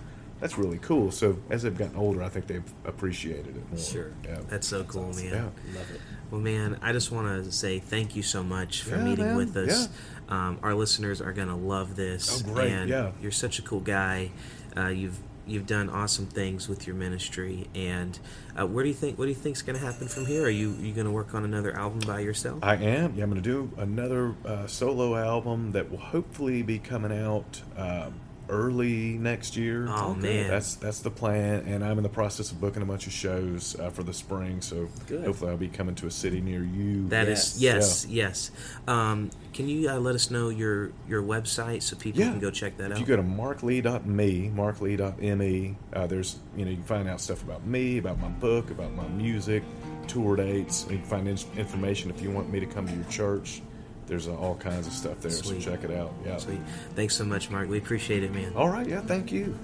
that's 0.44 0.58
really 0.58 0.78
cool." 0.78 1.10
So 1.10 1.38
as 1.50 1.62
they've 1.62 1.76
gotten 1.76 1.96
older, 1.96 2.22
I 2.22 2.28
think 2.28 2.46
they've 2.46 2.72
appreciated 2.84 3.56
it 3.56 3.70
more. 3.70 3.78
Sure. 3.80 4.12
Yeah. 4.24 4.38
That's 4.48 4.68
so 4.68 4.84
cool, 4.84 5.12
man. 5.14 5.24
Yeah. 5.24 5.42
Love 5.78 5.90
it. 5.94 6.00
Well, 6.30 6.40
man, 6.40 6.78
I 6.82 6.92
just 6.92 7.10
want 7.10 7.44
to 7.44 7.50
say 7.50 7.78
thank 7.78 8.14
you 8.16 8.22
so 8.22 8.42
much 8.42 8.82
for 8.82 8.96
Yeah, 8.96 9.04
meeting 9.04 9.24
man. 9.26 9.36
with 9.36 9.56
us. 9.56 9.88
Um, 10.28 10.58
our 10.62 10.74
listeners 10.74 11.20
are 11.20 11.32
going 11.32 11.48
to 11.48 11.54
love 11.54 11.96
this. 11.96 12.42
Oh, 12.46 12.52
great. 12.52 12.70
And 12.72 12.88
Yeah. 12.90 13.12
you're 13.22 13.30
such 13.30 13.58
a 13.58 13.62
cool 13.62 13.80
guy. 13.80 14.30
Uh, 14.76 14.88
you've 14.88 15.18
you've 15.46 15.66
done 15.66 15.90
awesome 15.90 16.24
things 16.26 16.68
with 16.70 16.86
your 16.86 16.96
ministry. 16.96 17.66
And 17.74 18.18
uh, 18.58 18.66
where 18.66 18.82
do 18.82 18.88
you 18.88 18.94
think 18.94 19.18
what 19.18 19.26
do 19.26 19.28
you 19.30 19.34
think's 19.36 19.60
going 19.62 19.78
to 19.78 19.84
happen 19.84 20.08
from 20.08 20.24
here? 20.26 20.44
Are 20.44 20.50
you 20.50 20.72
you 20.80 20.92
going 20.94 21.04
to 21.06 21.10
work 21.12 21.34
on 21.34 21.44
another 21.44 21.76
album 21.76 22.00
by 22.06 22.20
yourself? 22.20 22.60
I 22.62 22.76
am. 22.76 23.14
Yeah, 23.14 23.24
I'm 23.24 23.30
going 23.30 23.42
to 23.42 23.48
do 23.48 23.70
another 23.76 24.34
uh, 24.46 24.66
solo 24.66 25.14
album 25.16 25.72
that 25.72 25.90
will 25.90 25.98
hopefully 25.98 26.62
be 26.62 26.78
coming 26.78 27.12
out 27.16 27.60
uh, 27.76 28.08
early 28.48 29.18
next 29.18 29.56
year. 29.56 29.86
Oh, 29.88 30.10
Okay. 30.12 30.20
man, 30.42 30.48
That's 30.50 30.74
that's 30.76 31.00
the 31.00 31.10
plan, 31.10 31.64
and 31.66 31.84
I'm 31.84 31.96
in 31.98 32.02
the 32.02 32.08
process 32.08 32.50
of 32.52 32.60
booking 32.60 32.82
a 32.82 32.86
bunch 32.86 33.06
of 33.06 33.12
shows 33.12 33.78
uh, 33.78 33.90
for 33.90 34.02
the 34.02 34.12
spring. 34.12 34.60
So 34.60 34.88
Good. 35.06 35.24
hopefully, 35.24 35.50
I'll 35.50 35.56
be 35.56 35.68
coming 35.68 35.94
to 35.96 36.06
a 36.06 36.10
city 36.10 36.40
near 36.40 36.62
you. 36.62 37.08
That 37.08 37.28
is 37.28 37.60
Yes. 37.60 38.06
yes, 38.08 38.50
yes. 38.50 38.50
Um, 38.88 39.30
can 39.52 39.68
you 39.68 39.88
uh, 39.88 39.98
let 39.98 40.14
us 40.14 40.30
know 40.30 40.48
your 40.50 40.90
your 41.08 41.22
website 41.22 41.82
so 41.82 41.96
people 41.96 42.20
Yeah. 42.20 42.30
can 42.30 42.40
go 42.40 42.50
check 42.50 42.76
that 42.78 42.86
If 42.90 42.92
out? 42.92 43.00
you 43.00 43.06
go 43.06 43.16
to 43.16 43.22
marklee.me, 43.22 44.50
marklee.me, 44.54 45.76
uh, 45.92 46.06
there's 46.06 46.36
you 46.56 46.64
know 46.64 46.70
you 46.70 46.76
can 46.76 46.84
find 46.86 47.08
out 47.08 47.20
stuff 47.20 47.42
about 47.42 47.66
me, 47.66 47.98
about 47.98 48.20
my 48.20 48.28
book, 48.28 48.70
about 48.70 48.92
my 48.94 49.06
music, 49.08 49.62
tour 50.06 50.36
dates. 50.36 50.82
and 50.84 50.92
You 50.92 50.98
can 50.98 51.06
find 51.06 51.28
in- 51.28 51.38
information 51.58 52.10
if 52.10 52.20
you 52.22 52.30
want 52.30 52.50
me 52.52 52.60
to 52.60 52.66
come 52.66 52.86
to 52.86 52.94
your 52.94 53.04
church. 53.04 53.62
There's 54.06 54.28
uh, 54.28 54.36
all 54.36 54.56
kinds 54.56 54.86
of 54.86 54.92
stuff 54.92 55.20
there, 55.20 55.30
Sweet. 55.30 55.62
so 55.62 55.70
check 55.70 55.84
it 55.84 55.90
out. 55.90 56.12
Yeah. 56.24 56.36
Sweet. 56.38 56.60
Thanks 56.94 57.16
so 57.16 57.24
much, 57.24 57.50
Mark. 57.50 57.68
We 57.68 57.78
appreciate 57.78 58.22
it, 58.22 58.32
man. 58.32 58.52
All 58.54 58.68
right. 58.68 58.86
Yeah. 58.86 59.00
Thank 59.00 59.32
you. 59.32 59.56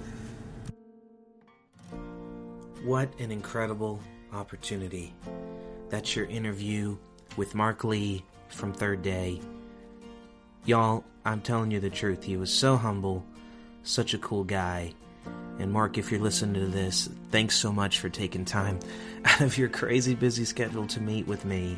What 2.83 3.09
an 3.19 3.31
incredible 3.31 3.99
opportunity. 4.33 5.13
That's 5.89 6.15
your 6.15 6.25
interview 6.25 6.97
with 7.37 7.53
Mark 7.53 7.83
Lee 7.83 8.23
from 8.49 8.73
Third 8.73 9.03
Day. 9.03 9.39
Y'all, 10.65 11.03
I'm 11.25 11.41
telling 11.41 11.69
you 11.71 11.79
the 11.79 11.89
truth. 11.89 12.23
He 12.23 12.37
was 12.37 12.51
so 12.51 12.77
humble, 12.77 13.23
such 13.83 14.13
a 14.13 14.17
cool 14.17 14.43
guy. 14.43 14.93
And 15.59 15.71
Mark, 15.71 15.97
if 15.99 16.11
you're 16.11 16.21
listening 16.21 16.59
to 16.61 16.67
this, 16.67 17.07
thanks 17.29 17.55
so 17.55 17.71
much 17.71 17.99
for 17.99 18.09
taking 18.09 18.45
time 18.45 18.79
out 19.25 19.41
of 19.41 19.57
your 19.57 19.69
crazy 19.69 20.15
busy 20.15 20.45
schedule 20.45 20.87
to 20.87 21.01
meet 21.01 21.27
with 21.27 21.45
me. 21.45 21.77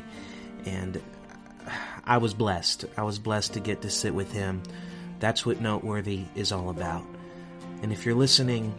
And 0.64 1.02
I 2.06 2.18
was 2.18 2.34
blessed. 2.34 2.84
I 2.96 3.02
was 3.02 3.18
blessed 3.18 3.54
to 3.54 3.60
get 3.60 3.82
to 3.82 3.90
sit 3.90 4.14
with 4.14 4.30
him. 4.30 4.62
That's 5.20 5.46
what 5.46 5.60
Noteworthy 5.60 6.24
is 6.34 6.52
all 6.52 6.68
about. 6.68 7.04
And 7.82 7.92
if 7.92 8.04
you're 8.04 8.14
listening 8.14 8.74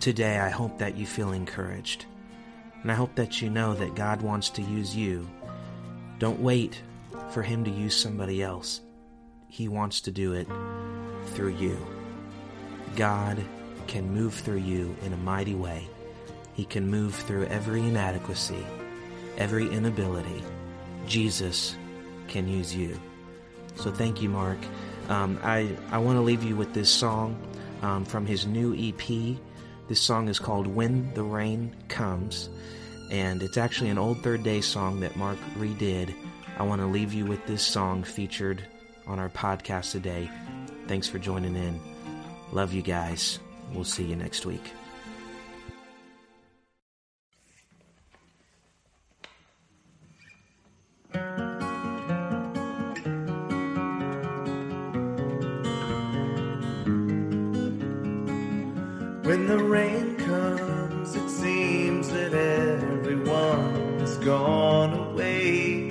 today, 0.00 0.38
I 0.38 0.50
hope 0.50 0.78
that 0.78 0.96
you 0.96 1.06
feel 1.06 1.32
encouraged. 1.32 2.04
And 2.82 2.92
I 2.92 2.94
hope 2.94 3.14
that 3.14 3.40
you 3.40 3.48
know 3.48 3.74
that 3.74 3.94
God 3.94 4.20
wants 4.20 4.50
to 4.50 4.62
use 4.62 4.94
you. 4.94 5.28
Don't 6.18 6.40
wait 6.40 6.80
for 7.30 7.42
Him 7.42 7.64
to 7.64 7.70
use 7.70 7.96
somebody 7.96 8.42
else. 8.42 8.82
He 9.48 9.68
wants 9.68 10.02
to 10.02 10.10
do 10.10 10.34
it 10.34 10.46
through 11.28 11.56
you. 11.56 11.84
God 12.96 13.42
can 13.86 14.12
move 14.12 14.34
through 14.34 14.58
you 14.58 14.94
in 15.02 15.12
a 15.12 15.18
mighty 15.18 15.54
way. 15.54 15.88
He 16.52 16.64
can 16.64 16.90
move 16.90 17.14
through 17.14 17.46
every 17.46 17.80
inadequacy, 17.80 18.64
every 19.38 19.68
inability. 19.68 20.42
Jesus 21.06 21.76
can 22.28 22.48
use 22.48 22.74
you. 22.74 22.98
So 23.76 23.90
thank 23.90 24.22
you, 24.22 24.28
Mark. 24.28 24.58
Um, 25.08 25.38
I, 25.42 25.76
I 25.90 25.98
want 25.98 26.16
to 26.16 26.22
leave 26.22 26.42
you 26.42 26.56
with 26.56 26.74
this 26.74 26.90
song 26.90 27.40
um, 27.82 28.04
from 28.04 28.26
his 28.26 28.46
new 28.46 28.74
EP. 28.74 29.36
This 29.88 30.00
song 30.00 30.28
is 30.28 30.38
called 30.38 30.66
When 30.66 31.12
the 31.14 31.22
Rain 31.22 31.74
Comes, 31.88 32.48
and 33.10 33.42
it's 33.42 33.56
actually 33.56 33.90
an 33.90 33.98
old 33.98 34.22
Third 34.22 34.42
Day 34.42 34.60
song 34.60 35.00
that 35.00 35.16
Mark 35.16 35.38
redid. 35.56 36.14
I 36.58 36.64
want 36.64 36.80
to 36.80 36.86
leave 36.86 37.12
you 37.12 37.24
with 37.24 37.44
this 37.46 37.62
song 37.62 38.02
featured 38.02 38.64
on 39.06 39.18
our 39.18 39.28
podcast 39.28 39.92
today. 39.92 40.28
Thanks 40.88 41.08
for 41.08 41.18
joining 41.18 41.54
in. 41.54 41.80
Love 42.52 42.72
you 42.72 42.82
guys. 42.82 43.38
We'll 43.72 43.84
see 43.84 44.04
you 44.04 44.16
next 44.16 44.46
week. 44.46 44.72
When 59.26 59.48
the 59.48 59.58
rain 59.58 60.14
comes, 60.18 61.16
it 61.16 61.28
seems 61.28 62.10
that 62.10 62.32
everyone's 62.32 64.18
gone 64.18 64.92
away. 64.94 65.88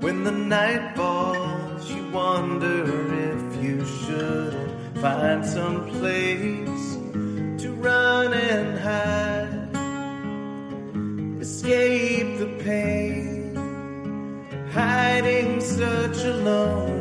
When 0.00 0.24
the 0.24 0.32
night 0.32 0.96
falls, 0.96 1.90
you 1.90 2.02
wonder 2.08 2.86
if 3.30 3.62
you 3.62 3.84
should 3.84 4.54
find 5.02 5.44
some 5.44 5.86
place 5.90 6.96
to 7.62 7.72
run 7.74 8.32
and 8.32 8.78
hide, 8.78 9.76
escape 11.42 12.38
the 12.38 12.64
pain. 12.64 13.54
Hiding 14.72 15.60
such 15.60 16.24
a 16.24 16.36
lonely 16.36 16.99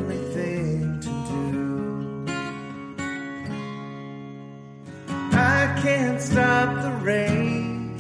can't 5.81 6.21
stop 6.21 6.81
the 6.81 6.91
rain 7.05 7.95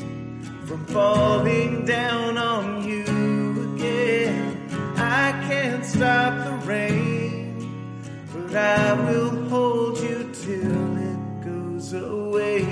from 0.65 0.85
falling 0.87 1.85
down 1.85 2.37
on 2.37 2.83
you 2.85 3.73
again. 3.73 4.67
I 4.97 5.31
can't 5.47 5.85
stop 5.85 6.33
the 6.45 6.67
rain, 6.67 8.03
but 8.33 8.55
I 8.55 8.93
will 8.93 9.47
hold 9.47 9.97
you 9.99 10.29
till 10.33 10.97
it 10.97 11.45
goes 11.45 11.93
away. 11.93 12.63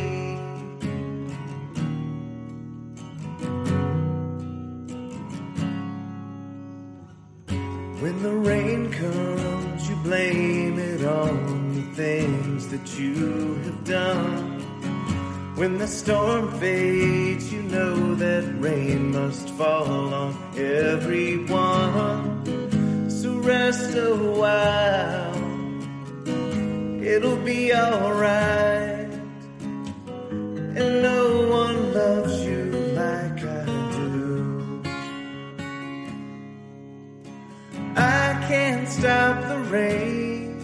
When 8.01 8.21
the 8.21 8.35
rain 8.35 8.91
comes, 8.91 9.89
you 9.89 9.95
blame 9.97 10.77
it 10.79 11.05
on 11.05 11.75
the 11.75 11.95
things 11.95 12.67
that 12.67 12.99
you 12.99 13.55
have 13.63 13.83
done. 13.85 14.46
When 15.57 15.79
the 15.79 15.87
storm 15.87 16.51
fades, 16.59 17.51
you 17.51 17.63
know 17.63 18.13
that 18.13 18.43
rain 18.59 19.11
must 19.11 19.49
fall 19.49 20.13
on 20.13 20.37
everyone. 20.55 22.45
So 23.09 23.39
rest 23.39 23.95
a 23.95 24.13
while. 24.13 25.33
It'll 27.03 27.37
be 27.37 27.73
alright. 27.73 29.09
And 30.79 31.01
no 31.01 31.47
one 31.49 31.91
loves 31.91 32.39
you 32.45 32.65
like 32.93 33.43
I 33.43 33.65
do. 33.97 34.83
I 37.95 38.45
can't 38.47 38.87
stop 38.87 39.41
the 39.49 39.57
rain 39.71 40.59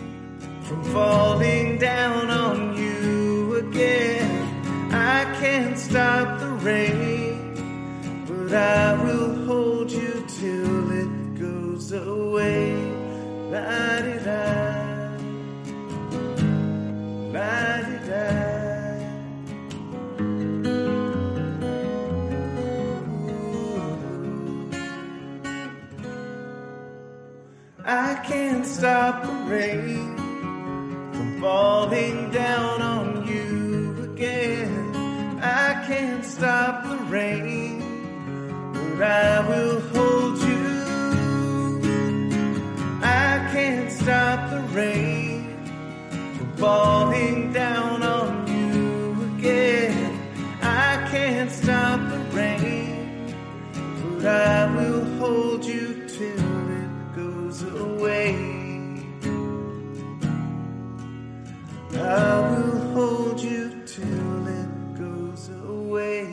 from 0.62 0.84
falling 0.94 1.80
down 1.80 2.30
on 2.30 2.58
you 2.68 2.73
can't 5.44 5.78
stop 5.78 6.40
the 6.40 6.48
rain, 6.64 7.36
but 8.26 8.54
I 8.54 8.94
will 9.04 9.46
hold 9.46 9.92
you 9.92 10.24
till 10.40 10.92
it 11.02 11.14
goes 11.38 11.92
away. 11.92 12.72
La 13.52 14.00
di 14.06 14.18
da, 14.28 14.46
la 17.36 17.82
di 17.88 17.98
da. 18.08 18.30
I 27.86 28.16
can't 28.30 28.66
stop 28.66 29.24
the 29.24 29.36
rain 29.54 30.16
from 31.12 31.42
falling 31.42 32.32
down 32.32 32.82
on 32.82 33.28
you 33.28 34.14
again. 34.14 34.73
I 35.46 35.84
can't 35.86 36.24
stop 36.24 36.86
the 36.86 36.96
rain, 37.12 37.84
but 38.74 39.02
I 39.02 39.46
will 39.46 39.82
hold 39.94 40.38
you. 40.40 40.64
I 43.04 43.50
can't 43.52 43.92
stop 43.92 44.52
the 44.52 44.62
rain 44.74 45.58
from 46.38 46.56
falling 46.56 47.52
down 47.52 48.04
on 48.04 48.48
you 48.48 49.36
again. 49.38 50.18
I 50.62 51.06
can't 51.12 51.52
stop 51.52 52.00
the 52.10 52.20
rain, 52.34 53.36
but 54.14 54.26
I 54.26 54.74
will 54.78 55.04
hold 55.20 55.66
you 55.66 56.08
till 56.08 56.72
it 56.82 57.16
goes 57.18 57.64
away. 57.64 58.36
I 61.96 62.40
will 62.50 62.80
hold 62.94 63.42
you 63.42 63.84
till. 63.86 64.33
away. 65.94 66.33